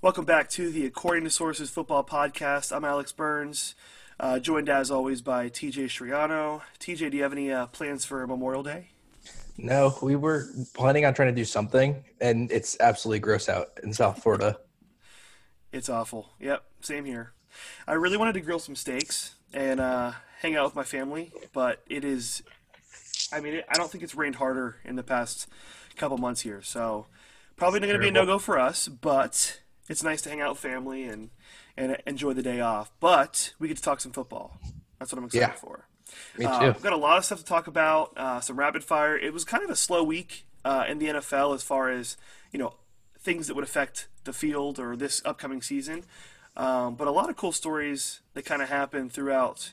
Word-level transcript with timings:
Welcome 0.00 0.26
back 0.26 0.48
to 0.50 0.70
the 0.70 0.86
According 0.86 1.24
to 1.24 1.30
Sources 1.30 1.70
Football 1.70 2.04
Podcast. 2.04 2.70
I'm 2.70 2.84
Alex 2.84 3.10
Burns, 3.10 3.74
uh, 4.20 4.38
joined 4.38 4.68
as 4.68 4.92
always 4.92 5.22
by 5.22 5.48
TJ 5.48 5.86
Striano. 5.86 6.62
TJ, 6.78 7.10
do 7.10 7.16
you 7.16 7.24
have 7.24 7.32
any 7.32 7.50
uh, 7.50 7.66
plans 7.66 8.04
for 8.04 8.24
Memorial 8.24 8.62
Day? 8.62 8.90
No, 9.56 9.98
we 10.00 10.14
were 10.14 10.46
planning 10.72 11.04
on 11.04 11.14
trying 11.14 11.30
to 11.30 11.34
do 11.34 11.44
something, 11.44 12.04
and 12.20 12.52
it's 12.52 12.76
absolutely 12.78 13.18
gross 13.18 13.48
out 13.48 13.70
in 13.82 13.92
South 13.92 14.22
Florida. 14.22 14.60
It's 15.72 15.88
awful. 15.88 16.30
Yep, 16.38 16.62
same 16.80 17.04
here. 17.04 17.32
I 17.88 17.94
really 17.94 18.16
wanted 18.16 18.34
to 18.34 18.40
grill 18.40 18.60
some 18.60 18.76
steaks 18.76 19.34
and 19.52 19.80
uh, 19.80 20.12
hang 20.38 20.54
out 20.54 20.64
with 20.64 20.76
my 20.76 20.84
family, 20.84 21.32
but 21.52 21.82
it 21.88 22.04
is. 22.04 22.44
I 23.32 23.40
mean, 23.40 23.62
I 23.68 23.74
don't 23.74 23.90
think 23.90 24.04
it's 24.04 24.14
rained 24.14 24.36
harder 24.36 24.76
in 24.84 24.94
the 24.94 25.02
past 25.02 25.48
couple 25.96 26.18
months 26.18 26.42
here, 26.42 26.62
so 26.62 27.06
probably 27.56 27.80
not 27.80 27.86
going 27.86 27.98
to 27.98 28.04
be 28.04 28.10
a 28.10 28.12
no 28.12 28.24
go 28.24 28.38
for 28.38 28.60
us. 28.60 28.86
But 28.86 29.58
it's 29.88 30.02
nice 30.02 30.22
to 30.22 30.28
hang 30.30 30.40
out 30.40 30.50
with 30.50 30.58
family 30.58 31.04
and 31.04 31.30
and 31.76 31.96
enjoy 32.06 32.32
the 32.32 32.42
day 32.42 32.60
off. 32.60 32.90
But 33.00 33.54
we 33.58 33.68
get 33.68 33.76
to 33.76 33.82
talk 33.82 34.00
some 34.00 34.12
football. 34.12 34.58
That's 34.98 35.12
what 35.12 35.18
I'm 35.18 35.24
excited 35.26 35.46
Yeah. 35.48 35.52
for. 35.54 35.86
Me 36.36 36.44
Uh, 36.46 36.58
too. 36.60 36.66
we've 36.72 36.82
got 36.82 36.92
a 36.92 36.96
lot 36.96 37.18
of 37.18 37.24
stuff 37.24 37.38
to 37.38 37.44
talk 37.44 37.66
about. 37.68 38.12
Uh, 38.16 38.40
some 38.40 38.58
rapid 38.58 38.82
fire. 38.82 39.16
It 39.16 39.32
was 39.32 39.44
kind 39.44 39.62
of 39.62 39.70
a 39.70 39.76
slow 39.76 40.02
week 40.02 40.46
uh, 40.64 40.84
in 40.88 40.98
the 40.98 41.06
NFL 41.08 41.54
as 41.54 41.62
far 41.62 41.88
as 41.90 42.16
you 42.52 42.58
know 42.58 42.74
things 43.18 43.46
that 43.46 43.54
would 43.54 43.64
affect 43.64 44.08
the 44.24 44.32
field 44.32 44.78
or 44.80 44.96
this 44.96 45.22
upcoming 45.24 45.62
season. 45.62 46.04
Um, 46.56 46.96
but 46.96 47.06
a 47.06 47.12
lot 47.12 47.30
of 47.30 47.36
cool 47.36 47.52
stories 47.52 48.20
that 48.34 48.44
kind 48.44 48.60
of 48.62 48.68
happened 48.68 49.12
throughout 49.12 49.70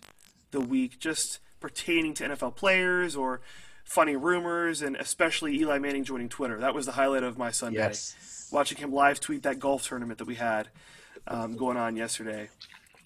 the 0.51 0.59
week, 0.61 0.99
just 0.99 1.39
pertaining 1.59 2.13
to 2.15 2.23
NFL 2.25 2.55
players 2.55 3.15
or 3.15 3.41
funny 3.83 4.15
rumors, 4.15 4.81
and 4.83 4.95
especially 4.95 5.55
Eli 5.59 5.79
Manning 5.79 6.03
joining 6.03 6.29
Twitter. 6.29 6.59
That 6.59 6.75
was 6.75 6.85
the 6.85 6.91
highlight 6.91 7.23
of 7.23 7.37
my 7.39 7.49
Sunday. 7.49 7.79
Yes. 7.79 8.15
Watching 8.51 8.77
him 8.77 8.93
live 8.93 9.19
tweet 9.19 9.43
that 9.43 9.59
golf 9.59 9.87
tournament 9.87 10.19
that 10.19 10.27
we 10.27 10.35
had 10.35 10.69
um, 11.27 11.55
going 11.55 11.77
on 11.77 11.95
yesterday. 11.95 12.49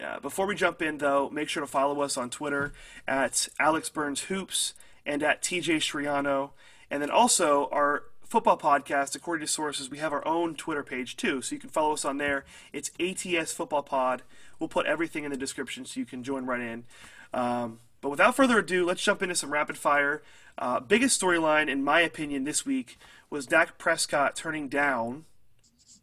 Uh, 0.04 0.20
before 0.20 0.46
we 0.46 0.56
jump 0.56 0.82
in, 0.82 0.98
though, 0.98 1.30
make 1.30 1.50
sure 1.50 1.62
to 1.62 1.68
follow 1.68 2.02
us 2.02 2.18
on 2.18 2.30
Twitter 2.30 2.74
at 3.08 3.50
Alex 3.60 3.90
Burns 3.90 4.22
Hoops 4.22 4.74
and 5.06 5.22
at 5.24 5.42
TJ 5.42 5.78
Striano. 5.78 6.52
And 6.90 7.02
then 7.02 7.10
also 7.10 7.68
our 7.72 8.04
football 8.24 8.58
podcast, 8.58 9.16
according 9.16 9.46
to 9.46 9.52
sources, 9.52 9.90
we 9.90 9.98
have 9.98 10.14
our 10.14 10.26
own 10.26 10.56
Twitter 10.56 10.84
page 10.84 11.18
too. 11.18 11.42
So 11.42 11.56
you 11.56 11.60
can 11.60 11.70
follow 11.70 11.94
us 11.94 12.06
on 12.06 12.18
there. 12.18 12.46
It's 12.72 12.92
ATS 13.00 13.52
Football 13.54 13.84
Pod. 13.84 14.22
We'll 14.60 14.70
put 14.70 14.86
everything 14.86 15.24
in 15.24 15.32
the 15.32 15.38
description 15.38 15.86
so 15.86 16.00
you 16.00 16.06
can 16.06 16.24
join 16.24 16.46
right 16.46 16.62
in. 16.62 16.86
Um, 17.34 17.80
but 18.02 18.10
without 18.10 18.36
further 18.36 18.60
ado, 18.60 18.86
let's 18.86 19.04
jump 19.04 19.22
into 19.22 19.36
some 19.36 19.52
rapid 19.52 19.78
fire. 19.78 20.22
Uh, 20.58 20.80
biggest 20.80 21.20
storyline, 21.20 21.70
in 21.70 21.84
my 21.84 22.02
opinion, 22.02 22.44
this 22.44 22.66
week 22.66 22.98
was 23.30 23.46
Dak 23.46 23.78
Prescott 23.78 24.36
turning 24.36 24.68
down 24.68 25.26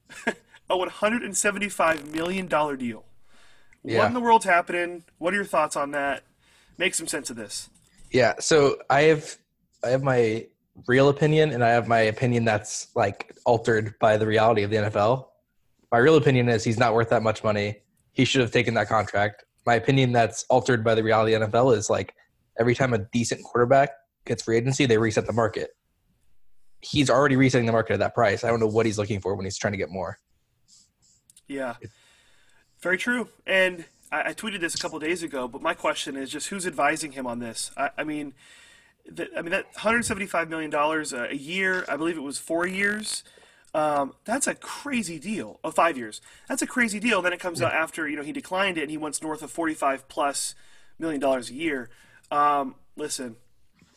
a 0.27 0.77
$175 0.77 2.13
million 2.13 2.47
deal. 2.47 3.05
What 3.83 4.07
in 4.07 4.15
the 4.15 4.21
world's 4.21 4.45
happening? 4.45 5.05
What 5.19 5.33
are 5.33 5.37
your 5.37 5.45
thoughts 5.45 5.77
on 5.77 5.93
that? 5.93 6.25
Make 6.77 6.95
some 6.95 7.07
sense 7.07 7.31
of 7.31 7.37
this. 7.37 7.71
Yeah. 8.11 8.35
So 8.41 8.79
I 8.91 9.03
have 9.03 9.37
I 9.85 9.91
have 9.91 10.03
my 10.03 10.47
real 10.89 11.09
opinion, 11.09 11.53
and 11.53 11.63
I 11.63 11.71
have 11.71 11.87
my 11.87 12.01
opinion 12.01 12.45
that's 12.45 12.89
like 12.97 13.37
altered 13.45 13.95
by 14.01 14.17
the 14.17 14.27
reality 14.27 14.63
of 14.63 14.71
the 14.71 14.77
NFL. 14.77 15.27
My 15.93 15.99
real 15.99 16.17
opinion 16.17 16.49
is 16.49 16.65
he's 16.65 16.79
not 16.79 16.95
worth 16.95 17.11
that 17.11 17.23
much 17.23 17.45
money. 17.45 17.77
He 18.13 18.25
should 18.25 18.41
have 18.41 18.51
taken 18.51 18.75
that 18.75 18.89
contract. 18.89 19.45
My 19.65 19.75
opinion 19.75 20.13
that's 20.13 20.45
altered 20.51 20.83
by 20.83 20.95
the 20.95 21.03
reality 21.03 21.35
of 21.35 21.41
the 21.41 21.47
NFL 21.47 21.77
is 21.77 21.89
like 21.89 22.15
every 22.59 22.75
time 22.75 22.93
a 22.93 22.99
decent 22.99 23.43
quarterback 23.45 23.91
gets 24.25 24.43
free 24.43 24.57
agency, 24.57 24.87
they 24.87 24.99
reset 24.99 25.27
the 25.27 25.33
market. 25.33 25.76
He's 26.81 27.11
already 27.11 27.37
resetting 27.37 27.67
the 27.67 27.73
market 27.73 27.95
at 27.95 27.99
that 28.01 28.15
price. 28.15 28.45
I 28.45 28.49
don't 28.49 28.61
know 28.61 28.67
what 28.67 28.87
he's 28.87 28.99
looking 28.99 29.21
for 29.21 29.35
when 29.35 29.45
he's 29.45 29.59
trying 29.59 29.73
to 29.73 29.79
get 29.79 29.91
more. 29.91 30.19
Yeah, 31.49 31.75
very 32.81 32.99
true. 32.99 33.29
And 33.47 33.85
I, 34.11 34.31
I 34.31 34.35
tweeted 34.35 34.61
this 34.61 34.75
a 34.75 34.79
couple 34.79 34.99
days 34.99 35.23
ago, 35.23 35.49
but 35.49 35.63
my 35.63 35.75
question 35.75 36.17
is 36.17 36.31
just 36.31 36.49
who's 36.49 36.67
advising 36.67 37.13
him 37.13 37.27
on 37.27 37.39
this? 37.39 37.71
I, 37.77 37.91
I 37.99 38.05
mean, 38.05 38.35
the, 39.09 39.29
I 39.37 39.43
mean 39.43 39.53
that 39.53 39.67
175 39.67 40.49
million 40.49 40.71
dollars 40.71 41.13
a 41.13 41.37
year. 41.37 41.85
I 41.89 41.97
believe 41.97 42.17
it 42.17 42.23
was 42.23 42.39
four 42.39 42.67
years. 42.67 43.25
Um, 43.75 44.15
that's 44.25 44.47
a 44.47 44.55
crazy 44.55 45.19
deal. 45.19 45.61
Oh, 45.63 45.71
five 45.71 45.99
years. 45.99 46.21
That's 46.49 46.63
a 46.63 46.67
crazy 46.67 46.99
deal. 46.99 47.21
Then 47.21 47.33
it 47.33 47.41
comes 47.41 47.61
out 47.61 47.73
after 47.73 48.09
you 48.09 48.17
know 48.17 48.23
he 48.23 48.33
declined 48.33 48.79
it 48.79 48.83
and 48.83 48.91
he 48.91 48.97
wants 48.97 49.23
north 49.23 49.43
of 49.43 49.51
45 49.51 50.09
plus 50.09 50.55
million 50.99 51.21
dollars 51.21 51.51
a 51.51 51.55
year. 51.55 51.91
Um, 52.31 52.77
listen, 52.97 53.37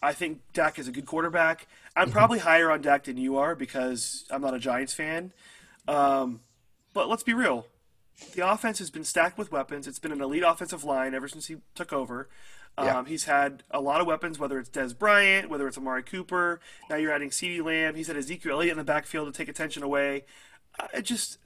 I 0.02 0.14
think 0.14 0.42
Dak 0.54 0.80
is 0.80 0.88
a 0.88 0.92
good 0.92 1.06
quarterback. 1.06 1.68
I'm 2.00 2.12
probably 2.12 2.40
higher 2.40 2.72
on 2.72 2.82
Dak 2.82 3.04
than 3.04 3.18
you 3.18 3.38
are 3.38 3.56
because 3.56 4.26
I'm 4.32 4.42
not 4.42 4.54
a 4.54 4.60
Giants 4.60 4.94
fan. 4.94 5.34
Um, 5.88 6.42
but 6.94 7.10
let's 7.10 7.24
be 7.24 7.34
real. 7.34 7.68
The 8.34 8.50
offense 8.50 8.80
has 8.80 8.90
been 8.90 9.04
stacked 9.04 9.38
with 9.38 9.52
weapons. 9.52 9.88
It's 9.88 10.00
been 10.00 10.12
an 10.12 10.22
elite 10.22 10.44
offensive 10.46 10.84
line 10.84 11.14
ever 11.14 11.28
since 11.28 11.48
he 11.48 11.58
took 11.76 11.94
over. 11.94 12.30
Um, 12.78 12.86
Yeah. 12.86 13.04
He's 13.06 13.24
had 13.26 13.64
a 13.72 13.82
lot 13.82 14.02
of 14.02 14.08
weapons, 14.08 14.40
whether 14.40 14.60
it's 14.60 14.70
Dez 14.70 14.98
Bryant, 14.98 15.50
whether 15.50 15.68
it's 15.68 15.78
Amari 15.78 16.04
Cooper. 16.04 16.60
Now 16.90 16.96
you're 16.98 17.12
adding 17.12 17.30
CeeDee 17.30 17.64
Lamb. 17.64 17.96
He's 17.96 18.08
had 18.08 18.18
Ezekiel 18.18 18.54
Elliott 18.54 18.72
in 18.74 18.78
the 18.78 18.84
backfield 18.84 19.32
to 19.32 19.38
take 19.38 19.50
attention 19.50 19.84
away. 19.84 20.26
I 20.94 21.02
just, 21.02 21.38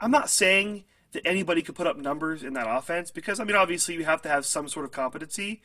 I'm 0.00 0.10
not 0.10 0.30
saying 0.30 0.84
that 1.12 1.26
anybody 1.26 1.62
could 1.62 1.74
put 1.74 1.86
up 1.86 1.96
numbers 1.96 2.42
in 2.42 2.52
that 2.52 2.66
offense 2.68 3.10
because 3.10 3.40
I 3.40 3.44
mean, 3.44 3.56
obviously 3.56 3.94
you 3.94 4.04
have 4.04 4.22
to 4.22 4.28
have 4.28 4.44
some 4.46 4.68
sort 4.68 4.84
of 4.84 4.92
competency. 4.92 5.62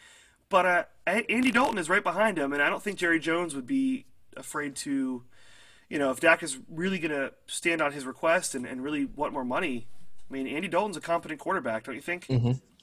But 0.54 0.66
uh, 0.68 0.84
Andy 1.08 1.50
Dalton 1.50 1.80
is 1.80 1.90
right 1.90 2.04
behind 2.04 2.38
him, 2.38 2.54
and 2.54 2.62
I 2.62 2.70
don't 2.70 2.80
think 2.80 3.00
Jerry 3.00 3.20
Jones 3.20 3.56
would 3.56 3.66
be 3.66 4.06
afraid 4.38 4.76
to, 4.76 5.24
you 5.90 5.98
know, 5.98 6.12
if 6.12 6.20
Dak 6.20 6.44
is 6.44 6.60
really 6.70 7.00
going 7.00 7.10
to 7.10 7.34
stand 7.48 7.82
on 7.82 7.92
his 7.92 8.06
request 8.06 8.54
and, 8.54 8.64
and 8.64 8.84
really 8.84 9.06
want 9.06 9.34
more 9.34 9.44
money. 9.44 9.88
I 10.30 10.32
mean, 10.32 10.46
Andy 10.46 10.68
Dalton's 10.68 10.96
a 10.96 11.02
competent 11.02 11.40
quarterback, 11.40 11.86
don't 11.86 11.96
you 11.96 12.02
think? 12.02 12.28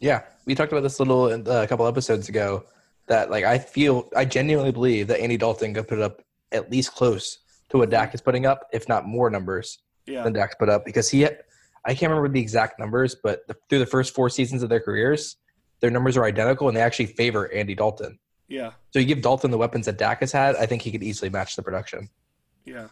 Yeah, 0.01 0.23
we 0.47 0.57
talked 0.57 0.73
about 0.73 0.83
this 0.83 0.99
little 0.99 1.27
uh, 1.27 1.63
a 1.63 1.69
couple 1.69 1.87
episodes 1.87 2.29
ago. 2.29 2.65
That 3.07 3.31
like 3.31 3.45
I 3.45 3.59
feel 3.59 4.09
I 4.17 4.25
genuinely 4.25 4.73
believe 4.73 5.07
that 5.07 5.21
Andy 5.21 5.37
Dalton 5.37 5.73
could 5.73 5.87
put 5.87 6.01
up 6.01 6.23
at 6.51 6.73
least 6.73 6.97
close 6.97 7.39
to 7.69 7.79
what 7.79 7.89
Dak 7.89 8.13
is 8.15 8.21
putting 8.21 8.47
up, 8.47 8.67
if 8.73 8.89
not 8.89 9.07
more 9.07 9.31
numbers 9.31 9.79
Yeah, 10.07 10.25
than 10.25 10.33
Dak's 10.33 10.57
put 10.57 10.69
up. 10.69 10.85
Because 10.85 11.09
he, 11.09 11.25
I 11.25 11.95
can't 11.95 12.11
remember 12.11 12.31
the 12.31 12.41
exact 12.41 12.81
numbers, 12.81 13.15
but 13.15 13.47
the, 13.47 13.55
through 13.69 13.79
the 13.79 13.87
first 13.87 14.13
four 14.13 14.29
seasons 14.29 14.65
of 14.65 14.71
their 14.71 14.81
careers, 14.81 15.37
their 15.81 15.91
numbers 15.91 16.17
are 16.17 16.25
identical, 16.25 16.69
and 16.69 16.77
they 16.77 16.81
actually 16.83 17.07
favor 17.07 17.51
Andy 17.53 17.75
Dalton. 17.75 18.19
yeah, 18.49 18.73
So 18.93 18.99
you 18.99 19.05
give 19.07 19.23
Dalton 19.23 19.51
the 19.51 19.59
weapons 19.59 19.87
that 19.87 19.97
Dak 19.99 20.21
has 20.21 20.33
had, 20.33 20.57
I 20.57 20.67
think 20.67 20.83
he 20.83 20.91
could 20.93 21.03
easily 21.03 21.31
match 21.31 21.57
the 21.57 21.63
production. 21.63 22.09
yeah. 22.65 22.89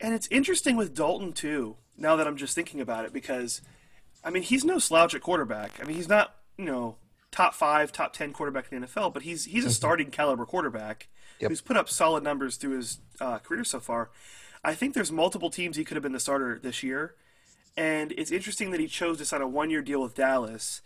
And 0.00 0.12
it's 0.12 0.26
interesting 0.26 0.76
with 0.76 0.92
Dalton 0.94 1.32
too. 1.32 1.76
Now 1.96 2.16
that 2.16 2.26
I'm 2.26 2.36
just 2.36 2.54
thinking 2.54 2.80
about 2.80 3.04
it, 3.04 3.12
because 3.12 3.62
I 4.24 4.30
mean, 4.30 4.42
he's 4.42 4.64
no 4.64 4.78
slouch 4.78 5.14
at 5.14 5.20
quarterback. 5.22 5.70
I 5.80 5.84
mean, 5.84 5.96
he's 5.96 6.08
not 6.08 6.34
you 6.58 6.64
know 6.64 6.96
top 7.30 7.54
five, 7.54 7.92
top 7.92 8.12
ten 8.12 8.32
quarterback 8.32 8.70
in 8.72 8.80
the 8.80 8.86
NFL, 8.88 9.14
but 9.14 9.22
he's 9.22 9.44
he's 9.44 9.64
a 9.64 9.70
starting 9.70 10.10
caliber 10.10 10.44
quarterback 10.44 11.08
Yep. 11.40 11.48
who's 11.50 11.60
put 11.60 11.76
up 11.76 11.88
solid 11.88 12.22
numbers 12.24 12.56
through 12.56 12.76
his 12.76 12.98
uh, 13.20 13.38
career 13.38 13.64
so 13.64 13.78
far. 13.80 14.10
I 14.64 14.74
think 14.74 14.94
there's 14.94 15.12
multiple 15.12 15.50
teams 15.50 15.76
he 15.76 15.84
could 15.84 15.96
have 15.96 16.02
been 16.02 16.12
the 16.12 16.20
starter 16.20 16.58
this 16.62 16.82
year, 16.82 17.14
and 17.76 18.12
it's 18.12 18.30
interesting 18.32 18.72
that 18.72 18.80
he 18.80 18.86
chose 18.88 19.18
to 19.18 19.24
sign 19.24 19.42
a 19.42 19.48
one 19.48 19.70
year 19.70 19.80
deal 19.82 20.02
with 20.02 20.14
Dallas, 20.16 20.80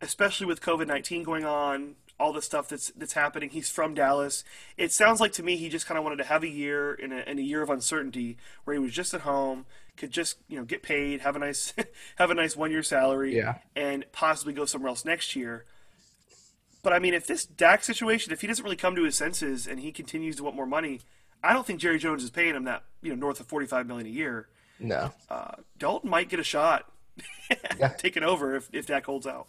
especially 0.00 0.46
with 0.46 0.60
COVID 0.60 0.86
nineteen 0.86 1.22
going 1.22 1.44
on, 1.44 1.96
all 2.18 2.32
the 2.32 2.42
stuff 2.42 2.68
that's 2.68 2.90
that's 2.96 3.12
happening. 3.14 3.50
He's 3.50 3.70
from 3.70 3.94
Dallas. 3.94 4.44
It 4.76 4.92
sounds 4.92 5.20
like 5.20 5.32
to 5.32 5.42
me 5.42 5.56
he 5.56 5.68
just 5.68 5.86
kind 5.86 5.98
of 5.98 6.04
wanted 6.04 6.16
to 6.16 6.24
have 6.24 6.42
a 6.42 6.48
year 6.48 6.92
in 6.94 7.12
a, 7.12 7.18
in 7.20 7.38
a 7.38 7.42
year 7.42 7.62
of 7.62 7.70
uncertainty 7.70 8.36
where 8.64 8.74
he 8.74 8.80
was 8.80 8.92
just 8.92 9.14
at 9.14 9.22
home, 9.22 9.66
could 9.96 10.10
just 10.10 10.36
you 10.48 10.58
know 10.58 10.64
get 10.64 10.82
paid, 10.82 11.20
have 11.20 11.36
a 11.36 11.38
nice 11.38 11.72
have 12.16 12.30
a 12.30 12.34
nice 12.34 12.56
one 12.56 12.70
year 12.70 12.82
salary, 12.82 13.36
Yeah. 13.36 13.58
and 13.76 14.04
possibly 14.12 14.52
go 14.52 14.64
somewhere 14.64 14.88
else 14.88 15.04
next 15.04 15.34
year. 15.36 15.64
But 16.82 16.92
I 16.94 16.98
mean, 16.98 17.12
if 17.14 17.26
this 17.26 17.44
Dak 17.44 17.84
situation, 17.84 18.32
if 18.32 18.40
he 18.40 18.46
doesn't 18.46 18.64
really 18.64 18.76
come 18.76 18.96
to 18.96 19.02
his 19.04 19.14
senses 19.14 19.66
and 19.66 19.80
he 19.80 19.92
continues 19.92 20.36
to 20.36 20.44
want 20.44 20.56
more 20.56 20.64
money, 20.66 21.00
I 21.44 21.52
don't 21.52 21.66
think 21.66 21.78
Jerry 21.78 21.98
Jones 21.98 22.24
is 22.24 22.30
paying 22.30 22.54
him 22.54 22.64
that 22.64 22.84
you 23.02 23.10
know 23.10 23.16
north 23.16 23.38
of 23.40 23.46
forty 23.46 23.66
five 23.66 23.86
million 23.86 24.06
a 24.06 24.10
year. 24.10 24.48
No, 24.82 25.12
Uh, 25.28 25.56
Dalton 25.76 26.08
might 26.08 26.30
get 26.30 26.40
a 26.40 26.42
shot 26.42 26.90
Yeah. 27.78 27.88
taking 27.98 28.22
over 28.22 28.54
if 28.56 28.70
if 28.72 28.86
Dak 28.86 29.04
holds 29.04 29.26
out. 29.26 29.48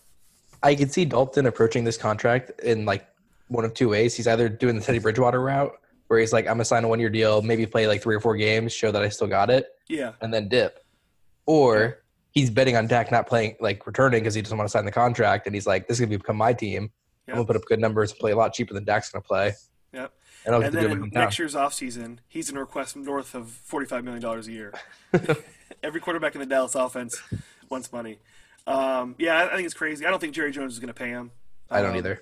I 0.64 0.76
could 0.76 0.92
see 0.92 1.06
Dalton 1.06 1.46
approaching 1.46 1.84
this 1.84 1.98
contract 1.98 2.60
in 2.62 2.86
like 2.86 3.08
one 3.48 3.66
of 3.66 3.74
two 3.74 3.90
ways. 3.90 4.16
He's 4.16 4.28
either 4.28 4.48
doing 4.50 4.76
the 4.76 4.82
Teddy 4.82 5.00
Bridgewater 5.00 5.42
route, 5.42 5.74
where 6.08 6.20
he's 6.20 6.34
like, 6.34 6.46
I'm 6.46 6.56
gonna 6.56 6.66
sign 6.66 6.84
a 6.84 6.88
one 6.88 7.00
year 7.00 7.10
deal, 7.10 7.42
maybe 7.42 7.66
play 7.66 7.88
like 7.88 8.02
three 8.02 8.16
or 8.16 8.20
four 8.20 8.36
games, 8.36 8.74
show 8.74 8.92
that 8.92 9.02
I 9.02 9.10
still 9.10 9.28
got 9.28 9.50
it, 9.50 9.68
Yeah, 9.88 10.14
and 10.22 10.34
then 10.34 10.50
dip. 10.50 10.84
Or 11.46 12.04
he's 12.32 12.50
betting 12.50 12.76
on 12.76 12.88
Dak 12.88 13.12
not 13.12 13.28
playing, 13.28 13.56
like 13.60 13.86
returning 13.88 14.22
because 14.22 14.36
he 14.36 14.42
doesn't 14.42 14.58
want 14.58 14.68
to 14.68 14.72
sign 14.72 14.86
the 14.86 14.92
contract, 14.92 15.48
and 15.48 15.56
he's 15.56 15.66
like, 15.66 15.88
this 15.88 16.00
is 16.00 16.06
gonna 16.06 16.18
become 16.18 16.38
my 16.38 16.54
team. 16.54 16.92
Yeah. 17.28 17.34
I'm 17.34 17.38
gonna 17.38 17.48
put 17.48 17.56
up 17.56 17.66
good 17.66 17.80
numbers, 17.80 18.14
play 18.14 18.32
a 18.32 18.36
lot 18.36 18.54
cheaper 18.54 18.74
than 18.74 18.84
Dak's 18.84 19.10
gonna 19.10 19.24
play, 19.24 19.54
yep. 19.94 20.14
and 20.46 20.56
And 20.56 20.74
then 20.74 20.92
in 20.92 21.04
in 21.04 21.10
next 21.14 21.40
year's 21.40 21.56
offseason, 21.56 22.20
he's 22.28 22.50
in 22.50 22.58
a 22.58 22.60
request 22.60 22.96
north 22.96 23.34
of 23.34 23.60
$45 23.70 24.04
million 24.04 24.24
a 24.24 24.42
year. 24.52 24.74
Every 25.84 26.00
quarterback 26.00 26.36
in 26.36 26.40
the 26.40 26.46
Dallas 26.46 26.76
offense 26.76 27.22
wants 27.70 27.92
money. 27.92 28.20
Um, 28.68 29.16
yeah, 29.18 29.36
I 29.36 29.54
I 29.54 29.56
think 29.56 29.66
it's 29.66 29.74
crazy. 29.74 30.06
I 30.06 30.10
don't 30.10 30.20
think 30.20 30.34
Jerry 30.34 30.52
Jones 30.52 30.74
is 30.74 30.80
going 30.80 30.88
to 30.88 30.94
pay 30.94 31.10
him. 31.10 31.32
I 31.70 31.82
don't 31.82 31.92
Um, 31.92 31.98
either. 31.98 32.22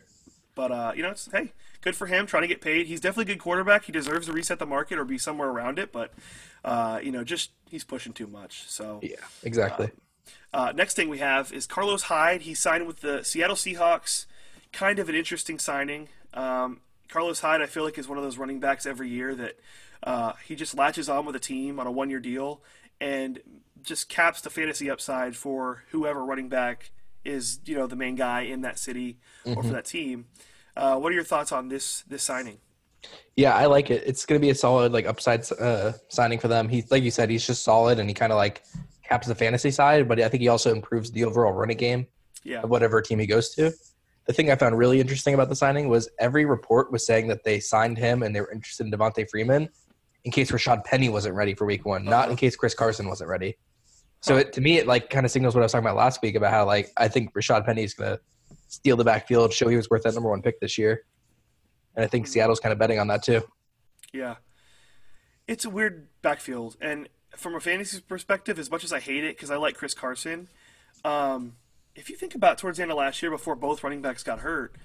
But, 0.56 0.72
uh, 0.72 0.92
you 0.96 1.04
know, 1.04 1.12
it's, 1.12 1.30
hey, 1.32 1.54
good 1.82 1.96
for 1.96 2.06
him 2.06 2.26
trying 2.26 2.42
to 2.42 2.48
get 2.48 2.60
paid. 2.60 2.88
He's 2.88 3.00
definitely 3.00 3.32
a 3.32 3.36
good 3.36 3.42
quarterback. 3.42 3.86
He 3.86 3.92
deserves 3.94 4.28
to 4.28 4.34
reset 4.34 4.60
the 4.60 4.66
market 4.66 5.00
or 5.00 5.06
be 5.06 5.18
somewhere 5.18 5.48
around 5.48 5.80
it, 5.80 5.92
but 5.94 6.14
uh, 6.66 7.00
you 7.02 7.12
know, 7.12 7.24
just 7.24 7.52
he's 7.70 7.86
pushing 7.86 8.12
too 8.12 8.28
much. 8.28 8.64
So 8.68 9.00
yeah, 9.02 9.16
exactly. 9.44 9.92
Uh, 10.54 10.74
next 10.76 10.96
thing 10.96 11.08
we 11.10 11.20
have 11.20 11.54
is 11.54 11.66
Carlos 11.66 12.04
Hyde. 12.04 12.42
He 12.42 12.54
signed 12.54 12.88
with 12.88 13.00
the 13.02 13.24
Seattle 13.24 13.56
Seahawks. 13.56 14.26
Kind 14.74 15.00
of 15.00 15.08
an 15.08 15.16
interesting 15.16 15.60
signing. 15.60 16.10
Um, 16.34 16.82
Carlos 17.08 17.40
Hyde, 17.40 17.62
I 17.62 17.66
feel 17.66 17.84
like, 17.84 17.98
is 17.98 18.08
one 18.08 18.18
of 18.18 18.24
those 18.24 18.38
running 18.38 18.60
backs 18.60 18.86
every 18.86 19.10
year 19.10 19.34
that 19.36 19.60
uh, 20.04 20.34
he 20.46 20.56
just 20.56 20.76
latches 20.76 21.08
on 21.08 21.26
with 21.26 21.36
a 21.36 21.40
team 21.40 21.80
on 21.80 21.88
a 21.88 21.92
one 21.92 22.10
year 22.10 22.20
deal 22.20 22.62
and 23.00 23.40
just 23.84 24.10
caps 24.10 24.42
the 24.42 24.50
fantasy 24.50 24.90
upside 24.90 25.36
for 25.36 25.84
whoever 25.92 26.24
running 26.26 26.50
back 26.50 26.92
is, 27.26 27.60
you 27.66 27.76
know, 27.76 27.88
the 27.88 27.96
main 27.96 28.16
guy 28.16 28.42
in 28.42 28.62
that 28.62 28.80
city 28.80 29.20
or 29.46 29.54
Mm-hmm. 29.54 29.68
for 29.68 29.74
that 29.74 29.86
team. 29.86 30.26
Uh, 30.76 30.98
what 30.98 31.12
are 31.12 31.16
your 31.16 31.24
thoughts 31.24 31.52
on 31.52 31.68
this 31.70 32.04
this 32.08 32.24
signing? 32.24 32.60
Yeah, 33.36 33.56
I 33.56 33.66
like 33.68 33.90
it. 33.92 34.04
It's 34.06 34.26
going 34.26 34.40
to 34.40 34.46
be 34.46 34.50
a 34.50 34.56
solid 34.56 34.92
like 34.92 35.06
upside 35.06 35.50
uh, 35.60 35.94
signing 36.10 36.40
for 36.40 36.48
them. 36.50 36.68
He, 36.70 36.84
like 36.90 37.04
you 37.04 37.12
said, 37.12 37.30
he's 37.30 37.46
just 37.48 37.64
solid 37.64 38.00
and 38.00 38.10
he 38.10 38.14
kind 38.14 38.32
of 38.32 38.38
like 38.38 38.64
caps 39.04 39.28
the 39.28 39.36
fantasy 39.36 39.72
side, 39.72 40.08
but 40.08 40.20
I 40.20 40.28
think 40.30 40.42
he 40.42 40.48
also 40.50 40.72
improves 40.72 41.12
the 41.12 41.24
overall 41.26 41.54
running 41.54 41.78
game 41.78 42.08
Yeah, 42.44 42.62
of 42.62 42.70
whatever 42.70 43.02
team 43.02 43.20
he 43.20 43.26
goes 43.28 43.50
to. 43.56 43.72
The 44.26 44.34
thing 44.34 44.52
I 44.52 44.56
found 44.56 44.78
really 44.78 45.00
interesting 45.00 45.34
about 45.34 45.50
the 45.50 45.56
signing 45.56 45.90
was 45.90 46.10
every 46.20 46.46
report 46.46 46.92
was 46.92 47.06
saying 47.06 47.28
that 47.30 47.44
they 47.44 47.60
signed 47.60 47.98
him 47.98 48.22
and 48.22 48.36
they 48.36 48.42
were 48.42 48.52
interested 48.52 48.86
in 48.86 48.92
Devonta 48.92 49.28
Freeman 49.30 49.70
in 50.26 50.32
case 50.32 50.52
Rashad 50.52 50.84
Penny 50.84 51.10
wasn't 51.10 51.34
ready 51.36 51.56
for 51.56 51.66
Week 51.66 51.86
One, 51.86 52.04
not 52.06 52.24
Uh-huh. 52.26 52.32
in 52.32 52.38
case 52.38 52.56
Chris 52.56 52.76
Carson 52.76 53.08
wasn't 53.08 53.30
ready. 53.30 53.58
So 54.22 54.38
it, 54.38 54.54
to 54.54 54.62
me, 54.62 54.78
it 54.78 54.88
like 54.88 55.10
kind 55.10 55.26
of 55.26 55.32
signals 55.32 55.56
what 55.56 55.62
I 55.62 55.66
was 55.66 55.72
talking 55.72 55.86
about 55.86 55.96
last 55.96 56.22
week 56.22 56.36
about 56.36 56.52
how 56.52 56.66
like 56.66 56.92
I 56.98 57.08
think 57.08 57.34
Rashad 57.34 57.66
Penny 57.66 57.84
is 57.84 57.94
going 57.94 58.12
to 58.12 58.20
steal 58.68 58.98
the 58.98 59.04
backfield, 59.04 59.54
show 59.54 59.68
he 59.68 59.76
was 59.76 59.90
worth 59.90 60.04
that 60.04 60.14
number 60.14 60.30
one 60.30 60.42
pick 60.42 60.60
this 60.60 60.78
year, 60.78 61.04
and 61.96 62.04
I 62.04 62.08
think 62.08 62.28
Seattle's 62.28 62.60
kind 62.60 62.74
of 62.74 62.80
betting 62.80 63.00
on 63.00 63.08
that 63.08 63.24
too. 63.24 63.42
yeah. 64.14 64.36
It's 65.48 65.66
a 65.66 65.70
weird 65.70 66.08
backfield, 66.22 66.78
and 66.80 67.10
from 67.36 67.56
a 67.56 67.60
fantasy 67.60 68.02
perspective, 68.02 68.60
as 68.60 68.70
much 68.70 68.84
as 68.84 68.94
I 68.94 69.00
hate 69.00 69.24
it 69.24 69.36
because 69.36 69.50
I 69.50 69.56
like 69.56 69.76
Chris 69.76 69.96
Carson, 69.96 70.48
um, 71.04 71.56
if 71.96 72.10
you 72.10 72.16
think 72.16 72.36
about 72.36 72.58
towards 72.58 72.78
the 72.78 72.84
end 72.84 72.92
of 72.92 72.98
last 72.98 73.22
year, 73.22 73.32
before 73.32 73.56
both 73.56 73.84
running 73.84 74.02
backs 74.02 74.22
got 74.22 74.40
hurt, 74.40 74.76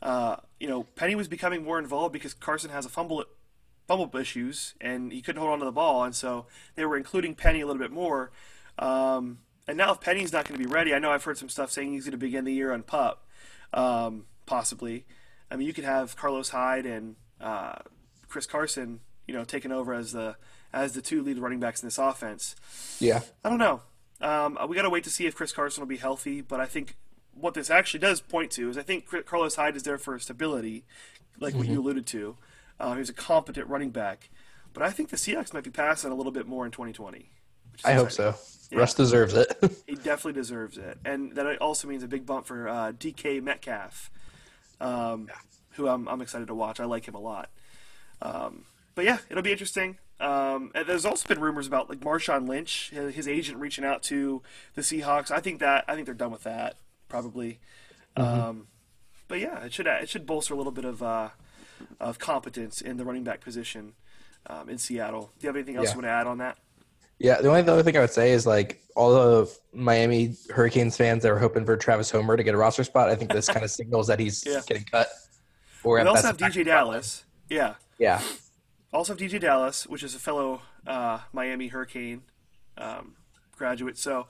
uh, 0.00 0.36
you 0.60 0.68
know 0.68 0.84
Penny 0.94 1.14
was 1.14 1.26
becoming 1.26 1.64
more 1.64 1.78
involved 1.78 2.12
because 2.12 2.34
Carson 2.34 2.70
has 2.70 2.86
a 2.86 2.88
fumble 2.88 3.24
fumble 3.88 4.16
issues 4.16 4.74
and 4.80 5.12
he 5.12 5.20
couldn't 5.20 5.40
hold 5.40 5.52
on 5.52 5.58
to 5.58 5.64
the 5.64 5.72
ball, 5.72 6.04
and 6.04 6.14
so 6.14 6.46
they 6.76 6.84
were 6.84 6.96
including 6.96 7.34
Penny 7.34 7.60
a 7.60 7.66
little 7.66 7.80
bit 7.80 7.90
more. 7.90 8.30
Um, 8.78 9.38
and 9.68 9.76
now 9.76 9.92
if 9.92 10.00
Penny's 10.00 10.32
not 10.32 10.46
going 10.46 10.60
to 10.60 10.66
be 10.66 10.72
ready, 10.72 10.94
I 10.94 10.98
know 10.98 11.10
I've 11.10 11.24
heard 11.24 11.38
some 11.38 11.48
stuff 11.48 11.70
saying 11.70 11.92
he's 11.92 12.04
going 12.04 12.12
to 12.12 12.18
begin 12.18 12.44
the 12.44 12.52
year 12.52 12.72
on 12.72 12.82
pup, 12.82 13.26
um, 13.72 14.26
possibly. 14.46 15.04
I 15.50 15.56
mean, 15.56 15.66
you 15.66 15.72
could 15.72 15.84
have 15.84 16.16
Carlos 16.16 16.48
Hyde 16.50 16.86
and 16.86 17.16
uh, 17.40 17.76
Chris 18.28 18.46
Carson, 18.46 19.00
you 19.26 19.34
know, 19.34 19.44
taking 19.44 19.72
over 19.72 19.92
as 19.94 20.12
the 20.12 20.36
as 20.72 20.94
the 20.94 21.02
two 21.02 21.22
lead 21.22 21.38
running 21.38 21.60
backs 21.60 21.82
in 21.82 21.86
this 21.86 21.98
offense. 21.98 22.56
Yeah, 22.98 23.20
I 23.44 23.50
don't 23.50 23.58
know. 23.58 23.82
Um, 24.20 24.58
we 24.68 24.76
got 24.76 24.82
to 24.82 24.90
wait 24.90 25.04
to 25.04 25.10
see 25.10 25.26
if 25.26 25.34
Chris 25.34 25.52
Carson 25.52 25.82
will 25.82 25.88
be 25.88 25.96
healthy, 25.96 26.40
but 26.40 26.60
I 26.60 26.66
think 26.66 26.96
what 27.34 27.54
this 27.54 27.70
actually 27.70 28.00
does 28.00 28.20
point 28.20 28.50
to 28.52 28.68
is 28.68 28.78
I 28.78 28.82
think 28.82 29.06
Carlos 29.26 29.56
Hyde 29.56 29.76
is 29.76 29.82
there 29.82 29.98
for 29.98 30.18
stability, 30.18 30.84
like 31.40 31.54
what 31.54 31.66
you 31.66 31.80
alluded 31.80 32.06
to. 32.08 32.36
Uh, 32.80 32.94
he's 32.94 33.08
a 33.08 33.14
competent 33.14 33.68
running 33.68 33.90
back, 33.90 34.30
but 34.72 34.82
I 34.82 34.90
think 34.90 35.10
the 35.10 35.16
Seahawks 35.16 35.52
might 35.52 35.64
be 35.64 35.70
passing 35.70 36.10
a 36.10 36.14
little 36.14 36.32
bit 36.32 36.46
more 36.46 36.64
in 36.64 36.72
2020. 36.72 37.30
which 37.72 37.80
is 37.80 37.84
I 37.84 37.92
hope 37.94 38.06
exciting. 38.06 38.34
So. 38.72 38.78
Russ 38.78 38.94
deserves 38.94 39.34
it. 39.34 39.52
He 39.86 39.94
definitely 39.94 40.32
deserves 40.34 40.78
it, 40.78 40.98
and 41.04 41.32
that 41.34 41.58
also 41.58 41.86
means 41.88 42.02
a 42.02 42.08
big 42.08 42.24
bump 42.26 42.46
for 42.46 42.68
uh, 42.68 42.92
DK 42.92 43.42
Metcalf, 43.42 44.10
um, 44.80 45.28
who 45.72 45.88
I'm, 45.88 46.08
I'm 46.08 46.20
excited 46.20 46.48
to 46.48 46.54
watch. 46.54 46.80
I 46.80 46.84
like 46.84 47.06
him 47.06 47.14
a 47.14 47.20
lot. 47.20 47.50
Um, 48.20 48.64
but 48.94 49.04
yeah, 49.04 49.18
it'll 49.30 49.42
be 49.42 49.52
interesting. 49.52 49.98
Um, 50.20 50.70
and 50.74 50.86
there's 50.86 51.04
also 51.04 51.26
been 51.26 51.40
rumors 51.40 51.66
about 51.66 51.88
like 51.88 52.00
Marshawn 52.00 52.46
Lynch, 52.48 52.90
his 52.90 53.26
agent 53.26 53.58
reaching 53.58 53.84
out 53.84 54.02
to 54.04 54.42
the 54.74 54.82
Seahawks. 54.82 55.30
I 55.30 55.40
think 55.40 55.58
that 55.60 55.84
I 55.88 55.94
think 55.94 56.06
they're 56.06 56.14
done 56.14 56.30
with 56.30 56.44
that 56.44 56.76
probably. 57.08 57.58
Um, 58.16 58.68
but 59.28 59.40
yeah, 59.40 59.64
it 59.64 59.72
should 59.72 59.86
it 59.86 60.08
should 60.08 60.26
bolster 60.26 60.54
a 60.54 60.56
little 60.56 60.72
bit 60.72 60.84
of 60.84 61.02
uh, 61.02 61.30
of 61.98 62.18
competence 62.18 62.80
in 62.80 62.96
the 62.98 63.04
running 63.04 63.24
back 63.24 63.40
position 63.40 63.94
um, 64.46 64.68
in 64.68 64.78
Seattle. 64.78 65.32
Do 65.38 65.44
you 65.44 65.48
have 65.48 65.56
anything 65.56 65.76
else 65.76 65.86
Yeah. 65.88 65.92
you 65.92 65.96
want 65.98 66.06
to 66.06 66.10
add 66.10 66.26
on 66.26 66.38
that? 66.38 66.58
Yeah, 67.22 67.40
the 67.40 67.48
only 67.48 67.60
other 67.62 67.82
thing 67.82 67.96
I 67.96 68.00
would 68.00 68.10
say 68.10 68.32
is 68.32 68.46
like 68.46 68.82
all 68.96 69.12
the 69.12 69.56
Miami 69.72 70.34
Hurricanes 70.50 70.96
fans 70.96 71.22
that 71.22 71.32
were 71.32 71.38
hoping 71.38 71.64
for 71.64 71.76
Travis 71.76 72.10
Homer 72.10 72.36
to 72.36 72.42
get 72.42 72.54
a 72.54 72.58
roster 72.58 72.84
spot. 72.84 73.08
I 73.08 73.14
think 73.14 73.32
this 73.32 73.46
kind 73.48 73.64
of 73.64 73.70
signals 73.80 74.08
that 74.08 74.18
he's 74.18 74.44
Yeah. 74.44 74.60
getting 74.66 74.84
cut. 74.84 75.08
Or 75.84 75.96
We 75.96 76.02
also 76.02 76.26
have 76.26 76.36
DJ 76.36 76.64
Dallas. 76.64 77.24
Yeah. 77.48 77.74
Yeah, 77.98 78.20
Also 78.92 79.12
have 79.12 79.20
DJ 79.20 79.38
Dallas, 79.40 79.86
which 79.86 80.02
is 80.02 80.14
a 80.16 80.18
fellow 80.18 80.62
uh, 80.86 81.20
Miami 81.32 81.68
Hurricane 81.68 82.22
um, 82.76 83.14
graduate. 83.56 83.96
So 83.96 84.26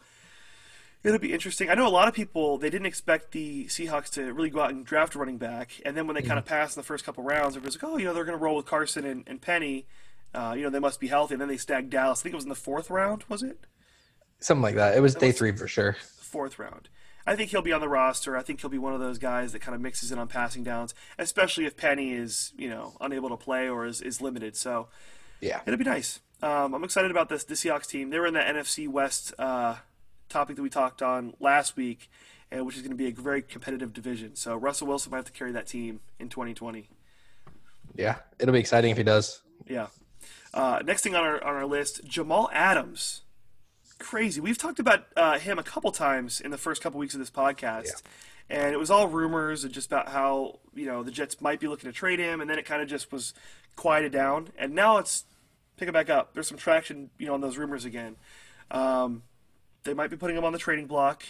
it'll 1.03 1.19
be 1.19 1.33
interesting. 1.33 1.71
I 1.71 1.75
know 1.75 1.87
a 1.87 1.89
lot 1.89 2.09
of 2.09 2.15
people 2.15 2.59
they 2.59 2.69
didn't 2.69 2.87
expect 2.87 3.33
the 3.33 3.65
Seahawks 3.67 4.11
to 4.11 4.33
really 4.35 4.51
go 4.51 4.61
out 4.61 4.71
and 4.71 4.85
draft 4.85 5.15
a 5.15 5.19
running 5.19 5.39
back, 5.39 5.81
and 5.87 5.97
then 5.97 6.07
when 6.07 6.15
they 6.17 6.23
kind 6.23 6.39
of 6.39 6.45
passed 6.45 6.77
in 6.77 6.81
the 6.81 6.87
first 6.87 7.05
couple 7.07 7.25
rounds, 7.25 7.57
it 7.57 7.63
was 7.63 7.77
like, 7.77 7.85
"Oh, 7.91 7.97
you 7.97 8.05
know, 8.05 8.13
they're 8.13 8.25
going 8.27 8.39
to 8.39 8.43
roll 8.45 8.57
with 8.57 8.67
Carson 8.67 9.07
and, 9.07 9.25
and 9.27 9.41
Penny. 9.41 9.87
Uh, 10.35 10.55
you 10.57 10.63
know, 10.63 10.71
they 10.71 10.79
must 10.79 11.01
be 11.01 11.09
healthy." 11.09 11.35
And 11.35 11.41
then 11.41 11.49
they 11.49 11.57
snagged 11.57 11.91
Dallas. 11.91 12.21
I 12.21 12.23
think 12.25 12.33
it 12.35 12.37
was 12.37 12.45
in 12.45 12.51
the 12.51 12.55
fourth 12.55 12.91
round. 12.91 13.25
Was 13.29 13.43
it 13.43 13.67
something 14.45 14.63
like 14.63 14.75
that. 14.77 14.97
It 14.97 15.01
was 15.01 15.15
day 15.15 15.33
three 15.33 15.53
for 15.53 15.69
sure. 15.69 15.97
fourth 16.21 16.59
round? 16.59 16.89
I 17.27 17.37
think 17.37 17.51
he'll 17.51 17.63
be 17.63 17.73
on 17.73 17.81
the 17.81 17.89
roster. 17.89 18.37
I 18.37 18.43
think 18.43 18.61
he'll 18.61 18.71
be 18.71 18.79
one 18.79 18.95
of 18.95 19.01
those 19.01 19.19
guys 19.19 19.53
that 19.53 19.61
kind 19.61 19.75
of 19.75 19.81
mixes 19.81 20.11
in 20.11 20.19
on 20.19 20.27
passing 20.27 20.65
downs, 20.65 20.93
especially 21.19 21.67
if 21.67 21.77
Penny 21.77 22.13
is 22.13 22.53
you 22.57 22.69
know 22.69 22.97
unable 23.01 23.29
to 23.29 23.37
play 23.37 23.69
or 23.69 23.87
is, 23.87 24.01
is 24.01 24.21
limited. 24.21 24.57
So 24.57 24.89
Yeah, 25.41 25.61
It'll 25.67 25.79
be 25.79 25.85
nice. 25.85 26.21
Um, 26.43 26.75
I'm 26.75 26.83
excited 26.83 27.13
about 27.13 27.29
this. 27.29 27.45
The 27.45 27.55
Seahawks 27.55 27.87
team. 27.87 28.11
They 28.11 28.19
were 28.19 28.27
in 28.27 28.35
the 28.35 28.41
NFC 28.41 28.89
West 28.89 29.33
uh, 29.39 29.77
topic 30.29 30.57
that 30.57 30.63
we 30.63 30.71
talked 30.71 31.01
on 31.01 31.35
last 31.39 31.77
week, 31.77 32.11
and 32.51 32.67
which 32.67 32.75
is 32.75 32.83
going 32.83 32.91
to 32.91 32.97
be 32.97 33.07
a 33.07 33.13
very 33.13 33.43
competitive 33.43 33.93
division. 33.93 34.35
So 34.35 34.57
Russell 34.57 34.89
Wilson 34.89 35.13
might 35.13 35.19
have 35.19 35.27
to 35.27 35.33
carry 35.33 35.53
that 35.53 35.69
team 35.69 36.01
in 36.19 36.29
2020. 36.29 36.89
yeah, 37.95 38.17
it'll 38.41 38.53
be 38.53 38.59
exciting 38.59 38.91
if 38.91 38.97
he 38.97 39.05
does. 39.05 39.41
Yeah. 39.69 39.87
Uh, 40.55 40.81
next 40.85 41.03
thing 41.03 41.15
on 41.15 41.25
our 41.25 41.43
on 41.43 41.55
our 41.55 41.67
list, 41.67 42.05
Jamal 42.05 42.51
Adams. 42.53 43.23
Crazy. 43.99 44.41
We've 44.41 44.59
talked 44.59 44.81
about 44.81 45.07
uh, 45.17 45.39
him 45.39 45.59
a 45.59 45.63
couple 45.63 45.93
times 45.93 46.41
in 46.41 46.51
the 46.51 46.59
first 46.59 46.83
couple 46.83 46.99
weeks 46.99 47.15
of 47.15 47.21
this 47.21 47.31
podcast, 47.31 48.03
and 48.51 48.75
it 48.75 48.79
was 48.79 48.91
all 48.91 49.09
rumors 49.09 49.65
and 49.65 49.73
just 49.73 49.87
about 49.87 50.09
how 50.09 50.59
you 50.75 50.87
know 50.87 51.03
the 51.03 51.11
Jets 51.11 51.41
might 51.41 51.61
be 51.61 51.69
looking 51.69 51.91
to 51.91 51.97
trade 51.97 52.19
him, 52.19 52.41
and 52.41 52.51
then 52.51 52.59
it 52.59 52.67
kind 52.67 52.83
of 52.83 52.89
just 52.89 53.13
was 53.13 53.33
quieted 53.77 54.13
down, 54.13 54.49
and 54.59 54.75
now 54.75 54.99
it's 54.99 55.25
picking 55.77 55.93
back 55.93 56.11
up. 56.11 56.35
There's 56.35 56.49
some 56.49 56.59
traction, 56.59 57.11
you 57.19 57.27
know, 57.27 57.35
on 57.35 57.41
those 57.41 57.57
rumors 57.57 57.85
again. 57.85 58.17
Um, 58.71 59.23
they 59.85 59.95
might 59.95 60.11
be 60.11 60.17
putting 60.17 60.37
him 60.37 60.45
on 60.45 60.53
the 60.53 60.59
trading 60.59 60.87
block. 60.87 61.23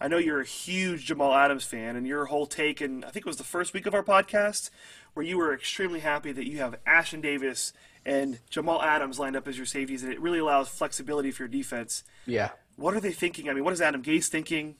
I 0.00 0.08
know 0.08 0.16
you're 0.16 0.40
a 0.40 0.44
huge 0.46 1.06
Jamal 1.06 1.34
Adams 1.34 1.64
fan, 1.64 1.96
and 1.96 2.06
your 2.06 2.26
whole 2.26 2.46
take, 2.46 2.80
and 2.80 3.04
I 3.04 3.10
think 3.10 3.24
it 3.24 3.28
was 3.28 3.36
the 3.36 3.44
first 3.44 3.72
week 3.72 3.86
of 3.86 3.94
our 3.94 4.02
podcast, 4.02 4.70
where 5.14 5.24
you 5.24 5.38
were 5.38 5.52
extremely 5.54 6.00
happy 6.00 6.32
that 6.32 6.48
you 6.48 6.58
have 6.58 6.76
Ashtyn 6.86 7.22
Davis 7.22 7.72
and 8.06 8.38
Jamal 8.50 8.82
Adams 8.82 9.18
lined 9.18 9.36
up 9.36 9.46
as 9.48 9.56
your 9.56 9.66
safeties, 9.66 10.02
and 10.02 10.12
it 10.12 10.20
really 10.20 10.38
allows 10.38 10.68
flexibility 10.68 11.30
for 11.30 11.42
your 11.44 11.48
defense. 11.48 12.02
Yeah, 12.26 12.50
What 12.76 12.94
are 12.94 13.00
they 13.00 13.12
thinking? 13.12 13.48
I 13.48 13.54
mean, 13.54 13.64
what 13.64 13.72
is 13.72 13.80
Adam 13.80 14.02
Gase 14.02 14.26
thinking? 14.28 14.76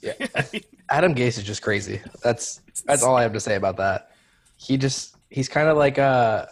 yeah. 0.00 0.12
I 0.34 0.44
mean, 0.52 0.62
Adam 0.88 1.14
Gase 1.14 1.38
is 1.38 1.44
just 1.44 1.62
crazy. 1.62 2.00
That's 2.22 2.60
that's 2.84 3.02
all 3.02 3.16
I 3.16 3.22
have 3.22 3.32
to 3.32 3.40
say 3.40 3.54
about 3.56 3.76
that. 3.78 4.10
He 4.56 4.76
just 4.76 5.16
he's 5.30 5.48
kind 5.48 5.68
of 5.68 5.76
like 5.76 5.98
uh 5.98 6.46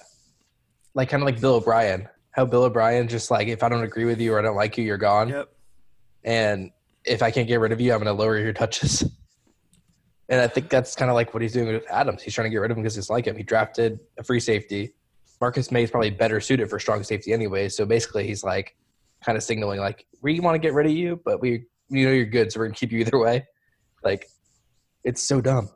like 0.95 1.09
kind 1.09 1.23
of 1.23 1.27
like 1.27 1.41
Bill 1.41 1.55
O'Brien. 1.55 2.09
How 2.33 2.45
Bill 2.45 2.65
O'Brien 2.65 3.09
just 3.09 3.31
like 3.31 3.49
if 3.49 3.63
I 3.63 3.69
don't 3.69 3.83
agree 3.83 4.05
with 4.05 4.21
you 4.21 4.33
or 4.35 4.39
I 4.39 4.43
don't 4.43 4.57
like 4.57 4.79
you, 4.79 4.85
you're 4.85 4.97
gone. 4.99 5.29
yep. 5.29 5.49
And 6.25 6.71
if 7.05 7.23
I 7.23 7.31
can't 7.31 7.49
get 7.49 7.61
rid 7.61 7.73
of 7.73 7.81
you, 7.81 7.93
I'm 7.93 8.03
going 8.03 8.15
to 8.15 8.21
lower 8.23 8.39
your 8.39 8.53
touches. 8.53 9.05
And 10.29 10.41
I 10.41 10.47
think 10.47 10.71
that's 10.71 10.95
kind 10.95 11.11
of 11.11 11.17
like 11.17 11.35
what 11.35 11.43
he's 11.43 11.53
doing 11.53 11.67
with 11.67 11.85
Adams. 11.91 12.23
He's 12.23 12.33
trying 12.33 12.45
to 12.45 12.51
get 12.51 12.59
rid 12.59 12.71
of 12.71 12.77
him 12.77 12.85
because 12.85 12.95
he's 12.95 13.11
like 13.11 13.25
him. 13.27 13.37
He 13.37 13.43
drafted 13.43 13.99
a 14.17 14.23
free 14.23 14.39
safety. 14.39 14.95
Marcus 15.41 15.71
Maye 15.71 15.85
is 15.85 15.91
probably 15.91 16.11
better 16.11 16.41
suited 16.41 16.69
for 16.69 16.79
strong 16.79 17.03
safety 17.03 17.33
anyway. 17.33 17.69
So 17.69 17.87
basically, 17.87 18.27
he's 18.27 18.45
like 18.45 18.77
kind 19.25 19.37
of 19.37 19.43
signaling 19.45 19.81
like 19.81 20.07
we 20.23 20.41
want 20.41 20.55
to 20.55 20.59
get 20.59 20.75
rid 20.75 20.87
of 20.87 20.93
you, 20.93 21.21
but 21.25 21.41
we 21.41 21.65
you 21.89 22.07
know 22.07 22.13
you're 22.13 22.27
good, 22.27 22.53
so 22.53 22.61
we're 22.61 22.67
gonna 22.67 22.77
keep 22.77 22.93
you 22.93 23.01
either 23.01 23.19
way. 23.19 23.47
Like 24.05 24.29
it's 25.05 25.23
so 25.23 25.41
dumb, 25.41 25.71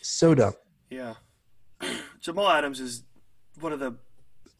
so 0.00 0.34
dumb. 0.34 0.54
Yeah. 0.90 1.14
Jamal 2.20 2.48
Adams 2.50 2.80
is 2.80 3.02
one 3.60 3.72
of 3.72 3.80
the. 3.80 3.94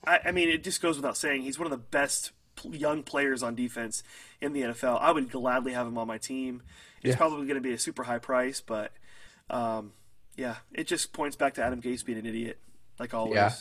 I, 0.04 0.18
I 0.26 0.32
mean, 0.32 0.48
it 0.48 0.64
just 0.64 0.82
goes 0.82 0.96
without 0.96 1.16
saying, 1.16 1.42
he's 1.42 1.58
one 1.58 1.66
of 1.66 1.70
the 1.70 1.76
best 1.76 2.32
young 2.70 3.02
players 3.04 3.42
on 3.42 3.54
defense 3.54 4.02
in 4.40 4.52
the 4.52 4.62
NFL. 4.62 5.00
I 5.00 5.12
would 5.12 5.30
gladly 5.30 5.72
have 5.72 5.86
him 5.86 5.96
on 5.96 6.06
my 6.08 6.18
team. 6.18 6.62
It's 7.02 7.10
Yeah. 7.10 7.16
probably 7.16 7.46
going 7.46 7.54
to 7.54 7.60
be 7.60 7.72
a 7.72 7.78
super 7.78 8.02
high 8.02 8.18
price, 8.18 8.60
but 8.60 8.92
um, 9.48 9.92
yeah, 10.36 10.56
it 10.72 10.88
just 10.88 11.12
points 11.12 11.36
back 11.36 11.54
to 11.54 11.62
Adam 11.62 11.80
Gase 11.80 12.04
being 12.04 12.18
an 12.18 12.26
idiot, 12.26 12.58
like 12.98 13.14
always. 13.14 13.36
Yeah. 13.36 13.52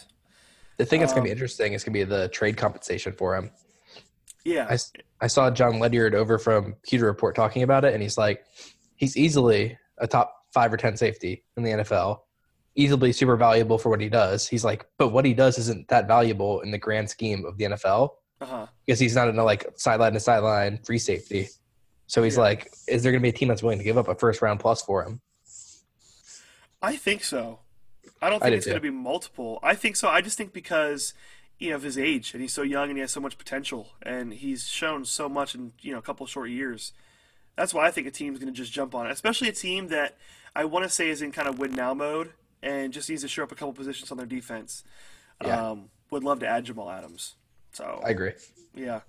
The 0.78 0.86
thing 0.86 1.00
that's 1.02 1.14
gonna 1.14 1.24
be 1.24 1.30
Um, 1.30 1.36
interesting 1.36 1.74
is 1.74 1.84
gonna 1.84 1.94
be 1.94 2.04
the 2.04 2.28
trade 2.30 2.58
compensation 2.58 3.14
for 3.14 3.36
him. 3.36 3.52
Yeah. 4.44 4.76
I 5.20 5.28
saw 5.28 5.52
Jon 5.52 5.80
Ledyard 5.80 6.16
over 6.16 6.40
from 6.40 6.74
Pewter 6.84 7.06
Report 7.06 7.36
talking 7.36 7.62
about 7.64 7.86
it, 7.86 7.94
and 7.94 8.02
he's 8.02 8.18
like, 8.18 8.44
he's 8.96 9.16
easily 9.16 9.78
a 10.00 10.08
top 10.08 10.36
five 10.54 10.74
or 10.74 10.78
ten 10.78 10.98
safety 10.98 11.44
in 11.58 11.64
the 11.64 11.72
NFL, 11.72 12.22
easily 12.76 13.12
super 13.14 13.36
valuable 13.38 13.78
for 13.78 13.90
what 13.90 14.02
he 14.02 14.10
does. 14.10 14.48
He's 14.48 14.64
like, 14.66 14.86
but 14.98 15.10
what 15.10 15.26
he 15.26 15.34
does 15.36 15.58
isn't 15.60 15.88
that 15.90 16.08
valuable 16.08 16.62
in 16.62 16.72
the 16.72 16.78
grand 16.80 17.10
scheme 17.10 17.46
of 17.46 17.58
the 17.58 17.66
NFL 17.66 18.18
Uh-huh. 18.42 18.66
because 18.86 19.00
he's 19.00 19.16
not 19.16 19.28
in 19.28 19.38
a 19.38 19.44
like 19.44 19.68
sideline 19.78 20.14
to 20.14 20.20
sideline 20.20 20.80
free 20.84 20.98
safety. 20.98 21.50
So 22.08 22.24
he's 22.24 22.36
Yeah. 22.36 22.42
like, 22.44 22.74
is 22.88 23.04
there 23.04 23.12
going 23.12 23.22
to 23.22 23.24
be 23.24 23.30
a 23.30 23.34
team 23.38 23.48
that's 23.50 23.62
willing 23.62 23.78
to 23.78 23.84
give 23.84 23.98
up 23.98 24.08
a 24.08 24.16
first 24.16 24.42
round 24.42 24.60
plus 24.60 24.82
for 24.82 25.04
him? 25.04 25.22
I 26.82 26.96
think 26.98 27.24
so. 27.24 27.60
I 28.22 28.30
don't 28.30 28.40
think 28.40 28.52
do 28.52 28.58
it's 28.58 28.66
going 28.66 28.76
to 28.76 28.82
be 28.82 28.90
multiple. 28.92 29.60
I 29.64 29.76
think 29.76 29.96
so. 29.96 30.08
I 30.08 30.22
just 30.22 30.38
think 30.38 30.54
because 30.54 31.14
you 31.60 31.70
know 31.70 31.76
of 31.76 31.84
his 31.84 31.98
age 31.98 32.34
and 32.34 32.42
he's 32.42 32.54
so 32.54 32.64
young 32.64 32.90
and 32.90 32.98
he 32.98 33.02
has 33.02 33.12
so 33.12 33.20
much 33.20 33.38
potential 33.38 33.90
and 34.02 34.34
he's 34.34 34.68
shown 34.68 35.06
so 35.06 35.30
much 35.30 35.56
in 35.56 35.74
you 35.82 35.92
know 35.92 36.00
a 36.00 36.02
couple 36.02 36.26
short 36.26 36.50
years. 36.50 36.94
That's 37.56 37.74
why 37.74 37.86
I 37.86 37.92
think 37.92 38.08
a 38.08 38.12
team's 38.12 38.40
going 38.40 38.52
to 38.52 38.58
just 38.58 38.72
jump 38.72 38.96
on 38.96 39.06
it, 39.08 39.12
especially 39.12 39.50
a 39.50 39.54
team 39.54 39.88
that 39.88 40.18
I 40.56 40.66
want 40.66 40.84
to 40.84 40.90
say 40.90 41.10
is 41.10 41.22
in 41.22 41.32
kind 41.32 41.48
of 41.48 41.60
win 41.60 41.74
now 41.74 41.94
mode 41.94 42.32
and 42.64 42.94
just 42.94 43.10
needs 43.10 43.22
to 43.22 43.28
show 43.28 43.44
up 43.44 43.52
a 43.52 43.56
couple 43.56 43.74
positions 43.74 44.12
on 44.12 44.18
their 44.18 44.26
defense. 44.26 44.84
Yeah. 45.44 45.72
Um, 45.72 45.90
would 46.12 46.24
love 46.24 46.40
to 46.40 46.48
add 46.48 46.66
Jamal 46.66 46.90
Adams. 46.90 47.36
So 47.74 48.02
I 48.06 48.10
agree. 48.10 48.34
yeah. 48.76 49.02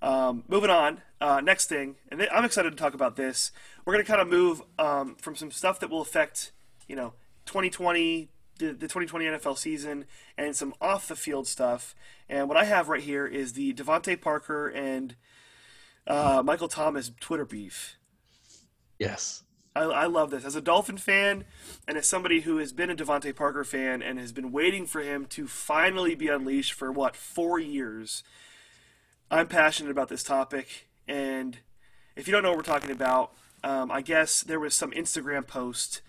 Um, 0.00 0.44
moving 0.48 0.70
on. 0.70 1.00
Uh, 1.20 1.40
next 1.40 1.68
thing, 1.68 1.94
and 2.10 2.26
I'm 2.32 2.44
excited 2.44 2.70
to 2.70 2.76
talk 2.76 2.94
about 2.94 3.14
this. 3.14 3.52
We're 3.84 3.92
going 3.92 4.04
to 4.04 4.10
kind 4.10 4.20
of 4.20 4.28
move 4.28 4.60
um, 4.78 5.14
from 5.14 5.36
some 5.36 5.52
stuff 5.52 5.78
that 5.80 5.90
will 5.90 6.02
affect, 6.02 6.50
you 6.88 6.96
know, 6.96 7.12
2020, 7.46 8.28
the, 8.62 8.72
the 8.72 8.88
2020 8.88 9.26
NFL 9.26 9.58
season, 9.58 10.04
and 10.38 10.54
some 10.54 10.74
off 10.80 11.08
the 11.08 11.16
field 11.16 11.46
stuff. 11.46 11.94
And 12.28 12.48
what 12.48 12.56
I 12.56 12.64
have 12.64 12.88
right 12.88 13.02
here 13.02 13.26
is 13.26 13.52
the 13.52 13.74
DeVante 13.74 14.20
Parker 14.20 14.68
and 14.68 15.16
uh, 16.06 16.42
Michael 16.44 16.68
Thomas 16.68 17.10
Twitter 17.20 17.44
beef. 17.44 17.96
Yes. 18.98 19.42
I, 19.74 19.82
I 19.82 20.06
love 20.06 20.30
this. 20.30 20.44
As 20.44 20.54
a 20.54 20.60
Dolphin 20.60 20.98
fan, 20.98 21.44
and 21.88 21.96
as 21.96 22.06
somebody 22.06 22.40
who 22.40 22.58
has 22.58 22.72
been 22.72 22.90
a 22.90 22.94
DeVante 22.94 23.34
Parker 23.34 23.64
fan 23.64 24.02
and 24.02 24.18
has 24.18 24.32
been 24.32 24.52
waiting 24.52 24.86
for 24.86 25.00
him 25.00 25.26
to 25.26 25.46
finally 25.46 26.14
be 26.14 26.28
unleashed 26.28 26.72
for 26.72 26.92
what 26.92 27.16
four 27.16 27.58
years, 27.58 28.22
I'm 29.30 29.48
passionate 29.48 29.90
about 29.90 30.08
this 30.08 30.22
topic. 30.22 30.88
And 31.08 31.58
if 32.16 32.28
you 32.28 32.32
don't 32.32 32.42
know 32.42 32.50
what 32.50 32.58
we're 32.58 32.64
talking 32.64 32.90
about, 32.90 33.32
um, 33.64 33.90
I 33.90 34.02
guess 34.02 34.42
there 34.42 34.60
was 34.60 34.74
some 34.74 34.90
Instagram 34.90 35.46
post 35.46 36.02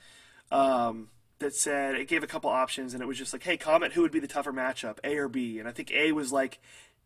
um, 0.51 1.09
that 1.39 1.55
said 1.55 1.95
it 1.95 2.07
gave 2.07 2.23
a 2.23 2.27
couple 2.27 2.49
options, 2.49 2.93
and 2.93 3.01
it 3.03 3.05
was 3.05 3.17
just 3.17 3.33
like, 3.33 3.43
"Hey, 3.43 3.57
comment 3.57 3.93
who 3.93 4.01
would 4.01 4.11
be 4.11 4.19
the 4.19 4.27
tougher 4.27 4.53
matchup, 4.53 4.97
A 5.03 5.17
or 5.17 5.27
B?" 5.27 5.59
And 5.59 5.67
I 5.67 5.71
think 5.71 5.91
A 5.91 6.11
was 6.11 6.31
like 6.31 6.59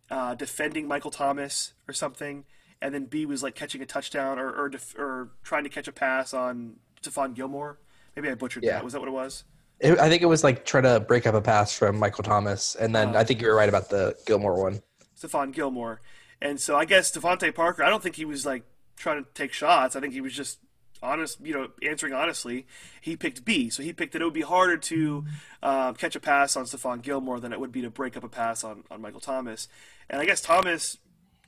uh, 0.10 0.36
defending 0.36 0.88
Michael 0.88 1.12
Thomas 1.12 1.74
or 1.88 1.94
something, 1.94 2.46
and 2.82 2.94
then 2.94 3.06
B 3.06 3.26
was 3.26 3.42
like 3.44 3.56
catching 3.56 3.82
a 3.82 3.86
touchdown 3.86 4.38
or 4.40 4.52
or, 4.54 4.70
def- 4.70 4.96
or 4.98 5.32
trying 5.44 5.64
to 5.64 5.70
catch 5.70 5.88
a 5.88 5.92
pass 5.92 6.34
on 6.34 6.76
Stephon 7.02 7.34
Gilmore. 7.34 7.80
Maybe 8.16 8.30
I 8.30 8.36
butchered 8.36 8.64
Yeah. 8.64 8.74
that. 8.74 8.84
Was 8.84 8.94
that 8.94 9.00
what 9.00 9.08
it 9.10 9.12
was? 9.14 9.44
It, 9.80 10.00
I 10.00 10.10
think 10.10 10.24
it 10.24 10.28
was 10.28 10.44
like 10.44 10.66
trying 10.66 10.84
to 10.84 11.00
break 11.00 11.28
up 11.28 11.36
a 11.36 11.42
pass 11.42 11.78
from 11.78 12.00
Michael 12.00 12.24
Thomas, 12.24 12.76
and 12.76 12.96
then 12.96 13.10
Uh-huh. 13.10 13.20
I 13.20 13.24
think 13.24 13.42
you 13.42 13.48
were 13.48 13.56
right 13.56 13.70
about 13.70 13.90
the 13.90 14.16
Gilmore 14.26 14.60
one. 14.62 14.82
Stephon 15.20 15.54
Gilmore. 15.54 16.02
And 16.42 16.60
so 16.60 16.76
I 16.76 16.86
guess 16.86 17.12
DeVante 17.12 17.54
Parker, 17.54 17.84
I 17.84 17.90
don't 17.90 18.02
think 18.04 18.16
he 18.16 18.26
was 18.26 18.46
like 18.46 18.64
trying 18.96 19.24
to 19.24 19.30
take 19.34 19.54
shots. 19.54 19.96
I 19.96 20.00
think 20.00 20.14
he 20.14 20.22
was 20.22 20.34
just 20.34 20.60
honest, 21.04 21.40
you 21.44 21.54
know, 21.54 21.68
answering 21.82 22.14
honestly. 22.14 22.66
He 23.02 23.16
picked 23.16 23.44
B. 23.46 23.70
So 23.70 23.84
he 23.84 23.94
picked 23.94 24.14
that 24.14 24.22
it 24.22 24.26
would 24.26 24.34
be 24.34 24.42
harder 24.42 24.78
to 24.78 25.26
um, 25.64 25.96
catch 25.96 26.16
a 26.16 26.20
pass 26.20 26.56
on 26.56 26.66
Stephon 26.66 27.02
Gilmore 27.02 27.40
than 27.40 27.54
it 27.54 27.60
would 27.60 27.72
be 27.72 27.82
to 27.82 27.90
break 27.90 28.16
up 28.18 28.24
a 28.24 28.30
pass 28.30 28.64
on, 28.64 28.84
on 28.92 29.02
Michael 29.02 29.20
Thomas. 29.20 29.68
And 30.10 30.22
I 30.22 30.26
guess 30.26 30.42
Thomas 30.42 30.98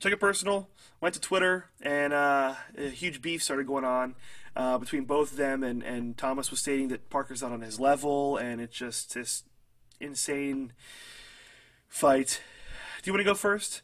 took 0.00 0.12
it 0.12 0.20
personal, 0.20 0.68
went 1.00 1.14
to 1.14 1.20
Twitter, 1.20 1.66
and 1.82 2.12
uh, 2.12 2.54
a 2.78 2.88
huge 2.88 3.20
beef 3.20 3.42
started 3.42 3.66
going 3.66 3.84
on 3.84 4.14
uh, 4.56 4.78
between 4.78 5.04
both 5.04 5.32
of 5.32 5.36
them. 5.36 5.62
And, 5.62 5.82
and 5.82 6.16
Thomas 6.16 6.50
was 6.50 6.60
stating 6.60 6.88
that 6.88 7.10
Parker's 7.10 7.42
not 7.42 7.52
on 7.52 7.60
his 7.60 7.78
level, 7.78 8.36
and 8.36 8.60
it's 8.60 8.76
just 8.76 9.14
this 9.14 9.42
insane 10.00 10.72
fight. 11.88 12.40
Do 13.02 13.08
you 13.08 13.12
want 13.12 13.20
to 13.20 13.24
go 13.30 13.34
first? 13.34 13.82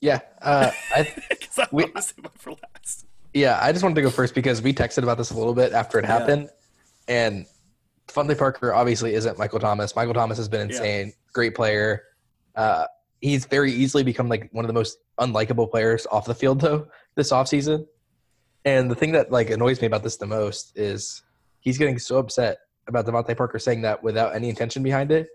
Yeah. 0.00 0.20
Uh, 0.42 0.70
I, 0.94 1.12
Because 1.30 1.58
I 1.58 1.68
We- 1.72 1.84
want 1.84 1.96
to 1.96 2.02
save 2.02 2.26
for 2.36 2.50
last. 2.52 3.06
Yeah, 3.34 3.58
I 3.60 3.72
just 3.72 3.82
wanted 3.82 3.96
to 3.96 4.02
go 4.02 4.10
first 4.10 4.34
because 4.34 4.62
we 4.62 4.72
texted 4.72 5.02
about 5.02 5.18
this 5.18 5.30
a 5.32 5.36
little 5.36 5.54
bit 5.54 5.72
after 5.72 5.98
it 5.98 6.04
Yeah. 6.04 6.18
happened. 6.18 6.50
And 7.08 7.46
Funley 8.08 8.34
Parker 8.36 8.72
obviously 8.72 9.14
isn't 9.14 9.38
Michael 9.38 9.58
Thomas. 9.58 9.96
Michael 9.96 10.14
Thomas 10.14 10.38
has 10.38 10.48
been 10.48 10.68
Yeah. 10.70 10.76
insane, 10.76 11.12
great 11.32 11.54
player. 11.54 12.04
Uh, 12.54 12.86
he's 13.20 13.44
very 13.46 13.72
easily 13.72 14.02
become 14.04 14.28
like 14.28 14.48
one 14.52 14.64
of 14.64 14.68
the 14.68 14.72
most 14.74 14.98
unlikable 15.18 15.68
players 15.70 16.06
off 16.12 16.26
the 16.26 16.34
field 16.34 16.60
though 16.60 16.86
this 17.16 17.32
offseason. 17.32 17.86
And 18.64 18.90
the 18.90 18.94
thing 18.94 19.12
that 19.12 19.32
like 19.32 19.50
annoys 19.50 19.80
me 19.80 19.86
about 19.88 20.02
this 20.04 20.16
the 20.16 20.26
most 20.26 20.76
is 20.78 21.22
he's 21.60 21.76
getting 21.76 21.98
so 21.98 22.18
upset 22.18 22.58
about 22.86 23.06
DeVante 23.06 23.36
Parker 23.36 23.58
saying 23.58 23.82
that 23.82 24.02
without 24.02 24.34
any 24.34 24.48
intention 24.48 24.82
behind 24.82 25.10
it 25.10 25.28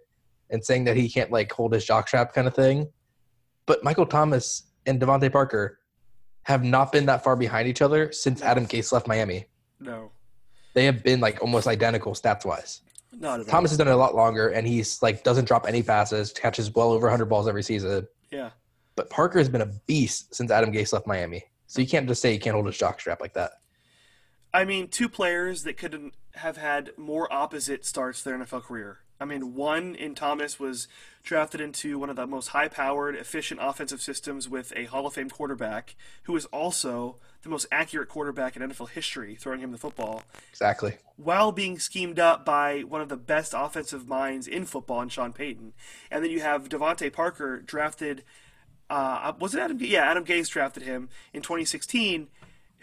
and 0.52 0.64
saying 0.64 0.86
that 0.86 0.96
he 0.96 1.10
can't 1.10 1.32
like 1.32 1.52
hold 1.52 1.74
his 1.74 1.86
jockstrap 1.86 2.32
kind 2.34 2.48
of 2.48 2.56
thing. 2.56 2.88
But 3.66 3.84
Michael 3.84 4.06
Thomas 4.06 4.64
and 4.86 5.02
DeVante 5.02 5.32
Parker 5.32 5.80
have 6.50 6.64
not 6.64 6.92
been 6.92 7.06
that 7.06 7.24
far 7.24 7.36
behind 7.36 7.68
each 7.68 7.80
other 7.82 8.12
since 8.12 8.42
Adam 8.42 8.66
Gase 8.66 8.92
left 8.92 9.08
Miami. 9.08 9.46
No, 9.80 10.12
They 10.74 10.86
have 10.86 11.04
been 11.04 11.20
like 11.20 11.42
almost 11.44 11.68
identical 11.68 12.14
stats 12.14 12.44
wise. 12.44 12.82
not 13.14 13.36
at 13.40 13.46
all. 13.46 13.52
Thomas 13.52 13.70
has 13.70 13.78
done 13.78 13.88
it 13.88 13.92
a 13.92 13.96
lot 13.96 14.16
longer, 14.16 14.50
and 14.50 14.68
he's 14.68 15.00
like 15.04 15.24
doesn't 15.24 15.46
drop 15.46 15.68
any 15.68 15.84
passes, 15.84 16.34
catches 16.34 16.74
well 16.74 16.90
over 16.92 17.06
100 17.06 17.26
balls 17.26 17.48
every 17.48 17.62
season. 17.62 18.08
Yeah, 18.32 18.50
But 18.96 19.12
Parker 19.12 19.38
has 19.38 19.48
been 19.48 19.62
a 19.62 19.68
beast 19.88 20.34
since 20.34 20.50
Adam 20.50 20.74
Gase 20.74 20.92
left 20.92 21.06
Miami. 21.06 21.44
So 21.68 21.82
you 21.82 21.88
can't 21.88 22.08
just 22.08 22.20
say 22.22 22.32
he 22.32 22.40
can't 22.40 22.56
hold 22.56 22.66
a 22.66 22.70
his 22.72 22.80
jockstrap 22.80 23.22
like 23.22 23.34
that. 23.34 23.52
I 24.52 24.66
mean, 24.66 24.88
two 24.88 25.08
players 25.08 25.64
that 25.64 25.78
couldn't 25.78 26.16
have 26.34 26.58
had 26.58 26.92
more 26.98 27.32
opposite 27.32 27.86
starts 27.86 28.24
their 28.24 28.36
NFL 28.40 28.64
career. 28.64 29.00
I 29.20 29.26
mean, 29.26 29.54
one 29.54 29.96
in 29.96 30.16
Thomas 30.16 30.60
was 30.60 30.88
drafted 31.24 31.60
into 31.60 32.00
one 32.00 32.10
of 32.10 32.16
the 32.16 32.26
most 32.26 32.48
high-powered, 32.50 33.16
efficient 33.16 33.60
offensive 33.62 34.02
systems 34.02 34.48
with 34.48 34.72
a 34.76 34.86
Hall 34.86 35.06
of 35.06 35.14
Fame 35.14 35.30
quarterback, 35.30 35.96
who 36.24 36.36
is 36.38 36.46
also 36.46 37.18
the 37.42 37.50
most 37.50 37.66
accurate 37.72 38.08
quarterback 38.08 38.56
in 38.56 38.62
NFL 38.62 38.90
history, 38.90 39.36
throwing 39.36 39.60
him 39.60 39.72
the 39.72 39.78
football. 39.78 40.24
Exactly. 40.52 40.98
while 41.18 41.52
being 41.52 41.78
schemed 41.80 42.18
up 42.20 42.46
by 42.46 42.80
one 42.82 43.02
of 43.02 43.10
the 43.10 43.18
best 43.18 43.54
offensive 43.56 44.08
minds 44.08 44.48
in 44.48 44.66
football, 44.66 45.02
in 45.02 45.10
Sean 45.10 45.34
Payton. 45.34 45.74
And 46.10 46.24
then 46.24 46.32
you 46.32 46.40
have 46.40 46.70
DeVante 46.70 47.12
Parker 47.12 47.60
drafted. 47.62 48.24
Uh, 48.90 49.34
was 49.40 49.54
it 49.54 49.60
Adam? 49.60 49.78
Yeah, 49.82 50.10
Adam 50.10 50.26
Gase 50.26 50.50
drafted 50.50 50.84
him 50.84 51.10
in 51.34 51.42
2016. 51.42 52.28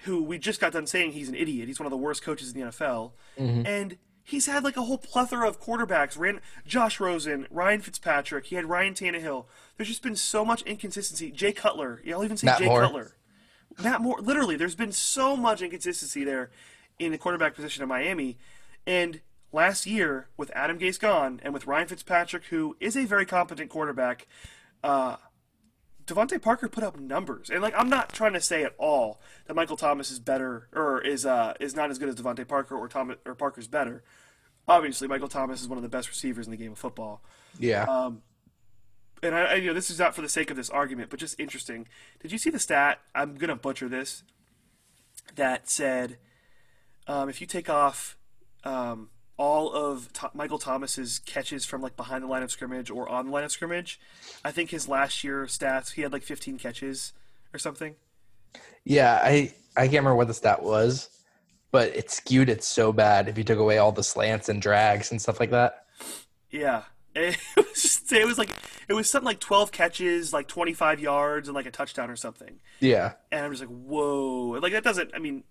Who 0.05 0.23
we 0.23 0.39
just 0.39 0.61
got 0.61 0.73
done 0.73 0.87
saying 0.87 1.13
he's 1.13 1.31
an 1.31 1.35
idiot. 1.35 1.67
He's 1.69 1.81
one 1.81 1.87
of 1.87 1.91
the 1.91 1.97
worst 1.97 2.23
coaches 2.23 2.53
in 2.53 2.61
the 2.61 2.67
NFL, 2.67 3.13
and 3.39 3.97
he's 4.27 4.47
had 4.47 4.65
like 4.65 4.77
a 4.77 4.83
whole 4.83 4.99
plethora 4.99 5.49
of 5.49 5.63
quarterbacks. 5.63 6.19
Ran 6.19 6.41
Josh 6.67 7.01
Rosen, 7.01 7.47
Ryan 7.51 7.81
Fitzpatrick. 7.81 8.47
He 8.47 8.57
had 8.57 8.67
Ryan 8.67 8.93
Tannehill. 8.93 9.47
There's 9.77 9.89
just 9.89 10.03
been 10.03 10.17
so 10.17 10.45
much 10.45 10.63
inconsistency. 10.63 11.31
Jay 11.31 11.53
Cutler. 11.53 12.03
Yeah, 12.05 12.17
I'll 12.17 12.25
even 12.25 12.37
say 12.37 12.47
Matt 12.47 12.59
Jay 12.59 12.67
Moore. 12.67 12.81
Cutler. 12.83 13.13
Matt 13.83 14.01
Moore, 14.01 14.21
literally, 14.21 14.57
there's 14.57 14.75
been 14.75 14.93
so 14.93 15.37
much 15.37 15.63
inconsistency 15.63 16.25
there 16.25 16.51
in 16.99 17.13
the 17.13 17.19
quarterback 17.19 17.55
position 17.55 17.83
of 17.83 17.89
Miami. 17.89 18.39
And 18.87 19.21
last 19.53 19.87
year, 19.87 20.29
with 20.37 20.51
Adam 20.55 20.79
Gase 20.79 20.99
gone 20.99 21.41
and 21.43 21.55
with 21.55 21.67
Ryan 21.67 21.89
Fitzpatrick, 21.89 22.47
who 22.47 22.77
is 22.81 22.97
a 22.97 23.05
very 23.05 23.27
competent 23.27 23.71
quarterback, 23.71 24.27
uh, 24.83 25.17
DeVante 26.07 26.41
Parker 26.41 26.69
put 26.69 26.85
up 26.85 26.99
numbers. 26.99 27.51
And 27.51 27.61
like, 27.63 27.75
I'm 27.77 27.89
not 27.89 28.13
trying 28.13 28.33
to 28.35 28.41
say 28.41 28.63
at 28.63 28.75
all 28.79 29.21
that 29.47 29.55
Michael 29.55 29.77
Thomas 29.77 30.11
is 30.11 30.19
better 30.19 30.69
or 30.73 31.01
is 31.01 31.27
uh, 31.27 31.55
is 31.59 31.75
not 31.75 31.91
as 31.91 31.99
good 31.99 32.09
as 32.09 32.15
DeVante 32.15 32.47
Parker 32.47 32.77
or 32.77 32.89
Thomas 32.89 33.17
or 33.27 33.35
Parker's 33.35 33.67
better. 33.67 34.05
Obviously, 34.69 35.09
Michael 35.09 35.29
Thomas 35.29 35.61
is 35.61 35.69
one 35.69 35.79
of 35.79 35.83
the 35.83 35.89
best 35.89 36.09
receivers 36.09 36.47
in 36.47 36.51
the 36.51 36.57
game 36.57 36.73
of 36.73 36.79
football 36.79 37.23
Yeah. 37.59 37.85
Um, 37.85 38.23
and 39.23 39.35
I, 39.35 39.45
I, 39.45 39.55
you 39.55 39.69
know, 39.69 39.75
this 39.75 39.91
is 39.91 39.99
not 39.99 40.15
for 40.15 40.23
the 40.23 40.29
sake 40.29 40.51
of 40.51 40.57
this 40.57 40.71
argument, 40.71 41.11
but 41.11 41.19
just 41.19 41.39
interesting. 41.41 41.89
Did 42.21 42.33
you 42.33 42.39
see 42.39 42.51
the 42.51 42.59
stat? 42.59 43.01
I'm 43.15 43.35
gonna 43.35 43.57
butcher 43.57 43.89
this. 43.89 44.23
That 45.35 45.69
said, 45.69 46.19
um, 47.07 47.29
if 47.29 47.41
you 47.41 47.47
take 47.47 47.69
off 47.69 48.17
um, 48.63 49.11
all 49.39 49.73
of 49.73 50.13
Tho- 50.15 50.31
Michael 50.35 50.59
Thomas's 50.59 51.19
catches 51.21 51.65
from 51.67 51.83
like 51.83 51.97
behind 51.97 52.23
the 52.25 52.29
line 52.29 52.43
of 52.43 52.51
scrimmage 52.51 52.91
or 52.91 53.09
on 53.09 53.27
the 53.27 53.33
line 53.33 53.45
of 53.45 53.53
scrimmage, 53.53 54.01
I 54.45 54.51
think 54.51 54.71
his 54.71 54.89
last 54.89 55.23
year 55.25 55.45
stats 55.47 55.93
he 55.93 56.03
had 56.03 56.13
like 56.13 56.23
15 56.23 56.59
catches 56.59 57.13
or 57.53 57.59
something. 57.59 57.95
yeah. 58.85 59.21
I 59.23 59.53
I 59.77 59.83
can't 59.83 59.99
remember 59.99 60.15
what 60.17 60.29
the 60.29 60.35
stat 60.35 60.63
was, 60.63 61.11
but 61.71 61.95
it 61.95 62.11
skewed 62.11 62.49
it 62.49 62.65
so 62.65 62.93
bad 62.93 63.29
if 63.29 63.37
you 63.37 63.45
took 63.45 63.59
away 63.59 63.77
all 63.79 63.93
the 63.93 64.03
slants 64.03 64.49
and 64.49 64.63
drags 64.63 65.11
and 65.11 65.21
stuff 65.21 65.39
like 65.41 65.51
that. 65.51 65.85
Yeah. 66.51 66.83
It 67.19 67.39
was 67.57 67.83
just, 67.83 68.13
it 68.13 68.27
was 68.27 68.37
like 68.37 68.51
it 68.89 68.93
was 68.93 69.09
something 69.09 69.25
like 69.25 69.41
12 69.41 69.73
catches, 69.73 70.35
like 70.35 70.49
25 70.49 71.01
yards, 71.01 71.49
and 71.49 71.55
like 71.55 71.65
a 71.65 71.71
touchdown 71.71 72.11
or 72.11 72.17
something. 72.17 72.61
Yeah. 72.79 73.15
and 73.33 73.43
I'm 73.43 73.51
just 73.53 73.63
like, 73.63 73.71
whoa, 73.71 74.59
like 74.61 74.73
that 74.73 74.85
doesn't. 74.85 75.13
I 75.15 75.19
mean, 75.19 75.43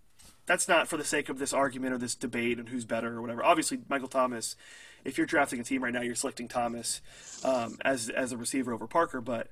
that's 0.46 0.68
not 0.68 0.88
for 0.88 0.98
the 0.98 1.04
sake 1.04 1.30
of 1.30 1.40
this 1.40 1.54
argument 1.54 1.94
or 1.94 1.98
this 1.98 2.16
debate 2.16 2.60
and 2.60 2.70
who's 2.70 2.86
better 2.86 3.16
or 3.18 3.22
whatever. 3.22 3.44
Obviously, 3.44 3.80
Michael 3.90 4.08
Thomas. 4.08 4.56
If 5.04 5.18
you're 5.20 5.28
drafting 5.28 5.60
a 5.60 5.64
team 5.64 5.84
right 5.84 5.94
now, 5.94 6.02
you're 6.02 6.16
selecting 6.16 6.48
Thomas 6.48 7.02
um, 7.44 7.78
as 7.86 8.10
as 8.10 8.32
a 8.32 8.38
receiver 8.38 8.74
over 8.74 8.88
Parker. 8.88 9.22
But 9.22 9.52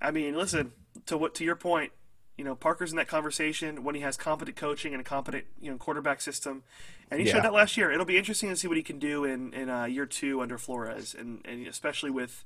I 0.00 0.10
mean, 0.10 0.36
listen 0.36 0.72
to 1.06 1.16
what 1.16 1.34
to 1.36 1.44
your 1.44 1.56
point. 1.56 1.92
You 2.36 2.44
know, 2.44 2.54
Parker's 2.54 2.90
in 2.90 2.96
that 2.96 3.08
conversation 3.08 3.82
when 3.84 3.94
he 3.94 4.00
has 4.00 4.16
competent 4.16 4.56
coaching 4.56 4.92
and 4.94 5.00
a 5.00 5.04
competent 5.04 5.44
you 5.60 5.70
know 5.70 5.76
quarterback 5.78 6.20
system, 6.20 6.62
and 7.10 7.20
he 7.20 7.26
Yeah. 7.26 7.34
showed 7.34 7.44
that 7.44 7.52
last 7.52 7.76
year. 7.76 7.90
It'll 7.92 8.06
be 8.06 8.16
interesting 8.18 8.48
to 8.50 8.56
see 8.56 8.66
what 8.68 8.76
he 8.78 8.82
can 8.82 8.98
do 8.98 9.24
in 9.24 9.52
in 9.54 9.68
uh, 9.70 9.84
year 9.84 10.06
two 10.06 10.40
under 10.42 10.58
Flores, 10.58 11.14
and 11.18 11.40
and 11.46 11.66
especially 11.66 12.10
with 12.10 12.44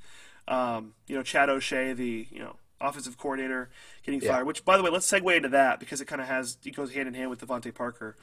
um, 0.49 0.95
you 1.07 1.17
know 1.17 1.23
Chad 1.23 1.49
O'Shea, 1.49 1.93
the 1.93 2.27
you 2.31 2.39
know 2.41 2.57
offensive 2.85 3.17
coordinator, 3.19 3.71
getting 4.05 4.21
Yeah. 4.21 4.33
fired. 4.33 4.47
Which, 4.47 4.65
by 4.65 4.77
the 4.77 4.83
way, 4.83 4.91
let's 4.91 5.11
segue 5.11 5.35
into 5.37 5.49
that 5.51 5.81
because 5.81 6.01
it 6.01 6.05
kind 6.07 6.21
of 6.21 6.29
has 6.29 6.59
it 6.65 6.75
goes 6.77 6.93
hand 6.93 7.09
in 7.09 7.15
hand 7.15 7.31
with 7.31 7.41
DeVante 7.41 7.75
Parker. 7.75 8.17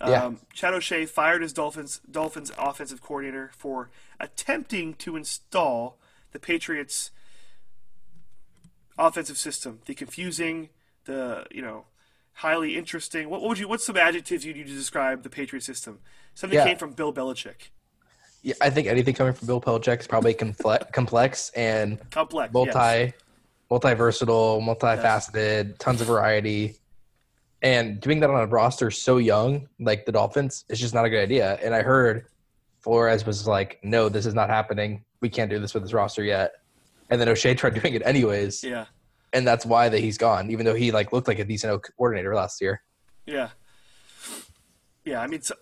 Yeah. 0.00 0.24
Um, 0.24 0.40
Chad 0.52 0.74
O'Shea 0.74 1.06
fired 1.06 1.42
his 1.42 1.52
Dolphins 1.52 2.00
Dolphins 2.10 2.50
offensive 2.58 3.00
coordinator 3.00 3.50
for 3.56 3.90
attempting 4.20 4.94
to 4.94 5.16
install 5.16 5.98
the 6.32 6.38
Patriots 6.38 7.10
offensive 8.98 9.38
system, 9.38 9.80
the 9.86 9.94
confusing, 9.94 10.68
the 11.04 11.46
you 11.50 11.62
know, 11.62 11.86
highly 12.34 12.76
interesting. 12.76 13.28
What, 13.28 13.40
what 13.40 13.48
would 13.50 13.58
you? 13.58 13.68
What's 13.68 13.84
some 13.86 13.96
adjectives 13.96 14.44
you'd 14.44 14.56
use 14.56 14.70
to 14.70 14.74
describe 14.76 15.22
the 15.22 15.30
Patriot 15.30 15.62
system? 15.62 16.00
Something 16.34 16.58
Yeah. 16.58 16.64
came 16.66 16.78
from 16.78 16.92
Bill 16.92 17.12
Belichick. 17.12 17.68
Yeah, 18.44 18.54
I 18.60 18.70
think 18.70 18.88
anything 18.88 19.14
coming 19.14 19.34
from 19.34 19.46
Bill 19.46 19.60
Belichick 19.60 20.00
is 20.00 20.06
probably 20.08 20.34
complex, 20.34 20.84
complex 20.92 21.50
and 21.54 21.98
Complex. 22.10 22.52
multi, 22.52 22.72
yes. 22.72 23.12
Multi 23.72 23.94
versatile, 23.94 24.60
multifaceted, 24.60 25.78
tons 25.78 26.02
of 26.02 26.06
variety. 26.06 26.76
And 27.62 27.98
doing 28.00 28.20
that 28.20 28.28
on 28.28 28.38
a 28.42 28.46
roster 28.46 28.90
so 28.90 29.16
young, 29.16 29.66
like 29.80 30.04
the 30.04 30.12
Dolphins, 30.12 30.66
is 30.68 30.78
just 30.78 30.92
not 30.92 31.06
a 31.06 31.10
good 31.10 31.22
idea. 31.22 31.58
And 31.62 31.74
I 31.74 31.80
heard 31.80 32.26
Flores 32.80 33.24
was 33.24 33.46
like, 33.46 33.78
"No, 33.82 34.10
this 34.10 34.26
is 34.26 34.34
not 34.34 34.50
happening. 34.50 35.04
We 35.22 35.30
can't 35.30 35.48
do 35.48 35.58
this 35.58 35.72
with 35.72 35.84
this 35.84 35.94
roster 35.94 36.22
yet." 36.22 36.52
And 37.08 37.18
then 37.18 37.30
O'Shea 37.30 37.54
tried 37.60 37.80
doing 37.80 37.94
it 37.94 38.02
anyways, 38.04 38.62
Yeah. 38.62 38.86
and 39.32 39.46
that's 39.46 39.64
why 39.64 39.88
that 39.88 40.00
he's 40.00 40.18
gone. 40.18 40.50
Even 40.50 40.66
though 40.66 40.74
he 40.74 40.92
like 40.92 41.10
looked 41.14 41.28
like 41.28 41.38
a 41.38 41.44
decent 41.44 41.82
coordinator 41.96 42.34
last 42.34 42.60
year. 42.60 42.82
Yeah. 43.24 43.48
Yeah, 45.06 45.20
I 45.22 45.28
mean, 45.28 45.40
so, 45.40 45.54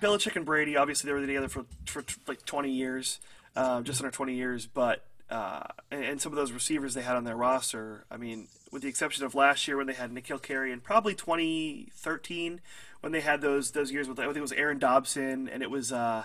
Belichick 0.00 0.34
and 0.34 0.44
Brady, 0.44 0.76
obviously, 0.76 1.06
they 1.08 1.14
were 1.14 1.24
together 1.24 1.48
for, 1.48 1.64
for 1.86 2.04
like 2.26 2.44
20 2.44 2.70
years, 2.70 3.20
uh, 3.54 3.80
just 3.82 4.00
under 4.00 4.10
20 4.10 4.34
years. 4.34 4.66
But, 4.66 5.04
uh, 5.30 5.62
and, 5.90 6.04
and 6.04 6.20
some 6.20 6.32
of 6.32 6.36
those 6.36 6.52
receivers 6.52 6.94
they 6.94 7.02
had 7.02 7.16
on 7.16 7.24
their 7.24 7.36
roster, 7.36 8.04
I 8.10 8.16
mean, 8.16 8.48
with 8.70 8.82
the 8.82 8.88
exception 8.88 9.24
of 9.24 9.34
last 9.34 9.66
year 9.68 9.76
when 9.76 9.86
they 9.86 9.92
had 9.94 10.12
N'Keal 10.12 10.44
Harry 10.46 10.72
and 10.72 10.82
probably 10.82 11.14
2013 11.14 12.60
when 13.00 13.12
they 13.12 13.20
had 13.20 13.40
those 13.40 13.70
those 13.72 13.92
years 13.92 14.08
with, 14.08 14.18
I 14.18 14.24
think 14.24 14.36
it 14.36 14.40
was 14.40 14.52
Aaron 14.52 14.78
Dobson 14.78 15.48
and 15.48 15.62
it 15.62 15.70
was 15.70 15.92
uh, 15.92 16.24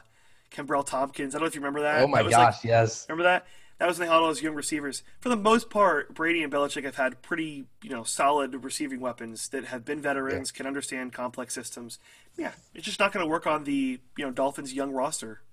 Kenbrell 0.52 0.86
Thompkins. 0.86 1.36
I 1.36 1.38
don't 1.38 1.44
know 1.44 1.48
if 1.48 1.56
you 1.56 1.62
remember 1.62 1.82
that. 1.82 2.02
Oh 2.02 2.08
my 2.08 2.20
That 2.20 2.26
was 2.26 2.34
like- 2.34 2.54
gosh, 2.54 2.64
yes. 2.66 3.06
Remember 3.10 3.24
that? 3.24 3.46
That 3.80 3.88
was 3.88 3.98
when 3.98 4.08
they 4.10 4.14
had 4.14 4.20
all 4.20 4.28
those 4.28 4.42
young 4.42 4.56
receivers. 4.56 5.04
For 5.22 5.30
the 5.30 5.38
most 5.38 5.70
part, 5.70 6.14
Brady 6.14 6.44
and 6.44 6.52
Belichick 6.52 6.84
have 6.84 6.96
had 6.98 7.22
pretty, 7.22 7.64
you 7.82 7.90
know, 7.90 8.04
solid 8.04 8.54
receiving 8.66 9.00
weapons 9.00 9.48
that 9.50 9.66
have 9.66 9.86
been 9.86 10.02
veterans, 10.02 10.52
can 10.52 10.68
understand 10.68 11.14
complex 11.14 11.54
systems. 11.54 11.98
Yeah, 12.36 12.52
it's 12.76 12.84
just 12.84 13.00
not 13.00 13.14
going 13.14 13.26
to 13.26 13.30
work 13.30 13.48
on 13.48 13.64
the, 13.64 14.02
you 14.18 14.26
know, 14.26 14.32
Dolphins' 14.32 14.74
young 14.74 14.92
roster. 14.92 15.44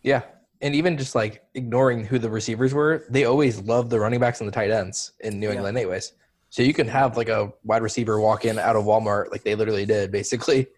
Yeah. 0.00 0.22
And 0.62 0.74
even 0.76 0.96
just 0.96 1.14
like 1.16 1.42
ignoring 1.54 2.04
who 2.04 2.18
the 2.18 2.30
receivers 2.30 2.72
were, 2.72 3.04
they 3.10 3.24
always 3.24 3.60
loved 3.62 3.90
the 3.90 3.98
running 3.98 4.20
backs 4.20 4.40
and 4.40 4.46
the 4.48 4.52
tight 4.52 4.70
ends 4.70 5.12
in 5.20 5.40
New 5.40 5.48
Yeah. 5.48 5.54
England, 5.54 5.76
anyways. 5.76 6.12
So 6.50 6.62
you 6.62 6.72
can 6.72 6.86
have 6.86 7.16
like 7.16 7.28
a 7.28 7.52
wide 7.64 7.82
receiver 7.82 8.20
walk 8.20 8.44
in 8.44 8.58
out 8.58 8.76
of 8.76 8.84
Walmart, 8.84 9.30
like 9.32 9.42
they 9.42 9.54
literally 9.56 9.84
did, 9.86 10.12
basically, 10.12 10.68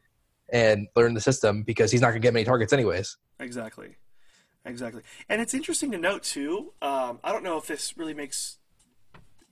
and 0.51 0.89
learn 0.97 1.13
the 1.15 1.21
system 1.21 1.63
because 1.63 1.91
he's 1.93 2.01
not 2.01 2.09
going 2.09 2.23
to 2.23 2.27
get 2.27 2.33
many 2.33 2.45
targets, 2.45 2.73
anyways. 2.73 3.17
Exactly, 3.41 3.97
exactly. 4.65 5.03
And 5.29 5.43
it's 5.43 5.53
interesting 5.53 5.91
to 5.91 5.99
note 5.99 6.23
too. 6.23 6.73
Um, 6.81 7.19
I 7.23 7.31
don't 7.33 7.45
know 7.45 7.59
if 7.59 7.67
this 7.67 7.97
really 7.99 8.15
makes 8.15 8.57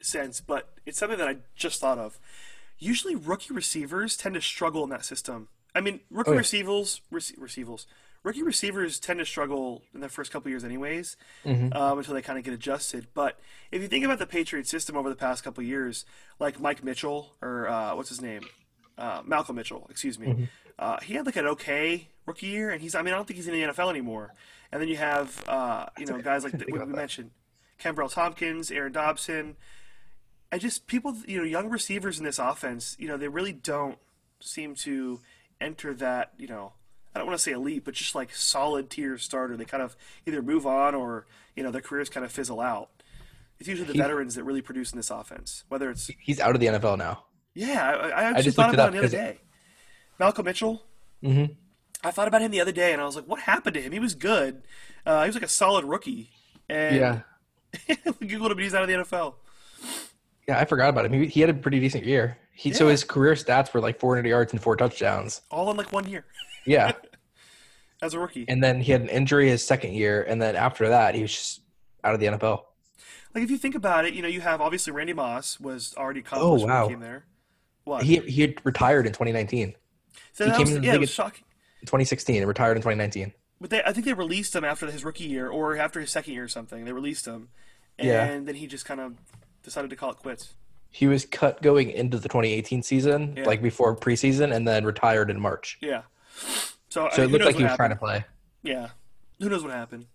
sense, 0.01 0.41
but 0.41 0.71
it's 0.87 0.99
something 0.99 1.19
that 1.19 1.29
I 1.29 1.37
just 1.57 1.81
thought 1.81 1.99
of. 1.99 2.19
Usually, 2.79 3.15
rookie 3.17 3.53
receivers 3.53 4.17
tend 4.17 4.35
to 4.37 4.41
struggle 4.41 4.83
in 4.85 4.91
that 4.91 5.05
system. 5.05 5.49
I 5.75 5.81
mean, 5.81 6.01
rookie 6.11 6.31
Oh, 6.31 6.35
yeah. 6.35 6.39
receivers, 6.39 7.01
rece- 7.13 7.35
receivers, 7.39 7.87
rookie 8.23 8.43
receivers 8.43 8.99
tend 9.01 9.19
to 9.19 9.27
struggle 9.27 9.83
in 9.95 10.01
their 10.01 10.09
first 10.09 10.31
couple 10.33 10.49
years, 10.51 10.65
anyways, 10.65 11.17
Mm-hmm. 11.45 11.73
um, 11.77 11.99
until 11.99 12.15
they 12.15 12.23
kind 12.23 12.39
of 12.39 12.45
get 12.45 12.55
adjusted. 12.55 13.09
But 13.15 13.39
if 13.71 13.83
you 13.83 13.89
think 13.89 14.05
about 14.05 14.19
the 14.19 14.27
Patriot 14.27 14.67
system 14.67 14.97
over 14.97 15.09
the 15.09 15.17
past 15.17 15.43
couple 15.45 15.63
years, 15.65 16.05
like 16.39 16.61
Mike 16.61 16.85
Mitchell 16.85 17.35
or 17.43 17.69
uh, 17.69 17.95
what's 17.97 18.09
his 18.09 18.21
name, 18.21 18.43
uh, 18.99 19.23
Malcolm 19.25 19.57
Mitchell, 19.57 19.87
excuse 19.91 20.19
me, 20.19 20.27
Mm-hmm. 20.29 20.45
uh, 20.79 20.99
he 21.03 21.15
had 21.15 21.27
like 21.27 21.37
an 21.37 21.47
okay 21.47 22.09
rookie 22.27 22.47
year, 22.47 22.71
and 22.71 22.81
he's 22.81 22.95
I 22.95 23.03
mean 23.03 23.13
I 23.13 23.17
don't 23.17 23.27
think 23.27 23.37
he's 23.37 23.49
in 23.49 23.55
the 23.55 23.63
NFL 23.73 23.91
anymore. 23.91 24.33
And 24.71 24.81
then 24.81 24.89
you 24.89 24.97
have 24.97 25.43
uh, 25.49 25.87
you 25.99 26.07
know 26.07 26.21
guys 26.21 26.45
like 26.45 26.53
the, 26.53 26.59
think 26.59 26.71
what 26.71 26.77
about 26.79 26.87
we 26.89 26.93
that. 26.93 26.99
mentioned, 26.99 27.31
Kenbrell 27.83 28.11
Thompkins, 28.13 28.71
Aaron 28.71 28.93
Dobson. 28.93 29.57
I 30.53 30.59
just 30.59 30.87
people 30.87 31.17
you 31.27 31.39
know 31.39 31.45
young 31.45 31.69
receivers 31.71 32.19
in 32.19 32.25
this 32.25 32.39
offense, 32.39 32.95
you 32.99 33.09
know 33.09 33.17
they 33.17 33.29
really 33.29 33.53
don't 33.53 33.99
seem 34.41 34.75
to 34.77 35.21
enter 35.61 35.95
that 35.95 36.33
you 36.39 36.47
know 36.47 36.73
I 37.15 37.19
don't 37.19 37.27
want 37.27 37.39
to 37.39 37.43
say 37.43 37.53
elite, 37.53 37.85
but 37.85 37.95
just 37.95 38.15
like 38.15 38.35
solid 38.35 38.89
tier 38.91 39.19
starter. 39.19 39.57
They 39.57 39.65
kind 39.65 39.83
of 39.83 39.97
either 40.27 40.41
move 40.43 40.67
on 40.67 40.95
or 40.95 41.27
you 41.57 41.63
know 41.63 41.71
their 41.71 41.83
careers 41.83 42.09
kind 42.09 42.25
of 42.25 42.33
fizzle 42.33 42.61
out. 42.61 42.91
It's 43.61 43.69
usually 43.69 43.87
the 43.87 43.93
He- 43.95 43.99
veterans 44.01 44.35
that 44.35 44.45
really 44.45 44.63
produce 44.63 44.93
in 44.93 44.97
this 44.99 45.11
offense. 45.11 45.65
Whether 45.69 45.91
it's 45.91 46.11
He's 46.21 46.41
out 46.41 46.55
of 46.55 46.61
the 46.61 46.67
NFL 46.69 46.97
now. 46.99 47.25
yeah, 47.55 47.83
I, 47.91 48.09
I 48.09 48.23
actually 48.25 48.43
just 48.45 48.57
thought 48.57 48.75
about 48.75 48.89
him 48.89 48.93
the 48.95 49.07
other 49.07 49.09
day. 49.09 49.39
Malcolm 50.19 50.45
Mitchell. 50.47 50.85
Mhm. 51.23 51.57
I 52.05 52.11
thought 52.11 52.27
about 52.29 52.43
him 52.43 52.51
the 52.51 52.61
other 52.61 52.73
day, 52.73 52.93
and 52.93 53.01
I 53.01 53.05
was 53.05 53.15
like, 53.15 53.27
"What 53.29 53.41
happened 53.41 53.75
to 53.75 53.81
him? 53.81 53.93
He 53.93 54.01
was 54.01 54.15
good. 54.17 54.63
Uh, 55.07 55.23
he 55.23 55.29
was 55.29 55.37
like 55.37 55.45
a 55.45 55.49
solid 55.49 55.85
rookie." 55.85 56.31
And 56.69 57.23
we 57.89 58.27
googled 58.29 58.51
him, 58.51 58.59
he's 58.59 58.75
out 58.75 58.83
of 58.83 58.89
the 58.89 58.95
NFL. 58.95 59.35
Yeah, 60.49 60.59
I 60.59 60.65
forgot 60.65 60.89
about 60.89 61.05
him. 61.07 61.13
He, 61.13 61.27
he 61.27 61.41
had 61.41 61.51
a 61.51 61.55
pretty 61.55 61.79
decent 61.81 62.05
year. 62.05 62.39
He 62.55 62.73
So 62.73 62.89
his 62.89 63.05
career 63.05 63.35
stats 63.35 63.73
were 63.73 63.81
like 63.81 63.99
400 64.01 64.29
yards 64.29 64.53
and 64.53 64.61
four 64.63 64.77
touchdowns. 64.77 65.41
All 65.51 65.71
in 65.71 65.77
like 65.77 65.93
one 65.93 66.09
year 66.09 66.25
Yeah. 66.67 66.93
as 68.03 68.15
a 68.15 68.19
rookie. 68.19 68.45
and 68.49 68.63
then 68.63 68.81
he 68.81 68.91
had 68.93 69.01
an 69.01 69.09
injury 69.09 69.49
his 69.49 69.65
second 69.65 69.95
year. 69.95 70.23
And 70.23 70.41
then 70.43 70.57
after 70.57 70.89
that, 70.89 71.15
he 71.15 71.23
was 71.23 71.33
just 71.33 71.61
out 72.03 72.15
of 72.15 72.21
the 72.21 72.27
NFL. 72.27 72.65
Like 73.35 73.45
if 73.45 73.51
you 73.51 73.59
think 73.59 73.75
about 73.75 74.05
it, 74.05 74.13
you 74.15 74.23
know, 74.23 74.29
you 74.29 74.41
have 74.41 74.61
obviously 74.61 74.93
Randy 74.93 75.13
Moss 75.13 75.59
was 75.61 75.95
already 75.97 76.21
accomplished 76.21 76.47
Oh, 76.65 76.67
when 76.67 76.69
wow. 76.75 76.85
he 76.89 76.95
came 76.95 77.01
there. 77.01 77.25
What? 77.85 78.03
He, 78.03 78.17
he 78.19 78.43
had 78.43 78.55
retired 78.65 79.07
in 79.07 79.13
2019. 79.13 79.75
so 80.33 80.45
he 80.45 80.51
that 80.51 80.57
came 80.57 80.67
was, 80.67 80.75
in 80.77 80.83
yeah, 80.83 80.95
it 80.95 81.01
was 81.01 81.11
shocking. 81.11 81.45
2016 81.83 82.37
and 82.37 82.47
retired 82.49 82.77
in 82.77 82.83
2019. 82.83 83.33
But 83.61 83.71
they, 83.71 83.83
I 83.85 83.93
think 83.93 84.07
they 84.07 84.13
released 84.13 84.55
him 84.55 84.65
after 84.65 84.91
his 84.91 85.05
rookie 85.05 85.25
year 85.25 85.49
or 85.49 85.77
after 85.77 86.01
his 86.01 86.11
second 86.11 86.35
year 86.35 86.45
or 86.45 86.49
something. 86.49 86.85
They 86.85 86.93
released 86.93 87.27
him, 87.27 87.49
and 87.99 88.09
Yeah. 88.09 88.27
then 88.41 88.55
he 88.57 88.67
just 88.67 88.85
kind 88.85 89.01
of 89.01 89.15
decided 89.63 89.91
to 89.91 89.97
call 89.97 90.11
it 90.11 90.17
quits. 90.19 90.55
He 90.91 91.07
was 91.07 91.25
cut 91.25 91.63
going 91.63 91.91
into 91.91 92.19
the 92.19 92.29
2018 92.29 92.83
season, 92.83 93.35
Yeah. 93.37 93.45
like 93.45 93.63
before 93.63 93.97
preseason, 93.97 94.55
and 94.55 94.67
then 94.67 94.85
retired 94.85 95.31
in 95.31 95.41
March. 95.41 95.79
Yeah. 95.81 96.03
So, 96.89 97.07
I 97.07 97.11
So 97.11 97.23
mean, 97.23 97.29
it 97.31 97.33
looked 97.33 97.45
like 97.47 97.57
he 97.57 97.65
was 97.65 97.77
trying 97.77 97.91
to 97.91 97.97
play. 97.97 98.25
Yeah. 98.63 98.89
Who 99.41 99.49
knows 99.49 99.63
what 99.63 99.73
happened? 99.73 100.07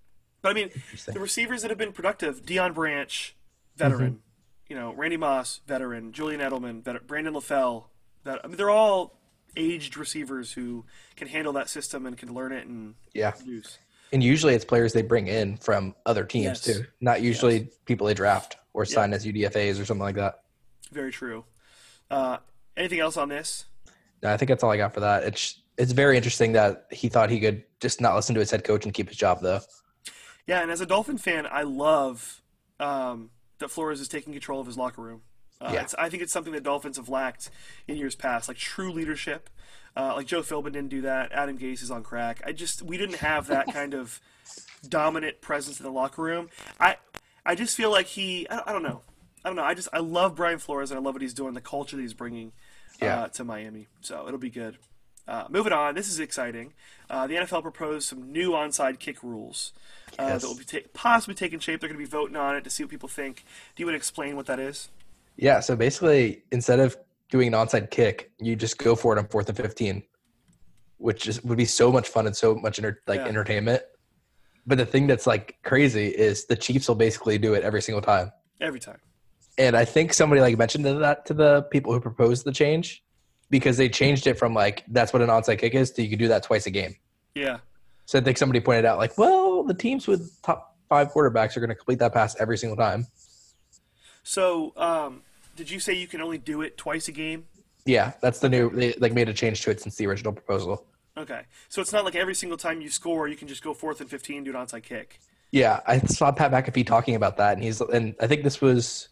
But 0.41 0.49
I 0.49 0.53
mean, 0.53 0.69
the 1.05 1.19
receivers 1.19 1.61
that 1.63 1.69
have 1.71 1.77
been 1.77 1.91
productive: 1.91 2.43
Deion 2.43 2.73
Branch, 2.73 3.35
veteran. 3.75 4.11
Mm-hmm. 4.13 4.19
You 4.69 4.75
know, 4.75 4.93
Randy 4.93 5.17
Moss, 5.17 5.61
veteran. 5.65 6.11
Julian 6.11 6.41
Edelman, 6.41 6.83
veteran. 6.83 7.05
Brandon 7.07 7.33
LaFell. 7.33 7.85
Vet- 8.23 8.41
I 8.43 8.47
mean, 8.47 8.57
they're 8.57 8.69
all 8.69 9.17
aged 9.55 9.97
receivers 9.97 10.51
who 10.53 10.85
can 11.15 11.27
handle 11.27 11.53
that 11.53 11.69
system 11.69 12.05
and 12.05 12.17
can 12.17 12.33
learn 12.33 12.51
it 12.51 12.67
and 12.67 12.95
Yeah. 13.13 13.31
produce. 13.31 13.79
And 14.13 14.23
usually 14.23 14.53
it's 14.53 14.63
players 14.65 14.93
they 14.93 15.01
bring 15.01 15.27
in 15.27 15.57
from 15.57 15.95
other 16.05 16.23
teams 16.23 16.45
Yes. 16.45 16.61
too, 16.63 16.85
not 17.01 17.21
usually 17.21 17.69
people 17.85 18.07
they 18.07 18.13
draft 18.13 18.57
or 18.73 18.85
sign 18.85 19.13
as 19.13 19.25
UDFAs 19.25 19.81
or 19.81 19.85
something 19.85 20.03
like 20.03 20.15
that. 20.15 20.43
Very 20.91 21.11
true. 21.11 21.43
Uh, 22.11 22.37
anything 22.77 22.99
else 22.99 23.17
on 23.17 23.29
this? 23.29 23.65
No, 24.21 24.31
I 24.31 24.37
think 24.37 24.49
that's 24.49 24.63
all 24.63 24.71
I 24.71 24.77
got 24.77 24.93
for 24.93 24.99
that. 25.01 25.23
It's 25.23 25.59
it's 25.77 25.91
very 25.91 26.15
interesting 26.17 26.53
that 26.53 26.87
he 26.91 27.09
thought 27.09 27.29
he 27.29 27.39
could 27.39 27.63
just 27.79 28.01
not 28.01 28.15
listen 28.15 28.33
to 28.35 28.39
his 28.39 28.51
head 28.51 28.63
coach 28.63 28.85
and 28.85 28.93
keep 28.93 29.07
his 29.09 29.17
job 29.17 29.39
though. 29.41 29.59
Yeah, 30.45 30.61
and 30.61 30.71
as 30.71 30.81
a 30.81 30.85
Dolphin 30.85 31.17
fan, 31.17 31.45
I 31.49 31.63
love 31.63 32.41
um, 32.79 33.31
that 33.59 33.69
Flores 33.69 33.99
is 33.99 34.07
taking 34.07 34.33
control 34.33 34.59
of 34.61 34.67
his 34.67 34.77
locker 34.77 35.01
room. 35.01 35.21
Uh, 35.59 35.71
Yeah. 35.73 35.81
it's, 35.81 35.95
I 35.97 36.09
think 36.09 36.23
it's 36.23 36.31
something 36.31 36.53
that 36.53 36.63
Dolphins 36.63 36.97
have 36.97 37.09
lacked 37.09 37.49
in 37.87 37.97
years 37.97 38.15
past, 38.15 38.47
like 38.47 38.57
true 38.57 38.91
leadership. 38.91 39.49
Uh, 39.95 40.13
like 40.15 40.27
Joe 40.27 40.41
Philbin 40.43 40.73
didn't 40.73 40.89
do 40.89 41.01
that. 41.01 41.31
Adam 41.31 41.57
Gase 41.57 41.81
is 41.81 41.89
on 41.91 42.03
crack. 42.03 42.41
I 42.45 42.51
just 42.51 42.81
we 42.83 42.97
didn't 42.97 43.15
have 43.17 43.47
that 43.47 43.65
kind 43.73 43.93
of 43.95 44.21
dominant 44.87 45.41
presence 45.41 45.79
in 45.79 45.83
the 45.85 45.91
locker 45.91 46.21
room. 46.21 46.49
I 46.79 46.97
I 47.45 47.55
just 47.55 47.75
feel 47.75 47.91
like 47.91 48.05
he. 48.05 48.47
I, 48.49 48.61
I 48.67 48.71
don't 48.73 48.83
know. 48.83 49.01
I 49.43 49.49
don't 49.49 49.55
know. 49.55 49.63
I 49.63 49.73
just 49.73 49.89
I 49.91 49.99
love 49.99 50.35
Brian 50.35 50.59
Flores 50.59 50.91
and 50.91 50.99
I 50.99 51.01
love 51.01 51.15
what 51.15 51.21
he's 51.21 51.33
doing, 51.33 51.53
the 51.55 51.61
culture 51.61 51.95
that 51.95 52.01
he's 52.01 52.13
bringing 52.13 52.51
Yeah. 53.01 53.21
uh, 53.23 53.27
to 53.29 53.43
Miami. 53.43 53.87
So 54.01 54.27
it'll 54.27 54.39
be 54.39 54.49
good. 54.51 54.77
Uh, 55.27 55.45
moving 55.49 55.73
on, 55.73 55.93
this 55.95 56.07
is 56.07 56.19
exciting. 56.19 56.73
Uh, 57.09 57.27
the 57.27 57.35
NFL 57.35 57.61
proposed 57.61 58.07
some 58.07 58.31
new 58.31 58.51
onside 58.51 58.99
kick 58.99 59.21
rules 59.23 59.73
uh, 60.17 60.23
Yes. 60.27 60.41
that 60.41 60.47
will 60.47 60.55
be 60.57 60.63
ta- 60.63 60.87
possibly 60.93 61.35
taking 61.35 61.59
shape. 61.59 61.81
They're 61.81 61.89
going 61.89 61.99
to 61.99 62.05
be 62.05 62.09
voting 62.09 62.35
on 62.37 62.55
it 62.55 62.63
to 62.63 62.69
see 62.69 62.83
what 62.83 62.89
people 62.91 63.09
think. 63.09 63.43
Do 63.75 63.81
you 63.83 63.85
want 63.85 63.93
to 63.93 63.97
explain 63.97 64.35
what 64.35 64.45
that 64.45 64.59
is? 64.59 64.89
Yeah, 65.35 65.59
so 65.59 65.75
basically 65.75 66.43
instead 66.51 66.79
of 66.79 66.97
doing 67.29 67.47
an 67.47 67.53
onside 67.53 67.89
kick, 67.91 68.31
you 68.39 68.55
just 68.55 68.77
go 68.77 68.95
for 68.95 69.15
it 69.15 69.19
on 69.19 69.27
fourth 69.27 69.49
and 69.49 69.57
fifteen, 69.57 70.03
which 70.97 71.27
is, 71.27 71.43
would 71.43 71.57
be 71.57 71.65
so 71.65 71.91
much 71.91 72.07
fun 72.07 72.25
and 72.25 72.35
so 72.35 72.55
much 72.55 72.79
enter, 72.79 73.01
like 73.07 73.19
Yeah. 73.19 73.27
entertainment. 73.27 73.83
But 74.65 74.77
the 74.77 74.85
thing 74.85 75.07
that's 75.07 75.27
like 75.27 75.57
crazy 75.63 76.07
is 76.07 76.45
the 76.45 76.55
Chiefs 76.55 76.87
will 76.87 76.95
basically 76.95 77.37
do 77.37 77.53
it 77.53 77.63
every 77.63 77.81
single 77.81 78.01
time. 78.01 78.31
Every 78.59 78.79
time. 78.79 78.99
And 79.57 79.75
I 79.75 79.85
think 79.85 80.13
somebody 80.13 80.41
like 80.41 80.57
mentioned 80.57 80.85
that 80.85 81.25
to 81.27 81.33
the 81.33 81.63
people 81.63 81.91
who 81.93 81.99
proposed 81.99 82.45
the 82.45 82.51
change 82.51 83.03
because 83.49 83.77
they 83.77 83.89
changed 83.89 84.27
it 84.27 84.36
from 84.36 84.53
like 84.53 84.83
that's 84.89 85.13
what 85.13 85.21
an 85.21 85.29
onside 85.29 85.60
kick 85.60 85.73
is 85.73 85.91
to 85.91 86.03
you 86.03 86.10
can 86.10 86.19
do 86.19 86.27
that 86.27 86.43
twice 86.43 86.65
a 86.65 86.71
game. 86.71 86.95
Yeah. 87.36 87.57
So 88.05 88.19
I 88.19 88.21
think 88.21 88.38
somebody 88.38 88.60
pointed 88.60 88.86
out 88.86 88.97
like, 88.97 89.17
well, 89.17 89.63
the 89.63 89.73
teams 89.73 90.07
with 90.07 90.41
top 90.41 90.77
five 90.89 91.12
quarterbacks 91.12 91.57
are 91.57 91.60
going 91.60 91.69
to 91.69 91.75
complete 91.75 91.99
that 91.99 92.13
pass 92.13 92.36
every 92.39 92.57
single 92.57 92.77
time. 92.77 93.07
So, 94.23 94.73
um, 94.75 95.21
did 95.55 95.69
you 95.69 95.79
say 95.79 95.93
you 95.93 96.07
can 96.07 96.21
only 96.21 96.38
do 96.38 96.62
it 96.62 96.77
twice 96.77 97.07
a 97.07 97.12
game? 97.12 97.45
Yeah, 97.86 98.13
that's 98.21 98.39
the 98.39 98.49
new. 98.49 98.69
They 98.69 98.93
like 98.93 99.13
made 99.13 99.29
a 99.29 99.33
change 99.33 99.62
to 99.62 99.71
it 99.71 99.81
since 99.81 99.95
the 99.95 100.07
original 100.07 100.33
proposal. 100.33 100.86
Okay, 101.17 101.41
so 101.69 101.81
it's 101.81 101.93
not 101.93 102.05
like 102.05 102.15
every 102.15 102.36
single 102.36 102.57
time 102.57 102.81
you 102.81 102.89
score, 102.89 103.27
you 103.27 103.36
can 103.36 103.47
just 103.47 103.63
go 103.63 103.73
fourth 103.73 104.01
and 104.01 104.10
fifteen, 104.10 104.43
do 104.43 104.51
an 104.51 104.57
onside 104.57 104.83
kick. 104.83 105.19
Yeah, 105.51 105.79
I 105.88 105.99
saw 105.99 106.31
Pat 106.31 106.51
McAfee 106.51 106.86
talking 106.86 107.15
about 107.15 107.38
that, 107.38 107.53
and 107.53 107.63
he's 107.63 107.79
and 107.79 108.15
I 108.19 108.27
think 108.27 108.43
this 108.43 108.60
was 108.60 109.07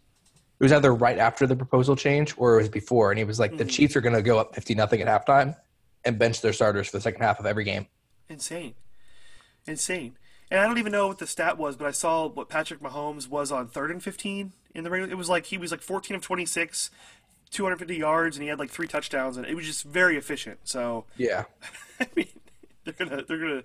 it 0.59 0.63
was 0.63 0.71
either 0.71 0.93
right 0.93 1.17
after 1.17 1.45
the 1.45 1.55
proposal 1.55 1.95
change 1.95 2.33
or 2.37 2.55
it 2.55 2.57
was 2.57 2.69
before, 2.69 3.11
and 3.11 3.17
he 3.17 3.25
was 3.25 3.39
like, 3.39 3.51
mm-hmm. 3.51 3.57
the 3.57 3.65
Chiefs 3.65 3.95
are 3.95 4.01
going 4.01 4.15
to 4.15 4.21
go 4.21 4.39
up 4.39 4.55
fifty 4.55 4.75
nothing 4.75 5.01
at 5.01 5.07
halftime 5.07 5.55
and 6.03 6.17
bench 6.17 6.41
their 6.41 6.53
starters 6.53 6.87
for 6.87 6.97
the 6.97 7.01
second 7.01 7.21
half 7.21 7.39
of 7.39 7.45
every 7.45 7.63
game. 7.63 7.87
Insane, 8.29 8.75
insane. 9.65 10.17
And 10.51 10.59
I 10.59 10.67
don't 10.67 10.77
even 10.77 10.91
know 10.91 11.07
what 11.07 11.17
the 11.17 11.27
stat 11.27 11.57
was, 11.57 11.75
but 11.75 11.87
I 11.87 11.91
saw 11.91 12.27
what 12.27 12.49
Patrick 12.49 12.79
Mahomes 12.79 13.27
was 13.27 13.51
on 13.51 13.67
third 13.67 13.91
and 13.91 14.01
fifteen 14.01 14.53
in 14.73 14.83
the 14.83 14.89
regular. 14.89 15.11
It 15.11 15.17
was 15.17 15.29
like 15.29 15.47
he 15.47 15.57
was 15.57 15.71
like 15.71 15.81
fourteen 15.81 16.15
of 16.15 16.21
twenty 16.21 16.45
six 16.45 16.89
250 17.51 17.95
yards 17.95 18.35
and 18.35 18.43
he 18.43 18.49
had 18.49 18.59
like 18.59 18.69
three 18.69 18.87
touchdowns 18.87 19.37
and 19.37 19.45
it 19.45 19.55
was 19.55 19.65
just 19.65 19.83
very 19.83 20.17
efficient. 20.17 20.59
So 20.63 21.05
yeah, 21.17 21.45
I 21.99 22.07
mean 22.15 22.27
they're 22.83 22.93
gonna 22.93 23.23
they're 23.23 23.37
gonna 23.37 23.63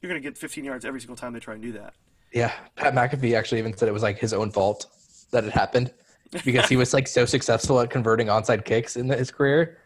you're 0.00 0.08
gonna 0.08 0.20
get 0.20 0.36
15 0.36 0.64
yards 0.64 0.84
every 0.84 1.00
single 1.00 1.16
time 1.16 1.32
they 1.32 1.40
try 1.40 1.54
and 1.54 1.62
do 1.62 1.72
that. 1.72 1.94
Yeah, 2.32 2.52
Pat 2.76 2.94
McAfee 2.94 3.36
actually 3.36 3.58
even 3.58 3.76
said 3.76 3.88
it 3.88 3.92
was 3.92 4.02
like 4.02 4.18
his 4.18 4.32
own 4.32 4.50
fault 4.50 4.86
that 5.30 5.44
it 5.44 5.52
happened 5.52 5.92
because 6.44 6.68
he 6.68 6.76
was 6.76 6.92
like 6.94 7.06
so 7.06 7.24
successful 7.24 7.80
at 7.80 7.90
converting 7.90 8.28
onside 8.28 8.64
kicks 8.64 8.96
in 8.96 9.08
his 9.08 9.30
career, 9.30 9.78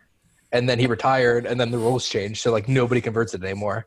and 0.52 0.68
then 0.68 0.78
he 0.78 0.87
retired, 0.87 1.46
and 1.46 1.61
then 1.61 1.70
the 1.70 1.78
rules 1.78 2.09
changed, 2.09 2.40
so 2.40 2.52
like 2.52 2.68
nobody 2.68 3.00
converts 3.00 3.35
it 3.35 3.42
anymore. 3.42 3.87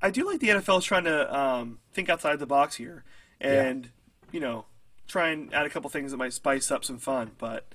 I 0.00 0.10
do 0.10 0.26
like 0.26 0.40
the 0.40 0.48
NFL 0.48 0.78
is 0.78 0.84
trying 0.84 1.04
to 1.04 1.34
um, 1.34 1.78
think 1.92 2.08
outside 2.08 2.38
the 2.38 2.46
box 2.46 2.74
here, 2.76 3.04
and 3.40 3.84
yeah. 3.84 3.90
you 4.32 4.40
know, 4.40 4.66
try 5.06 5.30
and 5.30 5.52
add 5.54 5.64
a 5.64 5.70
couple 5.70 5.88
things 5.90 6.10
that 6.10 6.16
might 6.16 6.32
spice 6.32 6.70
up 6.70 6.84
some 6.84 6.98
fun, 6.98 7.32
but 7.38 7.72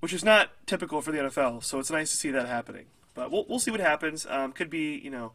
which 0.00 0.12
is 0.12 0.24
not 0.24 0.50
typical 0.66 1.00
for 1.00 1.12
the 1.12 1.18
NFL. 1.18 1.64
So 1.64 1.78
it's 1.78 1.90
nice 1.90 2.10
to 2.10 2.16
see 2.16 2.30
that 2.30 2.46
happening. 2.46 2.86
But 3.14 3.30
we'll 3.30 3.46
we'll 3.48 3.58
see 3.58 3.70
what 3.70 3.80
happens. 3.80 4.26
Um, 4.28 4.52
could 4.52 4.70
be 4.70 4.98
you 4.98 5.10
know, 5.10 5.32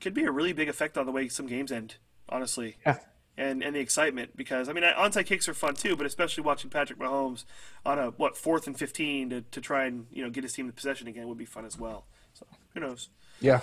could 0.00 0.14
be 0.14 0.24
a 0.24 0.30
really 0.30 0.52
big 0.52 0.68
effect 0.68 0.96
on 0.96 1.06
the 1.06 1.12
way 1.12 1.28
some 1.28 1.46
games 1.46 1.70
end. 1.70 1.96
Honestly. 2.28 2.76
Yeah. 2.84 2.98
And, 3.40 3.62
and 3.62 3.76
the 3.76 3.78
excitement 3.78 4.36
because 4.36 4.68
I 4.68 4.72
mean 4.72 4.82
onside 4.82 5.26
kicks 5.26 5.48
are 5.48 5.54
fun 5.54 5.74
too, 5.74 5.94
but 5.94 6.06
especially 6.06 6.42
watching 6.42 6.70
Patrick 6.70 6.98
Mahomes 6.98 7.44
on 7.86 7.96
a 7.96 8.06
what 8.10 8.36
fourth 8.36 8.66
and 8.66 8.76
fifteen 8.76 9.30
to, 9.30 9.42
to 9.42 9.60
try 9.60 9.84
and 9.86 10.06
you 10.10 10.24
know 10.24 10.28
get 10.28 10.42
his 10.42 10.52
team 10.52 10.66
in 10.66 10.72
possession 10.72 11.06
again 11.06 11.28
would 11.28 11.38
be 11.38 11.44
fun 11.44 11.64
as 11.64 11.78
well. 11.78 12.06
So 12.34 12.46
who 12.74 12.80
knows? 12.80 13.10
Yeah. 13.40 13.60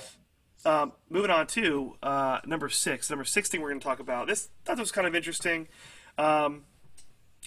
Um, 0.63 0.93
moving 1.09 1.29
on 1.29 1.45
to 1.47 1.97
uh, 2.01 2.39
number 2.45 2.69
six. 2.69 3.09
Number 3.09 3.25
six 3.25 3.49
thing 3.49 3.61
we're 3.61 3.69
going 3.69 3.81
to 3.81 3.83
talk 3.83 3.99
about. 3.99 4.27
This 4.27 4.49
thought 4.63 4.79
was 4.79 4.93
kind 4.93 5.07
of 5.07 5.13
interesting. 5.13 5.67
Um, 6.17 6.63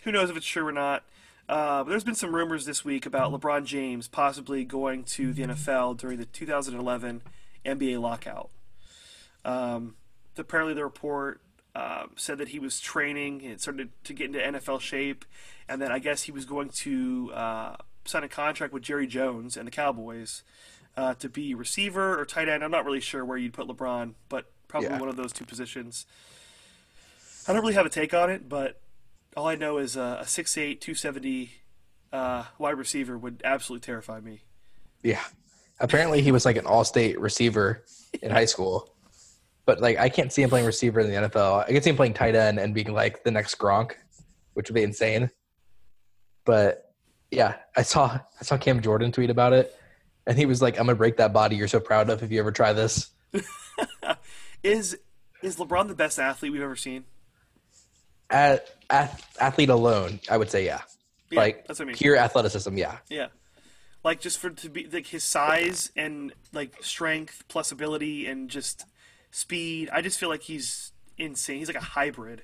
who 0.04 0.12
knows 0.12 0.30
if 0.30 0.36
it's 0.36 0.46
true 0.46 0.66
or 0.66 0.72
not? 0.72 1.04
Uh, 1.48 1.82
there's 1.82 2.04
been 2.04 2.14
some 2.14 2.34
rumors 2.34 2.66
this 2.66 2.84
week 2.84 3.06
about 3.06 3.32
LeBron 3.32 3.64
James 3.64 4.06
possibly 4.06 4.64
going 4.64 5.02
to 5.02 5.32
the 5.32 5.44
NFL 5.44 5.96
during 5.96 6.18
the 6.18 6.26
2011 6.26 7.22
NBA 7.64 8.00
lockout. 8.00 8.50
Um, 9.44 9.94
apparently, 10.36 10.74
the 10.74 10.84
report 10.84 11.40
uh, 11.74 12.06
said 12.16 12.38
that 12.38 12.48
he 12.48 12.58
was 12.58 12.80
training 12.80 13.44
and 13.44 13.60
started 13.60 13.90
to 14.04 14.12
get 14.12 14.26
into 14.26 14.38
NFL 14.38 14.80
shape, 14.80 15.24
and 15.68 15.80
then 15.80 15.92
I 15.92 15.98
guess 15.98 16.22
he 16.22 16.32
was 16.32 16.44
going 16.44 16.70
to 16.80 17.30
uh, 17.34 17.76
sign 18.04 18.24
a 18.24 18.28
contract 18.28 18.72
with 18.72 18.82
Jerry 18.82 19.06
Jones 19.06 19.56
and 19.56 19.66
the 19.66 19.70
Cowboys 19.70 20.42
uh, 20.96 21.14
to 21.14 21.28
be 21.28 21.54
receiver 21.54 22.18
or 22.18 22.24
tight 22.24 22.48
end. 22.48 22.64
I'm 22.64 22.70
not 22.70 22.84
really 22.84 23.00
sure 23.00 23.24
where 23.24 23.38
you'd 23.38 23.52
put 23.52 23.68
LeBron, 23.68 24.14
but 24.28 24.50
probably 24.66 24.88
yeah. 24.88 24.98
one 24.98 25.08
of 25.08 25.16
those 25.16 25.32
two 25.32 25.44
positions. 25.44 26.06
I 27.46 27.52
don't 27.52 27.62
really 27.62 27.74
have 27.74 27.86
a 27.86 27.90
take 27.90 28.12
on 28.12 28.30
it, 28.30 28.48
but 28.48 28.80
all 29.36 29.46
I 29.46 29.54
know 29.54 29.78
is 29.78 29.96
uh, 29.96 30.18
a 30.20 30.24
6'8", 30.24 30.80
270 30.80 31.50
uh, 32.12 32.44
wide 32.58 32.76
receiver 32.76 33.16
would 33.16 33.42
absolutely 33.44 33.84
terrify 33.84 34.20
me. 34.20 34.42
Yeah. 35.02 35.22
Apparently 35.80 36.22
he 36.22 36.32
was 36.32 36.44
like 36.44 36.56
an 36.56 36.66
all-state 36.66 37.20
receiver 37.20 37.84
in 38.20 38.30
high 38.30 38.46
school. 38.46 38.92
But 39.68 39.82
like 39.82 39.98
I 39.98 40.08
can't 40.08 40.32
see 40.32 40.40
him 40.40 40.48
playing 40.48 40.64
receiver 40.64 40.98
in 40.98 41.10
the 41.10 41.28
NFL. 41.28 41.62
I 41.68 41.72
can 41.72 41.82
see 41.82 41.90
him 41.90 41.96
playing 41.96 42.14
tight 42.14 42.34
end 42.34 42.58
and 42.58 42.72
being 42.72 42.94
like 42.94 43.22
the 43.22 43.30
next 43.30 43.58
Gronk, 43.58 43.96
which 44.54 44.70
would 44.70 44.74
be 44.74 44.82
insane. 44.82 45.30
But 46.46 46.90
yeah, 47.30 47.56
I 47.76 47.82
saw 47.82 48.18
I 48.40 48.44
saw 48.44 48.56
Cam 48.56 48.80
Jordan 48.80 49.12
tweet 49.12 49.28
about 49.28 49.52
it, 49.52 49.76
and 50.26 50.38
he 50.38 50.46
was 50.46 50.62
like, 50.62 50.78
"I'm 50.78 50.86
gonna 50.86 50.96
break 50.96 51.18
that 51.18 51.34
body 51.34 51.56
you're 51.56 51.68
so 51.68 51.80
proud 51.80 52.08
of 52.08 52.22
if 52.22 52.32
you 52.32 52.40
ever 52.40 52.50
try 52.50 52.72
this." 52.72 53.10
is 54.62 54.96
is 55.42 55.56
LeBron 55.56 55.88
the 55.88 55.94
best 55.94 56.18
athlete 56.18 56.50
we've 56.50 56.62
ever 56.62 56.74
seen? 56.74 57.04
At, 58.30 58.70
at, 58.88 59.22
athlete 59.38 59.68
alone, 59.68 60.20
I 60.30 60.38
would 60.38 60.50
say 60.50 60.64
yeah. 60.64 60.80
yeah 61.30 61.40
like 61.40 61.66
that's 61.66 61.78
what 61.78 61.84
I 61.84 61.88
mean. 61.88 61.96
pure 61.96 62.16
athleticism, 62.16 62.74
yeah. 62.78 62.96
Yeah. 63.10 63.26
Like 64.02 64.20
just 64.20 64.38
for 64.38 64.48
to 64.48 64.70
be 64.70 64.88
like 64.90 65.08
his 65.08 65.24
size 65.24 65.92
and 65.94 66.32
like 66.54 66.82
strength 66.82 67.44
plus 67.48 67.70
ability 67.70 68.24
and 68.24 68.48
just 68.48 68.86
speed. 69.38 69.88
I 69.92 70.02
just 70.02 70.18
feel 70.18 70.28
like 70.28 70.42
he's 70.42 70.92
insane. 71.16 71.58
He's 71.58 71.68
like 71.68 71.76
a 71.76 71.80
hybrid. 71.80 72.42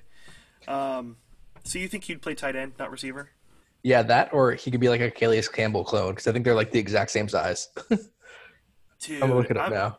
Um, 0.67 1.17
so 1.63 1.79
you 1.79 1.87
think 1.87 2.05
he'd 2.05 2.21
play 2.21 2.35
tight 2.35 2.55
end, 2.55 2.73
not 2.79 2.91
receiver? 2.91 3.29
Yeah, 3.83 4.01
that 4.03 4.33
or 4.33 4.53
he 4.53 4.71
could 4.71 4.79
be 4.79 4.89
like 4.89 5.01
a 5.01 5.11
Calais 5.11 5.43
Campbell 5.53 5.83
clone 5.83 6.11
because 6.11 6.27
I 6.27 6.31
think 6.31 6.45
they're 6.45 6.55
like 6.55 6.71
the 6.71 6.79
exact 6.79 7.11
same 7.11 7.29
size. 7.29 7.69
Dude, 7.89 7.99
I'm 9.21 9.29
gonna 9.29 9.35
look 9.35 9.51
it 9.51 9.57
up 9.57 9.67
I'm, 9.67 9.73
now. 9.73 9.97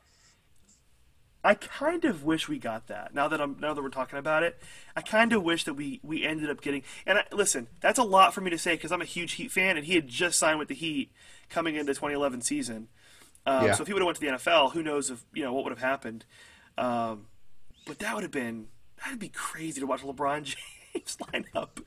I 1.45 1.55
kind 1.55 2.05
of 2.05 2.25
wish 2.25 2.49
we 2.49 2.59
got 2.59 2.89
that. 2.89 3.15
Now 3.15 3.29
that 3.29 3.41
I'm 3.41 3.57
now 3.61 3.75
that 3.75 3.83
we're 3.83 3.91
talking 3.91 4.19
about 4.19 4.43
it, 4.43 4.61
I 4.97 5.03
kind 5.03 5.33
of 5.33 5.45
wish 5.45 5.63
that 5.65 5.75
we 5.75 6.01
we 6.03 6.25
ended 6.25 6.51
up 6.51 6.61
getting. 6.61 6.83
And 7.07 7.19
I, 7.19 7.25
listen, 7.31 7.69
that's 7.81 8.01
a 8.01 8.03
lot 8.03 8.35
for 8.35 8.41
me 8.41 8.51
to 8.51 8.59
say 8.59 8.75
because 8.75 8.91
I'm 8.91 9.03
a 9.03 9.07
huge 9.07 9.35
Heat 9.35 9.53
fan, 9.53 9.77
and 9.77 9.87
he 9.87 9.95
had 9.95 10.09
just 10.09 10.41
signed 10.41 10.59
with 10.59 10.67
the 10.67 10.75
Heat 10.75 11.13
coming 11.49 11.77
into 11.77 11.93
the 11.93 11.95
2011 11.95 12.43
season. 12.43 12.89
Um, 13.47 13.67
yeah. 13.67 13.75
So 13.75 13.83
if 13.83 13.87
he 13.87 13.93
would 13.93 14.03
have 14.03 14.07
went 14.07 14.19
to 14.19 14.21
the 14.21 14.33
NFL, 14.33 14.73
who 14.73 14.83
knows 14.83 15.11
if 15.11 15.25
you 15.33 15.45
know 15.45 15.53
what 15.53 15.63
would 15.63 15.71
have 15.73 15.81
happened. 15.81 16.25
Um, 16.79 17.27
but 17.87 17.99
that 18.01 18.15
would 18.15 18.23
have 18.23 18.33
been 18.33 18.69
that'd 19.03 19.19
be 19.19 19.29
crazy 19.29 19.81
to 19.81 19.87
watch 19.87 20.03
LeBron 20.03 20.43
James 20.95 21.17
line 21.33 21.45
up 21.55 21.81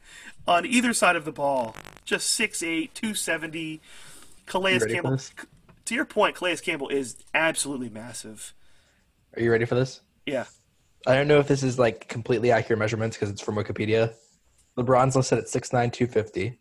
on 0.47 0.65
either 0.65 0.93
side 0.93 1.15
of 1.15 1.25
the 1.25 1.31
ball, 1.31 1.75
just 2.05 2.39
6'8", 2.39 2.93
270. 2.93 3.81
Calais 4.45 4.79
Campbell. 4.79 5.19
To 5.85 5.95
your 5.95 6.05
point, 6.05 6.35
Calais 6.35 6.57
Campbell 6.57 6.89
is 6.89 7.17
absolutely 7.33 7.89
massive. 7.89 8.53
Are 9.35 9.41
you 9.41 9.51
ready 9.51 9.65
for 9.65 9.75
this? 9.75 10.01
Yeah. 10.25 10.45
I 11.07 11.15
don't 11.15 11.27
know 11.27 11.39
if 11.39 11.47
this 11.47 11.63
is 11.63 11.79
like 11.79 12.07
completely 12.07 12.51
accurate 12.51 12.79
measurements 12.79 13.15
because 13.15 13.29
it's 13.29 13.41
from 13.41 13.55
Wikipedia. 13.55 14.13
LeBron's 14.77 15.15
listed 15.15 15.39
at 15.39 15.45
6'9", 15.45 15.91
250. 15.91 16.59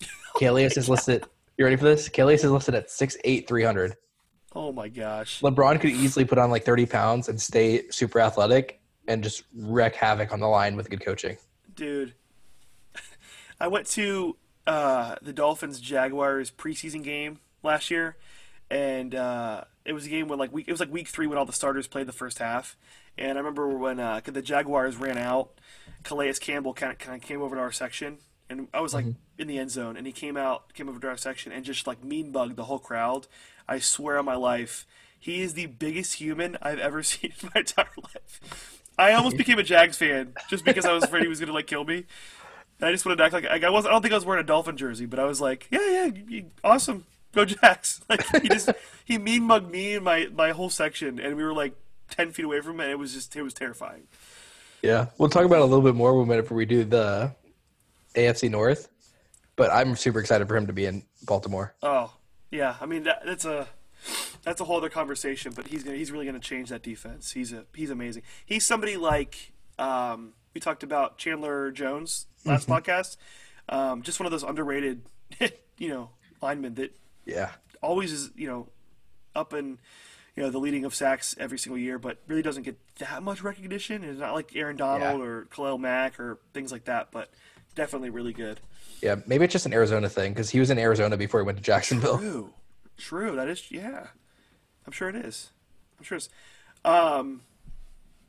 oh 0.02 0.38
Calais 0.38 0.64
is 0.64 0.88
listed. 0.88 1.24
You 1.56 1.64
ready 1.64 1.76
for 1.76 1.84
this? 1.84 2.08
Calais 2.08 2.34
is 2.34 2.44
listed 2.44 2.74
at 2.74 2.88
6'8", 2.88 3.46
300. 3.46 3.96
Oh 4.54 4.72
my 4.72 4.88
gosh. 4.88 5.40
LeBron 5.40 5.80
could 5.80 5.90
easily 5.90 6.24
put 6.24 6.38
on 6.38 6.50
like 6.50 6.64
30 6.64 6.86
pounds 6.86 7.28
and 7.28 7.40
stay 7.40 7.88
super 7.90 8.20
athletic 8.20 8.80
and 9.06 9.22
just 9.22 9.44
wreak 9.54 9.94
havoc 9.94 10.32
on 10.32 10.40
the 10.40 10.46
line 10.46 10.76
with 10.76 10.90
good 10.90 11.04
coaching. 11.04 11.36
Dude, 11.74 12.14
I 13.60 13.68
went 13.68 13.86
to 13.88 14.36
uh, 14.66 15.16
the 15.22 15.32
Dolphins 15.32 15.80
Jaguars 15.80 16.50
preseason 16.50 17.02
game 17.02 17.40
last 17.62 17.90
year, 17.90 18.16
and 18.70 19.14
uh, 19.14 19.64
it 19.84 19.94
was 19.94 20.06
a 20.06 20.08
game 20.08 20.28
when 20.28 20.38
like 20.38 20.52
week 20.52 20.68
it 20.68 20.72
was 20.72 20.80
like 20.80 20.92
week 20.92 21.08
three 21.08 21.26
when 21.26 21.38
all 21.38 21.46
the 21.46 21.52
starters 21.52 21.86
played 21.86 22.06
the 22.06 22.12
first 22.12 22.38
half, 22.38 22.76
and 23.16 23.38
I 23.38 23.40
remember 23.40 23.68
when 23.68 23.98
uh, 23.98 24.20
the 24.24 24.42
Jaguars 24.42 24.96
ran 24.96 25.16
out, 25.16 25.58
Calais 26.02 26.34
Campbell 26.34 26.74
kind 26.74 26.92
of 26.92 26.98
kind 26.98 27.20
of 27.20 27.26
came 27.26 27.40
over 27.40 27.56
to 27.56 27.62
our 27.62 27.72
section, 27.72 28.18
and 28.50 28.68
I 28.74 28.80
was 28.80 28.92
like 28.92 29.06
mm-hmm. 29.06 29.40
in 29.40 29.48
the 29.48 29.58
end 29.58 29.70
zone, 29.70 29.96
and 29.96 30.06
he 30.06 30.12
came 30.12 30.36
out 30.36 30.74
came 30.74 30.88
over 30.88 31.00
to 31.00 31.08
our 31.08 31.16
section 31.16 31.50
and 31.50 31.64
just 31.64 31.86
like 31.86 32.04
mean 32.04 32.30
bugged 32.30 32.56
the 32.56 32.64
whole 32.64 32.78
crowd. 32.78 33.26
I 33.68 33.78
swear 33.78 34.18
on 34.18 34.24
my 34.24 34.36
life, 34.36 34.86
he 35.18 35.42
is 35.42 35.54
the 35.54 35.66
biggest 35.66 36.14
human 36.14 36.56
I've 36.62 36.78
ever 36.78 37.02
seen 37.04 37.32
in 37.42 37.50
my 37.54 37.60
entire 37.60 37.86
life. 37.96 38.80
I 38.98 39.12
almost 39.12 39.36
became 39.36 39.58
a 39.58 39.62
Jags 39.62 39.96
fan 39.96 40.34
just 40.48 40.64
because 40.64 40.84
I 40.84 40.92
was 40.92 41.04
afraid 41.04 41.22
he 41.22 41.28
was 41.28 41.38
gonna 41.38 41.52
like 41.52 41.66
kill 41.66 41.84
me. 41.84 42.04
And 42.80 42.88
I 42.88 42.92
just 42.92 43.04
wanted 43.04 43.16
to 43.16 43.24
act 43.24 43.32
like, 43.32 43.44
I 43.46 43.70
was. 43.70 43.86
I 43.86 43.90
don't 43.90 44.02
think 44.02 44.12
I 44.12 44.16
was 44.16 44.24
wearing 44.24 44.42
a 44.42 44.46
Dolphin 44.46 44.76
jersey, 44.76 45.06
but 45.06 45.18
I 45.18 45.24
was 45.24 45.40
like, 45.40 45.66
yeah, 45.70 46.08
yeah, 46.08 46.40
awesome 46.62 47.04
go 47.32 47.44
Jags. 47.44 48.00
Like 48.08 48.24
he 48.42 48.48
just 48.48 48.70
he 49.04 49.18
mean 49.18 49.44
mugged 49.44 49.70
me 49.70 49.96
and 49.96 50.04
my 50.04 50.28
my 50.34 50.50
whole 50.50 50.70
section, 50.70 51.18
and 51.18 51.36
we 51.36 51.42
were 51.42 51.52
like 51.52 51.74
ten 52.10 52.32
feet 52.32 52.44
away 52.44 52.60
from 52.60 52.74
him, 52.74 52.80
and 52.80 52.90
it 52.90 52.98
was 52.98 53.12
just 53.12 53.34
it 53.36 53.42
was 53.42 53.54
terrifying. 53.54 54.04
Yeah, 54.82 55.06
we'll 55.18 55.28
talk 55.28 55.44
about 55.44 55.56
it 55.56 55.62
a 55.62 55.66
little 55.66 55.82
bit 55.82 55.94
more 55.94 56.22
when 56.22 56.44
we 56.50 56.64
do 56.64 56.84
the 56.84 57.34
AFC 58.14 58.50
North. 58.50 58.88
But 59.56 59.72
I'm 59.72 59.96
super 59.96 60.20
excited 60.20 60.46
for 60.46 60.56
him 60.56 60.68
to 60.68 60.72
be 60.72 60.86
in 60.86 61.02
Baltimore. 61.24 61.74
Oh 61.82 62.12
yeah, 62.50 62.76
I 62.80 62.86
mean 62.86 63.04
that, 63.04 63.22
that's 63.24 63.44
a 63.44 63.68
that's 64.42 64.60
a 64.60 64.64
whole 64.64 64.76
other 64.76 64.88
conversation. 64.88 65.52
But 65.54 65.68
he's 65.68 65.82
gonna, 65.84 65.96
he's 65.96 66.12
really 66.12 66.24
going 66.24 66.40
to 66.40 66.46
change 66.46 66.70
that 66.70 66.82
defense. 66.82 67.32
He's 67.32 67.52
a 67.52 67.64
he's 67.74 67.90
amazing. 67.90 68.22
He's 68.46 68.64
somebody 68.64 68.96
like 68.96 69.52
um, 69.78 70.32
we 70.54 70.60
talked 70.60 70.82
about 70.82 71.18
Chandler 71.18 71.70
Jones 71.70 72.26
last 72.44 72.68
mm-hmm. 72.68 72.74
podcast. 72.74 73.16
Um, 73.68 74.02
just 74.02 74.18
one 74.18 74.26
of 74.26 74.32
those 74.32 74.42
underrated, 74.42 75.02
you 75.78 75.88
know, 75.88 76.10
linemen 76.40 76.74
that 76.74 76.96
Yeah. 77.26 77.50
always 77.82 78.12
is, 78.12 78.30
you 78.34 78.48
know, 78.48 78.68
up 79.34 79.52
in, 79.52 79.78
you 80.34 80.42
know, 80.42 80.50
the 80.50 80.58
leading 80.58 80.84
of 80.84 80.94
sacks 80.94 81.36
every 81.38 81.58
single 81.58 81.78
year, 81.78 81.98
but 81.98 82.18
really 82.26 82.42
doesn't 82.42 82.62
get 82.62 82.78
that 82.98 83.22
much 83.22 83.42
recognition. 83.42 84.02
It's 84.04 84.18
not 84.18 84.34
like 84.34 84.56
Aaron 84.56 84.76
Donald 84.76 85.20
Yeah. 85.20 85.24
or 85.26 85.44
Khalil 85.54 85.78
Mack 85.78 86.18
or 86.18 86.38
things 86.54 86.72
like 86.72 86.86
that, 86.86 87.10
but 87.12 87.30
definitely 87.74 88.10
really 88.10 88.32
good. 88.32 88.60
Yeah. 89.02 89.16
Maybe 89.26 89.44
it's 89.44 89.52
just 89.52 89.66
an 89.66 89.72
Arizona 89.72 90.08
thing 90.08 90.32
because 90.32 90.50
he 90.50 90.60
was 90.60 90.70
in 90.70 90.78
Arizona 90.78 91.16
before 91.16 91.40
he 91.40 91.46
went 91.46 91.58
to 91.58 91.64
Jacksonville. 91.64 92.18
True, 92.18 92.50
true. 92.96 93.36
That 93.36 93.48
is, 93.48 93.70
yeah. 93.70 94.08
I'm 94.86 94.92
sure 94.92 95.08
it 95.08 95.16
is. 95.16 95.50
I'm 95.98 96.04
sure 96.04 96.16
it's. 96.16 96.28
Um, 96.84 97.42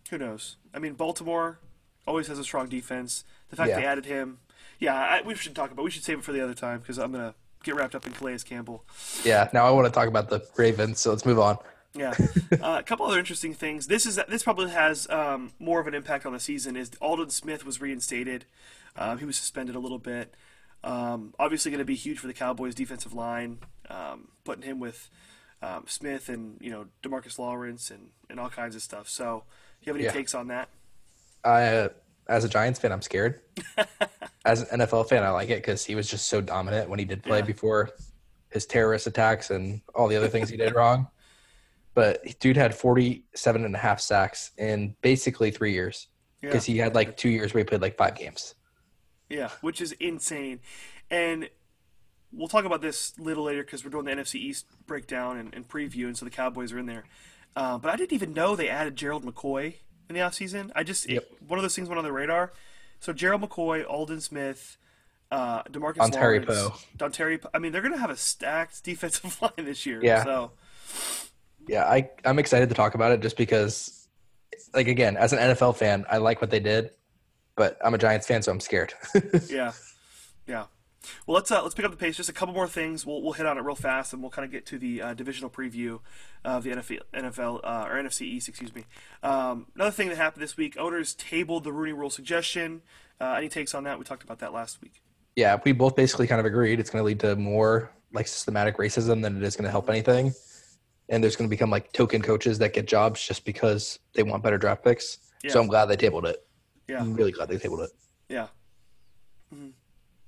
who 0.10 0.18
knows? 0.18 0.58
I 0.74 0.80
mean, 0.80 0.94
Baltimore 0.94 1.60
always 2.08 2.28
has 2.28 2.40
a 2.40 2.44
strong 2.44 2.68
defense. 2.68 3.24
The 3.50 3.56
fact 3.56 3.70
Yeah. 3.70 3.80
they 3.80 3.86
added 3.86 4.06
him, 4.06 4.40
yeah, 4.80 4.96
I, 4.96 5.22
we 5.22 5.36
should 5.36 5.56
talk 5.56 5.72
about. 5.72 5.84
We 5.84 5.92
should 5.92 6.04
save 6.04 6.20
it 6.20 6.24
for 6.24 6.32
the 6.32 6.42
other 6.44 6.54
time 6.54 6.80
because 6.80 6.98
I'm 6.98 7.12
gonna 7.12 7.36
get 7.64 7.76
wrapped 7.76 7.96
up 7.96 8.06
in 8.08 8.14
Calais 8.14 8.40
Campbell. 8.40 8.84
Yeah. 9.24 9.50
Now 9.54 9.66
I 9.66 9.72
want 9.72 9.86
to 9.88 9.92
talk 9.92 10.08
about 10.08 10.30
the 10.30 10.46
Ravens, 10.58 11.00
so 11.00 11.12
let's 11.12 11.26
move 11.26 11.40
on. 11.40 11.58
Yeah, 11.96 12.14
uh, 12.62 12.78
a 12.80 12.84
couple 12.84 13.06
other 13.08 13.18
interesting 13.18 13.54
things. 13.54 13.88
This 13.88 14.06
is 14.06 14.20
this 14.28 14.44
probably 14.44 14.70
has 14.70 15.10
um, 15.10 15.54
more 15.60 15.80
of 15.80 15.88
an 15.88 15.96
impact 15.96 16.26
on 16.26 16.34
the 16.34 16.40
season. 16.40 16.76
Is 16.76 16.92
Aldon 17.02 17.32
Smith 17.32 17.66
was 17.66 17.82
reinstated? 17.82 18.46
Um, 18.96 19.18
he 19.18 19.26
was 19.26 19.38
suspended 19.38 19.76
a 19.76 19.80
little 19.80 19.98
bit. 19.98 20.34
Um, 20.84 21.34
obviously, 21.38 21.72
going 21.72 21.80
to 21.80 21.86
be 21.86 21.96
huge 21.96 22.20
for 22.20 22.28
the 22.28 22.34
Cowboys' 22.34 22.76
defensive 22.76 23.14
line. 23.14 23.60
Um, 23.90 24.30
putting 24.44 24.64
him 24.64 24.80
with 24.80 25.10
um, 25.62 25.86
Smith 25.88 26.30
and 26.30 26.58
you 26.62 26.70
know 26.72 26.86
Demarcus 27.04 27.38
Lawrence 27.40 27.92
and, 27.92 28.10
and 28.30 28.40
all 28.40 28.50
kinds 28.50 28.76
of 28.76 28.82
stuff. 28.82 29.10
So, 29.10 29.44
do 29.82 29.86
you 29.86 29.90
have 29.94 29.96
any 29.98 30.06
Yeah. 30.06 30.12
takes 30.14 30.34
on 30.36 30.48
that? 30.48 30.70
I, 31.44 31.64
uh, 31.64 31.90
as 32.28 32.44
a 32.44 32.50
Giants 32.50 32.80
fan, 32.80 32.92
I'm 32.92 33.02
scared. 33.02 33.42
as 34.46 34.62
an 34.72 34.80
NFL 34.82 35.10
fan, 35.10 35.24
I 35.24 35.30
like 35.32 35.50
it 35.50 35.62
because 35.62 35.84
he 35.84 35.96
was 35.96 36.08
just 36.10 36.28
so 36.30 36.42
dominant 36.42 36.90
when 36.90 37.00
he 37.00 37.06
did 37.06 37.24
play 37.24 37.40
Yeah. 37.40 37.46
before 37.46 37.90
his 38.50 38.66
terrorist 38.66 39.08
attacks 39.08 39.50
and 39.50 39.82
all 39.96 40.08
the 40.08 40.16
other 40.16 40.28
things 40.28 40.50
he 40.50 40.58
did 40.58 40.76
wrong. 40.76 41.08
But 41.94 42.40
dude 42.40 42.56
had 42.58 42.74
47 42.76 43.66
and 43.66 43.76
a 43.76 43.78
half 43.78 44.00
sacks 44.00 44.52
in 44.58 44.96
basically 45.02 45.52
three 45.52 45.74
years 45.74 46.08
Yeah, 46.42 46.50
because 46.50 46.66
he 46.66 46.78
had 46.78 46.96
like 46.96 47.18
two 47.18 47.30
years 47.30 47.54
where 47.54 47.60
he 47.60 47.66
played 47.66 47.82
like 47.82 47.98
five 47.98 48.16
games. 48.16 48.56
Yeah, 49.30 49.50
which 49.62 49.82
is 49.82 49.92
insane. 49.94 50.60
And 51.10 51.50
we'll 52.32 52.48
talk 52.48 52.66
about 52.66 52.82
this 52.82 53.14
a 53.20 53.22
little 53.22 53.44
later 53.44 53.64
because 53.64 53.84
we're 53.84 53.92
doing 53.92 54.06
the 54.06 54.12
NFC 54.12 54.36
East 54.36 54.66
breakdown 54.88 55.38
and, 55.38 55.54
and 55.54 55.68
preview, 55.68 56.06
and 56.06 56.18
so 56.18 56.26
the 56.26 56.32
Cowboys 56.32 56.72
are 56.72 56.80
in 56.80 56.86
there. 56.86 57.04
Uh, 57.56 57.78
but 57.78 57.92
I 57.92 57.96
didn't 57.96 58.14
even 58.14 58.34
know 58.34 58.56
they 58.56 58.70
added 58.70 58.96
Gerald 58.96 59.26
McCoy 59.26 59.76
in 60.08 60.16
the 60.16 60.22
offseason. 60.22 60.72
I 60.76 60.84
just 60.84 61.10
Yep. 61.10 61.24
it, 61.24 61.42
one 61.48 61.58
of 61.60 61.64
those 61.64 61.76
things 61.76 61.88
went 61.90 61.98
on 61.98 62.04
the 62.04 62.12
radar. 62.12 62.52
So 63.00 63.14
Gerald 63.14 63.42
McCoy, 63.42 63.86
Aldon 63.88 64.22
Smith, 64.22 64.78
uh, 65.32 65.64
Demarcus 65.64 66.00
Ontario 66.00 66.42
Lawrence. 66.42 66.86
Poe. 66.98 67.50
I 67.54 67.60
mean, 67.60 67.72
they're 67.72 67.82
going 67.82 67.94
to 67.94 68.00
have 68.00 68.10
a 68.10 68.18
stacked 68.18 68.84
defensive 68.86 69.42
line 69.42 69.52
this 69.58 69.86
year. 69.86 70.00
Yeah. 70.04 70.24
So 70.24 70.52
Yeah, 71.68 71.86
I, 71.86 72.10
I'm 72.26 72.40
excited 72.40 72.70
to 72.70 72.76
talk 72.76 72.96
about 72.96 73.12
it 73.12 73.22
just 73.22 73.38
because, 73.38 74.08
like, 74.74 74.88
again, 74.88 75.18
as 75.18 75.34
an 75.34 75.40
NFL 75.40 75.78
fan, 75.78 76.06
I 76.10 76.18
like 76.18 76.42
what 76.42 76.50
they 76.50 76.60
did, 76.60 76.92
but 77.60 77.78
I'm 77.84 77.94
a 77.94 77.98
Giants 77.98 78.26
fan, 78.26 78.42
so 78.42 78.54
I'm 78.54 78.62
scared. 78.62 78.94
yeah, 79.50 79.74
yeah. 80.48 80.64
Well, 81.28 81.36
let's 81.36 81.52
uh, 81.52 81.62
let's 81.62 81.76
pick 81.76 81.84
up 81.84 81.92
the 81.92 81.98
pace. 81.98 82.16
Just 82.16 82.30
a 82.30 82.34
couple 82.34 82.56
more 82.56 82.70
things. 82.70 83.06
We'll 83.06 83.22
we'll 83.22 83.34
hit 83.34 83.46
on 83.46 83.58
it 83.58 83.62
real 83.62 83.76
fast, 83.76 84.14
and 84.14 84.22
we'll 84.22 84.32
kind 84.32 84.46
of 84.46 84.52
get 84.52 84.66
to 84.68 84.80
the 84.80 85.02
uh, 85.02 85.14
divisional 85.14 85.50
preview 85.50 86.00
of 86.46 86.64
the 86.64 86.72
NFL, 86.72 87.02
NFL 87.14 87.60
uh, 87.66 87.86
or 87.90 88.02
NFC 88.02 88.22
East. 88.22 88.48
Excuse 88.48 88.74
me. 88.74 88.86
Um, 89.24 89.68
another 89.76 89.92
thing 89.92 90.08
that 90.08 90.16
happened 90.16 90.42
this 90.42 90.56
week: 90.56 90.78
owners 90.80 91.14
tabled 91.14 91.66
the 91.66 91.74
Rooney 91.74 91.92
Rule 91.92 92.10
suggestion. 92.10 92.82
Uh, 93.20 93.34
any 93.38 93.50
takes 93.50 93.76
on 93.76 93.84
that? 93.84 94.00
We 94.00 94.06
talked 94.06 94.24
about 94.24 94.40
that 94.40 94.54
last 94.54 94.82
week. 94.82 95.02
yeah, 95.36 95.60
we 95.66 95.74
both 95.74 95.98
basically 95.98 96.28
kind 96.28 96.40
of 96.40 96.46
agreed 96.46 96.80
it's 96.80 96.90
going 96.90 97.02
to 97.02 97.06
lead 97.06 97.20
to 97.20 97.36
more 97.36 97.92
like 98.14 98.26
systematic 98.28 98.78
racism 98.78 99.22
than 99.22 99.36
it 99.36 99.44
is 99.44 99.58
going 99.58 99.66
to 99.66 99.72
help 99.72 99.90
anything. 99.90 100.34
And 101.10 101.22
there's 101.22 101.36
going 101.36 101.50
to 101.50 101.54
become 101.54 101.70
like 101.70 101.92
token 101.92 102.22
coaches 102.22 102.58
that 102.60 102.72
get 102.74 102.88
jobs 102.88 103.22
just 103.22 103.44
because 103.44 104.00
they 104.14 104.24
want 104.24 104.44
better 104.44 104.58
draft 104.58 104.82
picks. 104.82 105.18
Yeah. 105.44 105.52
So 105.52 105.60
I'm 105.60 105.68
glad 105.68 105.88
they 105.88 105.98
tabled 105.98 106.26
it. 106.26 106.46
Yeah, 106.90 107.00
I'm 107.02 107.14
really 107.14 107.32
glad 107.32 107.48
they 107.50 107.58
tabled 107.58 107.82
it. 107.82 107.92
yeah. 108.28 108.48
Mhm. 109.54 109.72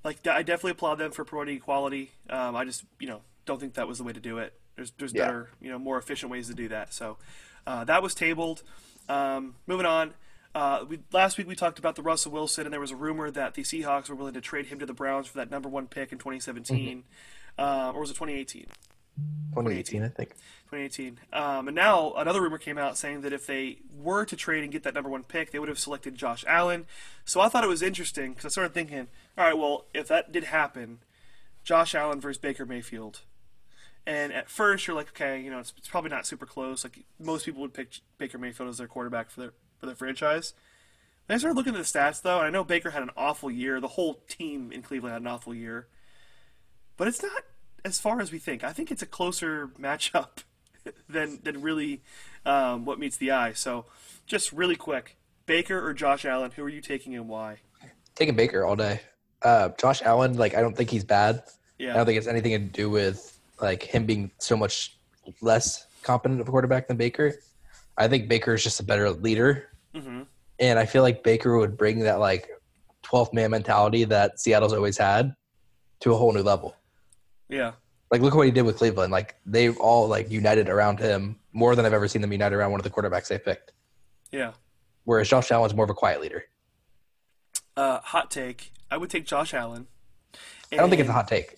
Like 0.04 0.26
I 0.28 0.42
definitely 0.44 0.72
applaud 0.72 0.96
them 0.96 1.12
for 1.12 1.24
promoting 1.26 1.58
equality. 1.58 2.12
Um, 2.30 2.56
I 2.56 2.66
just 2.66 2.84
you 3.00 3.08
know 3.08 3.22
don't 3.46 3.60
think 3.60 3.74
that 3.76 3.88
was 3.88 3.98
the 3.98 4.04
way 4.04 4.14
to 4.14 4.20
do 4.20 4.38
it. 4.38 4.54
There's 4.76 4.92
there's 4.98 5.14
Yeah. 5.14 5.26
better 5.26 5.50
you 5.60 5.70
know 5.70 5.78
more 5.80 5.98
efficient 5.98 6.32
ways 6.32 6.48
to 6.48 6.54
do 6.54 6.68
that. 6.70 6.94
So 6.94 7.18
uh, 7.68 7.84
that 7.86 8.02
was 8.02 8.16
tabled. 8.16 8.64
Um, 9.10 9.56
moving 9.68 9.86
on. 9.86 10.14
Uh, 10.54 10.86
we, 10.88 11.00
last 11.14 11.38
week 11.38 11.48
we 11.48 11.56
talked 11.56 11.80
about 11.80 11.96
the 11.96 12.02
Russell 12.02 12.32
Wilson, 12.32 12.66
and 12.66 12.74
there 12.74 12.80
was 12.82 12.92
a 12.92 12.96
rumor 12.96 13.32
that 13.32 13.54
the 13.54 13.62
Seahawks 13.64 14.10
were 14.10 14.16
willing 14.16 14.34
to 14.34 14.42
trade 14.42 14.66
him 14.68 14.80
to 14.80 14.86
the 14.86 14.94
Browns 14.94 15.28
for 15.28 15.38
that 15.38 15.50
number 15.50 15.70
one 15.70 15.88
pick 15.88 16.12
in 16.12 16.18
2017, 16.18 17.04
uh, 17.58 17.92
or 17.96 18.02
was 18.02 18.10
it 18.10 18.16
2018? 18.16 18.68
2018, 19.54 20.04
I 20.04 20.08
think. 20.08 20.30
2018. 20.72 21.20
Um, 21.34 21.68
and 21.68 21.76
now 21.76 22.14
another 22.14 22.42
rumor 22.42 22.58
came 22.58 22.78
out 22.78 22.98
saying 22.98 23.22
that 23.22 23.34
if 23.34 23.46
they 23.46 23.80
were 23.94 24.26
to 24.26 24.36
trade 24.36 24.64
and 24.64 24.72
get 24.72 24.84
that 24.84 24.94
number 24.94 25.10
one 25.10 25.24
pick, 25.24 25.52
they 25.52 25.60
would 25.60 25.70
have 25.70 25.80
selected 25.80 26.16
Josh 26.16 26.46
Allen. 26.48 26.86
So 27.26 27.42
I 27.42 27.50
thought 27.50 27.64
it 27.64 27.68
was 27.68 27.82
interesting 27.82 28.32
because 28.32 28.46
I 28.46 28.50
started 28.50 28.74
thinking, 28.74 29.08
all 29.38 29.46
right, 29.46 29.58
well, 29.58 29.86
if 29.94 30.08
that 30.08 30.32
did 30.32 30.46
happen, 30.46 31.00
Josh 31.64 31.94
Allen 31.94 32.22
versus 32.22 32.38
Baker 32.38 32.66
Mayfield. 32.66 33.22
And 34.06 34.34
at 34.34 34.50
first, 34.50 34.88
you're 34.88 34.96
like, 34.96 35.10
okay, 35.10 35.40
you 35.42 35.52
know, 35.52 35.60
it's, 35.60 35.74
it's 35.78 35.88
probably 35.88 36.10
not 36.10 36.26
super 36.26 36.46
close. 36.46 36.84
Like 36.84 37.04
most 37.20 37.46
people 37.46 37.62
would 37.62 37.74
pick 37.74 38.00
Baker 38.18 38.38
Mayfield 38.38 38.70
as 38.70 38.78
their 38.78 38.88
quarterback 38.88 39.30
for 39.30 39.42
their 39.42 39.54
for 39.78 39.86
their 39.86 39.96
franchise. 39.96 40.54
Then 41.28 41.36
I 41.36 41.38
started 41.38 41.56
looking 41.56 41.76
at 41.76 41.78
the 41.78 41.84
stats 41.84 42.22
though, 42.22 42.38
and 42.38 42.48
I 42.48 42.50
know 42.50 42.64
Baker 42.64 42.92
had 42.92 43.04
an 43.04 43.12
awful 43.16 43.52
year. 43.52 43.80
The 43.80 43.90
whole 43.90 44.22
team 44.28 44.72
in 44.72 44.82
Cleveland 44.82 45.14
had 45.14 45.22
an 45.22 45.28
awful 45.28 45.54
year, 45.54 45.88
but 46.98 47.08
it's 47.08 47.22
not 47.22 47.44
as 47.84 48.00
far 48.00 48.22
as 48.22 48.32
we 48.32 48.40
think. 48.40 48.64
I 48.64 48.74
think 48.74 48.92
it's 48.92 49.02
a 49.02 49.06
closer 49.06 49.68
matchup 49.80 50.44
than 51.10 51.40
than 51.44 51.62
really 51.62 52.02
um, 52.46 52.86
what 52.86 53.00
meets 53.00 53.18
the 53.18 53.32
eye. 53.32 53.54
So, 53.54 53.86
just 54.26 54.52
really 54.52 54.76
quick, 54.76 55.18
Baker 55.46 55.86
or 55.86 55.94
Josh 55.94 56.26
Allen, 56.26 56.52
who 56.52 56.64
are 56.64 56.70
you 56.70 56.82
taking 56.82 57.16
and 57.16 57.28
why? 57.28 57.58
Taking 58.16 58.36
Baker 58.36 58.66
all 58.66 58.76
day. 58.76 59.02
Uh, 59.42 59.70
Josh 59.80 60.02
Allen, 60.04 60.38
like, 60.38 60.56
I 60.56 60.62
don't 60.62 60.78
think 60.78 60.90
he's 60.90 61.04
bad. 61.04 61.44
Yeah. 61.80 61.94
I 61.94 61.98
don't 61.98 62.06
think 62.06 62.18
it's 62.18 62.28
anything 62.28 62.52
to 62.52 62.60
do 62.60 62.90
with 62.90 63.40
like 63.60 63.82
him 63.82 64.06
being 64.06 64.32
so 64.38 64.56
much 64.56 64.98
less 65.42 65.88
competent 66.04 66.42
of 66.42 66.48
a 66.48 66.52
quarterback 66.52 66.88
than 66.88 66.98
Baker. 66.98 67.34
I 67.98 68.08
think 68.08 68.28
Baker 68.28 68.54
is 68.54 68.64
just 68.64 68.80
a 68.80 68.84
better 68.84 69.10
leader, 69.10 69.70
hmm 69.96 70.24
and 70.62 70.78
I 70.78 70.86
feel 70.86 71.02
like 71.02 71.24
Baker 71.24 71.58
would 71.58 71.76
bring 71.76 72.00
that 72.02 72.20
like 72.20 72.48
12th 73.04 73.34
man 73.34 73.50
mentality 73.52 74.04
that 74.06 74.40
Seattle's 74.40 74.74
always 74.74 74.98
had 74.98 75.36
to 76.02 76.14
a 76.14 76.16
whole 76.16 76.32
new 76.32 76.44
level. 76.44 76.76
Yeah, 77.52 77.74
Like 78.10 78.22
look 78.22 78.34
what 78.34 78.46
he 78.46 78.52
did 78.52 78.64
with 78.64 78.78
Cleveland. 78.78 79.12
Like 79.12 79.36
they've 79.46 79.78
all 79.78 80.08
like 80.08 80.32
united 80.32 80.70
around 80.70 81.00
him 81.00 81.38
more 81.54 81.76
than 81.76 81.86
I've 81.86 81.94
ever 81.94 82.08
seen 82.08 82.22
them 82.22 82.32
unite 82.32 82.54
around 82.54 82.72
one 82.72 82.80
of 82.80 82.84
the 82.84 82.90
quarterbacks 82.90 83.28
they 83.28 83.38
picked. 83.38 83.74
yeah. 84.32 84.54
Whereas 85.04 85.28
Josh 85.30 85.52
Allen's 85.52 85.74
more 85.74 85.84
of 85.84 85.90
a 85.90 85.96
quiet 85.96 86.22
leader. 86.22 86.46
Uh, 87.76 88.00
hot 88.00 88.30
take: 88.32 88.72
I 88.90 88.98
would 88.98 89.10
take 89.10 89.26
Josh 89.26 89.54
Allen. 89.54 89.88
I 90.72 90.78
don't 90.78 90.90
think 90.90 91.02
it's 91.02 91.10
a 91.10 91.14
hot 91.14 91.28
take. 91.28 91.56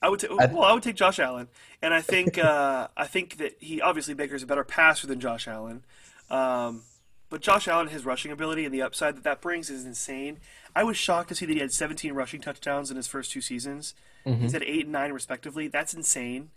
I 0.00 0.08
would 0.08 0.20
take. 0.20 0.30
Well, 0.30 0.62
I 0.62 0.72
would 0.72 0.82
take 0.82 0.96
Josh 0.96 1.18
Allen, 1.18 1.48
and 1.82 1.92
I 1.92 2.00
think 2.00 2.38
uh, 2.42 2.88
I 2.96 3.06
think 3.06 3.38
that 3.38 3.56
he 3.58 3.80
obviously 3.80 4.14
Baker's 4.14 4.42
a 4.42 4.46
better 4.46 4.64
passer 4.64 5.06
than 5.06 5.18
Josh 5.20 5.48
Allen, 5.48 5.84
um, 6.30 6.82
but 7.30 7.40
Josh 7.40 7.68
Allen, 7.68 7.88
his 7.88 8.04
rushing 8.04 8.32
ability 8.32 8.64
and 8.64 8.74
the 8.74 8.82
upside 8.82 9.16
that 9.16 9.24
that 9.24 9.40
brings 9.40 9.70
is 9.70 9.86
insane. 9.86 10.38
I 10.74 10.84
was 10.84 10.96
shocked 10.96 11.30
to 11.30 11.34
see 11.34 11.46
that 11.46 11.54
he 11.54 11.60
had 11.60 11.72
17 11.72 12.12
rushing 12.12 12.40
touchdowns 12.40 12.90
in 12.90 12.96
his 12.96 13.06
first 13.06 13.30
two 13.32 13.40
seasons. 13.40 13.94
He's 14.42 14.54
at 14.54 14.62
eight 14.62 14.84
and 14.84 14.92
nine 14.92 15.12
respectively. 15.12 15.68
That's 15.68 15.94
insane. 15.94 16.50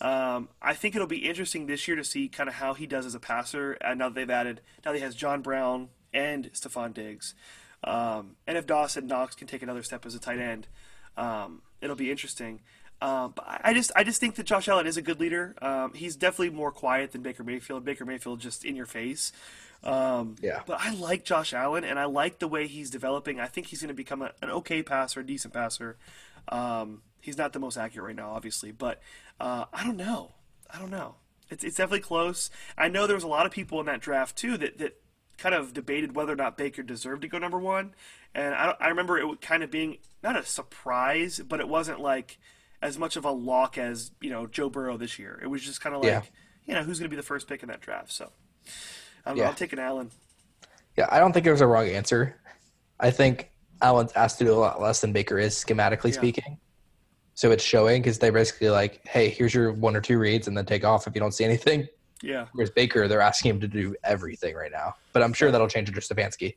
Um, 0.00 0.48
I 0.62 0.72
think 0.72 0.94
it'll 0.94 1.06
be 1.06 1.28
interesting 1.28 1.66
this 1.66 1.86
year 1.86 1.96
to 1.96 2.04
see 2.04 2.28
kind 2.28 2.48
of 2.48 2.54
how 2.54 2.74
he 2.74 2.86
does 2.86 3.04
as 3.04 3.14
a 3.14 3.20
passer. 3.20 3.72
And 3.72 3.98
now 3.98 4.08
that 4.08 4.14
they've 4.14 4.30
added, 4.30 4.62
now 4.84 4.92
that 4.92 4.98
he 4.98 5.04
has 5.04 5.14
John 5.14 5.42
Brown 5.42 5.88
and 6.14 6.50
Stefon 6.52 6.94
Diggs, 6.94 7.34
um, 7.84 8.36
and 8.46 8.56
if 8.56 8.66
Dawson 8.66 9.06
Knox 9.06 9.34
can 9.34 9.46
take 9.46 9.62
another 9.62 9.82
step 9.82 10.06
as 10.06 10.14
a 10.14 10.18
tight 10.18 10.38
end, 10.38 10.68
um, 11.16 11.62
it'll 11.80 11.96
be 11.96 12.10
interesting. 12.10 12.60
Um, 13.02 13.32
but 13.34 13.46
I 13.46 13.60
I 13.64 13.74
just, 13.74 13.92
I 13.96 14.04
just 14.04 14.20
think 14.20 14.34
that 14.36 14.44
Josh 14.44 14.68
Allen 14.68 14.86
is 14.86 14.96
a 14.96 15.02
good 15.02 15.20
leader. 15.20 15.54
Um, 15.62 15.94
he's 15.94 16.16
definitely 16.16 16.50
more 16.50 16.70
quiet 16.70 17.12
than 17.12 17.22
Baker 17.22 17.42
Mayfield. 17.42 17.84
Baker 17.84 18.04
Mayfield 18.04 18.40
just 18.40 18.64
in 18.64 18.76
your 18.76 18.86
face. 18.86 19.32
Um, 19.82 20.36
Yeah. 20.42 20.62
But 20.66 20.80
I 20.80 20.92
like 20.94 21.24
Josh 21.24 21.52
Allen, 21.54 21.84
and 21.84 21.98
I 21.98 22.04
like 22.04 22.38
the 22.38 22.48
way 22.48 22.66
he's 22.66 22.90
developing. 22.90 23.40
I 23.40 23.46
think 23.46 23.68
he's 23.68 23.80
going 23.80 23.88
to 23.88 23.94
become 23.94 24.22
a, 24.22 24.32
an 24.42 24.50
okay 24.50 24.82
passer, 24.82 25.20
a 25.20 25.26
decent 25.26 25.54
passer. 25.54 25.96
Um, 26.48 27.02
he's 27.20 27.38
not 27.38 27.52
the 27.52 27.58
most 27.60 27.76
accurate 27.76 28.06
right 28.06 28.16
now, 28.16 28.30
obviously, 28.32 28.72
but 28.72 29.00
uh, 29.38 29.64
I 29.72 29.84
don't 29.84 29.96
know. 29.96 30.32
I 30.72 30.78
don't 30.78 30.90
know. 30.90 31.16
It's, 31.48 31.64
it's 31.64 31.76
definitely 31.76 32.00
close. 32.00 32.50
I 32.78 32.88
know 32.88 33.06
there 33.06 33.16
was 33.16 33.24
a 33.24 33.28
lot 33.28 33.46
of 33.46 33.52
people 33.52 33.80
in 33.80 33.86
that 33.86 34.00
draft 34.00 34.36
too 34.36 34.56
that, 34.58 34.78
that 34.78 35.00
kind 35.38 35.54
of 35.54 35.72
debated 35.72 36.14
whether 36.14 36.32
or 36.32 36.36
not 36.36 36.56
Baker 36.56 36.82
deserved 36.82 37.22
to 37.22 37.28
go 37.28 37.38
number 37.38 37.58
one, 37.58 37.94
and 38.34 38.54
I, 38.54 38.74
I 38.78 38.88
remember 38.88 39.18
it 39.18 39.40
kind 39.40 39.62
of 39.62 39.70
being 39.70 39.98
not 40.22 40.36
a 40.36 40.44
surprise, 40.44 41.40
but 41.46 41.58
it 41.60 41.68
wasn't 41.68 41.98
like 42.00 42.38
as 42.82 42.98
much 42.98 43.16
of 43.16 43.24
a 43.24 43.30
lock 43.32 43.78
as 43.78 44.12
you 44.20 44.30
know 44.30 44.46
Joe 44.46 44.68
Burrow 44.70 44.96
this 44.96 45.18
year. 45.18 45.40
It 45.42 45.48
was 45.48 45.62
just 45.62 45.80
kind 45.80 45.94
of 45.96 46.02
like 46.02 46.12
Yeah. 46.12 46.22
you 46.66 46.74
know 46.74 46.82
who's 46.84 46.98
going 46.98 47.08
to 47.10 47.14
be 47.14 47.16
the 47.16 47.22
first 47.26 47.48
pick 47.48 47.62
in 47.62 47.68
that 47.68 47.80
draft. 47.80 48.12
So 48.12 48.30
I 49.30 49.32
don't 49.32 49.38
know, 49.38 49.42
Yeah. 49.44 49.48
I'm 49.50 49.54
taking 49.54 49.78
Allen. 49.78 50.10
Yeah, 50.98 51.06
I 51.10 51.20
don't 51.20 51.32
think 51.32 51.46
it 51.46 51.52
was 51.52 51.60
a 51.60 51.66
wrong 51.66 51.88
answer. 51.88 52.36
I 52.98 53.10
think 53.10 53.50
Allen's 53.80 54.12
asked 54.12 54.38
to 54.38 54.44
do 54.44 54.52
a 54.52 54.58
lot 54.58 54.80
less 54.80 55.00
than 55.00 55.12
Baker 55.12 55.38
is 55.38 55.54
schematically 55.54 56.12
Yeah. 56.12 56.18
speaking. 56.18 56.58
So 57.34 57.52
it's 57.52 57.62
showing 57.64 58.02
because 58.02 58.18
they're 58.18 58.32
basically 58.32 58.70
like, 58.70 59.06
hey, 59.06 59.28
here's 59.30 59.54
your 59.54 59.72
one 59.72 59.94
or 59.96 60.00
two 60.00 60.18
reads 60.18 60.48
and 60.48 60.56
then 60.56 60.66
take 60.66 60.84
off 60.84 61.06
if 61.06 61.14
you 61.14 61.20
don't 61.20 61.32
see 61.32 61.44
anything. 61.44 61.86
Yeah, 62.22 62.48
Whereas 62.52 62.70
Baker, 62.70 63.08
they're 63.08 63.22
asking 63.22 63.52
him 63.52 63.60
to 63.60 63.68
do 63.68 63.94
everything 64.04 64.54
right 64.54 64.70
now. 64.70 64.94
But 65.14 65.22
I'm 65.22 65.32
sure 65.32 65.50
that'll 65.50 65.68
change 65.68 65.88
under 65.88 66.02
Stefanski. 66.02 66.56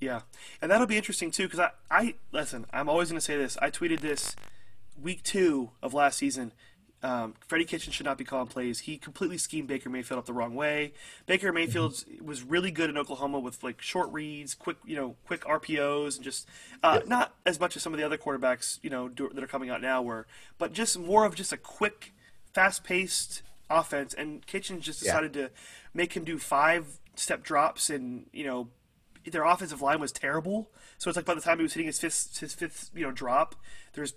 yeah, 0.00 0.20
and 0.60 0.70
that'll 0.70 0.86
be 0.86 0.98
interesting 0.98 1.30
too. 1.30 1.44
Because 1.44 1.60
I, 1.60 1.70
I 1.90 2.14
listen. 2.30 2.66
I'm 2.74 2.90
always 2.90 3.08
going 3.08 3.18
to 3.18 3.24
say 3.24 3.38
this. 3.38 3.56
I 3.62 3.70
tweeted 3.70 4.00
this 4.00 4.36
week 5.00 5.22
two 5.22 5.70
of 5.82 5.94
last 5.94 6.18
season. 6.18 6.52
Um, 7.02 7.34
Freddie 7.46 7.64
Kitchen 7.64 7.92
should 7.92 8.06
not 8.06 8.18
be 8.18 8.24
calling 8.24 8.48
plays. 8.48 8.80
He 8.80 8.98
completely 8.98 9.38
schemed 9.38 9.68
Baker 9.68 9.88
Mayfield 9.88 10.18
up 10.18 10.26
the 10.26 10.32
wrong 10.32 10.54
way. 10.56 10.92
Baker 11.26 11.52
Mayfield 11.52 12.04
was 12.20 12.42
really 12.42 12.72
good 12.72 12.90
in 12.90 12.98
Oklahoma 12.98 13.38
with 13.38 13.62
like 13.62 13.80
short 13.80 14.12
reads, 14.12 14.54
quick, 14.54 14.78
you 14.84 14.96
know, 14.96 15.14
quick 15.26 15.42
RPOs, 15.42 16.16
and 16.16 16.24
just 16.24 16.48
uh, 16.82 17.00
not 17.06 17.34
as 17.46 17.60
much 17.60 17.76
as 17.76 17.82
some 17.82 17.94
of 17.94 18.00
the 18.00 18.04
other 18.06 18.18
quarterbacks, 18.18 18.80
you 18.82 18.90
know, 18.90 19.08
do, 19.08 19.30
that 19.32 19.44
are 19.44 19.48
coming 19.48 19.70
out 19.70 19.80
now 19.80 20.02
were, 20.02 20.26
but 20.58 20.72
just 20.72 20.98
more 20.98 21.24
of 21.24 21.36
just 21.36 21.52
a 21.52 21.56
quick, 21.56 22.12
fast-paced 22.52 23.42
offense. 23.70 24.12
And 24.14 24.44
Kitchen 24.46 24.80
just 24.80 25.00
Yeah. 25.00 25.12
decided 25.12 25.32
to 25.34 25.50
make 25.94 26.14
him 26.14 26.24
do 26.24 26.36
five-step 26.38 27.44
drops, 27.44 27.90
and 27.90 28.26
you 28.32 28.44
know, 28.44 28.70
their 29.24 29.44
offensive 29.44 29.82
line 29.82 30.00
was 30.00 30.10
terrible. 30.10 30.70
So 30.96 31.10
it's 31.10 31.16
like 31.16 31.26
by 31.26 31.34
the 31.34 31.40
time 31.40 31.58
he 31.58 31.62
was 31.62 31.74
hitting 31.74 31.86
his 31.86 32.00
fifth, 32.00 32.38
his 32.38 32.54
fifth, 32.54 32.90
you 32.94 33.04
know, 33.04 33.12
drop, 33.12 33.54
there's 33.92 34.14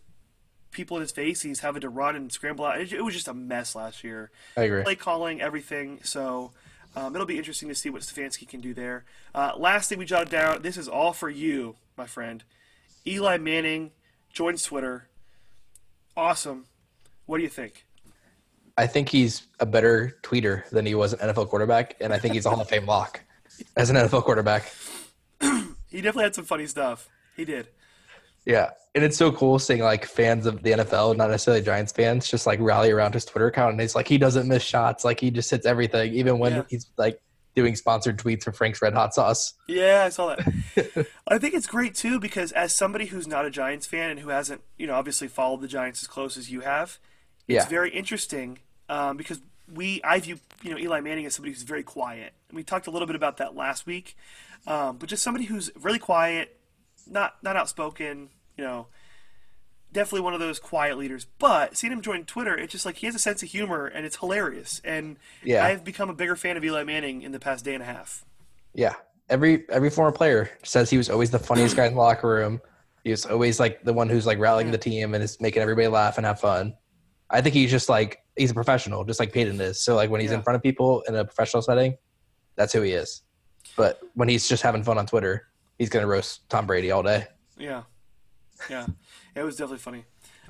people 0.72 0.98
in 0.98 1.02
his 1.02 1.12
face. 1.12 1.44
And 1.44 1.50
he's 1.50 1.60
having 1.60 1.82
to 1.82 1.90
run 1.90 2.16
and 2.16 2.32
scramble 2.32 2.66
out. 2.66 2.80
It, 2.80 2.94
it 2.94 3.02
was 3.02 3.14
just 3.14 3.28
a 3.28 3.34
mess 3.34 3.76
last 3.76 4.04
year. 4.04 4.32
I 4.58 4.64
agree. 4.64 4.84
Play 4.84 4.96
calling, 4.96 5.42
everything. 5.42 6.00
So 6.04 6.52
um, 6.96 7.16
it'll 7.16 7.28
be 7.28 7.38
interesting 7.38 7.70
to 7.70 7.76
see 7.76 7.90
what 7.90 8.02
Stefanski 8.02 8.48
can 8.48 8.62
do 8.62 8.74
there. 8.74 9.06
Uh, 9.34 9.54
last 9.58 9.90
thing 9.90 10.00
we 10.00 10.06
jotted 10.06 10.30
down. 10.30 10.62
This 10.62 10.78
is 10.78 10.88
all 10.88 11.14
for 11.14 11.30
you, 11.30 11.76
my 11.98 12.06
friend. 12.06 12.44
Eli 13.06 13.38
Manning 13.38 13.92
joins 14.32 14.64
Twitter. 14.64 15.08
Awesome. 16.16 16.66
What 17.26 17.38
do 17.38 17.44
you 17.44 17.50
think? 17.50 17.86
I 18.78 18.88
think 18.88 19.10
he's 19.10 19.44
a 19.60 19.66
better 19.66 20.18
tweeter 20.24 20.68
than 20.70 20.86
he 20.86 20.96
was 20.96 21.14
an 21.14 21.20
NFL 21.20 21.50
quarterback, 21.50 21.96
and 22.00 22.14
I 22.14 22.18
think 22.18 22.34
he's 22.34 22.46
a 22.46 22.50
Hall 22.50 22.62
of 22.62 22.70
Fame 22.70 22.86
lock 22.86 23.22
as 23.76 23.90
an 23.90 23.96
NFL 23.96 24.24
quarterback. 24.24 24.72
He 25.92 25.98
definitely 25.98 26.24
had 26.24 26.36
some 26.36 26.46
funny 26.46 26.68
stuff. 26.68 27.10
He 27.36 27.44
did. 27.44 27.68
Yeah, 28.46 28.72
and 28.96 29.04
it's 29.04 29.18
so 29.18 29.32
cool 29.32 29.60
seeing 29.60 29.82
like 29.82 30.06
fans 30.06 30.46
of 30.46 30.64
the 30.64 30.72
NFL, 30.72 31.16
not 31.18 31.30
necessarily 31.30 31.62
Giants 31.64 31.92
fans, 31.92 32.28
just 32.28 32.46
like 32.48 32.60
rally 32.60 32.92
around 32.92 33.14
his 33.14 33.26
Twitter 33.26 33.48
account, 33.48 33.74
and 33.74 33.82
it's 33.82 33.96
like 33.96 34.08
he 34.08 34.18
doesn't 34.18 34.48
miss 34.48 34.64
shots, 34.64 35.06
like 35.06 35.20
he 35.20 35.30
just 35.32 35.52
hits 35.52 35.66
everything, 35.66 36.14
even 36.14 36.40
when 36.40 36.54
Yeah. 36.54 36.64
he's 36.70 36.90
like 36.98 37.22
doing 37.54 37.76
sponsored 37.76 38.18
tweets 38.18 38.44
for 38.44 38.52
Frank's 38.54 38.82
Red 38.82 38.94
Hot 38.94 39.14
Sauce. 39.14 39.54
Yeah, 39.68 40.04
I 40.06 40.10
saw 40.10 40.36
that. 40.36 41.08
I 41.28 41.38
think 41.38 41.54
it's 41.54 41.68
great 41.68 41.96
too 41.96 42.20
because 42.20 42.52
as 42.54 42.74
somebody 42.74 43.08
who's 43.08 43.28
not 43.28 43.46
a 43.46 43.50
Giants 43.50 43.86
fan 43.86 44.10
and 44.10 44.20
who 44.22 44.30
hasn't, 44.30 44.62
you 44.78 44.88
know, 44.88 44.94
obviously 44.96 45.28
followed 45.28 45.60
the 45.62 45.68
Giants 45.68 46.02
as 46.02 46.08
close 46.08 46.38
as 46.38 46.50
you 46.50 46.62
have, 46.62 46.98
it's 47.48 47.66
Yeah. 47.66 47.68
very 47.68 47.90
interesting 47.92 48.60
um, 48.90 49.18
because 49.18 49.42
we 49.72 50.02
I 50.04 50.20
view 50.20 50.40
you 50.64 50.72
know 50.72 50.78
Eli 50.78 51.02
Manning 51.02 51.26
as 51.26 51.36
somebody 51.36 51.52
who's 51.54 51.64
very 51.64 51.84
quiet. 51.84 52.34
And 52.50 52.56
we 52.56 52.64
talked 52.64 52.88
a 52.88 52.92
little 52.92 53.06
bit 53.06 53.16
about 53.18 53.38
that 53.38 53.54
last 53.56 53.86
week, 53.86 54.16
um, 54.66 54.98
but 54.98 55.10
just 55.10 55.22
somebody 55.22 55.46
who's 55.46 55.70
really 55.76 56.00
quiet, 56.00 56.58
not 57.12 57.36
not 57.44 57.56
outspoken, 57.56 58.30
you 58.58 58.64
know. 58.64 58.88
Definitely 59.94 60.22
one 60.22 60.34
of 60.34 60.40
those 60.40 60.58
quiet 60.58 60.98
leaders, 60.98 61.26
but 61.38 61.76
seeing 61.76 61.92
him 61.92 62.02
join 62.02 62.24
Twitter, 62.24 62.58
it's 62.58 62.72
just 62.72 62.86
like 62.86 62.96
he 62.96 63.08
has 63.08 63.16
a 63.16 63.20
sense 63.20 63.44
of 63.44 63.50
humor 63.50 63.88
and 63.88 64.06
it's 64.06 64.16
hilarious. 64.16 64.80
And 64.86 65.18
Yeah. 65.44 65.66
I've 65.66 65.84
become 65.84 66.10
a 66.10 66.14
bigger 66.14 66.38
fan 66.38 66.56
of 66.56 66.64
Eli 66.64 66.86
Manning 66.86 67.24
in 67.24 67.34
the 67.34 67.42
past 67.42 67.66
day 67.66 67.74
and 67.74 67.84
a 67.84 67.86
half. 67.86 68.24
Yeah, 68.74 68.96
every 69.30 69.66
every 69.70 69.90
former 69.90 70.14
player 70.14 70.50
says 70.64 70.90
he 70.90 70.98
was 70.98 71.10
always 71.10 71.30
the 71.30 71.40
funniest 71.40 71.76
guy 71.76 71.88
in 71.88 71.94
the 71.94 72.00
locker 72.00 72.30
room. 72.30 72.62
He 73.04 73.12
was 73.12 73.26
always 73.26 73.60
like 73.60 73.84
the 73.84 73.92
one 73.92 74.08
who's 74.08 74.26
like 74.26 74.40
rallying 74.40 74.72
the 74.72 74.78
team 74.78 75.14
and 75.14 75.22
is 75.22 75.42
making 75.42 75.62
everybody 75.62 75.88
laugh 75.90 76.16
and 76.18 76.26
have 76.26 76.40
fun. 76.40 76.74
I 77.30 77.42
think 77.42 77.54
he's 77.54 77.70
just 77.72 77.90
like 77.90 78.20
he's 78.38 78.52
a 78.52 78.54
professional, 78.54 79.04
just 79.04 79.20
like 79.20 79.34
Peyton 79.34 79.60
is. 79.60 79.84
So 79.84 79.96
like 79.96 80.10
when 80.10 80.22
he's 80.22 80.32
in 80.32 80.42
front 80.42 80.56
of 80.56 80.64
people 80.64 81.02
in 81.02 81.16
a 81.16 81.26
professional 81.26 81.62
setting, 81.62 81.98
that's 82.56 82.72
who 82.72 82.82
he 82.82 82.92
is. 82.94 83.24
But 83.76 84.00
when 84.14 84.30
he's 84.30 84.48
just 84.48 84.64
having 84.64 84.84
fun 84.84 84.98
on 84.98 85.06
Twitter, 85.06 85.48
he's 85.82 85.90
gonna 85.90 86.06
roast 86.06 86.48
Tom 86.48 86.68
Brady 86.68 86.92
all 86.92 87.02
day. 87.02 87.26
Yeah, 87.58 87.84
yeah, 88.70 88.86
it 89.36 89.42
was 89.42 89.56
definitely 89.56 89.80
funny. 89.80 90.06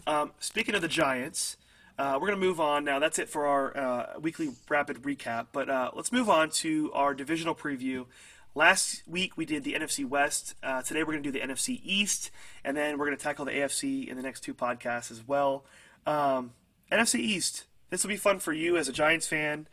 Um, 0.05 0.33
speaking 0.39 0.75
of 0.75 0.81
the 0.81 0.89
Giants, 0.89 1.55
uh, 1.97 2.17
we're 2.19 2.27
gonna 2.27 2.41
move 2.41 2.59
on 2.59 2.83
now. 2.83 2.99
That's 2.99 3.17
it 3.17 3.29
for 3.29 3.45
our 3.45 3.77
uh, 3.77 4.19
weekly 4.19 4.49
rapid 4.67 5.03
recap. 5.03 5.47
But 5.53 5.69
uh, 5.69 5.91
let's 5.95 6.11
move 6.11 6.29
on 6.29 6.49
to 6.49 6.91
our 6.91 7.13
divisional 7.13 7.55
preview. 7.55 8.07
Last 8.55 9.03
week 9.07 9.37
we 9.37 9.45
did 9.45 9.63
the 9.63 9.73
NFC 9.73 10.05
West. 10.05 10.55
Uh, 10.61 10.81
today 10.81 11.03
we're 11.03 11.13
gonna 11.13 11.23
do 11.23 11.31
the 11.31 11.39
NFC 11.39 11.79
East, 11.81 12.29
and 12.65 12.75
then 12.75 12.97
we're 12.97 13.05
gonna 13.05 13.15
tackle 13.15 13.45
the 13.45 13.51
AFC 13.51 14.09
in 14.09 14.17
the 14.17 14.23
next 14.23 14.41
two 14.41 14.53
podcasts 14.53 15.11
as 15.11 15.25
well. 15.25 15.63
Um, 16.05 16.51
NFC 16.91 17.19
East. 17.19 17.63
This 17.89 18.03
will 18.03 18.09
be 18.09 18.17
fun 18.17 18.39
for 18.39 18.51
you 18.51 18.75
as 18.75 18.89
a 18.89 18.93
Giants 18.93 19.27
fan. 19.27 19.69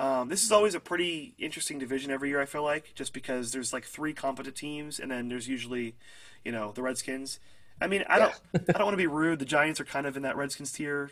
Um, 0.00 0.30
this 0.30 0.44
is 0.44 0.50
always 0.50 0.74
a 0.74 0.80
pretty 0.80 1.34
interesting 1.38 1.78
division 1.78 2.10
every 2.10 2.30
year. 2.30 2.40
I 2.40 2.46
feel 2.46 2.62
like 2.62 2.94
just 2.94 3.12
because 3.12 3.52
there's 3.52 3.70
like 3.70 3.84
three 3.84 4.14
competent 4.14 4.56
teams, 4.56 4.98
and 4.98 5.10
then 5.10 5.28
there's 5.28 5.46
usually, 5.46 5.94
you 6.42 6.52
know, 6.52 6.72
the 6.72 6.80
Redskins. 6.80 7.38
I 7.82 7.86
mean, 7.86 8.04
I 8.08 8.18
don't, 8.18 8.40
I 8.54 8.72
don't 8.72 8.84
want 8.84 8.94
to 8.94 8.96
be 8.96 9.06
rude. 9.06 9.40
The 9.40 9.44
Giants 9.44 9.78
are 9.78 9.84
kind 9.84 10.06
of 10.06 10.16
in 10.16 10.22
that 10.22 10.38
Redskins 10.38 10.72
tier 10.72 11.10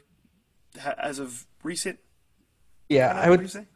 ha- 0.80 0.94
as 0.98 1.18
of 1.18 1.46
recent. 1.62 1.98
Yeah, 2.88 3.12
I 3.12 3.24
you 3.26 3.30
would. 3.32 3.50
say? 3.50 3.66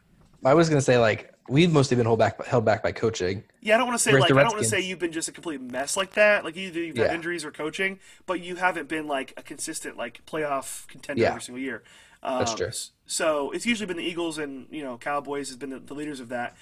I 0.44 0.54
was 0.54 0.70
gonna 0.70 0.80
say 0.80 0.96
like 0.96 1.31
we've 1.52 1.70
mostly 1.72 1.96
been 1.96 2.06
held 2.06 2.18
back 2.18 2.44
held 2.44 2.64
back 2.64 2.82
by 2.82 2.92
coaching. 2.92 3.44
Yeah, 3.60 3.74
I 3.74 3.78
don't 3.78 3.86
want 3.86 3.98
to 3.98 4.02
say 4.02 4.10
Whereas 4.12 4.22
like 4.22 4.32
I 4.32 4.42
don't 4.42 4.52
want 4.52 4.62
to 4.62 4.68
say 4.68 4.80
you've 4.80 4.98
been 4.98 5.12
just 5.12 5.28
a 5.28 5.32
complete 5.32 5.60
mess 5.60 5.96
like 5.96 6.14
that. 6.14 6.44
Like 6.44 6.56
either 6.56 6.80
you've 6.80 6.96
had 6.96 7.06
Yeah. 7.10 7.14
injuries 7.14 7.44
or 7.44 7.50
coaching, 7.52 8.00
but 8.26 8.40
you 8.40 8.56
haven't 8.56 8.88
been 8.88 9.06
like 9.06 9.34
a 9.36 9.42
consistent 9.42 9.96
like 9.96 10.24
playoff 10.26 10.86
contender 10.88 11.22
Yeah. 11.22 11.28
every 11.30 11.42
single 11.42 11.62
year. 11.62 11.82
Um, 12.22 12.38
That's 12.38 12.54
true. 12.54 12.70
So 13.06 13.50
it's 13.50 13.66
usually 13.66 13.86
been 13.86 13.96
the 13.96 14.04
Eagles 14.04 14.38
and 14.38 14.66
you 14.70 14.82
know 14.82 14.96
Cowboys 14.98 15.48
has 15.48 15.56
been 15.56 15.70
the, 15.70 15.78
the 15.78 15.94
leaders 15.94 16.20
of 16.20 16.28
that. 16.30 16.56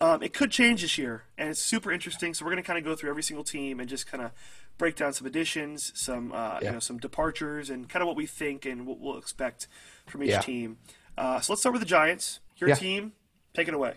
Um, 0.00 0.22
it 0.22 0.32
could 0.32 0.50
change 0.50 0.80
this 0.80 0.96
year, 0.96 1.24
and 1.36 1.50
it's 1.50 1.60
super 1.60 1.92
interesting. 1.92 2.32
So 2.32 2.44
we're 2.46 2.52
going 2.52 2.62
to 2.62 2.66
kind 2.66 2.78
of 2.78 2.84
go 2.86 2.96
through 2.96 3.10
every 3.10 3.22
single 3.22 3.44
team 3.44 3.80
and 3.80 3.88
just 3.88 4.06
kind 4.06 4.24
of 4.24 4.30
break 4.78 4.96
down 4.96 5.12
some 5.12 5.26
additions, 5.26 5.92
some 5.94 6.32
uh, 6.32 6.58
you 6.62 6.70
know 6.70 6.78
some 6.78 6.96
departures, 6.98 7.68
and 7.68 7.86
kind 7.88 8.02
of 8.02 8.06
what 8.06 8.16
we 8.16 8.24
think 8.24 8.64
and 8.64 8.86
what 8.86 8.98
we'll 8.98 9.18
expect 9.18 9.66
from 10.06 10.22
each 10.22 10.30
Yeah. 10.30 10.40
team. 10.40 10.78
Uh, 11.18 11.38
so 11.40 11.52
let's 11.52 11.60
start 11.60 11.74
with 11.74 11.82
the 11.82 11.86
Giants. 11.88 12.40
Your 12.56 12.70
Yeah. 12.70 12.76
team, 12.76 13.12
take 13.52 13.68
it 13.68 13.74
away. 13.74 13.94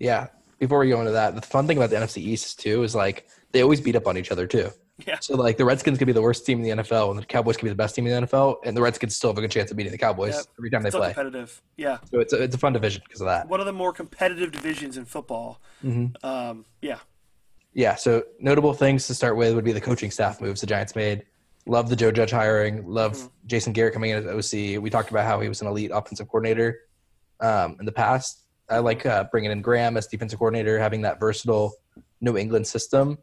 Yeah. 0.00 0.26
Before 0.58 0.80
we 0.80 0.88
go 0.88 0.98
into 0.98 1.12
that, 1.12 1.34
the 1.36 1.42
fun 1.42 1.66
thing 1.68 1.76
about 1.76 1.90
the 1.90 1.96
NFC 1.96 2.18
East 2.18 2.58
too 2.58 2.82
is 2.82 2.94
like 2.94 3.28
they 3.52 3.62
always 3.62 3.80
beat 3.80 3.94
up 3.96 4.06
on 4.08 4.18
each 4.18 4.32
other 4.32 4.46
too. 4.48 4.70
Yeah. 5.06 5.16
So 5.20 5.34
like 5.36 5.56
the 5.56 5.64
Redskins 5.64 5.96
could 5.96 6.06
be 6.06 6.12
the 6.12 6.20
worst 6.20 6.44
team 6.44 6.58
in 6.62 6.76
the 6.76 6.82
NFL, 6.82 7.10
and 7.10 7.18
the 7.18 7.24
Cowboys 7.24 7.56
could 7.56 7.64
be 7.64 7.70
the 7.70 7.74
best 7.74 7.94
team 7.94 8.06
in 8.06 8.20
the 8.20 8.26
NFL, 8.26 8.56
and 8.66 8.76
the 8.76 8.82
Redskins 8.82 9.16
still 9.16 9.30
have 9.30 9.38
a 9.38 9.40
good 9.40 9.50
chance 9.50 9.70
of 9.70 9.76
beating 9.78 9.92
the 9.92 9.96
Cowboys 9.98 10.34
Yep. 10.34 10.44
every 10.58 10.70
time 10.70 10.82
they 10.82 10.90
play. 10.90 11.08
competitive. 11.14 11.62
Yeah. 11.78 11.98
So 12.10 12.18
it's 12.20 12.32
a, 12.34 12.42
it's 12.42 12.54
a 12.54 12.58
fun 12.58 12.74
division 12.74 13.00
because 13.06 13.22
of 13.22 13.26
that. 13.28 13.48
one 13.48 13.60
of 13.60 13.66
the 13.66 13.72
more 13.72 13.92
competitive 13.94 14.52
divisions 14.52 14.98
in 14.98 15.06
football. 15.06 15.62
Mm-hmm. 15.82 16.26
Um, 16.26 16.66
yeah, 16.82 16.98
Yeah. 17.72 17.94
So 17.94 18.24
notable 18.40 18.74
things 18.74 19.06
to 19.06 19.14
start 19.14 19.36
with 19.38 19.54
would 19.54 19.64
be 19.64 19.72
the 19.72 19.80
coaching 19.80 20.10
staff 20.10 20.40
moves 20.40 20.60
the 20.60 20.66
Giants 20.66 20.94
made. 20.94 21.24
Love 21.66 21.88
the 21.88 21.96
Joe 21.96 22.10
Judge 22.10 22.30
hiring. 22.32 22.86
Love 22.86 23.12
Mm-hmm. 23.16 23.26
Jason 23.46 23.72
Garrett 23.72 23.94
coming 23.94 24.10
in 24.10 24.18
as 24.28 24.52
OC. 24.54 24.82
We 24.82 24.90
talked 24.90 25.10
about 25.10 25.24
how 25.24 25.40
he 25.40 25.48
was 25.48 25.62
an 25.62 25.66
elite 25.68 25.90
offensive 25.94 26.28
coordinator 26.28 26.80
um, 27.40 27.76
in 27.80 27.86
the 27.86 27.92
past. 27.92 28.39
I 28.70 28.78
like 28.78 29.04
uh, 29.04 29.24
bringing 29.30 29.50
in 29.50 29.62
Graham 29.62 29.96
as 29.96 30.06
defensive 30.06 30.38
coordinator, 30.38 30.78
having 30.78 31.02
that 31.02 31.18
versatile 31.20 31.74
New 32.20 32.36
England 32.36 32.66
system. 32.66 33.18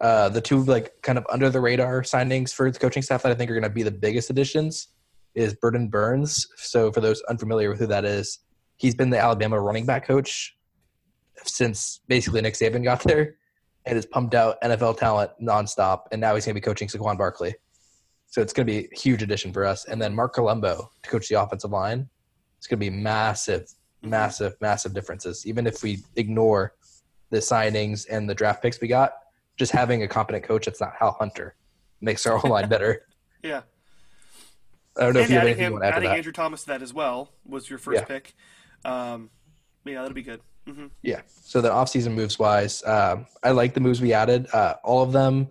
Uh, 0.00 0.28
the 0.28 0.40
two 0.40 0.62
like 0.64 0.92
kind 1.02 1.18
of 1.18 1.26
under 1.30 1.50
the 1.50 1.60
radar 1.60 2.02
signings 2.02 2.54
for 2.54 2.70
the 2.70 2.78
coaching 2.78 3.02
staff 3.02 3.22
that 3.22 3.32
I 3.32 3.34
think 3.34 3.50
are 3.50 3.54
going 3.54 3.64
to 3.64 3.70
be 3.70 3.82
the 3.82 3.90
biggest 3.90 4.30
additions 4.30 4.88
is 5.34 5.54
Burton 5.54 5.88
Burns. 5.88 6.46
So 6.56 6.92
for 6.92 7.00
those 7.00 7.20
unfamiliar 7.28 7.70
with 7.70 7.80
who 7.80 7.86
that 7.88 8.04
is, 8.04 8.38
he's 8.76 8.94
been 8.94 9.10
the 9.10 9.18
Alabama 9.18 9.60
running 9.60 9.86
back 9.86 10.06
coach 10.06 10.56
since 11.44 12.00
basically 12.08 12.40
Nick 12.40 12.54
Saban 12.54 12.82
got 12.82 13.02
there, 13.02 13.36
and 13.86 13.96
has 13.96 14.06
pumped 14.06 14.34
out 14.34 14.60
NFL 14.62 14.98
talent 14.98 15.30
nonstop. 15.40 16.02
And 16.12 16.20
now 16.20 16.34
he's 16.34 16.44
going 16.44 16.54
to 16.54 16.60
be 16.60 16.64
coaching 16.64 16.88
Saquon 16.88 17.16
Barkley. 17.16 17.54
So 18.26 18.42
it's 18.42 18.52
going 18.52 18.66
to 18.66 18.72
be 18.72 18.88
a 18.92 18.96
huge 18.98 19.22
addition 19.22 19.52
for 19.52 19.64
us. 19.64 19.86
And 19.86 20.00
then 20.00 20.14
Marc 20.14 20.34
Colombo 20.34 20.90
to 21.02 21.10
coach 21.10 21.28
the 21.28 21.40
offensive 21.40 21.70
line. 21.70 22.08
It's 22.58 22.66
going 22.66 22.78
to 22.78 22.90
be 22.90 22.94
massive, 22.94 23.66
massive, 24.02 24.54
massive 24.60 24.92
differences. 24.94 25.46
Even 25.46 25.66
if 25.66 25.82
we 25.82 25.98
ignore 26.16 26.74
the 27.30 27.38
signings 27.38 28.06
and 28.10 28.28
the 28.28 28.34
draft 28.34 28.62
picks 28.62 28.80
we 28.80 28.88
got, 28.88 29.12
just 29.56 29.72
having 29.72 30.02
a 30.02 30.08
competent 30.08 30.44
coach 30.44 30.66
that's 30.66 30.80
not 30.80 30.92
Hal 30.98 31.16
Hunter 31.18 31.56
makes 32.00 32.24
our 32.26 32.38
whole 32.38 32.50
line 32.52 32.68
better. 32.74 33.06
yeah. 33.42 33.62
I 34.96 35.02
don't 35.02 35.14
know 35.14 35.20
if 35.20 35.24
And 35.26 35.32
you 35.32 35.38
have 35.38 35.46
anything 35.46 35.60
you 35.62 35.66
him, 35.68 35.72
want 35.74 35.84
to 35.84 35.88
add 35.88 35.94
adding 35.94 36.08
that. 36.08 36.16
Andrew 36.16 36.32
Thomas 36.32 36.62
to 36.62 36.66
that 36.68 36.82
as 36.82 36.92
well 36.92 37.30
was 37.46 37.70
your 37.70 37.78
first 37.78 38.00
Yeah. 38.00 38.04
pick. 38.04 38.34
Um, 38.84 39.30
yeah, 39.84 40.00
that'll 40.02 40.12
be 40.14 40.22
good. 40.22 40.40
hmm 40.66 40.86
Yeah. 41.02 41.20
So 41.28 41.60
the 41.60 41.70
offseason 41.70 42.14
moves 42.14 42.36
wise, 42.38 42.82
um, 42.84 43.26
I 43.44 43.52
like 43.52 43.74
the 43.74 43.80
moves 43.80 44.00
we 44.00 44.12
added. 44.12 44.48
Uh, 44.52 44.74
all 44.82 45.02
of 45.02 45.12
them, 45.12 45.50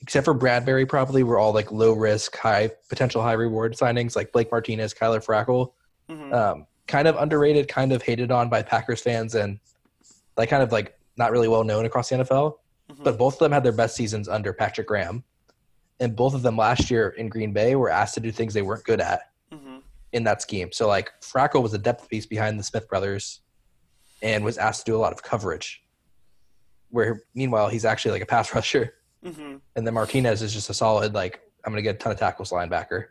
except 0.00 0.24
for 0.24 0.34
Bradberry, 0.34 0.88
probably 0.88 1.22
were 1.22 1.38
all 1.38 1.52
like 1.52 1.70
low 1.70 1.92
risk, 1.92 2.36
high 2.36 2.70
potential, 2.88 3.22
high 3.22 3.34
reward 3.34 3.74
signings, 3.76 4.16
like 4.16 4.32
Blake 4.32 4.50
Martinez, 4.50 4.94
Kyler 4.94 5.24
Fackrell. 5.24 5.72
hmm 6.08 6.32
Um, 6.34 6.66
kind 6.88 7.06
of 7.06 7.14
underrated, 7.16 7.68
kind 7.68 7.92
of 7.92 8.02
hated 8.02 8.32
on 8.32 8.48
by 8.48 8.62
Packers 8.62 9.00
fans, 9.00 9.34
and 9.36 9.60
like 10.36 10.48
kind 10.48 10.62
of 10.62 10.72
like 10.72 10.98
not 11.16 11.30
really 11.30 11.48
well 11.48 11.62
known 11.64 11.84
across 11.84 12.08
the 12.08 12.16
NFL. 12.16 12.58
Mhm. 12.90 13.04
But 13.04 13.18
both 13.18 13.34
of 13.34 13.38
them 13.40 13.52
had 13.52 13.62
their 13.62 13.72
best 13.72 13.94
seasons 13.94 14.28
under 14.28 14.52
Patrick 14.52 14.88
Graham. 14.88 15.22
and 16.00 16.14
both 16.14 16.32
of 16.32 16.42
them 16.42 16.56
last 16.56 16.92
year 16.92 17.08
in 17.08 17.28
Green 17.28 17.52
Bay 17.52 17.74
were 17.74 17.90
asked 17.90 18.14
to 18.14 18.20
do 18.20 18.30
things 18.30 18.54
they 18.54 18.62
weren't 18.62 18.84
good 18.84 19.00
at 19.00 19.30
hmm 19.52 19.78
in 20.12 20.22
that 20.24 20.40
scheme. 20.40 20.70
So 20.72 20.86
like 20.86 21.10
Fackrell 21.20 21.60
was 21.62 21.74
a 21.74 21.78
depth 21.78 22.08
piece 22.08 22.24
behind 22.24 22.58
the 22.58 22.62
Smith 22.62 22.88
brothers, 22.88 23.40
and 24.22 24.44
was 24.44 24.56
asked 24.58 24.86
to 24.86 24.92
do 24.92 24.96
a 24.96 25.02
lot 25.04 25.12
of 25.12 25.22
coverage. 25.24 25.82
Where 26.90 27.20
meanwhile 27.34 27.68
he's 27.68 27.84
actually 27.84 28.12
like 28.12 28.22
a 28.22 28.26
pass 28.26 28.54
rusher, 28.54 28.94
hmm 29.24 29.56
and 29.76 29.84
then 29.86 29.92
Martinez 29.94 30.40
is 30.40 30.54
just 30.54 30.70
a 30.70 30.74
solid 30.74 31.14
like 31.14 31.40
I'm 31.64 31.72
gonna 31.72 31.82
get 31.82 31.96
a 31.96 31.98
ton 31.98 32.12
of 32.12 32.18
tackles 32.18 32.50
linebacker. 32.52 33.06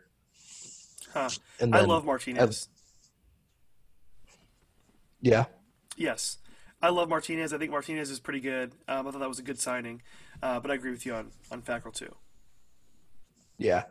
Huh. 1.12 1.28
And 1.60 1.74
I 1.76 1.82
love 1.82 2.04
Martinez. 2.06 2.68
Yeah, 5.20 5.46
yes, 5.96 6.38
I 6.80 6.90
love 6.90 7.08
Martinez. 7.08 7.52
I 7.52 7.58
think 7.58 7.70
Martinez 7.70 8.10
is 8.10 8.20
pretty 8.20 8.40
good. 8.40 8.72
Um, 8.86 9.06
I 9.06 9.10
thought 9.10 9.20
that 9.20 9.28
was 9.28 9.38
a 9.38 9.42
good 9.42 9.58
signing, 9.58 10.02
uh, 10.42 10.60
but 10.60 10.70
I 10.70 10.74
agree 10.74 10.90
with 10.90 11.04
you 11.06 11.14
on 11.14 11.30
on 11.50 11.62
Fackrell 11.62 11.94
too. 11.94 12.14
yeah. 13.58 13.84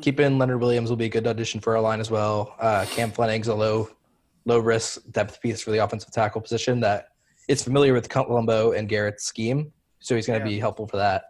Keep 0.00 0.20
in 0.20 0.38
Leonard 0.38 0.60
Williams 0.60 0.90
will 0.90 0.96
be 0.96 1.06
a 1.06 1.08
good 1.08 1.26
audition 1.26 1.58
for 1.60 1.74
our 1.76 1.82
line 1.82 1.98
as 1.98 2.08
well. 2.08 2.54
Uh, 2.60 2.86
Cam 2.90 3.10
Fleming's 3.10 3.48
a 3.48 3.54
low 3.54 3.90
low 4.44 4.60
risk 4.60 5.00
depth 5.10 5.40
piece 5.42 5.60
for 5.60 5.72
the 5.72 5.78
offensive 5.78 6.12
tackle 6.12 6.40
position 6.40 6.78
that 6.80 7.08
is 7.48 7.64
familiar 7.64 7.92
with 7.92 8.08
Colombo 8.08 8.72
and 8.72 8.88
Garrett's 8.88 9.24
scheme, 9.24 9.72
so 9.98 10.14
he's 10.14 10.26
going 10.28 10.38
to 10.40 10.46
Yeah. 10.48 10.54
be 10.56 10.60
helpful 10.60 10.86
for 10.86 10.98
that. 10.98 11.24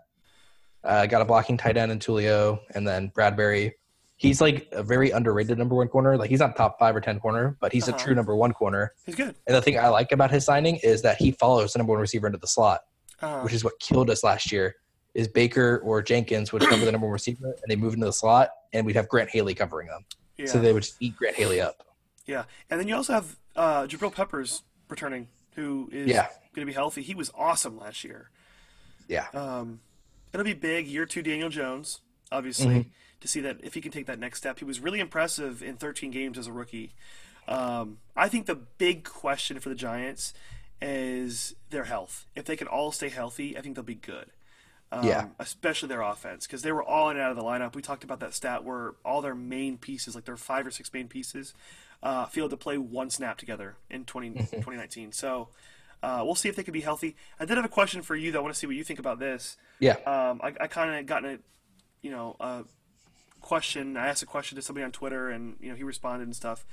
Uh, 0.84 1.06
got 1.06 1.22
a 1.22 1.24
blocking 1.24 1.56
tight 1.56 1.78
end 1.78 1.90
in 1.90 1.98
Tulio, 1.98 2.60
and 2.74 2.86
then 2.86 3.10
Bradbury. 3.14 3.74
He's 4.18 4.40
like 4.40 4.68
a 4.72 4.82
very 4.82 5.12
underrated 5.12 5.56
number 5.58 5.76
one 5.76 5.86
corner. 5.88 6.16
Like 6.16 6.28
he's 6.28 6.40
not 6.40 6.56
top 6.56 6.76
five 6.78 6.94
or 6.94 7.00
ten 7.00 7.20
corner, 7.20 7.56
but 7.60 7.72
he's 7.72 7.88
Uh-huh. 7.88 7.96
a 7.96 8.00
true 8.00 8.14
number 8.16 8.34
one 8.34 8.52
corner. 8.52 8.92
He's 9.06 9.14
good. 9.14 9.34
And 9.46 9.56
the 9.56 9.62
thing 9.62 9.78
I 9.78 9.88
like 9.88 10.10
about 10.12 10.30
his 10.32 10.44
signing 10.44 10.76
is 10.82 11.02
that 11.02 11.16
he 11.18 11.30
follows 11.30 11.72
the 11.72 11.78
number 11.78 11.92
one 11.92 12.00
receiver 12.00 12.26
into 12.26 12.38
the 12.38 12.48
slot, 12.48 12.80
Uh, 13.22 13.40
which 13.42 13.52
is 13.54 13.62
what 13.62 13.78
killed 13.78 14.10
us 14.10 14.22
last 14.24 14.50
year. 14.52 14.74
Is 15.14 15.28
Baker 15.28 15.78
or 15.84 16.02
Jenkins 16.02 16.52
would 16.52 16.62
cover 16.62 16.84
the 16.84 16.90
number 16.92 17.06
one 17.06 17.12
receiver, 17.12 17.46
and 17.46 17.62
they 17.68 17.76
move 17.76 17.94
into 17.94 18.06
the 18.06 18.12
slot, 18.12 18.50
and 18.72 18.84
we'd 18.84 18.96
have 18.96 19.08
Grant 19.08 19.30
Haley 19.30 19.54
covering 19.54 19.86
them. 19.88 20.04
yeah. 20.36 20.46
So 20.46 20.60
they 20.60 20.72
would 20.72 20.82
just 20.82 20.96
eat 21.00 21.16
Grant 21.16 21.34
Haley 21.36 21.60
up. 21.60 21.82
Yeah, 22.26 22.44
and 22.70 22.78
then 22.78 22.86
you 22.88 22.94
also 22.96 23.12
have 23.14 23.36
uh, 23.56 23.86
Jabril 23.86 24.12
Peppers 24.12 24.62
returning, 24.88 25.28
who 25.54 25.88
is 25.92 26.08
Yeah. 26.08 26.26
going 26.54 26.66
to 26.66 26.66
be 26.66 26.72
healthy. 26.74 27.02
He 27.02 27.14
was 27.14 27.30
awesome 27.34 27.78
last 27.78 28.04
year. 28.04 28.30
Yeah. 29.08 29.26
Um, 29.32 29.80
it'll 30.32 30.44
be 30.44 30.54
big 30.54 30.86
year 30.86 31.06
two 31.06 31.22
Daniel 31.22 31.48
Jones, 31.48 32.00
obviously, 32.30 32.66
Mm-hmm. 32.66 32.88
To 33.20 33.28
see 33.28 33.40
that 33.40 33.58
if 33.62 33.74
he 33.74 33.80
can 33.80 33.90
take 33.90 34.06
that 34.06 34.18
next 34.18 34.38
step. 34.38 34.58
He 34.58 34.64
was 34.64 34.80
really 34.80 35.00
impressive 35.00 35.62
in 35.62 35.76
13 35.76 36.10
games 36.10 36.38
as 36.38 36.46
a 36.46 36.52
rookie. 36.52 36.92
Um, 37.46 37.98
I 38.14 38.28
think 38.28 38.46
the 38.46 38.54
big 38.54 39.04
question 39.04 39.58
for 39.60 39.68
the 39.68 39.74
Giants 39.74 40.34
is 40.80 41.54
their 41.70 41.84
health. 41.84 42.26
If 42.36 42.44
they 42.44 42.56
can 42.56 42.66
all 42.68 42.92
stay 42.92 43.08
healthy, 43.08 43.56
I 43.56 43.60
think 43.60 43.74
they'll 43.74 43.84
be 43.84 43.94
good. 43.94 44.26
Um, 44.92 45.04
Yeah. 45.04 45.28
Especially 45.38 45.88
their 45.88 46.02
offense, 46.02 46.46
because 46.46 46.62
they 46.62 46.72
were 46.72 46.82
all 46.82 47.10
in 47.10 47.16
and 47.16 47.24
out 47.24 47.30
of 47.30 47.36
the 47.36 47.42
lineup. 47.42 47.74
We 47.74 47.82
talked 47.82 48.04
about 48.04 48.20
that 48.20 48.34
stat 48.34 48.64
where 48.64 48.94
all 49.04 49.20
their 49.20 49.34
main 49.34 49.76
pieces, 49.78 50.14
like 50.14 50.24
their 50.24 50.36
five 50.36 50.66
or 50.66 50.70
six 50.70 50.92
main 50.92 51.08
pieces, 51.08 51.54
uh, 52.02 52.26
failed 52.26 52.50
to 52.50 52.56
play 52.56 52.78
one 52.78 53.10
snap 53.10 53.38
together 53.38 53.76
in 53.90 54.04
20, 54.04 54.30
2019. 54.34 55.12
So 55.12 55.48
uh, 56.02 56.22
we'll 56.24 56.34
see 56.36 56.48
if 56.48 56.54
they 56.56 56.62
can 56.62 56.72
be 56.72 56.80
healthy. 56.80 57.16
I 57.40 57.44
did 57.44 57.56
have 57.56 57.64
a 57.64 57.68
question 57.68 58.02
for 58.02 58.14
you, 58.14 58.30
though. 58.30 58.38
I 58.38 58.42
want 58.42 58.54
to 58.54 58.58
see 58.58 58.66
what 58.66 58.76
you 58.76 58.84
think 58.84 59.00
about 59.00 59.18
this. 59.18 59.56
Yeah. 59.80 59.94
Um, 60.06 60.40
I, 60.42 60.54
I 60.60 60.66
kind 60.68 60.94
of 60.94 61.06
got 61.06 61.24
a, 61.24 61.38
you 62.02 62.10
know, 62.10 62.36
a 62.38 62.64
question. 63.48 63.96
I 63.96 64.06
asked 64.08 64.22
a 64.22 64.26
question 64.26 64.56
to 64.56 64.62
somebody 64.62 64.84
on 64.84 64.92
Twitter, 64.92 65.28
and 65.30 65.56
you 65.60 65.70
know, 65.70 65.74
he 65.76 65.82
responded 65.82 66.24
and 66.28 66.36
stuff 66.36 66.64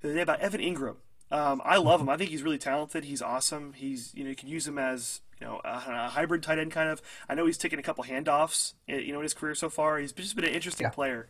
the 0.00 0.08
other 0.08 0.14
day 0.16 0.22
about 0.22 0.40
Evan 0.40 0.60
Engram. 0.60 0.96
Um, 1.30 1.62
I 1.64 1.76
love 1.78 2.00
him. 2.00 2.08
I 2.08 2.16
think 2.16 2.30
he's 2.30 2.42
really 2.42 2.58
talented. 2.58 3.04
He's 3.04 3.22
awesome. 3.22 3.72
He's 3.74 4.12
you 4.14 4.24
know 4.24 4.30
you 4.30 4.36
can 4.36 4.48
use 4.48 4.66
him 4.66 4.78
as 4.78 5.20
you 5.40 5.46
know 5.46 5.60
a, 5.64 5.68
a 5.68 6.08
hybrid 6.10 6.42
tight 6.42 6.58
end 6.58 6.72
kind 6.72 6.88
of. 6.90 7.00
I 7.28 7.34
know 7.34 7.46
he's 7.46 7.56
taken 7.58 7.78
a 7.78 7.82
couple 7.82 8.04
handoffs 8.04 8.74
eh, 8.88 8.98
you 8.98 9.12
know 9.12 9.18
in 9.20 9.22
his 9.24 9.34
career 9.34 9.54
so 9.54 9.68
far. 9.70 9.98
He's 9.98 10.12
just 10.12 10.34
been 10.36 10.44
an 10.44 10.52
interesting 10.52 10.86
Yeah. 10.86 10.90
player. 10.90 11.28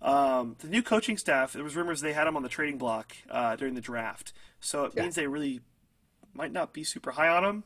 Um, 0.00 0.56
the 0.60 0.68
new 0.68 0.82
coaching 0.82 1.16
staff. 1.16 1.52
There 1.52 1.62
was 1.64 1.76
rumors 1.76 2.00
they 2.00 2.12
had 2.12 2.26
him 2.26 2.36
on 2.36 2.42
the 2.42 2.48
trading 2.48 2.78
block 2.78 3.14
uh, 3.30 3.56
during 3.56 3.74
the 3.74 3.80
draft, 3.80 4.32
so 4.60 4.84
it 4.86 4.92
Yeah. 4.96 5.02
means 5.02 5.14
they 5.16 5.26
really 5.26 5.60
might 6.34 6.52
not 6.52 6.72
be 6.72 6.82
super 6.84 7.10
high 7.12 7.28
on 7.28 7.44
him. 7.44 7.64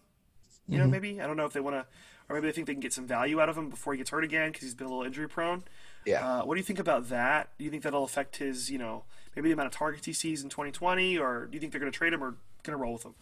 You 0.68 0.78
know, 0.78 0.87
maybe 0.89 1.20
I 1.20 1.26
don't 1.28 1.37
know 1.37 1.47
if 1.47 1.53
they 1.53 1.61
want 1.61 1.76
to, 1.76 1.87
or 2.28 2.34
maybe 2.34 2.49
they 2.49 2.53
think 2.53 2.66
they 2.66 2.74
can 2.74 2.80
get 2.80 2.93
some 2.93 3.07
value 3.07 3.41
out 3.41 3.49
of 3.49 3.57
him 3.57 3.70
before 3.70 3.93
he 3.93 3.99
gets 3.99 4.11
hurt 4.11 4.24
again 4.24 4.51
because 4.51 4.64
he's 4.64 4.74
been 4.74 4.89
a 4.89 4.91
little 4.91 5.05
injury 5.05 5.28
prone. 5.28 5.62
Yeah. 6.07 6.26
Uh, 6.38 6.44
what 6.44 6.54
do 6.54 6.61
you 6.61 6.64
think 6.64 6.78
about 6.78 7.09
that? 7.09 7.50
Do 7.59 7.64
you 7.64 7.70
think 7.70 7.82
that'll 7.82 8.04
affect 8.04 8.36
his, 8.36 8.70
you 8.70 8.78
know, 8.78 9.04
maybe 9.34 9.48
the 9.48 9.52
amount 9.54 9.66
of 9.66 9.72
targets 9.72 10.07
he 10.07 10.12
sees 10.12 10.42
in 10.42 10.48
2020, 10.48 11.18
or 11.18 11.46
do 11.46 11.57
you 11.57 11.61
think 11.61 11.72
they're 11.72 11.80
going 11.80 11.90
to 11.92 11.96
trade 11.98 12.12
him 12.12 12.22
or 12.22 12.36
going 12.62 12.72
to 12.72 12.76
roll 12.76 12.92
with 12.94 13.04
him? 13.04 13.14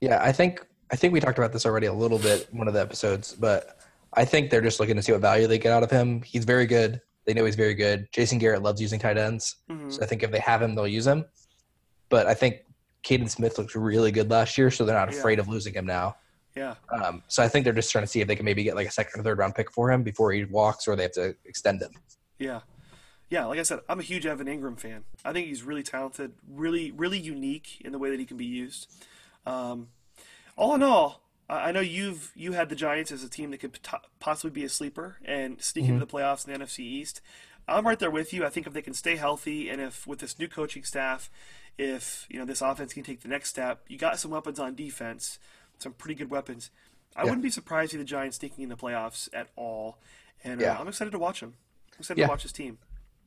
Yeah, 0.00 0.18
I 0.22 0.32
think 0.32 0.66
I 0.92 0.96
think 0.96 1.12
we 1.12 1.20
talked 1.20 1.38
about 1.38 1.52
this 1.52 1.64
already 1.64 1.86
a 1.86 1.92
little 1.92 2.18
bit 2.18 2.48
in 2.50 2.58
one 2.58 2.66
of 2.66 2.74
the 2.74 2.80
episodes, 2.80 3.32
but 3.32 3.78
I 4.14 4.24
think 4.24 4.50
they're 4.50 4.60
just 4.60 4.80
looking 4.80 4.96
to 4.96 5.02
see 5.02 5.12
what 5.12 5.20
value 5.20 5.46
they 5.46 5.58
get 5.58 5.72
out 5.72 5.84
of 5.84 5.90
him. 5.90 6.20
He's 6.22 6.44
very 6.44 6.66
good. 6.66 7.00
They 7.26 7.32
know 7.34 7.44
he's 7.44 7.54
very 7.54 7.74
good. 7.74 8.08
Jason 8.10 8.38
Garrett 8.38 8.62
loves 8.62 8.80
using 8.80 8.98
tight 8.98 9.16
ends, 9.16 9.56
Mhm. 9.70 9.92
so 9.92 10.02
I 10.02 10.06
think 10.06 10.24
if 10.24 10.32
they 10.32 10.40
have 10.40 10.60
him, 10.60 10.74
they'll 10.74 10.88
use 10.88 11.06
him. 11.06 11.24
But 12.08 12.26
I 12.26 12.34
think 12.34 12.56
Kaden 13.04 13.30
Smith 13.30 13.56
looked 13.56 13.76
really 13.76 14.10
good 14.10 14.28
last 14.30 14.58
year, 14.58 14.68
so 14.72 14.84
they're 14.84 14.96
not 14.96 15.12
Yeah. 15.12 15.18
afraid 15.20 15.38
of 15.38 15.46
losing 15.46 15.74
him 15.74 15.86
now. 15.86 16.16
Yeah, 16.56 16.74
Um, 16.90 17.22
so 17.28 17.42
I 17.42 17.48
think 17.48 17.64
they're 17.64 17.72
just 17.72 17.92
trying 17.92 18.02
to 18.02 18.08
see 18.08 18.20
if 18.20 18.26
they 18.26 18.34
can 18.34 18.44
maybe 18.44 18.64
get 18.64 18.74
like 18.74 18.88
a 18.88 18.90
second 18.90 19.20
or 19.20 19.22
third 19.22 19.38
round 19.38 19.54
pick 19.54 19.70
for 19.70 19.90
him 19.90 20.02
before 20.02 20.32
he 20.32 20.44
walks, 20.44 20.88
or 20.88 20.96
they 20.96 21.04
have 21.04 21.12
to 21.12 21.36
extend 21.44 21.80
him. 21.80 21.92
yeah, 22.38 22.60
yeah. 23.28 23.46
Like 23.46 23.60
I 23.60 23.62
said, 23.62 23.80
I'm 23.88 24.00
a 24.00 24.02
huge 24.02 24.26
Evan 24.26 24.48
Engram 24.48 24.78
fan. 24.78 25.04
I 25.24 25.32
think 25.32 25.46
he's 25.46 25.62
really 25.62 25.84
talented, 25.84 26.32
really, 26.48 26.90
really 26.90 27.18
unique 27.18 27.80
in 27.84 27.92
the 27.92 27.98
way 27.98 28.10
that 28.10 28.18
he 28.18 28.26
can 28.26 28.36
be 28.36 28.46
used. 28.46 28.90
Um, 29.46 29.88
all 30.56 30.74
in 30.74 30.82
all, 30.82 31.22
I 31.48 31.72
know 31.72 31.80
you've 31.80 32.32
you 32.34 32.52
had 32.52 32.68
the 32.68 32.76
Giants 32.76 33.10
as 33.10 33.24
a 33.24 33.28
team 33.28 33.50
that 33.50 33.58
could 33.58 33.78
possibly 34.20 34.50
be 34.50 34.64
a 34.64 34.68
sleeper 34.68 35.16
and 35.24 35.60
sneak 35.62 35.86
into 35.86 36.04
the 36.04 36.06
playoffs 36.06 36.46
in 36.46 36.52
the 36.52 36.64
NFC 36.64 36.80
East. 36.80 37.20
I'm 37.66 37.86
right 37.86 37.98
there 37.98 38.10
with 38.10 38.32
you. 38.32 38.44
I 38.44 38.48
think 38.48 38.66
if 38.66 38.72
they 38.72 38.82
can 38.82 38.94
stay 38.94 39.16
healthy 39.16 39.68
and 39.68 39.80
if 39.80 40.06
with 40.06 40.20
this 40.20 40.38
new 40.38 40.48
coaching 40.48 40.84
staff, 40.84 41.30
if 41.78 42.26
you 42.28 42.38
know 42.38 42.44
this 42.44 42.62
offense 42.62 42.92
can 42.92 43.02
take 43.02 43.22
the 43.22 43.28
next 43.28 43.50
step, 43.50 43.84
you 43.88 43.98
got 43.98 44.18
some 44.18 44.30
weapons 44.30 44.60
on 44.60 44.74
defense, 44.74 45.38
some 45.80 45.92
pretty 45.92 46.14
good 46.14 46.30
weapons. 46.30 46.70
I 47.16 47.20
Yeah. 47.20 47.24
wouldn't 47.24 47.42
be 47.42 47.50
surprised 47.50 47.90
to 47.90 47.94
see 47.94 47.98
the 47.98 48.04
Giants 48.04 48.36
sneaking 48.38 48.62
in 48.64 48.68
the 48.68 48.76
playoffs 48.76 49.28
at 49.32 49.48
all, 49.56 49.98
and 50.44 50.60
Yeah. 50.60 50.76
uh, 50.76 50.80
I'm 50.80 50.88
excited 50.88 51.10
to 51.10 51.18
watch 51.18 51.40
them. 51.40 51.54
I'm 51.92 51.98
excited 52.00 52.20
Yeah. 52.20 52.26
to 52.26 52.30
watch 52.30 52.42
this 52.44 52.52
team. 52.52 52.78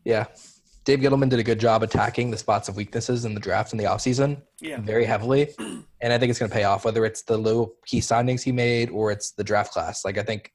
Yeah. 0.03 0.27
Dave 0.85 0.99
Gettleman 0.99 1.29
did 1.29 1.39
a 1.39 1.43
good 1.43 1.59
job 1.59 1.81
attacking 1.81 2.31
the 2.31 2.37
spots 2.37 2.67
of 2.67 2.75
weaknesses 2.75 3.23
in 3.23 3.33
the 3.33 3.39
draft 3.39 3.71
in 3.71 3.77
the 3.77 3.85
offseason 3.85 4.41
Yeah. 4.59 4.79
very 4.81 5.05
heavily. 5.05 5.53
And 6.01 6.11
I 6.11 6.17
think 6.17 6.29
it's 6.29 6.39
going 6.39 6.49
to 6.49 6.55
pay 6.55 6.65
off, 6.65 6.83
whether 6.83 7.05
it's 7.05 7.21
the 7.21 7.37
low 7.37 7.73
key 7.85 7.99
signings 7.99 8.41
he 8.43 8.51
made 8.51 8.89
or 8.89 9.09
it's 9.09 9.31
the 9.31 9.43
draft 9.45 9.71
class. 9.71 10.03
Like, 10.03 10.17
I 10.17 10.23
think 10.23 10.51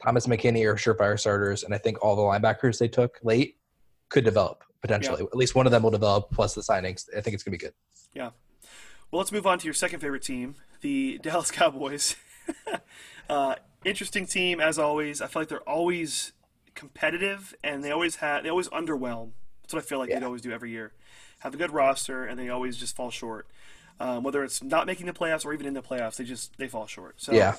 Thomas 0.00 0.26
McKinney 0.28 0.64
are 0.64 0.76
surefire 0.76 1.18
starters, 1.18 1.64
and 1.64 1.74
I 1.74 1.78
think 1.78 2.00
all 2.02 2.14
the 2.14 2.22
linebackers 2.22 2.78
they 2.78 2.86
took 2.88 3.18
late 3.24 3.58
could 4.08 4.24
develop 4.24 4.62
potentially. 4.82 5.22
At 5.22 5.34
least 5.36 5.54
one 5.56 5.66
of 5.66 5.72
them 5.72 5.82
will 5.82 5.90
develop, 5.90 6.30
plus 6.30 6.54
the 6.54 6.60
signings. 6.60 7.08
I 7.16 7.20
think 7.20 7.34
it's 7.34 7.42
going 7.42 7.56
to 7.56 7.58
be 7.58 7.64
good. 7.66 7.74
Yeah. 8.14 8.30
Well, 9.12 9.18
let's 9.18 9.30
move 9.30 9.46
on 9.46 9.58
to 9.58 9.64
your 9.66 9.74
second 9.74 10.00
favorite 10.00 10.22
team, 10.22 10.54
the 10.80 11.18
Dallas 11.22 11.50
Cowboys. 11.50 12.16
uh, 13.28 13.56
interesting 13.84 14.26
team 14.26 14.58
as 14.58 14.78
always. 14.78 15.20
I 15.20 15.26
feel 15.26 15.42
like 15.42 15.48
they're 15.50 15.60
always 15.68 16.32
competitive, 16.74 17.54
and 17.62 17.84
they 17.84 17.90
always 17.90 18.16
have 18.16 18.42
they 18.42 18.48
always 18.48 18.68
underwhelm. 18.70 19.32
That's 19.62 19.74
what 19.74 19.82
I 19.82 19.86
feel 19.86 19.98
like 19.98 20.08
Yeah. 20.08 20.20
they 20.20 20.24
always 20.26 20.40
do 20.40 20.50
every 20.50 20.70
year. 20.70 20.92
Have 21.40 21.52
a 21.52 21.58
good 21.58 21.72
roster, 21.72 22.24
and 22.24 22.38
they 22.38 22.48
always 22.48 22.78
just 22.78 22.96
fall 22.96 23.10
short. 23.10 23.46
Um, 24.00 24.22
whether 24.22 24.42
it's 24.42 24.62
not 24.62 24.86
making 24.86 25.04
the 25.04 25.12
playoffs 25.12 25.44
or 25.44 25.52
even 25.52 25.66
in 25.66 25.74
the 25.74 25.82
playoffs, 25.82 26.16
they 26.16 26.24
just 26.24 26.56
they 26.56 26.66
fall 26.66 26.86
short. 26.86 27.20
So 27.20 27.32
Yeah. 27.34 27.56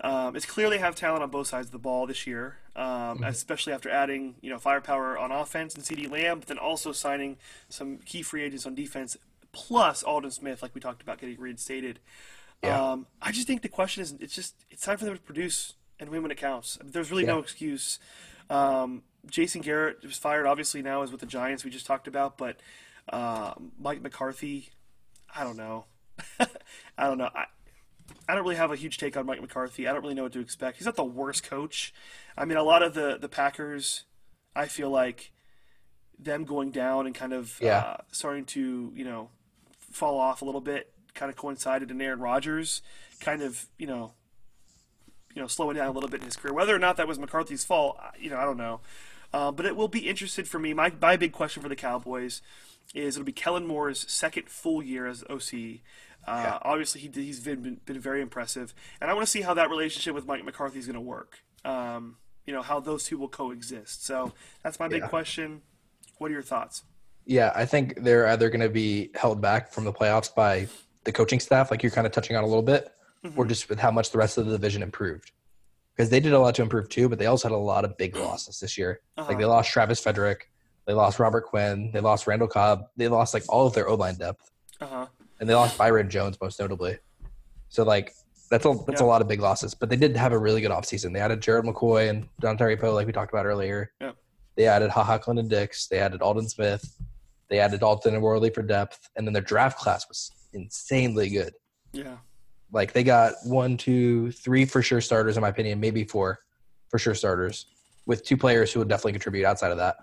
um, 0.00 0.34
it's 0.34 0.44
clear 0.44 0.68
they 0.68 0.78
have 0.78 0.96
talent 0.96 1.22
on 1.22 1.30
both 1.30 1.46
sides 1.46 1.68
of 1.68 1.72
the 1.72 1.78
ball 1.78 2.08
this 2.08 2.26
year, 2.26 2.58
um, 2.74 3.22
especially 3.22 3.72
after 3.72 3.88
adding 3.88 4.34
you 4.40 4.50
know 4.50 4.58
firepower 4.58 5.16
on 5.16 5.30
offense 5.30 5.76
and 5.76 5.84
CeeDee 5.84 6.10
Lamb, 6.10 6.40
but 6.40 6.48
then 6.48 6.58
also 6.58 6.90
signing 6.90 7.36
some 7.68 7.98
key 7.98 8.22
free 8.22 8.42
agents 8.42 8.66
on 8.66 8.74
defense, 8.74 9.16
plus 9.56 10.02
Aldon 10.02 10.30
Smith, 10.30 10.62
like 10.62 10.74
we 10.74 10.80
talked 10.80 11.02
about 11.02 11.18
getting 11.18 11.40
reinstated. 11.40 11.98
Yeah. 12.62 12.92
Um, 12.92 13.06
I 13.20 13.32
just 13.32 13.46
think 13.46 13.62
the 13.62 13.68
question 13.68 14.02
is, 14.02 14.14
it's 14.20 14.34
just 14.34 14.54
it's 14.70 14.82
time 14.82 14.98
for 14.98 15.04
them 15.06 15.14
to 15.16 15.22
produce 15.22 15.74
and 15.98 16.10
win 16.10 16.22
when 16.22 16.30
it 16.30 16.36
counts. 16.38 16.78
There's 16.84 17.10
really 17.10 17.24
no 17.24 17.38
excuse. 17.38 17.98
Um, 18.50 19.02
Jason 19.28 19.60
Garrett 19.62 20.02
was 20.04 20.18
fired, 20.18 20.46
obviously 20.46 20.82
now 20.82 21.02
is 21.02 21.10
with 21.10 21.20
the 21.20 21.26
Giants 21.26 21.64
we 21.64 21.70
just 21.70 21.86
talked 21.86 22.06
about, 22.06 22.38
but 22.38 22.60
uh, 23.12 23.54
Mike 23.78 24.02
McCarthy, 24.02 24.70
I 25.34 25.42
don't 25.42 25.56
know. 25.56 25.86
I 26.40 27.06
don't 27.06 27.18
know. 27.18 27.30
I, 27.34 27.44
I 28.28 28.34
don't 28.34 28.44
really 28.44 28.56
have 28.56 28.70
a 28.70 28.76
huge 28.76 28.98
take 28.98 29.16
on 29.16 29.26
Mike 29.26 29.40
McCarthy. 29.40 29.88
I 29.88 29.92
don't 29.92 30.02
really 30.02 30.14
know 30.14 30.22
what 30.22 30.32
to 30.34 30.40
expect. 30.40 30.76
He's 30.78 30.86
not 30.86 30.96
the 30.96 31.04
worst 31.04 31.42
coach. 31.42 31.92
I 32.36 32.44
mean, 32.44 32.56
a 32.56 32.62
lot 32.62 32.82
of 32.82 32.94
the 32.94 33.18
the 33.20 33.28
Packers, 33.28 34.04
I 34.54 34.66
feel 34.66 34.90
like 34.90 35.32
them 36.18 36.44
going 36.44 36.70
down 36.70 37.06
and 37.06 37.14
kind 37.14 37.32
of 37.32 37.58
Yeah. 37.60 37.78
uh, 37.78 37.96
starting 38.12 38.44
to 38.46 38.92
you 38.94 39.04
know 39.04 39.30
fall 39.96 40.18
off 40.18 40.42
a 40.42 40.44
little 40.44 40.60
bit, 40.60 40.92
kind 41.14 41.30
of 41.30 41.36
coincided 41.36 41.90
in 41.90 42.00
Aaron 42.00 42.20
Rodgers, 42.20 42.82
kind 43.20 43.42
of 43.42 43.66
you 43.78 43.86
know 43.86 44.12
you 45.34 45.42
know 45.42 45.48
slowing 45.48 45.76
down 45.76 45.88
a 45.88 45.92
little 45.92 46.08
bit 46.10 46.20
in 46.20 46.26
his 46.26 46.36
career. 46.36 46.54
Whether 46.54 46.74
or 46.74 46.78
not 46.78 46.96
that 46.98 47.08
was 47.08 47.18
McCarthy's 47.18 47.64
fault, 47.64 47.98
you 48.18 48.30
know, 48.30 48.36
I 48.38 48.44
don't 48.44 48.56
know. 48.58 48.80
Uh, 49.32 49.50
but 49.50 49.66
it 49.66 49.74
will 49.76 49.88
be 49.88 50.08
interested 50.08 50.46
for 50.48 50.58
me. 50.58 50.72
My 50.72 50.92
my 51.00 51.16
big 51.16 51.32
question 51.32 51.62
for 51.62 51.68
the 51.68 51.76
Cowboys 51.76 52.42
is 52.94 53.16
it'll 53.16 53.24
be 53.26 53.32
Kellen 53.32 53.66
Moore's 53.66 54.10
second 54.10 54.48
full 54.48 54.82
year 54.82 55.06
as 55.06 55.24
OC. 55.28 55.80
Uh, 56.26 56.42
Yeah. 56.42 56.58
Obviously, 56.62 57.00
he, 57.00 57.08
he's 57.12 57.40
been, 57.40 57.60
been 57.62 57.80
been 57.84 58.00
very 58.00 58.22
impressive, 58.22 58.72
and 59.00 59.10
I 59.10 59.14
want 59.14 59.26
to 59.26 59.30
see 59.30 59.42
how 59.42 59.54
that 59.54 59.68
relationship 59.70 60.14
with 60.14 60.26
Mike 60.26 60.44
McCarthy 60.44 60.78
is 60.78 60.86
going 60.86 60.94
to 60.94 61.00
work. 61.00 61.40
Um, 61.64 62.16
you 62.46 62.52
know 62.54 62.62
how 62.62 62.78
those 62.80 63.04
two 63.04 63.18
will 63.18 63.28
coexist. 63.28 64.04
So 64.06 64.32
that's 64.62 64.78
my 64.78 64.88
big 64.88 65.02
Yeah. 65.02 65.08
question. 65.08 65.62
What 66.18 66.30
are 66.30 66.34
your 66.34 66.42
thoughts? 66.42 66.82
Yeah, 67.26 67.52
I 67.54 67.64
think 67.66 68.02
they're 68.02 68.28
either 68.28 68.48
going 68.50 68.60
to 68.60 68.68
be 68.68 69.10
held 69.14 69.40
back 69.40 69.72
from 69.72 69.84
the 69.84 69.92
playoffs 69.92 70.32
by 70.34 70.68
the 71.04 71.12
coaching 71.12 71.40
staff, 71.40 71.70
like 71.70 71.82
you're 71.82 71.92
kind 71.92 72.06
of 72.06 72.12
touching 72.12 72.36
on 72.36 72.44
a 72.44 72.46
little 72.46 72.62
bit, 72.62 72.88
or 73.36 73.44
just 73.44 73.68
with 73.68 73.78
how 73.80 73.90
much 73.90 74.10
the 74.10 74.18
rest 74.18 74.38
of 74.38 74.46
the 74.46 74.52
division 74.52 74.82
improved. 74.82 75.32
Because 75.96 76.10
they 76.10 76.20
did 76.20 76.32
a 76.34 76.38
lot 76.38 76.54
to 76.56 76.62
improve 76.62 76.88
too, 76.88 77.08
but 77.08 77.18
they 77.18 77.26
also 77.26 77.48
had 77.48 77.54
a 77.54 77.58
lot 77.58 77.84
of 77.84 77.96
big 77.96 78.14
losses 78.26 78.60
this 78.60 78.78
year. 78.78 79.00
Like 79.16 79.28
Uh-huh. 79.30 79.38
they 79.38 79.44
lost 79.44 79.70
Travis 79.70 79.98
Frederick, 80.00 80.50
they 80.86 80.92
lost 80.92 81.18
Robert 81.18 81.46
Quinn, 81.46 81.90
they 81.92 82.00
lost 82.00 82.26
Randall 82.28 82.46
Cobb, 82.48 82.84
they 82.96 83.08
lost 83.08 83.34
like 83.34 83.42
all 83.48 83.66
of 83.66 83.74
their 83.74 83.88
O 83.88 83.94
line 83.96 84.14
depth, 84.16 84.50
Uh 84.80 84.86
huh. 84.86 85.06
and 85.40 85.48
they 85.48 85.54
lost 85.54 85.76
Byron 85.76 86.08
Jones 86.08 86.38
most 86.40 86.60
notably. 86.60 86.98
So 87.70 87.82
like 87.82 88.12
that's 88.50 88.64
a 88.64 88.74
that's 88.86 89.00
Yeah. 89.00 89.06
a 89.06 89.08
lot 89.08 89.20
of 89.22 89.26
big 89.26 89.40
losses. 89.40 89.74
But 89.74 89.88
they 89.90 89.96
did 89.96 90.16
have 90.16 90.30
a 90.32 90.38
really 90.38 90.60
good 90.60 90.70
offseason. 90.70 91.12
They 91.12 91.18
added 91.20 91.40
Gerald 91.40 91.66
McCoy 91.66 92.08
and 92.10 92.28
Dontari 92.40 92.78
Poe, 92.78 92.92
like 92.94 93.06
we 93.08 93.12
talked 93.12 93.32
about 93.32 93.46
earlier. 93.46 93.90
Yeah. 94.00 94.12
They 94.54 94.66
added 94.66 94.90
Ha 94.90 95.02
Ha 95.02 95.18
Clinton-Dix. 95.18 95.88
They 95.88 95.98
added 95.98 96.22
Aldon 96.22 96.48
Smith. 96.48 96.84
They 97.48 97.58
added 97.60 97.80
Dalton 97.80 98.14
and 98.14 98.22
Worley 98.22 98.50
for 98.50 98.62
depth, 98.62 99.08
and 99.16 99.26
then 99.26 99.32
their 99.32 99.42
draft 99.42 99.78
class 99.78 100.06
was 100.08 100.32
insanely 100.52 101.28
good. 101.30 101.54
Yeah. 101.92 102.16
Like 102.72 102.92
they 102.92 103.04
got 103.04 103.34
one, 103.44 103.76
two, 103.76 104.32
three 104.32 104.64
for 104.64 104.82
sure 104.82 105.00
starters, 105.00 105.36
in 105.36 105.40
my 105.42 105.48
opinion, 105.48 105.78
maybe 105.78 106.04
four 106.04 106.40
for 106.88 106.98
sure 106.98 107.14
starters, 107.14 107.66
with 108.06 108.24
two 108.24 108.36
players 108.36 108.72
who 108.72 108.80
would 108.80 108.88
definitely 108.88 109.12
contribute 109.12 109.44
outside 109.44 109.70
of 109.70 109.78
that. 109.78 109.96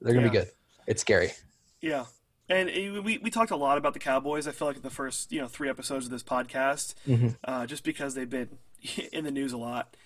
They're 0.00 0.14
gonna 0.14 0.26
be 0.30 0.32
good. 0.38 0.48
It's 0.86 1.00
scary. 1.00 1.32
Yeah. 1.80 2.04
And 2.48 2.68
uh, 2.68 3.02
we, 3.02 3.18
we 3.18 3.30
talked 3.30 3.50
a 3.52 3.56
lot 3.56 3.78
about 3.78 3.94
the 3.94 3.98
Cowboys. 4.00 4.46
I 4.46 4.52
feel 4.52 4.68
like 4.68 4.76
in 4.76 4.82
the 4.82 4.90
first 4.90 5.32
you 5.32 5.40
know 5.40 5.48
three 5.48 5.68
episodes 5.68 6.04
of 6.06 6.10
this 6.10 6.22
podcast, 6.22 6.94
Mhm. 7.06 7.36
uh, 7.44 7.66
just 7.66 7.84
because 7.84 8.14
they've 8.14 8.28
been 8.28 8.58
in 9.12 9.24
the 9.24 9.30
news 9.30 9.52
a 9.52 9.58
lot. 9.58 9.96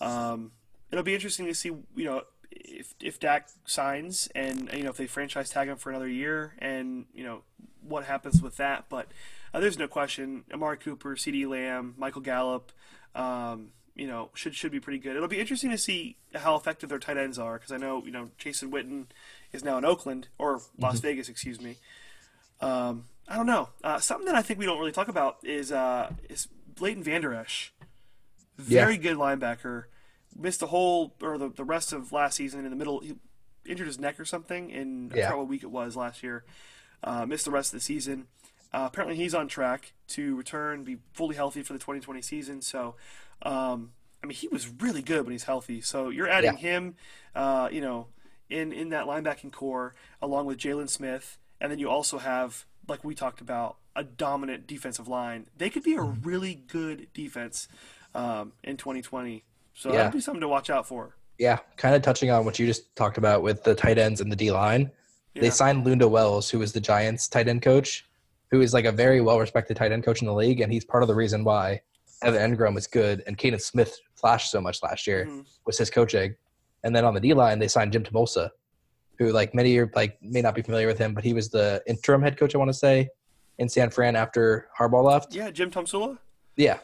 Um, 0.00 0.52
it'll 0.92 1.04
be 1.04 1.14
interesting 1.14 1.46
to 1.46 1.54
see 1.54 1.68
you 1.68 2.04
know 2.04 2.22
if 2.50 2.94
if 3.00 3.20
Dak 3.20 3.48
signs 3.64 4.28
and 4.34 4.70
you 4.72 4.82
know 4.82 4.90
if 4.90 4.96
they 4.96 5.06
franchise 5.06 5.50
tag 5.50 5.68
him 5.68 5.76
for 5.76 5.90
another 5.90 6.08
year 6.08 6.54
and 6.58 7.06
you 7.14 7.24
know 7.24 7.42
what 7.82 8.04
happens 8.04 8.42
with 8.42 8.56
that. 8.56 8.86
But 8.88 9.08
uh, 9.52 9.60
there's 9.60 9.78
no 9.78 9.88
question, 9.88 10.44
Amari 10.52 10.76
Cooper, 10.76 11.16
CeeDee 11.16 11.48
Lamb, 11.48 11.94
Michael 11.96 12.20
Gallup. 12.22 12.72
Um, 13.14 13.70
you 13.94 14.06
know, 14.06 14.30
should 14.34 14.54
should 14.54 14.72
be 14.72 14.80
pretty 14.80 14.98
good. 14.98 15.16
It'll 15.16 15.28
be 15.28 15.40
interesting 15.40 15.70
to 15.70 15.78
see 15.78 16.16
how 16.34 16.56
effective 16.56 16.88
their 16.88 16.98
tight 16.98 17.16
ends 17.16 17.38
are 17.38 17.54
because 17.58 17.72
I 17.72 17.76
know 17.76 18.04
you 18.04 18.12
know 18.12 18.30
Jason 18.38 18.70
Witten 18.70 19.06
is 19.52 19.64
now 19.64 19.78
in 19.78 19.84
Oakland 19.84 20.28
or 20.38 20.60
Las 20.78 21.00
Vegas, 21.00 21.28
excuse 21.28 21.60
me. 21.60 21.76
Um, 22.60 23.06
I 23.28 23.36
don't 23.36 23.46
know. 23.46 23.70
Uh, 23.82 23.98
something 23.98 24.26
that 24.26 24.34
I 24.34 24.42
think 24.42 24.58
we 24.58 24.66
don't 24.66 24.78
really 24.78 24.92
talk 24.92 25.08
about 25.08 25.38
is 25.42 25.72
uh, 25.72 26.12
is 26.28 26.48
Leighton 26.78 27.02
Vander 27.02 27.34
Esch. 27.34 27.72
Very 28.56 28.96
good 28.96 29.16
linebacker. 29.16 29.84
Missed 30.36 30.60
the 30.60 30.68
whole 30.68 31.14
or 31.22 31.38
the, 31.38 31.48
the 31.48 31.64
rest 31.64 31.92
of 31.92 32.12
last 32.12 32.36
season 32.36 32.64
in 32.64 32.70
the 32.70 32.76
middle. 32.76 33.00
He 33.00 33.14
injured 33.66 33.86
his 33.86 33.98
neck 33.98 34.18
or 34.18 34.24
something, 34.24 34.72
and 34.72 35.12
I 35.12 35.16
Yeah. 35.16 35.24
forgot 35.26 35.38
what 35.38 35.48
week 35.48 35.62
it 35.62 35.70
was 35.70 35.96
last 35.96 36.22
year. 36.22 36.44
Uh, 37.02 37.26
missed 37.26 37.44
the 37.44 37.50
rest 37.50 37.72
of 37.74 37.80
the 37.80 37.84
season. 37.84 38.26
Uh, 38.72 38.84
apparently, 38.90 39.16
he's 39.16 39.34
on 39.34 39.48
track 39.48 39.92
to 40.08 40.36
return, 40.36 40.84
be 40.84 40.98
fully 41.12 41.34
healthy 41.34 41.62
for 41.62 41.72
the 41.72 41.78
2020 41.78 42.22
season. 42.22 42.62
So, 42.62 42.94
um, 43.42 43.92
I 44.22 44.26
mean, 44.26 44.36
he 44.36 44.48
was 44.48 44.68
really 44.68 45.02
good 45.02 45.24
when 45.24 45.32
he's 45.32 45.44
healthy. 45.44 45.80
So 45.80 46.08
you're 46.10 46.28
adding 46.28 46.54
Yeah. 46.54 46.58
him, 46.58 46.94
uh, 47.34 47.68
you 47.72 47.80
know, 47.80 48.08
in 48.48 48.72
in 48.72 48.90
that 48.90 49.06
linebacking 49.06 49.50
core 49.52 49.94
along 50.22 50.46
with 50.46 50.58
Jaylon 50.58 50.88
Smith, 50.88 51.38
and 51.60 51.70
then 51.72 51.78
you 51.78 51.88
also 51.90 52.18
have, 52.18 52.64
like 52.86 53.02
we 53.02 53.14
talked 53.14 53.40
about, 53.40 53.76
a 53.96 54.04
dominant 54.04 54.66
defensive 54.66 55.08
line. 55.08 55.48
They 55.56 55.68
could 55.70 55.82
be 55.82 55.94
a 55.94 56.00
Mm-hmm. 56.00 56.28
really 56.28 56.54
good 56.54 57.08
defense 57.12 57.66
um, 58.14 58.52
in 58.62 58.76
2020. 58.76 59.44
So 59.80 59.88
Yeah. 59.90 59.96
that'd 59.98 60.12
be 60.12 60.20
something 60.20 60.42
to 60.42 60.48
watch 60.48 60.68
out 60.68 60.86
for. 60.86 61.16
Yeah, 61.38 61.58
kind 61.78 61.94
of 61.94 62.02
touching 62.02 62.30
on 62.30 62.44
what 62.44 62.58
you 62.58 62.66
just 62.66 62.94
talked 62.96 63.16
about 63.16 63.40
with 63.42 63.64
the 63.64 63.74
tight 63.74 63.96
ends 63.96 64.20
and 64.20 64.30
the 64.30 64.36
D 64.36 64.50
line. 64.52 64.90
Yeah. 65.34 65.40
They 65.40 65.48
signed 65.50 65.86
Lunda 65.86 66.06
Wells, 66.06 66.50
who 66.50 66.58
was 66.58 66.74
the 66.74 66.82
Giants 66.82 67.28
tight 67.28 67.48
end 67.48 67.62
coach, 67.62 68.06
who 68.50 68.60
is 68.60 68.74
like 68.74 68.84
a 68.84 68.92
very 68.92 69.22
well 69.22 69.40
respected 69.40 69.78
tight 69.78 69.90
end 69.90 70.04
coach 70.04 70.20
in 70.20 70.26
the 70.26 70.34
league, 70.34 70.60
and 70.60 70.70
he's 70.70 70.84
part 70.84 71.02
of 71.02 71.06
the 71.08 71.14
reason 71.14 71.44
why 71.44 71.80
Evan 72.22 72.54
Engram 72.54 72.74
was 72.74 72.86
good 72.86 73.22
and 73.26 73.38
Kaden 73.38 73.58
Smith 73.58 73.98
flashed 74.16 74.50
so 74.50 74.60
much 74.60 74.82
last 74.82 75.06
year 75.06 75.24
Mhm. 75.24 75.46
was 75.64 75.78
his 75.78 75.88
coaching. 75.88 76.34
And 76.84 76.94
then 76.94 77.06
on 77.06 77.14
the 77.14 77.20
D 77.20 77.32
line, 77.32 77.58
they 77.58 77.68
signed 77.68 77.92
Jim 77.94 78.02
Tomsula, 78.04 78.50
who 79.18 79.32
like 79.32 79.54
many 79.54 79.78
are 79.78 79.90
like 79.94 80.18
may 80.20 80.42
not 80.42 80.54
be 80.54 80.60
familiar 80.60 80.86
with 80.88 80.98
him, 80.98 81.14
but 81.14 81.24
he 81.24 81.32
was 81.32 81.48
the 81.48 81.82
interim 81.86 82.20
head 82.20 82.36
coach, 82.36 82.54
I 82.54 82.58
want 82.58 82.68
to 82.68 82.74
say, 82.74 83.08
in 83.56 83.70
San 83.70 83.88
Fran 83.88 84.14
after 84.14 84.68
Harbaugh 84.78 85.02
left. 85.04 85.34
Yeah, 85.34 85.50
Jim 85.50 85.70
Tomsula. 85.70 86.18
Yeah. 86.56 86.80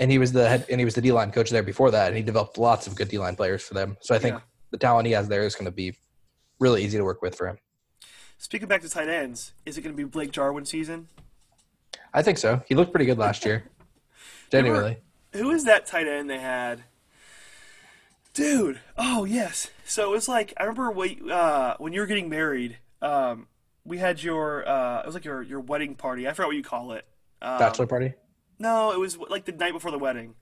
And 0.00 0.10
he 0.10 0.18
was 0.18 0.32
the 0.32 0.48
head, 0.48 0.64
and 0.70 0.80
he 0.80 0.84
was 0.84 0.94
the 0.94 1.02
D 1.02 1.12
line 1.12 1.30
coach 1.30 1.50
there 1.50 1.62
before 1.62 1.90
that, 1.90 2.08
and 2.08 2.16
he 2.16 2.22
developed 2.22 2.56
lots 2.58 2.86
of 2.86 2.96
good 2.96 3.08
D 3.08 3.18
line 3.18 3.36
players 3.36 3.62
for 3.62 3.74
them. 3.74 3.96
So 4.00 4.14
I 4.14 4.18
think 4.18 4.34
Yeah. 4.36 4.40
the 4.70 4.78
talent 4.78 5.06
he 5.06 5.12
has 5.12 5.28
there 5.28 5.42
is 5.42 5.54
going 5.54 5.66
to 5.66 5.70
be 5.70 5.94
really 6.58 6.82
easy 6.82 6.96
to 6.98 7.04
work 7.04 7.20
with 7.20 7.34
for 7.36 7.46
him. 7.46 7.58
Speaking 8.38 8.66
back 8.66 8.80
to 8.80 8.88
tight 8.88 9.08
ends, 9.08 9.52
is 9.66 9.76
it 9.76 9.82
going 9.82 9.94
to 9.94 9.96
be 9.96 10.04
Blake 10.08 10.32
Jarwin 10.32 10.64
season? 10.64 11.08
I 12.14 12.22
think 12.22 12.38
so. 12.38 12.62
He 12.66 12.74
looked 12.74 12.92
pretty 12.92 13.04
good 13.04 13.18
last 13.18 13.44
year. 13.44 13.64
Genuinely. 14.50 14.96
Who 15.34 15.50
is 15.50 15.64
that 15.64 15.84
tight 15.86 16.08
end 16.08 16.28
they 16.30 16.38
had? 16.38 16.82
Dude, 18.32 18.80
oh 18.96 19.24
yes. 19.24 19.70
So 19.84 20.10
it 20.10 20.14
was 20.14 20.28
like 20.28 20.54
I 20.56 20.62
remember 20.62 20.90
when, 20.92 21.30
uh, 21.30 21.76
when 21.78 21.92
you 21.92 22.00
were 22.00 22.06
getting 22.06 22.28
married. 22.28 22.78
Um, 23.02 23.48
we 23.84 23.98
had 23.98 24.22
your 24.22 24.66
uh, 24.68 25.00
it 25.00 25.06
was 25.06 25.14
like 25.14 25.24
your 25.24 25.42
your 25.42 25.60
wedding 25.60 25.94
party. 25.94 26.26
I 26.28 26.32
forgot 26.32 26.48
what 26.48 26.56
you 26.56 26.62
call 26.62 26.92
it. 26.92 27.04
Um, 27.42 27.58
Bachelor 27.58 27.86
party? 27.86 28.14
No, 28.60 28.92
it 28.92 28.98
was 28.98 29.18
like 29.18 29.46
the 29.46 29.52
night 29.52 29.72
before 29.72 29.90
the 29.90 29.98
wedding. 29.98 30.34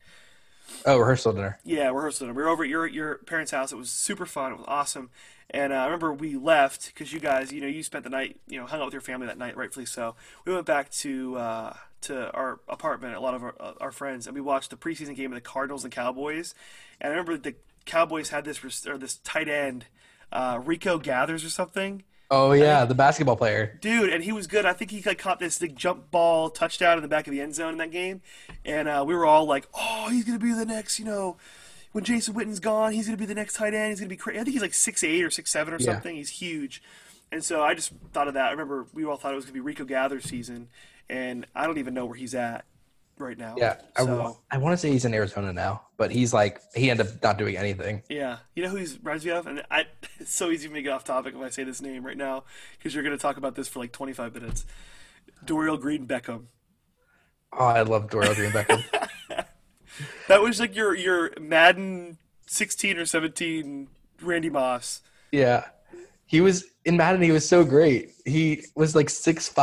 Oh, 0.85 0.99
rehearsal 0.99 1.33
dinner. 1.33 1.59
Yeah, 1.65 1.89
rehearsal. 1.89 2.27
dinner. 2.27 2.37
We 2.37 2.43
were 2.43 2.49
over 2.49 2.65
at 2.65 2.69
your 2.69 2.87
your 2.87 3.19
parents' 3.19 3.53
house. 3.53 3.73
It 3.73 3.77
was 3.77 3.91
super 3.91 4.27
fun. 4.27 4.53
It 4.53 4.59
was 4.59 4.67
awesome. 4.69 5.09
And 5.51 5.73
uh, 5.73 5.77
I 5.77 5.85
remember 5.85 6.13
we 6.13 6.37
left 6.37 6.89
because 6.89 7.13
you 7.13 7.21
guys, 7.21 7.53
you 7.53 7.63
know, 7.63 7.67
you 7.67 7.83
spent 7.83 8.05
the 8.05 8.11
night, 8.11 8.39
you 8.47 8.61
know, 8.61 8.67
hung 8.67 8.81
out 8.81 8.87
with 8.87 8.93
your 8.93 9.01
family 9.01 9.27
that 9.29 9.39
night, 9.39 9.57
rightfully 9.57 9.87
so. 9.87 10.15
We 10.45 10.53
went 10.53 10.67
back 10.67 10.91
to 10.91 11.37
uh, 11.37 11.77
to 12.03 12.31
our 12.33 12.61
apartment, 12.69 13.15
a 13.15 13.21
lot 13.21 13.35
of 13.35 13.43
our, 13.43 13.55
uh, 13.59 13.73
our 13.81 13.93
friends, 13.93 14.27
and 14.27 14.35
we 14.35 14.41
watched 14.41 14.71
the 14.71 14.77
preseason 14.77 15.17
game 15.17 15.33
of 15.33 15.37
the 15.37 15.41
Cardinals 15.41 15.85
and 15.85 15.93
Cowboys. 15.93 16.55
And 17.01 17.13
I 17.13 17.17
remember 17.17 17.39
the 17.39 17.55
Cowboys 17.87 18.29
had 18.29 18.45
this 18.45 18.63
res- 18.63 18.87
or 18.87 18.99
this 18.99 19.17
tight 19.17 19.49
end, 19.49 19.87
uh, 20.33 20.61
Rico 20.63 20.99
Gathers 20.99 21.45
or 21.45 21.51
something. 21.51 22.03
Oh 22.31 22.53
yeah, 22.53 22.85
the 22.85 22.95
basketball 22.95 23.37
player. 23.37 23.79
Dude, 23.81 24.11
and 24.13 24.23
he 24.23 24.33
was 24.33 24.47
good. 24.47 24.67
I 24.67 24.75
think 24.75 24.91
he 24.91 25.01
like 25.03 25.19
caught 25.19 25.39
this 25.41 25.59
big 25.59 25.77
jump 25.77 26.11
ball 26.11 26.51
touchdown 26.51 26.99
in 26.99 27.03
the 27.03 27.09
back 27.09 27.27
of 27.27 27.33
the 27.33 27.41
end 27.41 27.55
zone 27.55 27.73
in 27.73 27.79
that 27.79 27.91
game, 27.91 28.21
and 28.67 28.87
uh, 28.87 29.03
we 29.07 29.15
were 29.15 29.25
all 29.25 29.47
like, 29.47 29.67
"Oh, 29.75 30.09
he's 30.11 30.25
gonna 30.25 30.39
be 30.39 30.53
the 30.53 30.67
next." 30.67 30.99
You 30.99 31.07
know, 31.07 31.39
when 31.93 32.05
Jason 32.05 32.35
Witten's 32.35 32.61
gone, 32.61 32.93
he's 32.93 33.07
gonna 33.07 33.17
be 33.17 33.25
the 33.25 33.35
next 33.35 33.55
tight 33.55 33.73
end. 33.73 33.91
He's 33.91 34.01
gonna 34.01 34.11
be 34.11 34.17
crazy. 34.17 34.39
I 34.41 34.45
think 34.45 34.53
he's 34.53 34.63
like 34.63 34.75
six 34.75 35.03
eight 35.03 35.25
or 35.25 35.31
six 35.31 35.51
seven 35.51 35.73
or 35.73 35.79
Yeah. 35.79 35.93
something. 35.95 36.17
He's 36.17 36.29
huge, 36.29 36.83
and 37.33 37.43
so 37.43 37.63
I 37.63 37.73
just 37.75 37.93
thought 38.13 38.29
of 38.29 38.35
that. 38.35 38.49
I 38.49 38.51
remember 38.51 38.87
we 38.93 39.07
all 39.07 39.17
thought 39.17 39.33
it 39.33 39.37
was 39.37 39.47
gonna 39.47 39.55
be 39.55 39.61
Rico 39.61 39.85
Gather's 39.85 40.25
season, 40.25 40.69
and 41.09 41.47
I 41.55 41.67
don't 41.67 41.79
even 41.79 41.95
know 41.95 42.05
where 42.05 42.17
he's 42.17 42.35
at 42.35 42.67
right 43.21 43.39
now. 43.39 43.55
Yeah, 43.59 43.77
I, 43.97 44.05
So 44.05 44.39
I 44.51 44.59
want 44.59 44.73
to 44.75 44.77
say 44.77 44.91
he's 44.91 45.05
in 45.05 45.15
Arizona 45.15 45.53
now, 45.53 45.83
but 45.97 46.11
he's 46.11 46.33
like 46.33 46.61
he 46.75 46.91
ended 46.91 47.07
up 47.07 47.23
not 47.23 47.39
doing 47.39 47.57
anything. 47.57 48.03
yeah, 48.09 48.39
you 48.55 48.63
know 48.63 48.69
who 48.71 48.77
he 48.77 48.87
reminds 49.03 49.25
me 49.25 49.31
of, 49.33 49.47
and 49.47 49.63
I 49.71 49.87
it's 50.21 50.35
so 50.35 50.51
easy 50.51 50.69
for 50.69 50.75
me 50.75 50.81
to 50.81 50.85
get 50.85 50.93
off 50.93 51.05
topic 51.05 51.35
if 51.35 51.41
I 51.41 51.51
say 51.51 51.65
this 51.65 51.81
name 51.81 52.05
right 52.05 52.17
now 52.17 52.45
because 52.79 52.95
you're 52.95 53.05
gonna 53.05 53.19
talk 53.19 53.37
about 53.37 53.55
this 53.55 53.69
for 53.69 53.79
like 53.81 53.93
25 53.93 54.35
minutes. 54.35 54.65
Dorial 55.45 55.81
Green 55.81 56.07
Beckham. 56.07 56.45
Oh, 57.53 57.65
I 57.65 57.83
love 57.83 58.11
Dorial 58.11 58.35
Green 58.35 58.51
Beckham. 58.51 58.85
That 60.29 60.43
was 60.43 60.61
like 60.61 60.77
your 60.77 60.95
your 60.95 61.33
Madden 61.41 62.19
16 62.47 62.99
or 62.99 63.07
17 63.07 63.89
Randy 64.23 64.51
Moss. 64.51 65.01
yeah, 65.33 65.65
he 66.27 66.41
was 66.41 66.65
in 66.85 66.97
Madden. 66.97 67.23
He 67.23 67.33
was 67.33 67.49
so 67.49 67.65
great. 67.65 68.11
He 68.25 68.65
was 68.77 68.95
like 68.95 69.09
6'5", 69.09 69.55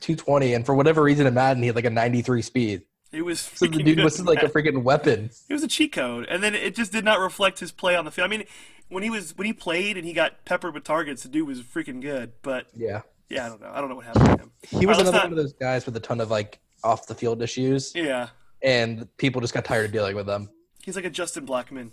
220, 0.00 0.54
and 0.54 0.66
for 0.66 0.74
whatever 0.74 1.02
reason 1.02 1.26
in 1.26 1.34
Madden, 1.34 1.62
he 1.62 1.68
had 1.68 1.76
like 1.76 1.84
a 1.84 1.90
ninety 1.90 2.20
three 2.20 2.42
speed. 2.42 2.82
It 3.12 3.22
was 3.22 3.40
So 3.40 3.66
the 3.66 3.82
dude 3.82 4.00
was 4.04 4.20
like 4.24 4.42
a 4.42 4.48
freaking 4.54 4.82
weapon. 4.82 5.30
It 5.48 5.52
was 5.52 5.62
a 5.62 5.68
cheat 5.68 5.92
code, 5.92 6.26
and 6.28 6.42
then 6.42 6.54
it 6.54 6.74
just 6.76 6.92
did 6.92 7.04
not 7.04 7.18
reflect 7.18 7.58
his 7.58 7.72
play 7.72 7.96
on 7.96 8.04
the 8.04 8.10
field. 8.10 8.26
I 8.26 8.36
mean, 8.36 8.44
when 8.88 9.02
he 9.02 9.10
was 9.10 9.36
when 9.36 9.46
he 9.46 9.52
played 9.52 9.96
and 9.96 10.06
he 10.06 10.12
got 10.12 10.44
peppered 10.44 10.74
with 10.74 10.84
targets, 10.84 11.22
the 11.24 11.28
dude 11.28 11.46
was 11.48 11.60
freaking 11.60 12.00
good. 12.00 12.32
But 12.42 12.66
Yeah, 12.76 13.02
yeah, 13.28 13.46
I 13.46 13.48
don't 13.48 13.60
know. 13.60 13.70
I 13.72 13.80
don't 13.80 13.88
know 13.90 13.96
what 13.96 14.04
happened 14.06 14.26
to 14.38 14.44
him. 14.44 14.52
he 14.62 14.86
was 14.86 14.96
right, 14.96 15.00
another 15.02 15.16
not- 15.16 15.24
one 15.24 15.32
of 15.32 15.38
those 15.38 15.52
guys 15.54 15.86
with 15.86 15.96
a 15.96 16.00
ton 16.00 16.20
of 16.20 16.30
like 16.30 16.60
off 16.84 17.06
the 17.08 17.14
field 17.14 17.42
issues, 17.42 17.92
Yeah, 17.94 18.28
and 18.62 19.08
people 19.16 19.40
just 19.40 19.54
got 19.54 19.64
tired 19.64 19.86
of 19.86 19.92
dealing 19.92 20.14
with 20.16 20.26
them. 20.26 20.48
he's 20.82 20.94
like 20.96 21.04
a 21.04 21.10
Justin 21.10 21.46
Blackmon. 21.46 21.90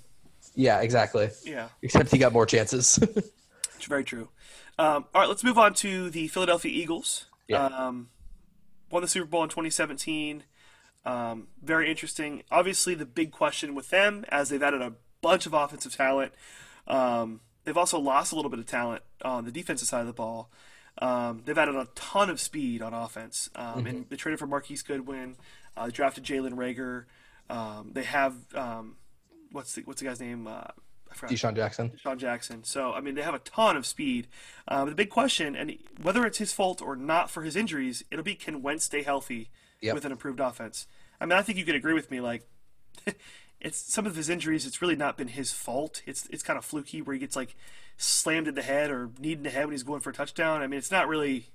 Yeah, 0.56 0.80
exactly. 0.82 1.30
Yeah, 1.44 1.68
Except 1.82 2.10
he 2.12 2.18
got 2.20 2.32
more 2.32 2.46
chances. 2.46 2.98
it's 3.76 3.86
very 3.86 4.04
true. 4.04 4.30
Um, 4.80 5.06
all 5.14 5.22
right, 5.22 5.28
let's 5.28 5.44
move 5.44 5.58
on 5.58 5.74
to 5.76 6.10
the 6.12 6.28
Philadelphia 6.30 6.72
Eagles. 6.72 7.26
Yeah. 7.48 7.66
Um, 7.66 8.10
won 8.92 9.02
the 9.02 9.08
Super 9.08 9.26
Bowl 9.26 9.44
in 9.44 9.50
2017. 9.50 10.44
Um, 11.08 11.48
very 11.64 11.90
interesting. 11.90 12.44
Obviously, 12.52 12.94
the 12.94 13.06
big 13.06 13.32
question 13.32 13.74
with 13.76 13.90
them, 13.90 14.26
as 14.30 14.50
they've 14.50 14.62
added 14.62 14.82
a 14.82 14.94
bunch 15.22 15.46
of 15.46 15.54
offensive 15.54 15.96
talent, 15.96 16.34
um, 16.88 17.40
they've 17.64 17.78
also 17.78 17.98
lost 18.00 18.34
a 18.34 18.36
little 18.36 18.52
bit 18.52 18.60
of 18.60 18.66
talent 18.66 19.04
on 19.24 19.46
the 19.46 19.52
defensive 19.52 19.88
side 19.88 20.02
of 20.02 20.08
the 20.08 20.14
ball. 20.14 20.50
Um, 21.00 21.44
they've 21.46 21.58
added 21.58 21.76
a 21.76 21.88
ton 21.96 22.30
of 22.30 22.40
speed 22.42 22.82
on 22.82 22.94
offense, 22.94 23.50
um, 23.56 23.86
and 23.86 24.06
they 24.10 24.16
traded 24.16 24.40
for 24.40 24.48
Marquise 24.48 24.82
Goodwin. 24.82 25.36
Uh, 25.78 25.86
they 25.86 25.92
drafted 25.92 26.24
Jalen 26.24 26.54
Reagor. 26.56 27.06
Um, 27.50 27.92
they 27.94 28.04
have 28.04 28.34
um, 28.56 28.98
what's 29.52 29.76
the 29.76 29.84
what's 29.84 30.02
the 30.02 30.08
guy's 30.08 30.20
name? 30.20 30.48
Uh, 30.48 30.64
I 31.10 31.14
forgot. 31.14 31.32
DeSean 31.36 31.56
Jackson. 31.56 31.92
DeSean 31.92 32.18
Jackson. 32.18 32.64
So 32.64 32.92
I 32.94 33.00
mean, 33.00 33.16
they 33.16 33.22
have 33.22 33.36
a 33.36 33.40
ton 33.40 33.78
of 33.78 33.86
speed. 33.86 34.28
Uh, 34.68 34.84
the 34.86 34.96
big 34.96 35.10
question, 35.10 35.56
and 35.56 35.78
whether 36.02 36.26
it's 36.26 36.40
his 36.40 36.52
fault 36.52 36.82
or 36.82 36.96
not 36.98 37.30
for 37.30 37.44
his 37.44 37.56
injuries, 37.56 38.04
it'll 38.12 38.26
be 38.26 38.36
can 38.36 38.62
Wentz 38.62 38.84
stay 38.86 39.04
healthy 39.04 39.50
Yep. 39.80 39.94
with 39.94 40.06
an 40.06 40.12
improved 40.12 40.40
offense? 40.40 40.88
I 41.20 41.26
mean, 41.26 41.38
I 41.38 41.42
think 41.42 41.58
you 41.58 41.66
could 41.66 41.76
agree 41.76 41.94
with 41.94 42.12
me. 42.12 42.20
Like, 42.22 42.48
it's 43.62 43.78
some 43.94 44.06
of 44.06 44.16
his 44.16 44.30
injuries. 44.30 44.66
It's 44.66 44.82
really 44.82 44.96
not 44.96 45.18
been 45.18 45.30
his 45.30 45.52
fault. 45.52 46.02
It's 46.06 46.26
it's 46.28 46.44
kind 46.44 46.58
of 46.58 46.66
fluky 46.66 47.02
where 47.02 47.14
he 47.14 47.20
gets 47.20 47.36
like 47.36 47.56
slammed 47.98 48.48
in 48.48 48.56
the 48.56 48.62
head 48.62 48.92
or 48.92 49.10
kneed 49.20 49.38
in 49.40 49.44
the 49.44 49.50
head 49.50 49.66
when 49.66 49.72
he's 49.72 49.84
going 49.84 50.02
for 50.02 50.12
a 50.12 50.14
touchdown. 50.14 50.62
I 50.62 50.68
mean, 50.68 50.78
it's 50.78 50.92
not 50.92 51.08
really. 51.08 51.48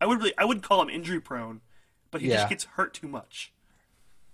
I 0.00 0.06
would 0.06 0.18
really 0.18 0.34
I 0.38 0.44
wouldn't 0.44 0.64
call 0.64 0.80
him 0.82 0.88
injury 0.88 1.20
prone, 1.20 1.60
but 2.10 2.20
he 2.20 2.28
Yeah. 2.28 2.36
just 2.36 2.48
gets 2.48 2.64
hurt 2.64 2.94
too 2.94 3.08
much. 3.08 3.52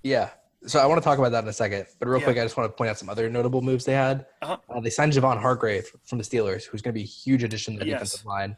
Yeah. 0.02 0.30
So 0.66 0.80
I 0.80 0.86
want 0.86 1.00
to 1.00 1.04
talk 1.04 1.18
about 1.18 1.30
that 1.32 1.44
in 1.44 1.48
a 1.48 1.52
second. 1.52 1.86
But 1.98 2.08
real 2.08 2.18
Yeah. 2.18 2.24
quick, 2.24 2.38
I 2.38 2.42
just 2.42 2.56
want 2.56 2.70
to 2.70 2.76
point 2.76 2.90
out 2.90 2.98
some 2.98 3.08
other 3.08 3.28
notable 3.30 3.62
moves 3.62 3.84
they 3.84 3.92
had. 3.92 4.26
Uh-huh. 4.42 4.56
Uh, 4.68 4.80
they 4.80 4.90
signed 4.90 5.12
Javon 5.12 5.40
Hargrave 5.40 5.86
from 6.04 6.18
the 6.18 6.24
Steelers, 6.24 6.64
who's 6.64 6.82
going 6.82 6.92
to 6.92 6.98
be 6.98 7.04
a 7.04 7.06
huge 7.06 7.44
addition 7.44 7.74
to 7.74 7.80
the 7.80 7.86
Yes. 7.86 8.00
defensive 8.00 8.26
line. 8.26 8.56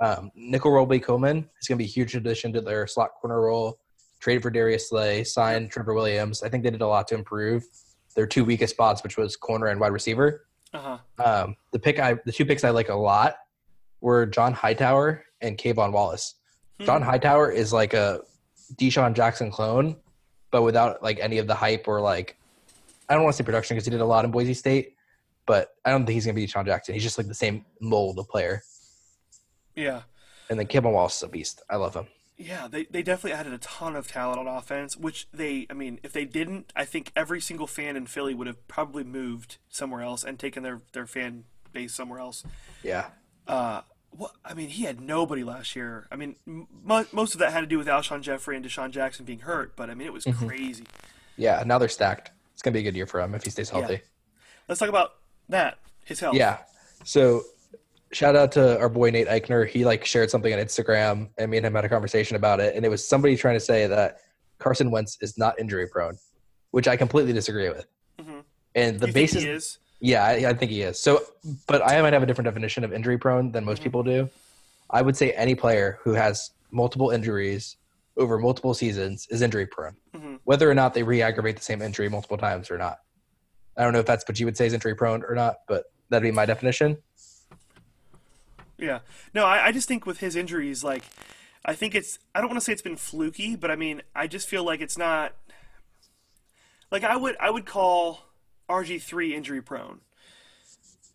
Um, 0.00 0.32
Nickell 0.34 0.72
Robey-Coleman 0.72 1.48
is 1.60 1.68
going 1.68 1.76
to 1.78 1.82
be 1.82 1.84
a 1.84 1.92
huge 1.92 2.16
addition 2.16 2.52
to 2.54 2.60
their 2.60 2.86
slot 2.88 3.10
corner 3.20 3.40
role. 3.40 3.78
Traded 4.20 4.42
for 4.42 4.50
Darius 4.50 4.88
Slay, 4.88 5.24
signed 5.24 5.70
Trevor 5.70 5.94
Williams. 5.94 6.42
I 6.42 6.48
think 6.48 6.64
they 6.64 6.70
did 6.70 6.80
a 6.80 6.86
lot 6.86 7.06
to 7.08 7.14
improve 7.14 7.64
their 8.16 8.26
two 8.26 8.44
weakest 8.44 8.74
spots, 8.74 9.02
which 9.02 9.16
was 9.16 9.36
corner 9.36 9.66
and 9.66 9.80
wide 9.80 9.92
receiver. 9.92 10.46
Uh 10.74 10.98
huh. 11.18 11.24
Um, 11.24 11.56
the 11.72 11.78
pick 11.78 11.98
I, 11.98 12.14
the 12.24 12.32
two 12.32 12.44
picks 12.44 12.64
I 12.64 12.70
like 12.70 12.88
a 12.88 12.94
lot 12.94 13.36
were 14.00 14.26
John 14.26 14.52
Hightower 14.52 15.24
and 15.40 15.56
K'Von 15.56 15.92
Wallace. 15.92 16.34
Hmm. 16.78 16.86
John 16.86 17.02
Hightower 17.02 17.50
is 17.50 17.72
like 17.72 17.94
a 17.94 18.20
DeSean 18.74 19.14
Jackson 19.14 19.50
clone, 19.50 19.96
but 20.50 20.62
without 20.62 21.02
like 21.02 21.18
any 21.20 21.38
of 21.38 21.46
the 21.46 21.54
hype 21.54 21.86
or 21.86 22.00
like 22.00 22.36
I 23.08 23.14
don't 23.14 23.22
want 23.22 23.34
to 23.34 23.42
say 23.42 23.46
production 23.46 23.76
because 23.76 23.86
he 23.86 23.90
did 23.90 24.00
a 24.00 24.06
lot 24.06 24.24
in 24.24 24.30
Boise 24.30 24.52
State, 24.52 24.94
but 25.46 25.70
I 25.84 25.90
don't 25.90 26.04
think 26.04 26.14
he's 26.14 26.26
gonna 26.26 26.34
be 26.34 26.46
DeSean 26.46 26.66
Jackson. 26.66 26.94
He's 26.94 27.04
just 27.04 27.18
like 27.18 27.28
the 27.28 27.34
same 27.34 27.64
mold 27.80 28.18
of 28.18 28.28
player. 28.28 28.62
Yeah. 29.74 30.02
And 30.50 30.58
then 30.58 30.66
K'Von 30.66 30.92
Wallace 30.92 31.16
is 31.16 31.22
a 31.22 31.28
beast. 31.28 31.62
I 31.70 31.76
love 31.76 31.94
him. 31.94 32.06
Yeah, 32.40 32.68
they, 32.68 32.84
they 32.84 33.02
definitely 33.02 33.32
added 33.32 33.52
a 33.52 33.58
ton 33.58 33.96
of 33.96 34.06
talent 34.06 34.38
on 34.38 34.46
offense, 34.46 34.96
which 34.96 35.26
they, 35.32 35.66
I 35.68 35.72
mean, 35.72 35.98
if 36.04 36.12
they 36.12 36.24
didn't, 36.24 36.72
I 36.76 36.84
think 36.84 37.10
every 37.16 37.40
single 37.40 37.66
fan 37.66 37.96
in 37.96 38.06
Philly 38.06 38.32
would 38.32 38.46
have 38.46 38.68
probably 38.68 39.02
moved 39.02 39.56
somewhere 39.68 40.02
else 40.02 40.22
and 40.22 40.38
taken 40.38 40.62
their, 40.62 40.80
their 40.92 41.06
fan 41.06 41.44
base 41.72 41.94
somewhere 41.94 42.20
else. 42.20 42.44
Yeah. 42.84 43.06
Uh, 43.48 43.80
what, 44.10 44.30
I 44.44 44.54
mean, 44.54 44.68
he 44.68 44.84
had 44.84 45.00
nobody 45.00 45.42
last 45.42 45.74
year. 45.74 46.06
I 46.12 46.16
mean, 46.16 46.36
m- 46.46 46.68
most 47.12 47.34
of 47.34 47.40
that 47.40 47.52
had 47.52 47.62
to 47.62 47.66
do 47.66 47.76
with 47.76 47.88
Alshon 47.88 48.22
Jeffery 48.22 48.54
and 48.56 48.64
DeSean 48.64 48.92
Jackson 48.92 49.24
being 49.24 49.40
hurt, 49.40 49.74
but 49.74 49.90
I 49.90 49.94
mean, 49.94 50.06
it 50.06 50.12
was 50.12 50.24
crazy. 50.38 50.84
Yeah. 51.36 51.64
Now 51.66 51.78
they're 51.78 51.88
stacked. 51.88 52.30
It's 52.52 52.62
gonna 52.62 52.74
be 52.74 52.80
a 52.80 52.84
good 52.84 52.96
year 52.96 53.06
for 53.06 53.20
him 53.20 53.34
if 53.34 53.42
he 53.42 53.50
stays 53.50 53.70
healthy. 53.70 54.00
Let's 54.68 54.78
talk 54.78 54.88
about 54.88 55.14
that, 55.48 55.78
his 56.04 56.20
health. 56.20 56.36
Yeah. 56.36 56.58
So 57.04 57.42
shout 58.12 58.36
out 58.36 58.52
to 58.52 58.78
our 58.78 58.88
boy 58.88 59.10
Nate 59.10 59.28
Eichner. 59.28 59.68
He 59.68 59.84
like 59.84 60.04
shared 60.04 60.30
something 60.30 60.52
on 60.52 60.58
Instagram 60.58 61.28
and 61.38 61.50
me 61.50 61.58
and 61.58 61.66
him 61.66 61.74
had 61.74 61.84
a 61.84 61.88
conversation 61.88 62.36
about 62.36 62.60
it. 62.60 62.74
And 62.74 62.84
it 62.84 62.88
was 62.88 63.06
somebody 63.06 63.36
trying 63.36 63.56
to 63.56 63.60
say 63.60 63.86
that 63.86 64.18
Carson 64.58 64.90
Wentz 64.90 65.18
is 65.20 65.36
not 65.38 65.58
injury 65.58 65.86
prone, 65.86 66.16
which 66.70 66.88
I 66.88 66.96
completely 66.96 67.32
disagree 67.32 67.68
with. 67.68 67.86
Mhm. 68.20 68.42
And 68.74 69.00
the 69.00 69.08
You 69.08 69.12
basis, 69.12 69.42
he 69.42 69.48
is? 69.50 69.78
yeah, 70.00 70.24
I, 70.24 70.32
I 70.50 70.54
think 70.54 70.70
he 70.70 70.82
is. 70.82 70.98
So, 70.98 71.22
but 71.66 71.82
I 71.86 72.00
might 72.02 72.12
have 72.12 72.22
a 72.22 72.26
different 72.26 72.46
definition 72.46 72.84
of 72.84 72.92
injury 72.92 73.18
prone 73.18 73.52
than 73.52 73.64
most 73.64 73.80
Mhm. 73.80 73.84
people 73.84 74.02
do. 74.02 74.28
I 74.90 75.02
would 75.02 75.16
say 75.16 75.32
any 75.32 75.54
player 75.54 75.98
who 76.02 76.12
has 76.14 76.50
multiple 76.70 77.10
injuries 77.10 77.76
over 78.16 78.38
multiple 78.38 78.74
seasons 78.74 79.26
is 79.30 79.42
injury 79.42 79.66
prone, 79.66 79.96
Mhm. 80.16 80.40
whether 80.44 80.68
or 80.68 80.74
not 80.74 80.92
they 80.94 81.02
re-aggravate 81.02 81.56
the 81.56 81.62
same 81.62 81.82
injury 81.82 82.08
multiple 82.08 82.36
times 82.38 82.70
or 82.70 82.78
not. 82.78 82.98
I 83.76 83.84
don't 83.84 83.92
know 83.92 84.00
if 84.00 84.06
that's 84.06 84.26
what 84.26 84.40
you 84.40 84.46
would 84.46 84.56
say 84.56 84.66
is 84.66 84.72
injury 84.72 84.94
prone 84.96 85.22
or 85.24 85.34
not, 85.36 85.58
but 85.68 85.84
that'd 86.10 86.22
be 86.24 86.32
my 86.32 86.44
definition. 86.46 86.96
Yeah. 88.78 89.00
No, 89.34 89.44
I, 89.44 89.66
I 89.66 89.72
just 89.72 89.88
think 89.88 90.06
with 90.06 90.18
his 90.20 90.36
injuries, 90.36 90.84
like, 90.84 91.02
I 91.64 91.74
think 91.74 91.94
it's, 91.94 92.18
I 92.34 92.40
don't 92.40 92.48
want 92.48 92.60
to 92.60 92.64
say 92.64 92.72
it's 92.72 92.82
been 92.82 92.96
fluky, 92.96 93.56
but 93.56 93.70
I 93.70 93.76
mean, 93.76 94.02
I 94.14 94.26
just 94.26 94.48
feel 94.48 94.64
like 94.64 94.80
it's 94.80 94.96
not, 94.96 95.34
like, 96.90 97.04
I 97.04 97.16
would, 97.16 97.36
I 97.40 97.50
would 97.50 97.66
call 97.66 98.20
RG3 98.68 99.32
injury 99.32 99.60
prone. 99.60 100.00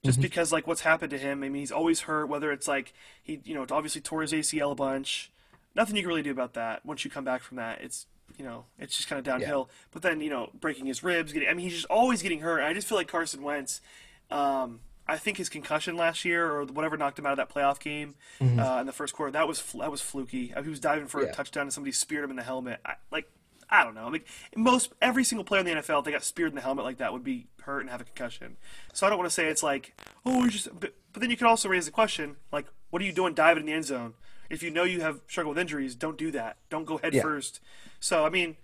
Just 0.03 0.19
Mhm. 0.19 0.23
because, 0.23 0.51
like, 0.51 0.67
what's 0.67 0.81
happened 0.81 1.11
to 1.11 1.17
him, 1.17 1.43
I 1.43 1.49
mean, 1.49 1.61
he's 1.61 1.71
always 1.71 2.01
hurt, 2.01 2.27
whether 2.27 2.51
it's 2.51 2.67
like, 2.67 2.93
he, 3.23 3.39
you 3.45 3.55
know, 3.55 3.65
obviously 3.71 4.01
tore 4.01 4.21
his 4.21 4.33
ACL 4.33 4.71
a 4.71 4.75
bunch. 4.75 5.31
Nothing 5.75 5.95
you 5.95 6.01
can 6.01 6.09
really 6.09 6.21
do 6.21 6.31
about 6.31 6.53
that 6.53 6.85
once 6.85 7.05
you 7.05 7.09
come 7.09 7.23
back 7.23 7.41
from 7.41 7.55
that. 7.57 7.79
It's, 7.81 8.05
you 8.37 8.43
know, 8.43 8.65
it's 8.77 8.97
just 8.97 9.07
kind 9.07 9.17
of 9.17 9.23
downhill. 9.25 9.69
But 9.91 10.01
then, 10.01 10.19
you 10.19 10.29
know, 10.29 10.49
breaking 10.59 10.87
his 10.87 11.03
ribs, 11.03 11.31
getting, 11.31 11.47
I 11.47 11.53
mean, 11.53 11.63
he's 11.63 11.73
just 11.75 11.85
always 11.85 12.21
getting 12.21 12.41
hurt. 12.41 12.61
I 12.61 12.73
just 12.73 12.87
feel 12.87 12.97
like 12.97 13.07
Carson 13.07 13.41
Wentz, 13.43 13.79
um, 14.29 14.81
I 15.07 15.17
think 15.17 15.37
his 15.37 15.49
concussion 15.49 15.97
last 15.97 16.23
year 16.23 16.49
or 16.49 16.63
whatever 16.65 16.95
knocked 16.97 17.19
him 17.19 17.25
out 17.25 17.37
of 17.37 17.37
that 17.37 17.53
playoff 17.53 17.79
game 17.79 18.15
uh, 18.41 18.77
in 18.79 18.85
the 18.85 18.93
first 18.93 19.13
quarter 19.13 19.31
that 19.33 19.47
was 19.47 19.61
that 19.79 19.91
was 19.91 20.01
fluky. 20.01 20.53
Uh, 20.53 20.63
He 20.63 20.69
was 20.69 20.79
diving 20.79 21.07
for 21.07 21.21
Yeah. 21.21 21.29
a 21.29 21.33
touchdown 21.33 21.63
and 21.63 21.73
somebody 21.73 21.91
speared 21.91 22.23
him 22.23 22.29
in 22.29 22.35
the 22.37 22.43
helmet. 22.43 22.79
I, 22.85 22.93
like 23.11 23.29
I 23.69 23.83
don't 23.83 23.95
know. 23.95 24.07
Like 24.07 24.27
most 24.55 24.93
every 25.01 25.23
single 25.23 25.43
player 25.43 25.59
in 25.61 25.65
the 25.65 25.73
NFL, 25.73 25.99
if 25.99 26.05
they 26.05 26.11
got 26.11 26.23
speared 26.23 26.49
in 26.49 26.55
the 26.55 26.61
helmet 26.61 26.85
like 26.85 26.97
that, 26.99 27.11
would 27.11 27.23
be 27.23 27.47
hurt 27.63 27.81
and 27.81 27.89
have 27.89 28.01
a 28.01 28.05
concussion. 28.05 28.57
So 28.93 29.05
I 29.05 29.09
don't 29.09 29.17
want 29.19 29.29
to 29.29 29.33
say 29.33 29.47
it's 29.47 29.63
like 29.63 29.93
oh, 30.25 30.47
just. 30.47 30.67
But, 30.79 30.93
but 31.11 31.19
then 31.21 31.29
you 31.29 31.37
could 31.37 31.47
also 31.47 31.69
raise 31.69 31.85
the 31.85 31.91
question 31.91 32.37
like, 32.51 32.65
what 32.89 33.01
are 33.01 33.05
you 33.05 33.13
doing 33.13 33.33
diving 33.33 33.61
in 33.63 33.67
the 33.67 33.73
end 33.73 33.85
zone? 33.85 34.13
If 34.49 34.61
you 34.63 34.69
know 34.71 34.83
you 34.83 35.01
have 35.01 35.21
struggled 35.27 35.55
with 35.55 35.61
injuries, 35.61 35.95
don't 35.95 36.17
do 36.17 36.31
that. 36.31 36.57
Don't 36.69 36.85
go 36.85 36.97
head 36.97 37.13
Yeah. 37.13 37.23
first. 37.23 37.59
So 37.99 38.25
I 38.25 38.29
mean. 38.29 38.57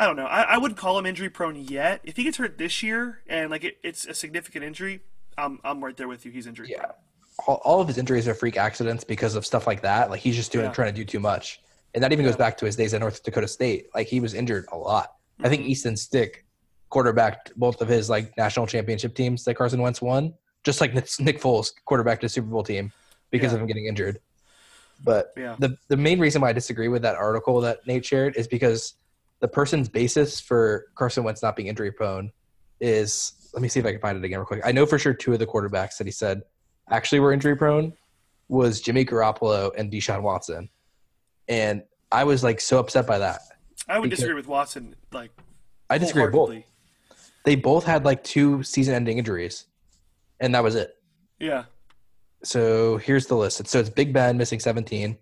I 0.00 0.06
don't 0.06 0.14
know. 0.14 0.26
I, 0.26 0.42
I 0.42 0.58
wouldn't 0.58 0.78
call 0.78 0.96
him 0.96 1.06
injury 1.06 1.28
prone 1.28 1.56
yet. 1.56 2.00
If 2.04 2.14
he 2.14 2.22
gets 2.22 2.36
hurt 2.36 2.56
this 2.56 2.84
year 2.84 3.20
and 3.26 3.50
like 3.50 3.64
it, 3.64 3.78
it's 3.82 4.06
a 4.06 4.14
significant 4.14 4.64
injury, 4.64 5.00
I'm 5.38 5.58
I'm 5.64 5.82
right 5.82 5.96
there 5.96 6.08
with 6.08 6.26
you. 6.26 6.32
He's 6.32 6.46
injured. 6.46 6.68
Yeah. 6.68 6.84
All, 7.46 7.60
all 7.64 7.80
of 7.80 7.86
his 7.88 7.96
injuries 7.98 8.26
are 8.28 8.34
freak 8.34 8.56
accidents 8.56 9.04
because 9.04 9.34
of 9.36 9.46
stuff 9.46 9.66
like 9.66 9.80
that. 9.82 10.10
Like 10.10 10.20
he's 10.20 10.36
just 10.36 10.52
doing 10.52 10.66
Yeah. 10.66 10.72
trying 10.72 10.92
to 10.92 10.96
do 11.00 11.04
too 11.04 11.20
much. 11.20 11.60
And 11.94 12.02
that 12.04 12.12
even 12.12 12.24
goes 12.24 12.36
back 12.36 12.58
to 12.58 12.66
his 12.66 12.76
days 12.76 12.92
at 12.94 13.00
North 13.00 13.22
Dakota 13.22 13.48
State. 13.48 13.86
Like 13.94 14.08
he 14.08 14.20
was 14.20 14.34
injured 14.34 14.66
a 14.72 14.76
lot. 14.76 15.14
I 15.40 15.48
think 15.48 15.62
Mhm. 15.62 15.68
Easton 15.68 15.96
Stick 15.96 16.44
quarterbacked 16.90 17.52
both 17.56 17.80
of 17.80 17.88
his 17.88 18.10
like 18.10 18.36
national 18.36 18.66
championship 18.66 19.14
teams 19.14 19.44
that 19.44 19.54
Carson 19.54 19.80
Wentz 19.80 20.02
won, 20.02 20.34
just 20.64 20.80
like 20.80 20.92
Nick 20.94 21.08
Nick 21.20 21.40
Foles 21.40 21.70
quarterbacked 21.84 22.22
his 22.22 22.32
Super 22.32 22.48
Bowl 22.48 22.64
team 22.64 22.92
because 23.30 23.52
Yeah. 23.52 23.56
of 23.56 23.60
him 23.62 23.66
getting 23.68 23.86
injured. 23.86 24.20
But 25.04 25.32
Yeah. 25.36 25.54
the 25.58 25.76
the 25.88 25.96
main 25.96 26.18
reason 26.18 26.42
why 26.42 26.48
I 26.48 26.52
disagree 26.52 26.88
with 26.88 27.02
that 27.02 27.14
article 27.14 27.60
that 27.60 27.86
Nate 27.86 28.04
shared 28.04 28.36
is 28.36 28.48
because 28.48 28.94
the 29.40 29.48
person's 29.48 29.88
basis 29.88 30.40
for 30.40 30.86
Carson 30.96 31.22
Wentz 31.22 31.40
not 31.42 31.54
being 31.54 31.68
injury 31.68 31.92
prone 31.92 32.32
is 32.80 33.32
let 33.52 33.62
me 33.62 33.68
see 33.68 33.80
if 33.80 33.86
I 33.86 33.92
can 33.92 34.00
find 34.00 34.16
it 34.16 34.24
again 34.24 34.38
real 34.38 34.46
quick. 34.46 34.62
I 34.64 34.72
know 34.72 34.86
for 34.86 34.98
sure 34.98 35.14
two 35.14 35.32
of 35.32 35.38
the 35.38 35.46
quarterbacks 35.46 35.96
that 35.98 36.06
he 36.06 36.10
said 36.10 36.42
actually 36.90 37.20
were 37.20 37.32
injury 37.32 37.56
prone 37.56 37.92
was 38.48 38.80
Jimmy 38.80 39.04
Garoppolo 39.04 39.70
and 39.76 39.92
Deshaun 39.92 40.22
Watson. 40.22 40.68
And 41.48 41.82
I 42.10 42.24
was 42.24 42.42
like 42.42 42.60
so 42.60 42.78
upset 42.78 43.06
by 43.06 43.18
that. 43.18 43.40
I 43.88 43.98
would 43.98 44.10
disagree 44.10 44.34
with 44.34 44.46
Watson. 44.46 44.94
Like 45.12 45.30
I 45.90 45.98
disagree 45.98 46.24
with 46.24 46.32
both. 46.32 46.54
They 47.44 47.56
both 47.56 47.84
had 47.84 48.04
like 48.04 48.22
two 48.24 48.62
season 48.62 48.94
ending 48.94 49.18
injuries. 49.18 49.66
And 50.40 50.54
that 50.54 50.62
was 50.62 50.74
it. 50.74 50.96
Yeah, 51.40 51.64
So 52.42 52.96
here's 52.98 53.26
the 53.26 53.36
list. 53.36 53.66
So 53.66 53.78
it's 53.78 53.90
Big 53.90 54.12
Ben 54.12 54.36
missing 54.36 54.58
17, 54.58 55.16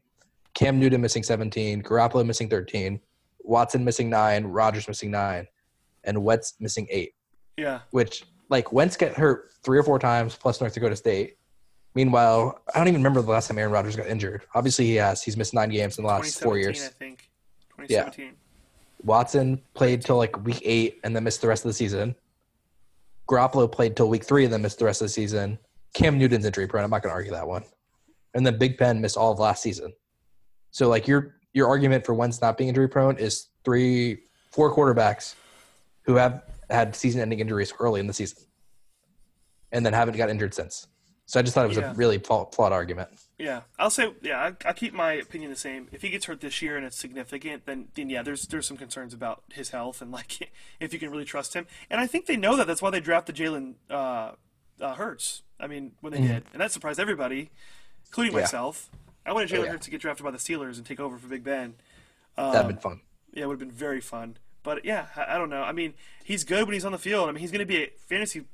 Cam 0.54 0.80
Newton 0.80 1.00
missing 1.00 1.22
17, 1.22 1.82
Garoppolo 1.82 2.24
missing 2.24 2.48
13, 2.48 2.98
Watson 3.40 3.84
missing 3.84 4.08
nine, 4.08 4.44
Rodgers 4.44 4.88
missing 4.88 5.10
nine, 5.10 5.46
and 6.04 6.22
Wentz 6.24 6.54
missing 6.58 6.86
eight. 6.90 7.12
Yeah, 7.56 7.80
Which 7.90 8.24
like 8.48 8.72
Wentz 8.72 8.96
get 8.96 9.14
hurt 9.14 9.50
three 9.64 9.78
or 9.78 9.82
four 9.82 9.98
times 9.98 10.34
plus 10.36 10.60
North 10.60 10.74
Dakota 10.74 10.96
State. 10.96 11.36
Meanwhile, 11.94 12.60
I 12.74 12.78
don't 12.78 12.88
even 12.88 13.00
remember 13.00 13.22
the 13.22 13.30
last 13.30 13.48
time 13.48 13.58
Aaron 13.58 13.72
Rodgers 13.72 13.96
got 13.96 14.06
injured. 14.06 14.42
Obviously, 14.54 14.84
he 14.84 14.96
has. 14.96 15.22
He's 15.22 15.36
missed 15.36 15.54
nine 15.54 15.70
games 15.70 15.96
in 15.98 16.04
the 16.04 16.08
last 16.08 16.40
four 16.40 16.58
years. 16.58 16.84
I 16.84 16.88
think. 16.88 17.30
2017. 17.78 18.34
Watson 19.02 19.62
played 19.74 20.02
till 20.02 20.16
like 20.16 20.44
week 20.44 20.60
eight 20.64 21.00
and 21.04 21.14
then 21.14 21.24
missed 21.24 21.40
the 21.40 21.48
rest 21.48 21.64
of 21.64 21.68
the 21.68 21.74
season. 21.74 22.14
Garoppolo 23.28 23.70
played 23.70 23.96
till 23.96 24.08
week 24.08 24.24
three 24.24 24.44
and 24.44 24.52
then 24.52 24.62
missed 24.62 24.78
the 24.78 24.84
rest 24.84 25.00
of 25.00 25.06
the 25.06 25.12
season. 25.12 25.58
Cam 25.94 26.18
Newton's 26.18 26.44
injury 26.44 26.66
prone. 26.66 26.84
I'm 26.84 26.90
not 26.90 27.02
going 27.02 27.10
to 27.10 27.14
argue 27.14 27.32
that 27.32 27.46
one. 27.46 27.64
And 28.34 28.46
then 28.46 28.58
Big 28.58 28.76
Ben 28.76 29.00
missed 29.00 29.16
all 29.16 29.32
of 29.32 29.38
last 29.38 29.62
season. 29.62 29.92
So 30.70 30.88
like 30.88 31.08
your 31.08 31.36
your 31.54 31.68
argument 31.68 32.04
for 32.04 32.12
Wentz 32.12 32.42
not 32.42 32.58
being 32.58 32.68
injury 32.68 32.88
prone 32.88 33.16
is 33.16 33.48
three, 33.64 34.24
four 34.50 34.74
quarterbacks 34.74 35.34
who 36.02 36.16
have 36.16 36.42
had 36.70 36.94
season 36.96 37.20
ending 37.20 37.40
injuries 37.40 37.72
early 37.78 38.00
in 38.00 38.06
the 38.06 38.12
season, 38.12 38.42
and 39.72 39.84
then 39.84 39.92
haven't 39.92 40.16
got 40.16 40.30
injured 40.30 40.54
since. 40.54 40.86
So 41.28 41.40
I 41.40 41.42
just 41.42 41.54
thought 41.54 41.64
it 41.64 41.68
was 41.68 41.76
Yeah. 41.76 41.90
a 41.90 41.94
really 41.94 42.18
flawed, 42.18 42.54
flawed 42.54 42.72
argument. 42.72 43.08
Yeah, 43.36 43.62
I'll 43.80 43.90
say 43.90 44.14
yeah. 44.22 44.38
I, 44.64 44.68
I 44.68 44.72
keep 44.72 44.94
my 44.94 45.12
opinion 45.14 45.50
the 45.50 45.56
same. 45.56 45.88
If 45.90 46.02
he 46.02 46.08
gets 46.08 46.26
hurt 46.26 46.40
this 46.40 46.62
year 46.62 46.76
and 46.76 46.86
it's 46.86 46.96
significant, 46.96 47.66
then 47.66 47.88
then 47.94 48.08
yeah, 48.10 48.22
there's 48.22 48.46
there's 48.46 48.66
some 48.66 48.76
concerns 48.76 49.12
about 49.12 49.42
his 49.52 49.70
health 49.70 50.00
and 50.00 50.12
like 50.12 50.50
if 50.80 50.92
you 50.92 50.98
can 51.00 51.10
really 51.10 51.24
trust 51.24 51.54
him. 51.54 51.66
And 51.90 52.00
I 52.00 52.06
think 52.06 52.26
they 52.26 52.36
know 52.36 52.56
that. 52.56 52.66
That's 52.68 52.80
why 52.80 52.90
they 52.90 53.00
drafted 53.00 53.34
Jalen 53.36 53.74
uh, 53.90 54.32
uh, 54.80 54.94
Hurts. 54.94 55.42
I 55.58 55.66
mean, 55.66 55.92
when 56.00 56.12
they 56.12 56.20
Mhm. 56.20 56.28
did, 56.28 56.44
and 56.52 56.60
that 56.62 56.70
surprised 56.70 57.00
everybody, 57.00 57.50
including 58.06 58.32
Yeah. 58.34 58.40
myself. 58.42 58.88
I 59.24 59.32
wanted 59.32 59.50
Oh, 59.52 59.56
Jalen 59.56 59.64
yeah. 59.64 59.70
Hurts 59.72 59.84
to 59.86 59.90
get 59.90 60.00
drafted 60.00 60.22
by 60.24 60.30
the 60.30 60.38
Steelers 60.38 60.76
and 60.76 60.86
take 60.86 61.00
over 61.00 61.18
for 61.18 61.26
Big 61.26 61.42
Ben. 61.42 61.74
Um, 62.36 62.52
That'd 62.52 62.68
been 62.68 62.78
fun. 62.78 63.00
Yeah, 63.32 63.42
it 63.42 63.46
would 63.48 63.54
have 63.60 63.68
been 63.68 63.76
very 63.76 64.00
fun. 64.00 64.36
But 64.66 64.84
yeah, 64.84 65.06
I, 65.14 65.36
I 65.36 65.38
don't 65.38 65.48
know. 65.48 65.62
I 65.62 65.70
mean, 65.70 65.94
he's 66.24 66.42
good 66.42 66.64
when 66.64 66.72
he's 66.74 66.84
on 66.84 66.90
the 66.90 66.98
field. 66.98 67.28
I 67.28 67.32
mean, 67.32 67.40
he's 67.40 67.52
going 67.52 67.60
to 67.60 67.66
be 67.66 67.84
a 67.84 67.90
fantasy, 68.08 68.44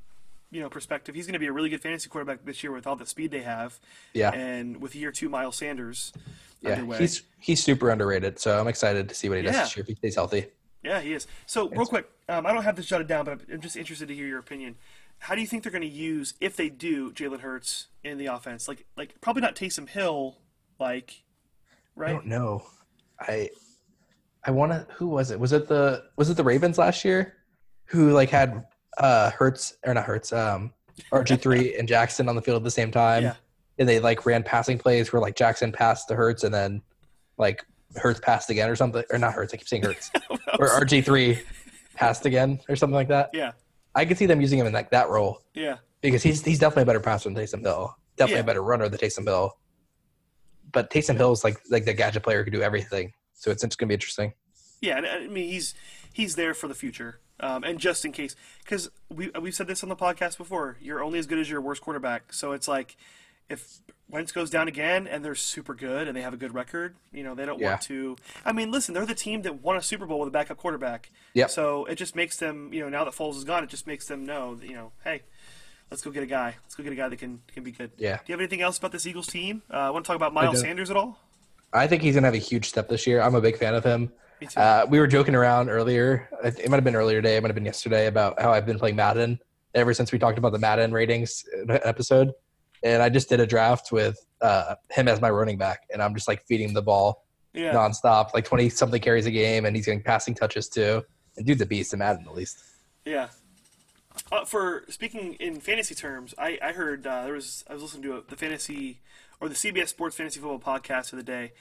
you 0.50 0.60
know, 0.60 0.68
perspective. 0.68 1.14
He's 1.14 1.24
going 1.26 1.32
to 1.32 1.38
be 1.38 1.46
a 1.46 1.52
really 1.52 1.70
good 1.70 1.80
fantasy 1.80 2.10
quarterback 2.10 2.44
this 2.44 2.62
year 2.62 2.70
with 2.70 2.86
all 2.86 2.96
the 2.96 3.06
speed 3.06 3.30
they 3.30 3.40
have. 3.40 3.80
Yeah. 4.12 4.30
And 4.30 4.82
with 4.82 4.94
year 4.94 5.10
two, 5.10 5.30
Miles 5.30 5.56
Sanders. 5.56 6.12
Yeah, 6.60 6.72
underway. 6.72 6.98
he's 6.98 7.22
he's 7.40 7.64
super 7.64 7.88
underrated. 7.88 8.38
So 8.38 8.60
I'm 8.60 8.68
excited 8.68 9.08
to 9.08 9.14
see 9.14 9.30
what 9.30 9.38
he 9.38 9.42
does 9.42 9.56
this 9.56 9.74
year 9.74 9.80
if 9.82 9.88
he 9.88 9.94
stays 9.94 10.14
healthy. 10.14 10.48
Yeah, 10.84 11.00
he 11.00 11.14
is. 11.14 11.26
So, 11.46 11.68
real 11.70 11.86
quick, 11.86 12.10
um, 12.28 12.44
I 12.44 12.52
don't 12.52 12.64
have 12.64 12.76
this 12.76 12.86
jotted 12.86 13.06
down, 13.06 13.24
but 13.24 13.40
I'm 13.50 13.60
just 13.60 13.76
interested 13.76 14.08
to 14.08 14.14
hear 14.14 14.26
your 14.26 14.40
opinion. 14.40 14.76
How 15.18 15.34
do 15.34 15.40
you 15.40 15.46
think 15.46 15.62
they're 15.62 15.72
going 15.72 15.82
to 15.82 15.88
use, 15.88 16.34
if 16.40 16.56
they 16.56 16.68
do, 16.68 17.12
Jalen 17.12 17.40
Hurts 17.40 17.86
in 18.02 18.18
the 18.18 18.26
offense? 18.26 18.66
Like, 18.66 18.84
like 18.96 19.20
probably 19.20 19.42
not 19.42 19.54
Taysom 19.54 19.88
Hill, 19.88 20.38
like, 20.80 21.22
right? 21.94 22.10
I 22.10 22.12
don't 22.12 22.26
know. 22.26 22.64
I 23.20 23.50
I 24.44 24.50
want 24.50 24.72
to. 24.72 24.86
Who 24.94 25.06
was 25.08 25.30
it? 25.30 25.38
Was 25.38 25.52
it 25.52 25.68
the 25.68 26.04
was 26.16 26.28
it 26.30 26.36
the 26.36 26.44
Ravens 26.44 26.78
last 26.78 27.04
year 27.04 27.34
who 27.86 28.10
like 28.12 28.30
had 28.30 28.64
uh 28.98 29.30
Hurts 29.30 29.76
or 29.86 29.94
not 29.94 30.04
Hurts 30.04 30.32
um 30.32 30.72
RG 31.12 31.40
three 31.40 31.74
and 31.78 31.86
Jackson 31.88 32.28
on 32.28 32.36
the 32.36 32.42
field 32.42 32.56
at 32.58 32.64
the 32.64 32.70
same 32.70 32.90
time, 32.90 33.22
Yeah. 33.22 33.34
and 33.78 33.88
they 33.88 34.00
like 34.00 34.26
ran 34.26 34.42
passing 34.42 34.78
plays 34.78 35.12
where 35.12 35.22
like 35.22 35.36
Jackson 35.36 35.72
passed 35.72 36.08
to 36.08 36.14
Hurts 36.14 36.44
and 36.44 36.52
then 36.52 36.82
like 37.38 37.64
Hurts 37.96 38.20
passed 38.20 38.50
again 38.50 38.68
or 38.68 38.76
something 38.76 39.02
or 39.10 39.18
not 39.18 39.32
Hurts. 39.34 39.54
I 39.54 39.58
keep 39.58 39.68
saying 39.68 39.82
Hurts 39.84 40.10
or 40.58 40.68
RG 40.68 41.04
three 41.04 41.40
passed 41.94 42.26
again 42.26 42.58
or 42.68 42.74
something 42.76 42.94
like 42.94 43.08
that. 43.08 43.30
Yeah, 43.32 43.52
I 43.94 44.04
could 44.04 44.18
see 44.18 44.26
them 44.26 44.40
using 44.40 44.58
him 44.58 44.66
in 44.66 44.72
like 44.72 44.90
that 44.90 45.08
role 45.08 45.42
yeah, 45.54 45.76
because 46.00 46.22
he's 46.22 46.44
he's 46.44 46.58
definitely 46.58 46.82
a 46.84 46.86
better 46.86 47.00
passer 47.00 47.28
than 47.30 47.36
Taysom 47.40 47.60
Hill. 47.60 47.96
Definitely 48.16 48.36
Yeah. 48.38 48.40
a 48.42 48.46
better 48.46 48.62
runner 48.62 48.88
than 48.88 48.98
Taysom 48.98 49.24
Hill. 49.24 49.56
But 50.72 50.90
Taysom 50.90 51.16
Hill's 51.16 51.44
like 51.44 51.58
like 51.70 51.84
the 51.84 51.94
gadget 51.94 52.22
player 52.22 52.38
who 52.38 52.44
can 52.50 52.52
do 52.54 52.62
everything. 52.62 53.12
So 53.42 53.50
it's 53.50 53.62
just 53.62 53.76
gonna 53.78 53.88
be 53.88 53.94
interesting. 53.94 54.34
yeah. 54.80 54.98
I 55.00 55.26
mean, 55.26 55.48
he's 55.48 55.74
he's 56.12 56.36
there 56.36 56.54
for 56.54 56.68
the 56.68 56.74
future, 56.74 57.18
um, 57.40 57.64
and 57.64 57.78
just 57.80 58.04
in 58.04 58.12
case, 58.12 58.36
because 58.62 58.88
we 59.08 59.30
we've 59.40 59.54
said 59.54 59.66
this 59.66 59.82
on 59.82 59.88
the 59.88 59.96
podcast 59.96 60.38
before. 60.38 60.76
You're 60.80 61.02
only 61.02 61.18
as 61.18 61.26
good 61.26 61.38
as 61.40 61.50
your 61.50 61.60
worst 61.60 61.82
quarterback. 61.82 62.32
So 62.32 62.52
it's 62.52 62.68
like 62.68 62.96
if 63.48 63.80
Wentz 64.08 64.30
goes 64.30 64.48
down 64.48 64.68
again 64.68 65.08
and 65.08 65.24
they're 65.24 65.34
super 65.34 65.74
good 65.74 66.06
and 66.06 66.16
they 66.16 66.22
have 66.22 66.32
a 66.32 66.36
good 66.36 66.54
record, 66.54 66.94
you 67.12 67.24
know, 67.24 67.34
they 67.34 67.44
don't 67.44 67.58
Yeah. 67.58 67.70
want 67.70 67.82
to. 67.82 68.16
I 68.44 68.52
mean, 68.52 68.70
listen, 68.70 68.94
they're 68.94 69.04
the 69.06 69.14
team 69.14 69.42
that 69.42 69.60
won 69.60 69.76
a 69.76 69.82
Super 69.82 70.06
Bowl 70.06 70.20
with 70.20 70.28
a 70.28 70.30
backup 70.30 70.56
quarterback. 70.56 71.10
Yep. 71.34 71.50
So 71.50 71.84
it 71.86 71.96
just 71.96 72.14
makes 72.14 72.36
them, 72.36 72.72
you 72.72 72.80
know, 72.80 72.88
now 72.88 73.04
that 73.04 73.12
Foles 73.14 73.36
is 73.36 73.44
gone, 73.44 73.64
it 73.64 73.70
just 73.70 73.86
makes 73.88 74.06
them 74.06 74.24
know, 74.24 74.54
that, 74.54 74.68
you 74.68 74.74
know, 74.76 74.92
hey, 75.02 75.22
let's 75.90 76.02
go 76.02 76.10
get 76.12 76.22
a 76.22 76.26
guy. 76.26 76.54
Let's 76.62 76.76
go 76.76 76.84
get 76.84 76.92
a 76.92 76.96
guy 76.96 77.08
that 77.08 77.18
can 77.18 77.42
can 77.52 77.64
be 77.64 77.72
good. 77.72 77.90
Yeah. 77.98 78.18
Do 78.18 78.22
you 78.28 78.32
have 78.34 78.40
anything 78.40 78.62
else 78.62 78.78
about 78.78 78.92
this 78.92 79.04
Eagles 79.06 79.26
team? 79.26 79.62
Uh, 79.70 79.76
I 79.76 79.90
want 79.90 80.04
to 80.04 80.06
talk 80.06 80.16
about 80.16 80.32
Miles. 80.32 80.60
Sanders 80.60 80.90
at 80.90 80.96
all? 80.96 81.18
I 81.72 81.86
think 81.86 82.02
he's 82.02 82.14
gonna 82.14 82.26
have 82.26 82.34
a 82.34 82.38
huge 82.38 82.68
step 82.68 82.88
this 82.88 83.06
year. 83.06 83.20
I'm 83.20 83.34
a 83.34 83.40
big 83.40 83.56
fan 83.56 83.74
of 83.74 83.84
him. 83.84 84.12
Me 84.40 84.46
too. 84.46 84.60
Uh, 84.60 84.86
we 84.88 84.98
were 84.98 85.06
joking 85.06 85.34
around 85.34 85.68
earlier. 85.68 86.28
It 86.44 86.68
might 86.68 86.76
have 86.76 86.84
been 86.84 86.96
earlier 86.96 87.22
today. 87.22 87.36
It 87.36 87.42
might 87.42 87.48
have 87.48 87.54
been 87.54 87.64
yesterday 87.64 88.06
about 88.06 88.40
how 88.40 88.52
I've 88.52 88.66
been 88.66 88.78
playing 88.78 88.96
Madden 88.96 89.38
ever 89.74 89.94
since 89.94 90.12
we 90.12 90.18
talked 90.18 90.38
about 90.38 90.52
the 90.52 90.58
Madden 90.58 90.92
ratings 90.92 91.44
episode. 91.68 92.32
And 92.82 93.02
I 93.02 93.08
just 93.08 93.28
did 93.28 93.40
a 93.40 93.46
draft 93.46 93.92
with 93.92 94.18
uh, 94.40 94.74
him 94.90 95.08
as 95.08 95.20
my 95.20 95.30
running 95.30 95.56
back, 95.56 95.82
and 95.92 96.02
I'm 96.02 96.14
just 96.14 96.26
like 96.26 96.44
feeding 96.46 96.74
the 96.74 96.82
ball 96.82 97.24
yeah. 97.54 97.72
nonstop, 97.72 98.34
like 98.34 98.44
20 98.44 98.68
something 98.68 99.00
carries 99.00 99.26
a 99.26 99.30
game, 99.30 99.64
and 99.64 99.76
he's 99.76 99.86
getting 99.86 100.02
passing 100.02 100.34
touches 100.34 100.68
too. 100.68 101.02
And 101.36 101.46
dude's 101.46 101.60
a 101.60 101.66
beast 101.66 101.92
in 101.92 102.00
Madden 102.00 102.26
at 102.26 102.34
least. 102.34 102.58
Yeah. 103.04 103.28
Uh, 104.30 104.44
for 104.44 104.84
speaking 104.88 105.34
in 105.34 105.60
fantasy 105.60 105.94
terms, 105.94 106.34
I, 106.36 106.58
I 106.62 106.72
heard 106.72 107.06
uh, 107.06 107.24
there 107.24 107.34
was 107.34 107.64
I 107.68 107.74
was 107.74 107.82
listening 107.82 108.02
to 108.02 108.16
a, 108.16 108.22
the 108.22 108.36
fantasy 108.36 109.00
or 109.42 109.48
the 109.48 109.56
CBS 109.56 109.88
Sports 109.88 110.14
Fantasy 110.14 110.38
Football 110.38 110.60
podcast 110.60 111.10
for 111.10 111.16
the 111.16 111.22
day, 111.24 111.52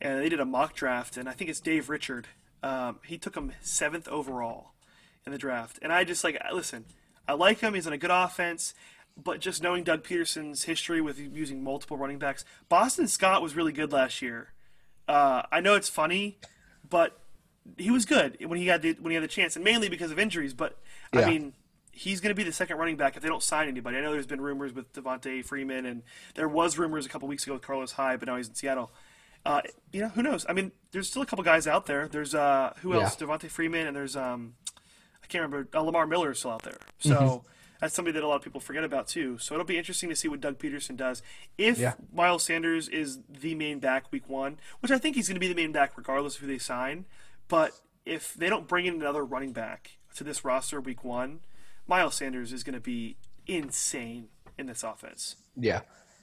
and 0.00 0.20
they 0.20 0.28
did 0.28 0.40
a 0.40 0.44
mock 0.44 0.74
draft, 0.74 1.16
and 1.16 1.28
I 1.28 1.32
think 1.32 1.48
it's 1.48 1.60
Dave 1.60 1.88
Richard. 1.88 2.26
Um, 2.64 2.98
he 3.04 3.16
took 3.16 3.36
him 3.36 3.52
seventh 3.60 4.08
overall 4.08 4.72
in 5.24 5.30
the 5.30 5.38
draft, 5.38 5.78
and 5.80 5.92
I 5.92 6.02
just 6.02 6.24
like 6.24 6.36
listen. 6.52 6.84
I 7.28 7.34
like 7.34 7.60
him. 7.60 7.74
He's 7.74 7.86
on 7.86 7.92
a 7.92 7.98
good 7.98 8.10
offense, 8.10 8.74
but 9.16 9.38
just 9.38 9.62
knowing 9.62 9.84
Doug 9.84 10.02
Pederson's 10.02 10.64
history 10.64 11.00
with 11.00 11.18
using 11.18 11.62
multiple 11.62 11.96
running 11.96 12.18
backs, 12.18 12.44
Boston 12.68 13.06
Scott 13.06 13.40
was 13.40 13.54
really 13.54 13.72
good 13.72 13.92
last 13.92 14.20
year. 14.20 14.48
Uh, 15.06 15.42
I 15.52 15.60
know 15.60 15.74
it's 15.74 15.88
funny, 15.88 16.38
but 16.88 17.20
he 17.76 17.92
was 17.92 18.04
good 18.04 18.44
when 18.44 18.58
he 18.58 18.66
had 18.66 18.82
the 18.82 18.94
when 18.94 19.12
he 19.12 19.14
had 19.14 19.22
the 19.22 19.28
chance, 19.28 19.54
and 19.54 19.64
mainly 19.64 19.88
because 19.88 20.10
of 20.10 20.18
injuries. 20.18 20.54
But 20.54 20.76
I 21.12 21.24
mean, 21.24 21.52
he's 21.98 22.20
going 22.20 22.30
to 22.30 22.34
be 22.34 22.44
the 22.44 22.52
second 22.52 22.76
running 22.78 22.96
back 22.96 23.16
if 23.16 23.22
they 23.22 23.28
don't 23.28 23.42
sign 23.42 23.68
anybody. 23.68 23.96
I 23.98 24.00
know 24.00 24.12
there's 24.12 24.26
been 24.26 24.40
rumors 24.40 24.72
with 24.72 24.92
Devonta 24.92 25.44
Freeman, 25.44 25.84
and 25.86 26.02
there 26.34 26.48
was 26.48 26.78
rumors 26.78 27.04
a 27.06 27.08
couple 27.08 27.28
weeks 27.28 27.44
ago 27.44 27.54
with 27.54 27.62
Carlos 27.62 27.92
Hyde, 27.92 28.20
but 28.20 28.28
now 28.28 28.36
he's 28.36 28.48
in 28.48 28.54
Seattle. 28.54 28.92
Uh, 29.44 29.62
you 29.92 30.00
know, 30.02 30.08
who 30.08 30.22
knows? 30.22 30.44
I 30.48 30.52
mean, 30.52 30.72
there's 30.92 31.08
still 31.08 31.22
a 31.22 31.26
couple 31.26 31.44
guys 31.44 31.66
out 31.66 31.86
there. 31.86 32.08
There's 32.08 32.34
uh, 32.34 32.72
who 32.82 32.94
Yeah. 32.94 33.02
else? 33.04 33.16
Devonta 33.16 33.48
Freeman, 33.50 33.86
and 33.86 33.96
there's 33.96 34.16
um, 34.16 34.54
I 35.22 35.26
can't 35.28 35.42
remember. 35.42 35.68
Uh, 35.76 35.82
Lamar 35.82 36.06
Miller 36.06 36.30
is 36.32 36.38
still 36.38 36.52
out 36.52 36.62
there. 36.62 36.78
So. 36.98 37.14
Mm-hmm. 37.14 37.46
That's 37.80 37.94
somebody 37.94 38.14
that 38.14 38.24
a 38.24 38.26
lot 38.26 38.34
of 38.34 38.42
people 38.42 38.58
forget 38.60 38.82
about 38.82 39.06
too. 39.06 39.38
So 39.38 39.54
it'll 39.54 39.64
be 39.64 39.78
interesting 39.78 40.08
to 40.08 40.16
see 40.16 40.26
what 40.26 40.40
Doug 40.40 40.58
Pederson 40.58 40.96
does. 40.96 41.22
If 41.56 41.78
Yeah. 41.78 41.92
Miles 42.12 42.42
Sanders 42.42 42.88
is 42.88 43.20
the 43.28 43.54
main 43.54 43.78
back 43.78 44.10
week 44.10 44.28
one, 44.28 44.58
which 44.80 44.90
I 44.90 44.98
think 44.98 45.14
he's 45.14 45.28
going 45.28 45.36
to 45.36 45.40
be 45.40 45.46
the 45.46 45.54
main 45.54 45.70
back 45.70 45.92
regardless 45.96 46.34
of 46.34 46.40
who 46.40 46.48
they 46.48 46.58
sign. 46.58 47.04
But 47.46 47.70
if 48.04 48.34
they 48.34 48.48
don't 48.48 48.66
bring 48.66 48.86
in 48.86 48.94
another 48.94 49.24
running 49.24 49.52
back 49.52 49.92
to 50.16 50.24
this 50.24 50.44
roster 50.44 50.80
week 50.80 51.04
one, 51.04 51.38
Miles 51.88 52.14
Sanders 52.14 52.52
is 52.52 52.62
going 52.62 52.74
to 52.74 52.80
be 52.80 53.16
insane 53.46 54.28
in 54.58 54.66
this 54.66 54.82
offense. 54.82 55.36
Yeah. 55.56 55.80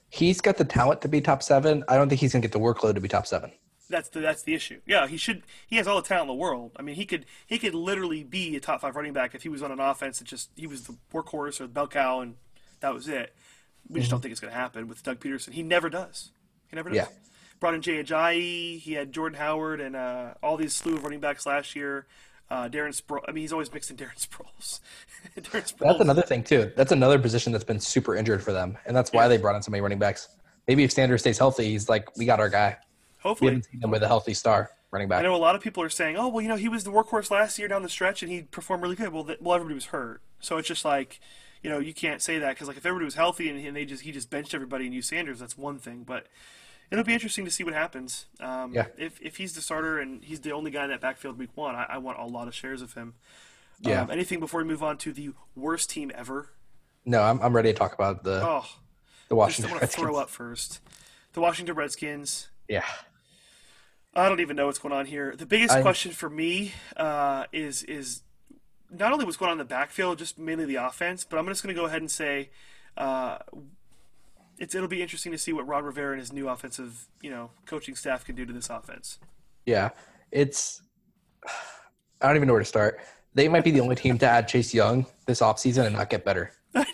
He's 0.10 0.40
got 0.40 0.58
the 0.58 0.66
talent 0.66 1.02
to 1.02 1.08
be 1.08 1.20
top 1.20 1.44
seven. 1.44 1.84
I 1.90 1.98
don't 1.98 2.08
think 2.08 2.22
he's 2.22 2.32
gonna 2.32 2.42
get 2.42 2.52
the 2.52 2.60
workload 2.60 2.94
to 2.94 3.02
be 3.02 3.08
top 3.08 3.28
seven. 3.28 3.52
That's 3.90 4.10
the 4.10 4.20
that's 4.20 4.44
the 4.44 4.54
issue. 4.54 4.80
Yeah, 4.86 5.08
he 5.08 5.18
should. 5.18 5.44
He 5.68 5.76
has 5.78 5.88
all 5.88 6.02
the 6.02 6.08
talent 6.08 6.30
in 6.30 6.38
the 6.38 6.42
world. 6.42 6.72
I 6.78 6.82
mean, 6.82 6.96
he 6.96 7.06
could 7.06 7.26
he 7.46 7.60
could 7.60 7.76
literally 7.76 8.24
be 8.24 8.56
a 8.56 8.60
top 8.60 8.82
five 8.82 8.96
running 8.96 9.14
back 9.14 9.36
if 9.36 9.44
he 9.44 9.50
was 9.50 9.62
on 9.62 9.72
an 9.72 9.80
offense 9.80 10.20
that 10.20 10.26
just 10.26 10.52
he 10.56 10.68
was 10.68 10.84
the 10.84 10.96
workhorse 11.14 11.60
or 11.60 11.64
the 11.64 11.74
bell 11.74 11.88
cow 11.88 12.22
and 12.22 12.36
that 12.80 12.94
was 12.94 13.08
it. 13.08 13.36
We 13.90 14.00
just 14.00 14.10
don't 14.10 14.22
think 14.22 14.32
it's 14.32 14.42
going 14.42 14.52
to 14.52 14.60
happen 14.60 14.88
with 14.88 15.04
Doug 15.04 15.20
Pederson. 15.20 15.54
He 15.54 15.62
never 15.62 15.90
does. 15.90 16.32
He 16.70 16.76
never 16.76 16.90
does. 16.90 16.98
Yeah. 16.98 17.08
Brought 17.60 17.76
in 17.76 17.82
Jay 17.82 18.04
Ajayi. 18.04 18.80
He 18.80 18.94
had 18.94 19.12
Jordan 19.12 19.38
Howard 19.38 19.80
and 19.80 19.96
uh, 19.96 20.34
all 20.42 20.58
these 20.58 20.74
slew 20.74 20.96
of 20.96 21.04
running 21.04 21.20
backs 21.20 21.46
last 21.46 21.76
year. 21.76 22.08
Uh, 22.50 22.70
Darren 22.70 22.90
Sproles. 23.00 23.24
I 23.28 23.32
mean, 23.32 23.42
he's 23.42 23.52
always 23.52 23.74
mixing 23.74 23.98
in 23.98 24.06
Darren 24.06 24.18
Sproles. 24.28 24.80
Darren 25.36 25.74
Sproles. 25.74 25.78
That's 25.80 26.00
another 26.00 26.22
thing 26.22 26.44
too. 26.44 26.72
That's 26.76 26.92
another 26.92 27.18
position 27.18 27.52
that's 27.52 27.64
been 27.64 27.80
super 27.80 28.16
injured 28.16 28.44
for 28.44 28.52
them, 28.52 28.78
and 28.86 28.96
that's 28.96 29.12
why 29.12 29.28
they 29.28 29.38
brought 29.38 29.56
in 29.56 29.62
so 29.64 29.72
many 29.72 29.82
running 29.82 30.00
backs. 30.00 30.30
Maybe 30.68 30.84
if 30.84 30.92
Sanders 30.92 31.22
stays 31.22 31.38
healthy, 31.38 31.66
he's 31.66 31.90
like, 31.90 32.16
we 32.18 32.26
got 32.26 32.40
our 32.40 32.50
guy. 32.50 32.78
We 32.80 33.30
Hopefully, 33.30 33.52
haven't 33.52 33.66
seen 33.66 33.84
him 33.84 33.90
with 33.90 34.04
a 34.04 34.08
healthy 34.08 34.36
star 34.36 34.70
running 34.92 35.08
back. 35.08 35.20
I 35.20 35.24
know 35.24 35.36
a 35.36 35.38
lot 35.38 35.56
of 35.56 35.62
people 35.62 35.82
are 35.82 35.90
saying, 35.90 36.16
"Oh, 36.18 36.28
well, 36.28 36.42
you 36.42 36.48
know, 36.48 36.56
he 36.56 36.70
was 36.70 36.84
the 36.84 36.92
workhorse 36.92 37.32
last 37.32 37.58
year 37.58 37.68
down 37.68 37.82
the 37.82 37.90
stretch, 37.90 38.22
and 38.22 38.32
he 38.32 38.44
performed 38.44 38.84
really 38.84 38.96
good." 38.96 39.12
Well, 39.12 39.24
th- 39.24 39.40
well, 39.42 39.56
everybody 39.56 39.74
was 39.76 39.86
hurt, 39.86 40.22
so 40.40 40.58
it's 40.58 40.68
just 40.68 40.86
like, 40.86 41.20
you 41.64 41.70
know, 41.72 41.80
you 41.80 41.94
can't 41.94 42.22
say 42.22 42.38
that 42.38 42.50
because 42.54 42.68
like 42.68 42.78
if 42.78 42.86
everybody 42.86 43.06
was 43.06 43.16
healthy 43.16 43.50
and, 43.50 43.60
and 43.66 43.76
they 43.76 43.86
just 43.86 44.04
he 44.04 44.12
just 44.12 44.30
benched 44.30 44.54
everybody 44.54 44.86
and 44.86 44.94
used 44.94 45.10
Sanders, 45.10 45.40
that's 45.40 45.58
one 45.58 45.80
thing. 45.80 46.04
But 46.04 46.28
it'll 46.92 47.04
be 47.04 47.14
interesting 47.14 47.46
to 47.46 47.52
see 47.52 47.64
what 47.64 47.74
happens. 47.74 48.26
Um, 48.40 48.74
Yeah. 48.74 48.88
If 48.98 49.22
if 49.22 49.38
he's 49.38 49.54
the 49.54 49.62
starter 49.62 50.00
and 50.00 50.24
he's 50.24 50.42
the 50.42 50.52
only 50.52 50.72
guy 50.72 50.84
in 50.86 50.90
that 50.90 51.02
backfield 51.02 51.38
week 51.38 51.50
one, 51.56 51.76
I, 51.76 51.86
I 51.90 51.98
want 51.98 52.20
a 52.20 52.26
lot 52.26 52.48
of 52.48 52.56
shares 52.56 52.82
of 52.82 52.94
him. 52.94 53.16
Yeah. 53.82 54.02
Um, 54.04 54.12
anything 54.12 54.40
before 54.40 54.62
we 54.62 54.68
move 54.68 54.82
on 54.84 54.98
to 55.00 55.12
the 55.14 55.32
worst 55.56 55.90
team 55.90 56.12
ever? 56.16 56.50
No, 57.06 57.22
I'm, 57.22 57.40
I'm 57.42 57.56
ready 57.56 57.72
to 57.74 57.78
talk 57.78 57.94
about 57.94 58.24
the 58.24 58.42
Oh, 58.44 58.66
the 59.30 59.36
Washington. 59.36 59.76
I 59.76 59.80
just 59.80 59.82
want 59.82 59.92
to 59.92 59.98
throw 60.02 60.16
up 60.16 60.30
first. 60.30 60.80
The 61.34 61.42
Washington 61.42 61.76
Redskins. 61.76 62.48
Yeah, 62.68 62.86
I 64.16 64.30
don't 64.30 64.40
even 64.40 64.56
know 64.56 64.68
what's 64.68 64.80
going 64.80 64.94
on 64.94 65.06
here. 65.06 65.36
The 65.38 65.46
biggest 65.46 65.74
I- 65.74 65.82
question 65.82 66.12
for 66.14 66.30
me 66.30 66.72
uh, 66.96 67.46
is 67.52 67.84
is 67.84 68.22
not 68.90 69.12
only 69.12 69.26
what's 69.26 69.38
going 69.38 69.50
on 69.50 69.56
in 69.56 69.60
the 69.60 69.66
backfield, 69.66 70.18
just 70.20 70.40
mainly 70.40 70.66
the 70.66 70.76
offense. 70.76 71.24
But 71.26 71.38
I'm 71.38 71.46
just 71.48 71.62
going 71.64 71.76
to 71.76 71.80
go 71.80 71.86
ahead 71.88 72.02
and 72.02 72.10
say 72.10 72.50
uh, 72.98 73.40
it's 74.58 74.76
it'll 74.76 74.88
be 74.88 75.02
interesting 75.02 75.32
to 75.32 75.38
see 75.38 75.54
what 75.54 75.68
Ron 75.68 75.84
Rivera 75.84 76.12
and 76.14 76.20
his 76.20 76.32
new 76.32 76.50
offensive 76.50 77.08
you 77.22 77.30
know 77.30 77.52
coaching 77.66 77.96
staff 77.96 78.26
can 78.26 78.36
do 78.36 78.46
to 78.46 78.54
this 78.54 78.70
offense. 78.70 79.20
yeah. 79.66 79.90
It's 80.32 80.82
I 82.22 82.28
don't 82.28 82.36
even 82.38 82.48
know 82.48 82.54
where 82.54 82.62
to 82.62 82.66
start. 82.66 83.00
They 83.34 83.48
might 83.50 83.64
be 83.64 83.72
the 83.72 83.82
only 83.82 83.96
team 83.96 84.18
to 84.20 84.28
add 84.28 84.48
Chase 84.48 84.74
Young 84.74 85.06
this 85.26 85.42
offseason 85.42 85.86
and 85.86 85.96
not 85.96 86.10
get 86.10 86.24
better. 86.24 86.52
I 86.76 86.86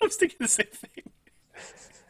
was 0.00 0.16
thinking 0.16 0.38
the 0.40 0.48
same 0.48 0.66
thing. 0.66 1.04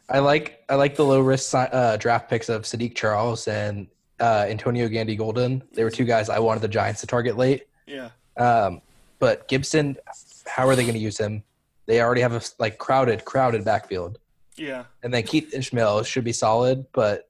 I 0.09 0.19
like 0.19 0.63
I 0.69 0.75
like 0.75 0.95
the 0.95 1.05
low 1.05 1.21
risk 1.21 1.53
uh, 1.53 1.97
draft 1.97 2.29
picks 2.29 2.49
of 2.49 2.63
Saahdiq 2.63 2.95
Charles 2.95 3.47
and 3.47 3.87
uh, 4.19 4.45
Antonio 4.47 4.87
Gandy 4.87 5.15
Golden. 5.15 5.63
They 5.73 5.83
were 5.83 5.89
two 5.89 6.05
guys 6.05 6.29
I 6.29 6.39
wanted 6.39 6.61
the 6.61 6.67
Giants 6.67 7.01
to 7.01 7.07
target 7.07 7.37
late. 7.37 7.67
Yeah, 7.85 8.09
Um, 8.37 8.81
but 9.19 9.47
Gibson, 9.47 9.97
how 10.45 10.67
are 10.67 10.75
they 10.75 10.83
going 10.83 10.93
to 10.93 10.99
use 10.99 11.17
him? 11.17 11.43
They 11.85 12.01
already 12.01 12.21
have 12.21 12.33
a 12.33 12.41
like 12.59 12.77
crowded, 12.77 13.25
crowded 13.25 13.65
backfield, 13.65 14.19
yeah, 14.57 14.85
and 15.03 15.13
then 15.13 15.23
Keith 15.23 15.53
Ismael 15.53 16.03
should 16.03 16.23
be 16.23 16.33
solid. 16.33 16.85
But 16.93 17.29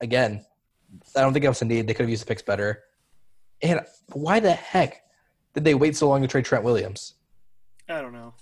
again, 0.00 0.44
I 1.16 1.20
don't 1.20 1.32
think 1.32 1.44
that 1.44 1.50
was 1.50 1.62
a 1.62 1.64
need. 1.64 1.86
They 1.86 1.94
could 1.94 2.04
have 2.04 2.10
used 2.10 2.22
the 2.22 2.26
picks 2.26 2.42
better. 2.42 2.82
And 3.62 3.80
why 4.12 4.40
the 4.40 4.52
heck 4.52 5.02
did 5.54 5.64
they 5.64 5.74
wait 5.74 5.96
so 5.96 6.08
long 6.08 6.22
to 6.22 6.28
trade 6.28 6.44
Trent 6.44 6.64
Williams? 6.64 7.14
I 7.88 8.02
don't 8.02 8.12
know. 8.12 8.34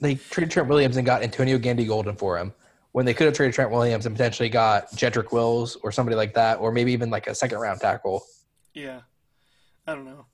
They 0.00 0.14
traded 0.14 0.50
Trent 0.50 0.68
Williams 0.68 0.96
and 0.96 1.06
got 1.06 1.22
Antonio 1.22 1.58
Gandy 1.58 1.84
Golden 1.84 2.16
for 2.16 2.38
him 2.38 2.52
when 2.92 3.04
they 3.04 3.14
could 3.14 3.26
have 3.26 3.34
traded 3.34 3.54
Trent 3.54 3.70
Williams 3.70 4.06
and 4.06 4.14
potentially 4.16 4.48
got 4.48 4.90
Jedrick 4.92 5.32
Wills 5.32 5.76
or 5.76 5.92
somebody 5.92 6.16
like 6.16 6.34
that, 6.34 6.58
or 6.58 6.72
maybe 6.72 6.92
even 6.92 7.10
like 7.10 7.26
a 7.26 7.34
second 7.34 7.58
round 7.58 7.80
tackle. 7.80 8.24
Yeah, 8.74 9.00
I 9.86 9.94
don't 9.94 10.04
know. 10.04 10.26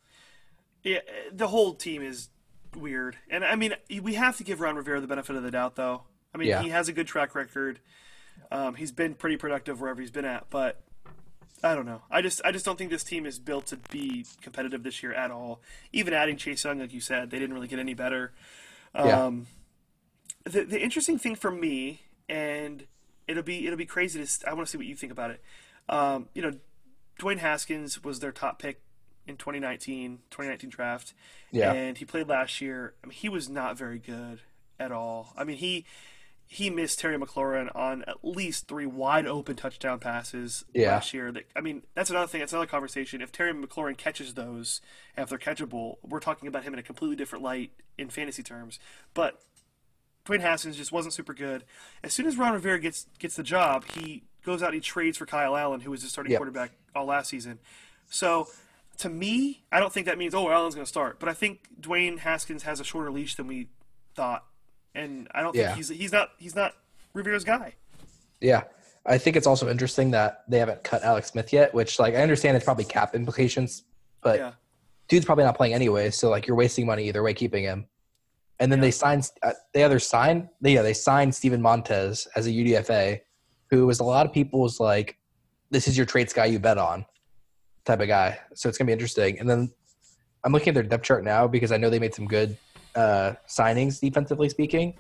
Yeah, 0.83 1.01
the 1.33 1.49
whole 1.49 1.75
team 1.75 2.03
is 2.03 2.29
weird, 2.75 3.17
and 3.29 3.45
I 3.45 3.57
mean, 3.57 3.75
we 4.01 4.15
have 4.15 4.37
to 4.37 4.45
give 4.45 4.61
Ron 4.61 4.77
Rivera 4.77 5.01
the 5.01 5.07
benefit 5.07 5.37
of 5.37 5.43
the 5.43 5.51
doubt, 5.51 5.75
though. 5.77 6.05
I 6.37 6.39
mean, 6.39 6.49
Yeah. 6.49 6.63
he 6.63 6.69
has 6.69 6.87
a 6.91 6.93
good 6.93 7.07
track 7.07 7.35
record. 7.35 7.81
Um, 8.51 8.75
he's 8.75 8.93
been 8.93 9.15
pretty 9.15 9.39
productive 9.39 9.81
wherever 9.81 10.03
he's 10.03 10.11
been 10.11 10.27
at, 10.27 10.51
but 10.51 10.83
I 11.63 11.75
don't 11.75 11.87
know. 11.87 12.03
I 12.11 12.21
just 12.21 12.43
I 12.45 12.53
just 12.53 12.67
don't 12.67 12.77
think 12.77 12.91
this 12.91 13.03
team 13.03 13.25
is 13.25 13.39
built 13.39 13.65
to 13.69 13.79
be 13.91 14.27
competitive 14.43 14.83
this 14.83 15.03
year 15.03 15.15
at 15.15 15.31
all. 15.31 15.63
Even 15.95 16.13
adding 16.13 16.37
Chase 16.37 16.63
Young, 16.63 16.79
like 16.81 16.93
you 16.93 17.01
said, 17.01 17.31
they 17.31 17.39
didn't 17.39 17.55
really 17.55 17.69
get 17.69 17.79
any 17.79 17.95
better. 17.95 18.35
Yeah. 18.95 19.25
Um, 19.25 19.47
the 20.45 20.65
the 20.65 20.79
interesting 20.79 21.19
thing 21.19 21.37
for 21.37 21.51
me, 21.51 22.03
and 22.29 22.87
it'll 23.27 23.43
be 23.43 23.65
it'll 23.67 23.79
be 23.79 23.87
crazy 23.87 24.23
to 24.23 24.49
I 24.49 24.53
want 24.53 24.67
to 24.67 24.71
see 24.71 24.77
what 24.77 24.87
you 24.87 24.95
think 24.95 25.11
about 25.13 25.31
it. 25.31 25.43
Um, 25.89 26.29
you 26.35 26.43
know, 26.43 26.53
Dwayne 27.19 27.39
Haskins 27.39 28.05
was 28.05 28.21
their 28.21 28.33
top 28.33 28.59
pick 28.59 28.83
in 29.27 29.39
2019 29.39 30.19
2019 30.31 30.69
draft, 30.69 31.15
Yeah. 31.51 31.73
and 31.73 31.97
he 31.97 32.05
played 32.05 32.29
last 32.29 32.61
year. 32.61 32.93
I 33.03 33.07
mean, 33.07 33.15
he 33.15 33.31
was 33.31 33.49
not 33.49 33.79
very 33.79 33.99
good 33.99 34.41
at 34.79 34.93
all. 34.93 35.33
I 35.39 35.45
mean, 35.45 35.57
he 35.57 35.87
he 36.49 36.71
missed 36.71 37.01
Terry 37.01 37.19
McLaurin 37.19 37.75
on 37.75 38.05
at 38.07 38.25
least 38.25 38.69
three 38.69 38.87
wide 38.87 39.27
open 39.27 39.57
touchdown 39.57 39.99
passes 39.99 40.65
Yeah. 40.73 40.93
last 40.93 41.13
year. 41.13 41.33
That 41.33 41.45
I 41.57 41.61
mean, 41.61 41.83
that's 41.95 42.09
another 42.11 42.27
thing. 42.29 42.41
That's 42.41 42.53
another 42.53 42.67
conversation. 42.69 43.21
If 43.21 43.33
Terry 43.33 43.53
McLaurin 43.53 43.97
catches 43.97 44.35
those, 44.35 44.81
if 45.17 45.29
they're 45.29 45.39
catchable, 45.39 45.97
we're 46.03 46.21
talking 46.21 46.47
about 46.49 46.63
him 46.65 46.73
in 46.73 46.79
a 46.79 46.83
completely 46.85 47.17
different 47.17 47.43
light 47.45 47.73
in 47.99 48.11
fantasy 48.11 48.43
terms. 48.45 48.79
But 49.13 49.41
Dwayne 50.25 50.41
Haskins 50.41 50.77
just 50.77 50.93
wasn't 50.93 51.15
super 51.15 51.35
good. 51.35 51.65
As 52.03 52.13
soon 52.13 52.27
as 52.27 52.37
Ron 52.37 52.53
Rivera 52.53 52.79
gets 52.79 53.07
gets 53.19 53.37
the 53.37 53.43
job, 53.43 53.85
he 53.95 54.25
goes 54.45 54.63
out 54.63 54.67
and 54.69 54.75
he 54.75 54.81
trades 54.81 55.19
for 55.19 55.27
Kyle 55.27 55.57
Allen, 55.57 55.81
who 55.81 55.91
was 55.91 56.03
the 56.03 56.09
starting 56.09 56.31
Yep. 56.33 56.39
quarterback 56.39 56.73
all 56.95 57.07
last 57.07 57.29
season. 57.31 57.59
So 58.09 58.49
to 58.99 59.09
me, 59.09 59.65
I 59.73 59.81
don't 59.81 59.93
think 59.93 60.07
that 60.07 60.17
means 60.19 60.35
oh 60.35 60.49
Allen's 60.49 60.75
going 60.77 60.85
to 60.85 60.89
start, 60.89 61.19
but 61.21 61.29
I 61.29 61.35
think 61.35 61.69
Dwayne 61.81 62.19
Haskins 62.21 62.63
has 62.63 62.79
a 62.81 62.85
shorter 62.85 63.11
leash 63.11 63.35
than 63.35 63.47
we 63.49 63.69
thought, 64.15 64.45
and 64.97 65.29
I 65.35 65.43
don't 65.43 65.55
Yeah. 65.55 65.67
think 65.67 65.77
he's 65.77 65.89
he's 65.91 66.13
not 66.13 66.31
he's 66.39 66.55
not 66.57 66.75
Rivera's 67.15 67.45
guy. 67.45 67.75
Yeah. 68.41 68.65
I 69.05 69.19
think 69.19 69.37
it's 69.37 69.47
also 69.47 69.69
interesting 69.71 70.11
that 70.11 70.43
they 70.49 70.59
haven't 70.59 70.83
cut 70.83 71.05
Alex 71.05 71.31
Smith 71.31 71.53
yet, 71.53 71.73
which 71.73 71.99
like 72.01 72.15
I 72.15 72.23
understand 72.23 72.57
it's 72.57 72.65
probably 72.65 72.85
cap 72.85 73.15
implications, 73.15 73.85
but 74.21 74.39
Yeah, 74.41 74.53
dude's 75.09 75.25
probably 75.25 75.45
not 75.45 75.57
playing 75.57 75.75
anyway, 75.75 76.11
so 76.11 76.29
like 76.29 76.47
you're 76.47 76.57
wasting 76.57 76.87
money 76.87 77.07
either 77.09 77.23
way 77.23 77.33
keeping 77.33 77.63
him. 77.63 77.87
And 78.59 78.73
then 78.73 78.79
Yeah. 78.81 78.87
they 78.87 78.91
signed 78.91 79.31
uh, 79.43 79.53
they 79.73 79.85
either 79.85 79.99
signed 80.01 80.49
they, 80.61 80.75
yeah, 80.75 80.83
they 80.83 80.95
signed 80.95 81.35
Steven 81.35 81.63
Montez 81.63 82.27
as 82.35 82.47
a 82.47 82.51
UDFA, 82.51 83.21
who 83.71 83.87
was 83.87 84.01
a 84.01 84.05
lot 84.05 84.27
of 84.27 84.33
people's 84.33 84.81
like 84.81 85.17
this 85.71 85.87
is 85.89 85.97
your 85.97 86.07
traits 86.07 86.33
guy 86.33 86.47
you 86.47 86.59
bet 86.59 86.79
on 86.79 87.05
type 87.85 88.01
of 88.01 88.09
guy. 88.09 88.39
So 88.55 88.69
it's 88.69 88.77
gonna 88.79 88.87
be 88.87 88.93
interesting. 88.93 89.39
And 89.39 89.49
then 89.49 89.73
I'm 90.43 90.53
looking 90.53 90.69
at 90.71 90.75
their 90.75 90.83
depth 90.83 91.05
chart 91.05 91.23
now 91.25 91.47
because 91.47 91.71
I 91.73 91.77
know 91.77 91.91
they 91.91 91.99
made 92.01 92.15
some 92.15 92.27
good 92.27 92.57
uh, 92.97 93.35
signings 93.49 94.01
defensively 94.01 94.49
speaking. 94.49 94.95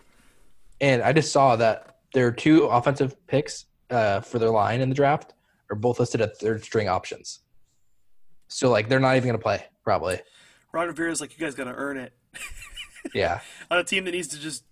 And 0.80 1.02
I 1.02 1.12
just 1.12 1.32
saw 1.32 1.56
that 1.56 1.96
their 2.12 2.30
two 2.30 2.64
offensive 2.64 3.16
picks 3.26 3.64
uh, 3.90 4.20
for 4.20 4.38
their 4.38 4.50
line 4.50 4.80
in 4.80 4.88
the 4.88 4.94
draft 4.94 5.34
are 5.70 5.76
both 5.76 5.98
listed 5.98 6.20
at 6.20 6.36
third 6.38 6.62
string 6.62 6.88
options. 6.88 7.40
So 8.48 8.70
like 8.70 8.88
they're 8.88 9.00
not 9.00 9.16
even 9.16 9.28
gonna 9.28 9.38
play 9.38 9.64
probably. 9.82 10.20
Ron 10.72 10.86
Rivera's 10.88 11.20
like 11.20 11.36
you 11.38 11.44
guys 11.44 11.54
got 11.54 11.64
to 11.64 11.72
earn 11.74 11.96
it 11.96 12.12
Yeah. 13.14 13.40
on 13.70 13.78
a 13.78 13.84
team 13.84 14.04
that 14.04 14.10
needs 14.12 14.28
to 14.28 14.38
just 14.38 14.64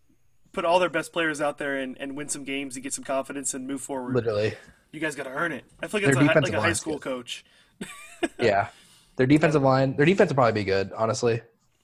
put 0.52 0.64
all 0.64 0.78
their 0.78 0.90
best 0.90 1.12
players 1.12 1.40
out 1.40 1.56
there 1.58 1.76
and, 1.78 1.96
and 1.98 2.16
win 2.16 2.28
some 2.28 2.44
games 2.44 2.76
and 2.76 2.82
get 2.82 2.92
some 2.92 3.04
confidence 3.04 3.54
and 3.54 3.66
move 3.66 3.80
forward. 3.80 4.14
Literally. 4.14 4.54
You 4.92 5.00
guys 5.00 5.14
got 5.16 5.24
to 5.24 5.30
earn 5.30 5.50
it. 5.52 5.64
I 5.82 5.86
feel 5.88 6.00
like 6.02 6.12
Their 6.14 6.22
that's 6.24 6.36
a, 6.36 6.40
like 6.42 6.52
a 6.52 6.60
high 6.60 6.72
school 6.74 6.98
good. 6.98 7.02
coach. 7.02 7.44
Yeah. 8.38 8.68
Their 9.16 9.26
defensive 9.26 9.62
line, 9.62 9.96
their 9.96 10.06
defense 10.06 10.30
will 10.30 10.36
probably 10.36 10.52
be 10.60 10.64
good, 10.64 10.92
honestly. 10.96 11.40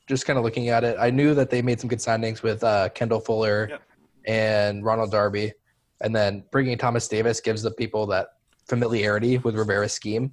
Just 0.06 0.26
kind 0.26 0.38
of 0.38 0.44
looking 0.44 0.68
at 0.68 0.82
it. 0.84 0.96
I 0.98 1.10
knew 1.10 1.34
that 1.34 1.50
they 1.50 1.62
made 1.62 1.80
some 1.80 1.88
good 1.88 1.98
signings 2.00 2.42
with 2.42 2.64
uh, 2.64 2.88
Kendall 2.90 3.20
Fuller 3.20 3.68
Yep. 3.70 3.82
and 4.26 4.84
Ronald 4.84 5.10
Darby. 5.12 5.52
And 6.00 6.14
then 6.14 6.44
bringing 6.50 6.76
Thomas 6.78 7.06
Davis 7.08 7.40
gives 7.40 7.62
the 7.62 7.70
people 7.70 8.06
that 8.08 8.28
familiarity 8.66 9.38
with 9.38 9.54
Rivera's 9.54 9.92
scheme. 9.92 10.32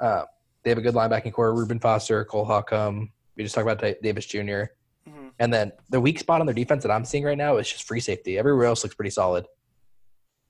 Uh, 0.00 0.24
they 0.62 0.70
have 0.70 0.78
a 0.78 0.82
good 0.82 0.94
linebacking 0.94 1.32
core 1.32 1.54
Reuben 1.54 1.78
Foster, 1.78 2.24
Cole 2.24 2.44
Holcomb. 2.44 3.10
We 3.36 3.42
just 3.44 3.54
talked 3.54 3.70
about 3.70 4.02
Davis 4.02 4.26
Jr. 4.26 4.38
Mhm. 5.08 5.30
And 5.38 5.52
then 5.52 5.72
the 5.88 6.00
weak 6.00 6.18
spot 6.18 6.40
on 6.40 6.46
their 6.46 6.54
defense 6.54 6.82
that 6.82 6.90
I'm 6.90 7.04
seeing 7.04 7.24
right 7.24 7.38
now 7.38 7.56
is 7.58 7.68
just 7.70 7.84
free 7.84 8.00
safety. 8.00 8.38
Everywhere 8.38 8.66
else 8.66 8.82
looks 8.82 8.94
pretty 8.94 9.10
solid. 9.10 9.46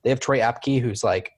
They 0.03 0.09
have 0.09 0.19
Troy 0.19 0.39
Apke, 0.39 0.81
who's 0.81 1.03
like, 1.03 1.31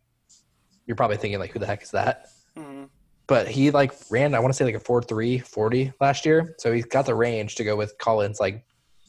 you're 0.86 0.96
probably 0.96 1.18
thinking, 1.18 1.39
like, 1.39 1.52
who 1.52 1.60
the 1.60 1.66
heck 1.66 1.84
is 1.84 1.91
that? 1.91 2.28
Mhm. 2.58 2.89
But 3.34 3.48
he 3.48 3.72
like 3.72 3.94
ran 4.12 4.36
I 4.36 4.40
want 4.40 4.54
to 4.54 4.56
say 4.56 4.64
like 4.64 4.76
a 4.76 4.80
4-3 4.80 5.44
40 5.44 5.94
last 6.00 6.24
year. 6.24 6.54
So 6.60 6.72
he's 6.72 6.86
got 6.86 7.08
the 7.08 7.16
range 7.16 7.56
to 7.56 7.64
go 7.64 7.76
with 7.76 7.98
Collins 7.98 8.40
like 8.40 8.64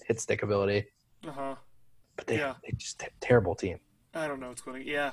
hit 0.06 0.18
stick 0.18 0.42
ability. 0.42 0.86
Uh-huh. 1.28 1.56
But 2.16 2.26
they 2.26 2.38
Yeah. 2.38 2.54
they 2.62 2.72
just 2.74 3.02
a 3.02 3.10
terrible 3.20 3.54
team. 3.54 3.80
I 4.14 4.26
don't 4.26 4.40
know 4.40 4.48
what's 4.48 4.62
going 4.62 4.80
on. 4.80 4.86
Yeah. 4.86 5.12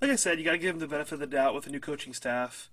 Like 0.00 0.12
I 0.12 0.14
said, 0.14 0.38
you 0.38 0.44
got 0.44 0.52
to 0.52 0.58
give 0.58 0.74
them 0.74 0.78
the 0.78 0.86
benefit 0.86 1.14
of 1.14 1.18
the 1.18 1.26
doubt 1.26 1.56
with 1.56 1.64
the 1.64 1.70
new 1.70 1.80
coaching 1.80 2.14
staff. 2.14 2.70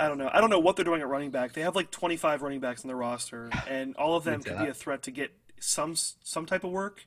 I 0.00 0.08
don't 0.08 0.16
know. 0.16 0.30
I 0.32 0.40
don't 0.40 0.48
know 0.48 0.58
what 0.58 0.76
they're 0.76 0.86
doing 0.86 1.02
at 1.02 1.08
running 1.08 1.30
back. 1.30 1.52
They 1.52 1.60
have 1.60 1.76
like 1.76 1.90
25 1.90 2.40
running 2.40 2.60
backs 2.60 2.82
on 2.82 2.88
their 2.88 2.96
roster, 2.96 3.50
and 3.68 3.94
all 3.96 4.16
of 4.16 4.24
them 4.24 4.42
could 4.42 4.58
be 4.58 4.68
a 4.68 4.74
threat 4.74 5.02
to 5.02 5.10
get 5.10 5.32
some 5.60 5.96
some 5.96 6.46
type 6.46 6.64
of 6.64 6.70
work 6.70 7.04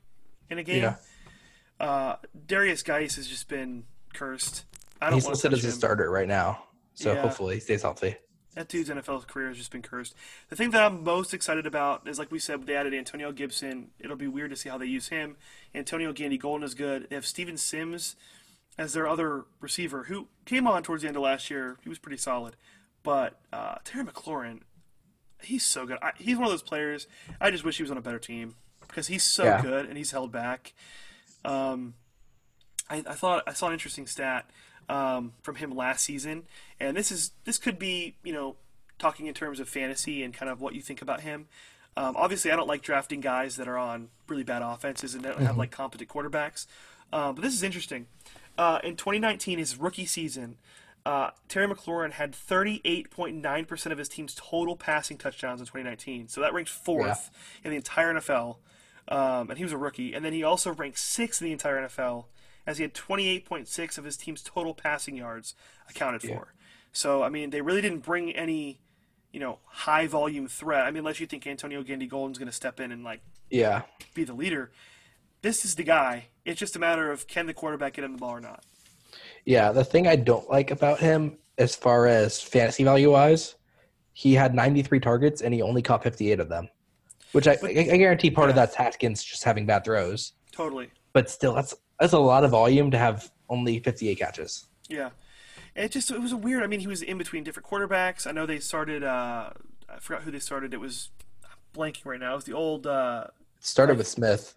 in 0.48 0.58
a 0.58 0.62
game. 0.62 0.82
Yeah. 0.82 0.96
Uh, 1.80 2.16
Derrius 2.46 2.84
Guice 2.84 3.16
has 3.16 3.26
just 3.26 3.48
been 3.48 3.86
cursed. 4.14 4.66
I 5.00 5.06
don't 5.06 5.14
He's 5.14 5.26
listed 5.26 5.52
as 5.52 5.64
a 5.64 5.72
starter 5.72 6.08
right 6.08 6.28
now. 6.28 6.62
So 7.00 7.14
Yeah. 7.14 7.22
hopefully 7.22 7.54
he 7.54 7.60
stays 7.60 7.82
healthy. 7.82 8.16
That 8.54 8.68
dude's 8.68 8.90
NFL 8.90 9.26
career 9.26 9.48
has 9.48 9.56
just 9.56 9.70
been 9.70 9.80
cursed. 9.80 10.14
The 10.48 10.56
thing 10.56 10.70
that 10.72 10.82
I'm 10.82 11.02
most 11.04 11.32
excited 11.32 11.66
about 11.66 12.06
is, 12.06 12.18
like 12.18 12.30
we 12.30 12.38
said, 12.38 12.66
they 12.66 12.74
added 12.74 12.92
Antonio 12.92 13.32
Gibson. 13.32 13.90
It'll 14.00 14.16
be 14.16 14.26
weird 14.26 14.50
to 14.50 14.56
see 14.56 14.68
how 14.68 14.76
they 14.76 14.86
use 14.86 15.08
him. 15.08 15.36
Antonio 15.74 16.12
Gandy 16.12 16.36
Golden 16.36 16.64
is 16.64 16.74
good. 16.74 17.06
They 17.08 17.14
have 17.14 17.24
Steven 17.24 17.56
Sims 17.56 18.16
as 18.76 18.92
their 18.92 19.06
other 19.06 19.44
receiver, 19.60 20.04
who 20.04 20.28
came 20.44 20.66
on 20.66 20.82
towards 20.82 21.02
the 21.02 21.08
end 21.08 21.16
of 21.16 21.22
last 21.22 21.48
year. 21.48 21.78
He 21.82 21.88
was 21.88 21.98
pretty 21.98 22.16
solid. 22.18 22.56
But 23.02 23.40
uh, 23.52 23.76
Terry 23.84 24.04
McLaurin, 24.04 24.60
he's 25.42 25.64
so 25.64 25.86
good. 25.86 25.98
I, 26.02 26.12
he's 26.18 26.36
one 26.36 26.44
of 26.44 26.50
those 26.50 26.62
players. 26.62 27.06
I 27.40 27.50
just 27.50 27.64
wish 27.64 27.76
he 27.78 27.82
was 27.82 27.90
on 27.90 27.96
a 27.98 28.02
better 28.02 28.18
team 28.18 28.56
because 28.80 29.06
he's 29.06 29.22
so 29.22 29.44
Yeah. 29.44 29.62
good 29.62 29.86
and 29.86 29.96
he's 29.96 30.10
held 30.10 30.32
back. 30.32 30.74
Um, 31.44 31.94
I, 32.90 32.96
I 33.06 33.14
thought 33.14 33.44
I 33.46 33.52
saw 33.52 33.68
an 33.68 33.72
interesting 33.74 34.06
stat 34.08 34.50
um, 34.90 35.32
from 35.42 35.54
him 35.54 35.70
last 35.70 36.04
season, 36.04 36.42
and 36.80 36.96
this 36.96 37.12
is 37.12 37.30
this 37.44 37.56
could 37.56 37.78
be 37.78 38.16
you 38.24 38.32
know 38.32 38.56
talking 38.98 39.26
in 39.26 39.34
terms 39.34 39.60
of 39.60 39.68
fantasy 39.68 40.22
and 40.22 40.34
kind 40.34 40.50
of 40.50 40.60
what 40.60 40.74
you 40.74 40.82
think 40.82 41.00
about 41.00 41.20
him. 41.20 41.46
Um, 41.96 42.14
obviously, 42.16 42.50
I 42.50 42.56
don't 42.56 42.68
like 42.68 42.82
drafting 42.82 43.20
guys 43.20 43.56
that 43.56 43.68
are 43.68 43.78
on 43.78 44.08
really 44.28 44.42
bad 44.42 44.62
offenses 44.62 45.14
and 45.14 45.22
don't 45.22 45.40
have 45.40 45.56
like 45.56 45.70
competent 45.70 46.10
quarterbacks. 46.10 46.66
Uh, 47.12 47.32
but 47.32 47.42
this 47.42 47.54
is 47.54 47.62
interesting. 47.62 48.06
Uh, 48.58 48.78
in 48.84 48.96
2019, 48.96 49.58
his 49.58 49.76
rookie 49.76 50.06
season, 50.06 50.56
uh, 51.06 51.30
Terry 51.48 51.66
McLaurin 51.66 52.12
had 52.12 52.32
38.9% 52.32 53.92
of 53.92 53.98
his 53.98 54.08
team's 54.08 54.34
total 54.34 54.76
passing 54.76 55.16
touchdowns 55.16 55.60
in 55.60 55.66
2019. 55.66 56.28
So 56.28 56.40
that 56.40 56.52
ranked 56.52 56.70
fourth 56.70 57.30
in 57.64 57.70
the 57.70 57.76
entire 57.76 58.14
NFL. 58.14 58.56
Um, 59.08 59.50
and 59.50 59.58
he 59.58 59.64
was 59.64 59.72
a 59.72 59.78
rookie. 59.78 60.14
And 60.14 60.24
then 60.24 60.32
he 60.32 60.44
also 60.44 60.72
ranked 60.72 60.98
sixth 60.98 61.40
in 61.40 61.46
the 61.46 61.52
entire 61.52 61.88
NFL 61.88 62.26
as 62.66 62.78
he 62.78 62.82
had 62.82 62.94
28.6 62.94 63.98
of 63.98 64.04
his 64.04 64.16
team's 64.16 64.42
total 64.42 64.74
passing 64.74 65.16
yards 65.16 65.54
accounted 65.88 66.22
for. 66.22 66.54
So, 66.92 67.22
I 67.22 67.28
mean, 67.28 67.50
they 67.50 67.60
really 67.60 67.80
didn't 67.80 68.00
bring 68.04 68.32
any, 68.34 68.80
you 69.32 69.40
know, 69.40 69.58
high 69.66 70.06
volume 70.06 70.46
threat. 70.48 70.84
I 70.86 70.90
mean, 70.90 70.98
unless 70.98 71.20
you 71.20 71.26
think 71.26 71.46
Antonio 71.46 71.82
Gandy 71.82 72.06
Golden's 72.06 72.38
going 72.38 72.48
to 72.48 72.54
step 72.54 72.80
in 72.80 72.90
and, 72.92 73.04
like, 73.04 73.20
Yeah. 73.50 73.82
be 74.14 74.24
the 74.24 74.34
leader. 74.34 74.70
This 75.42 75.64
is 75.64 75.74
the 75.76 75.84
guy. 75.84 76.26
It's 76.44 76.58
just 76.58 76.76
a 76.76 76.78
matter 76.78 77.10
of 77.10 77.26
can 77.26 77.46
the 77.46 77.54
quarterback 77.54 77.94
get 77.94 78.04
him 78.04 78.12
the 78.12 78.18
ball 78.18 78.30
or 78.32 78.40
not. 78.40 78.64
Yeah. 79.44 79.72
The 79.72 79.84
thing 79.84 80.06
I 80.06 80.16
don't 80.16 80.48
like 80.50 80.70
about 80.70 81.00
him 81.00 81.38
as 81.58 81.74
far 81.74 82.06
as 82.06 82.40
fantasy 82.42 82.84
value 82.84 83.12
wise, 83.12 83.54
he 84.12 84.34
had 84.34 84.54
93 84.54 85.00
targets 85.00 85.40
and 85.42 85.54
he 85.54 85.62
only 85.62 85.80
caught 85.82 86.02
58 86.02 86.40
of 86.40 86.48
them. 86.48 86.68
Which 87.32 87.46
I, 87.46 87.52
I, 87.62 87.68
I 87.68 87.96
guarantee 87.96 88.30
part 88.30 88.50
of 88.50 88.56
that's 88.56 88.74
Haskins 88.74 89.22
just 89.22 89.44
having 89.44 89.64
bad 89.64 89.84
throws. 89.84 90.32
Totally. 90.52 90.90
But 91.12 91.30
still 91.30 91.54
that's 91.54 91.74
that's 92.00 92.12
a 92.12 92.18
lot 92.18 92.44
of 92.44 92.50
volume 92.50 92.90
to 92.90 92.98
have 92.98 93.30
only 93.48 93.78
58 93.78 94.18
catches. 94.18 94.66
Yeah. 94.88 95.10
It 95.76 95.92
just 95.92 96.10
it 96.10 96.20
was 96.20 96.32
a 96.32 96.36
weird. 96.36 96.64
I 96.64 96.66
mean, 96.66 96.80
he 96.80 96.88
was 96.88 97.02
in 97.02 97.16
between 97.16 97.44
different 97.44 97.68
quarterbacks. 97.68 98.26
I 98.26 98.32
know 98.32 98.44
they 98.44 98.58
started. 98.58 99.04
Uh, 99.04 99.50
I 99.88 99.98
forgot 100.00 100.22
who 100.22 100.32
they 100.32 100.40
started. 100.40 100.74
It 100.74 100.80
was 100.80 101.10
I'm 101.44 101.50
blanking 101.72 102.06
right 102.06 102.18
now. 102.18 102.32
It 102.32 102.36
was 102.36 102.44
the 102.44 102.54
old. 102.54 102.86
Uh, 102.88 103.28
Started 103.60 103.98
with 103.98 104.08
Smith 104.08 104.54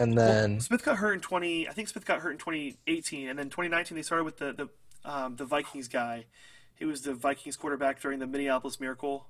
and 0.00 0.16
then 0.16 0.60
Smith 0.60 0.82
got 0.82 0.96
hurt 0.96 1.12
in 1.12 1.20
20. 1.20 1.68
I 1.68 1.72
think 1.72 1.88
Smith 1.88 2.04
got 2.04 2.20
hurt 2.20 2.32
in 2.32 2.38
2018, 2.38 3.28
and 3.28 3.38
then 3.38 3.46
2019 3.46 3.96
they 3.96 4.02
started 4.02 4.24
with 4.24 4.38
the 4.38 4.52
the 4.52 5.10
um, 5.10 5.36
the 5.36 5.44
Vikings 5.44 5.88
guy. 5.88 6.26
He 6.74 6.84
was 6.86 7.02
the 7.02 7.14
Vikings 7.14 7.56
quarterback 7.56 8.00
during 8.00 8.18
the 8.18 8.26
Minneapolis 8.26 8.80
Miracle. 8.80 9.28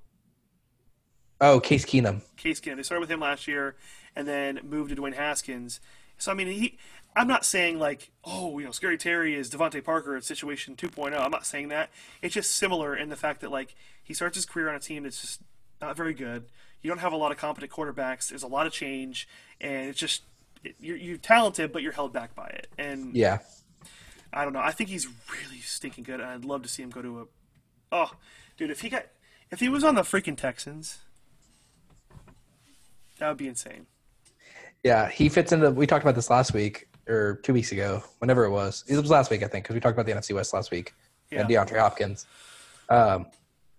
oh 1.41 1.59
Case 1.59 1.85
Keenum. 1.85 2.21
Case 2.37 2.61
Keenum. 2.61 2.77
They 2.77 2.83
started 2.83 3.01
with 3.01 3.11
him 3.11 3.19
last 3.19 3.47
year, 3.47 3.75
and 4.15 4.27
then 4.27 4.59
moved 4.63 4.95
to 4.95 5.01
Dwayne 5.01 5.13
Haskins. 5.13 5.81
So 6.21 6.31
I 6.31 6.35
mean, 6.35 6.47
he. 6.47 6.77
I'm 7.13 7.27
not 7.27 7.43
saying 7.43 7.77
like, 7.77 8.09
oh, 8.23 8.57
you 8.59 8.65
know, 8.65 8.71
Scary 8.71 8.97
Terry 8.97 9.35
is 9.35 9.49
DeVante 9.49 9.83
Parker 9.83 10.15
at 10.15 10.23
Situation 10.23 10.77
2.0. 10.77 11.19
I'm 11.19 11.31
not 11.31 11.45
saying 11.45 11.67
that. 11.67 11.89
It's 12.21 12.33
just 12.33 12.51
similar 12.51 12.95
in 12.95 13.09
the 13.09 13.17
fact 13.17 13.41
that 13.41 13.51
like 13.51 13.75
he 14.01 14.13
starts 14.13 14.37
his 14.37 14.45
career 14.45 14.69
on 14.69 14.75
a 14.75 14.79
team 14.79 15.03
that's 15.03 15.19
just 15.19 15.41
not 15.81 15.97
very 15.97 16.13
good. 16.13 16.45
You 16.81 16.89
don't 16.89 16.99
have 16.99 17.11
a 17.11 17.17
lot 17.17 17.31
of 17.31 17.37
competent 17.37 17.71
quarterbacks. 17.71 18.29
There's 18.29 18.43
a 18.43 18.47
lot 18.47 18.65
of 18.65 18.71
change, 18.71 19.27
and 19.59 19.89
it's 19.89 19.99
just 19.99 20.23
you're, 20.79 20.95
you're 20.95 21.17
talented, 21.17 21.71
but 21.73 21.81
you're 21.81 21.91
held 21.91 22.13
back 22.13 22.33
by 22.35 22.47
it. 22.47 22.67
And 22.77 23.15
Yeah. 23.15 23.39
I 24.33 24.45
don't 24.45 24.53
know. 24.53 24.61
I 24.61 24.71
think 24.71 24.89
he's 24.89 25.07
really 25.07 25.59
stinking 25.59 26.05
good. 26.05 26.21
and 26.21 26.29
I'd 26.29 26.45
love 26.45 26.61
to 26.63 26.69
see 26.69 26.81
him 26.83 26.91
go 26.91 27.01
to 27.01 27.21
a. 27.21 27.25
Oh, 27.91 28.11
dude, 28.57 28.71
if 28.71 28.81
he 28.81 28.89
got, 28.89 29.07
if 29.49 29.59
he 29.59 29.67
was 29.67 29.83
on 29.83 29.95
the 29.95 30.03
freaking 30.03 30.37
Texans, 30.37 30.99
that 33.19 33.27
would 33.27 33.37
be 33.37 33.49
insane. 33.49 33.87
Yeah, 34.83 35.09
he 35.09 35.29
fits 35.29 35.51
into. 35.51 35.71
We 35.71 35.85
talked 35.87 36.03
about 36.03 36.15
this 36.15 36.29
last 36.29 36.53
week 36.53 36.87
or 37.07 37.35
two 37.43 37.53
weeks 37.53 37.71
ago, 37.71 38.03
whenever 38.19 38.45
it 38.45 38.49
was. 38.51 38.83
It 38.87 38.97
was 38.97 39.09
last 39.09 39.29
week, 39.31 39.43
I 39.43 39.47
think, 39.47 39.65
because 39.65 39.73
we 39.75 39.79
talked 39.79 39.93
about 39.97 40.05
the 40.05 40.11
NFC 40.13 40.33
West 40.33 40.53
last 40.53 40.71
week 40.71 40.93
and 41.31 41.49
Yeah. 41.49 41.63
DeAndre 41.63 41.79
Hopkins. 41.79 42.25
Um, 42.89 43.27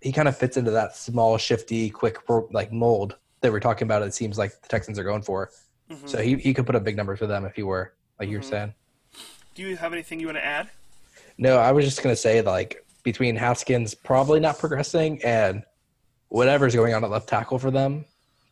he 0.00 0.12
kind 0.12 0.28
of 0.28 0.36
fits 0.36 0.56
into 0.56 0.70
that 0.72 0.96
small, 0.96 1.38
shifty, 1.38 1.90
quick 1.90 2.18
like 2.52 2.72
mold 2.72 3.16
that 3.40 3.50
we're 3.52 3.60
talking 3.60 3.86
about. 3.86 4.02
It 4.02 4.14
seems 4.14 4.38
like 4.38 4.60
the 4.62 4.68
Texans 4.68 4.98
are 4.98 5.04
going 5.04 5.22
for. 5.22 5.50
Mm-hmm. 5.90 6.06
So 6.06 6.22
he 6.22 6.36
he 6.36 6.54
could 6.54 6.66
put 6.66 6.74
up 6.76 6.84
big 6.84 6.96
numbers 6.96 7.18
for 7.18 7.26
them 7.26 7.44
if 7.44 7.54
he 7.54 7.62
were 7.62 7.94
like 8.20 8.28
you 8.28 8.38
were 8.38 8.44
Mhm. 8.44 8.48
saying. 8.50 8.74
Do 9.54 9.62
you 9.62 9.76
have 9.76 9.92
anything 9.92 10.20
you 10.20 10.26
want 10.26 10.38
to 10.38 10.44
add? 10.44 10.70
No, 11.38 11.58
I 11.58 11.72
was 11.72 11.84
just 11.84 12.02
gonna 12.02 12.16
say 12.16 12.40
like 12.42 12.84
between 13.02 13.36
Haskins 13.36 13.94
probably 13.94 14.38
not 14.40 14.58
progressing 14.58 15.20
and 15.24 15.64
whatever's 16.28 16.74
going 16.74 16.94
on 16.94 17.02
at 17.04 17.10
left 17.10 17.28
tackle 17.28 17.58
for 17.58 17.70
them, 17.70 18.04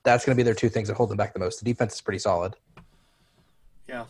that's 0.03 0.25
gonna 0.25 0.37
be 0.37 0.43
their 0.43 0.55
two 0.55 0.69
things 0.69 0.89
that 0.89 0.97
hold 0.97 1.11
them 1.11 1.17
back 1.17 1.33
the 1.33 1.39
most. 1.41 1.59
The 1.59 1.65
defense 1.65 1.95
is 1.95 2.01
pretty 2.01 2.19
solid. 2.19 2.55
Yeah. 3.89 4.01
And 4.03 4.09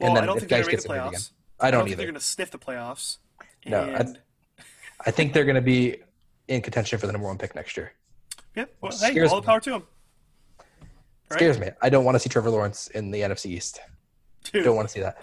Well, 0.00 0.14
then 0.14 0.22
I 0.22 0.26
don't 0.26 0.36
if 0.36 0.40
think 0.42 0.50
they're 0.50 0.58
Dice 0.62 0.66
going 0.66 0.98
to 1.00 1.02
make 1.04 1.12
gets 1.12 1.28
the 1.28 1.28
playoffs. 1.28 1.30
I 1.60 1.70
don't, 1.70 1.80
think 1.80 1.90
either. 1.92 1.96
they're 1.98 2.06
going 2.06 2.14
to 2.14 2.20
sniff 2.20 2.50
the 2.50 2.58
playoffs. 2.58 3.18
No, 3.66 3.80
I- 3.82 3.88
And, 3.88 4.18
I 5.04 5.10
think 5.10 5.34
they're 5.34 5.44
gonna 5.44 5.60
be 5.60 5.98
in 6.48 6.62
contention 6.62 6.98
for 6.98 7.06
the 7.06 7.12
number 7.12 7.26
one 7.28 7.36
pick 7.36 7.54
next 7.54 7.76
year. 7.76 7.92
Yep. 8.54 8.74
Well, 8.80 8.92
hey, 8.92 9.10
Scares 9.10 9.30
all 9.32 9.40
the 9.42 9.46
power 9.46 9.60
to 9.60 9.70
them. 9.70 9.82
Right? 11.30 11.38
Scares 11.38 11.58
me. 11.58 11.68
I 11.82 11.90
don't 11.90 12.04
want 12.04 12.14
to 12.14 12.18
see 12.20 12.28
Trevor 12.30 12.50
Lawrence 12.50 12.86
in 12.88 13.10
the 13.10 13.20
NFC 13.20 13.46
East. 13.46 13.80
Dude, 14.44 14.64
Don't 14.64 14.76
want 14.76 14.88
to 14.88 14.92
see 14.94 15.00
that. 15.00 15.22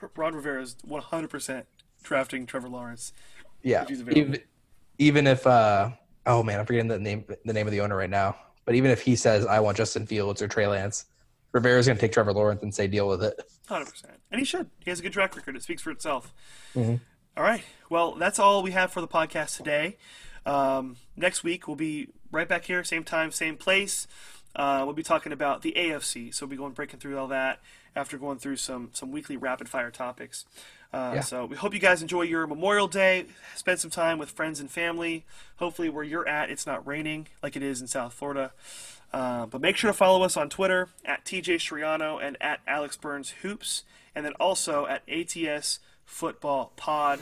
Ron 0.16 0.34
Rivera 0.34 0.60
is 0.60 0.74
100% 0.86 1.64
drafting 2.02 2.44
Trevor 2.46 2.68
Lawrence. 2.68 3.12
Yeah. 3.62 3.82
If 3.82 3.88
he's 3.88 4.00
available. 4.00 4.20
Even, 4.20 4.40
even 4.98 5.26
if 5.26 5.46
uh 5.46 5.90
oh 6.26 6.42
man, 6.42 6.60
I'm 6.60 6.66
forgetting 6.66 6.88
the 6.88 6.98
name 6.98 7.24
the 7.44 7.52
name 7.52 7.66
of 7.66 7.70
the 7.72 7.80
owner 7.80 7.96
right 7.96 8.10
now. 8.10 8.36
But 8.66 8.74
even 8.74 8.90
if 8.90 9.00
he 9.00 9.16
says 9.16 9.46
I 9.46 9.60
want 9.60 9.78
Justin 9.78 10.06
Fields 10.06 10.42
or 10.42 10.48
Trey 10.48 10.66
Lance, 10.66 11.06
Rivera's 11.52 11.86
gonna 11.86 11.98
take 11.98 12.12
Trevor 12.12 12.34
Lawrence 12.34 12.62
and 12.62 12.74
say 12.74 12.86
deal 12.86 13.08
with 13.08 13.22
it. 13.24 13.40
100%. 13.68 14.04
And 14.30 14.38
he 14.38 14.44
should. 14.44 14.68
He 14.84 14.90
has 14.90 15.00
a 15.00 15.02
good 15.02 15.12
track 15.14 15.34
record. 15.36 15.56
It 15.56 15.62
speaks 15.62 15.80
for 15.80 15.90
itself. 15.90 16.34
Mhm. 16.74 17.00
All 17.36 17.42
right. 17.44 17.62
Well, 17.88 18.16
that's 18.16 18.38
all 18.38 18.62
we 18.62 18.72
have 18.72 18.92
for 18.92 19.00
the 19.00 19.08
podcast 19.08 19.56
today. 19.56 19.96
Um, 20.44 20.96
next 21.16 21.42
week, 21.44 21.66
we'll 21.66 21.76
be 21.76 22.08
right 22.30 22.48
back 22.48 22.64
here, 22.64 22.82
same 22.84 23.04
time, 23.04 23.30
same 23.30 23.56
place. 23.56 24.06
Uh, 24.54 24.82
we'll 24.84 24.94
be 24.94 25.02
talking 25.02 25.32
about 25.32 25.62
the 25.62 25.72
AFC. 25.76 26.32
So 26.32 26.46
we'll 26.46 26.50
be 26.50 26.56
going 26.56 26.72
breaking 26.72 26.98
through 26.98 27.18
all 27.18 27.28
that 27.28 27.60
after 27.94 28.16
going 28.18 28.38
through 28.38 28.56
some, 28.56 28.90
some 28.92 29.10
weekly 29.12 29.36
rapid 29.36 29.68
fire 29.68 29.90
topics. 29.90 30.44
Uh, 30.92 31.12
Yeah. 31.16 31.20
So 31.20 31.44
we 31.46 31.56
hope 31.56 31.74
you 31.74 31.80
guys 31.80 32.02
enjoy 32.02 32.22
your 32.22 32.46
Memorial 32.46 32.88
Day. 32.88 33.26
Spend 33.54 33.78
some 33.80 33.90
time 33.90 34.18
with 34.18 34.30
friends 34.30 34.60
and 34.60 34.70
family. 34.70 35.24
Hopefully, 35.56 35.88
where 35.88 36.04
you're 36.04 36.26
at, 36.28 36.50
it's 36.50 36.66
not 36.66 36.86
raining 36.86 37.28
like 37.42 37.56
it 37.56 37.62
is 37.62 37.80
in 37.80 37.86
South 37.86 38.12
Florida. 38.14 38.52
Uh, 39.12 39.46
but 39.46 39.60
make 39.60 39.76
sure 39.76 39.88
to 39.90 39.94
follow 39.96 40.22
us 40.24 40.36
on 40.36 40.48
Twitter 40.50 40.88
at 41.04 41.24
TJ 41.24 41.56
Shriano 41.56 42.20
and 42.22 42.36
at 42.40 42.60
Alex 42.66 42.96
Burns 42.96 43.30
Hoops, 43.42 43.84
and 44.14 44.24
then 44.24 44.32
also 44.40 44.86
at 44.86 45.02
ATS 45.08 45.78
Football 46.04 46.72
Pod. 46.76 47.20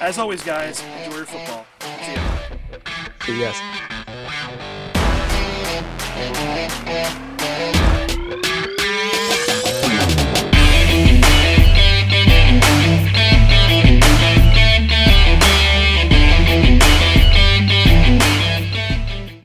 As 0.00 0.18
always, 0.18 0.42
guys, 0.42 0.82
enjoy 1.04 1.16
your 1.18 1.26
football. 1.26 1.66
See 1.80 2.14
ya. 2.14 2.38
So 3.26 3.32
yes. 3.32 3.60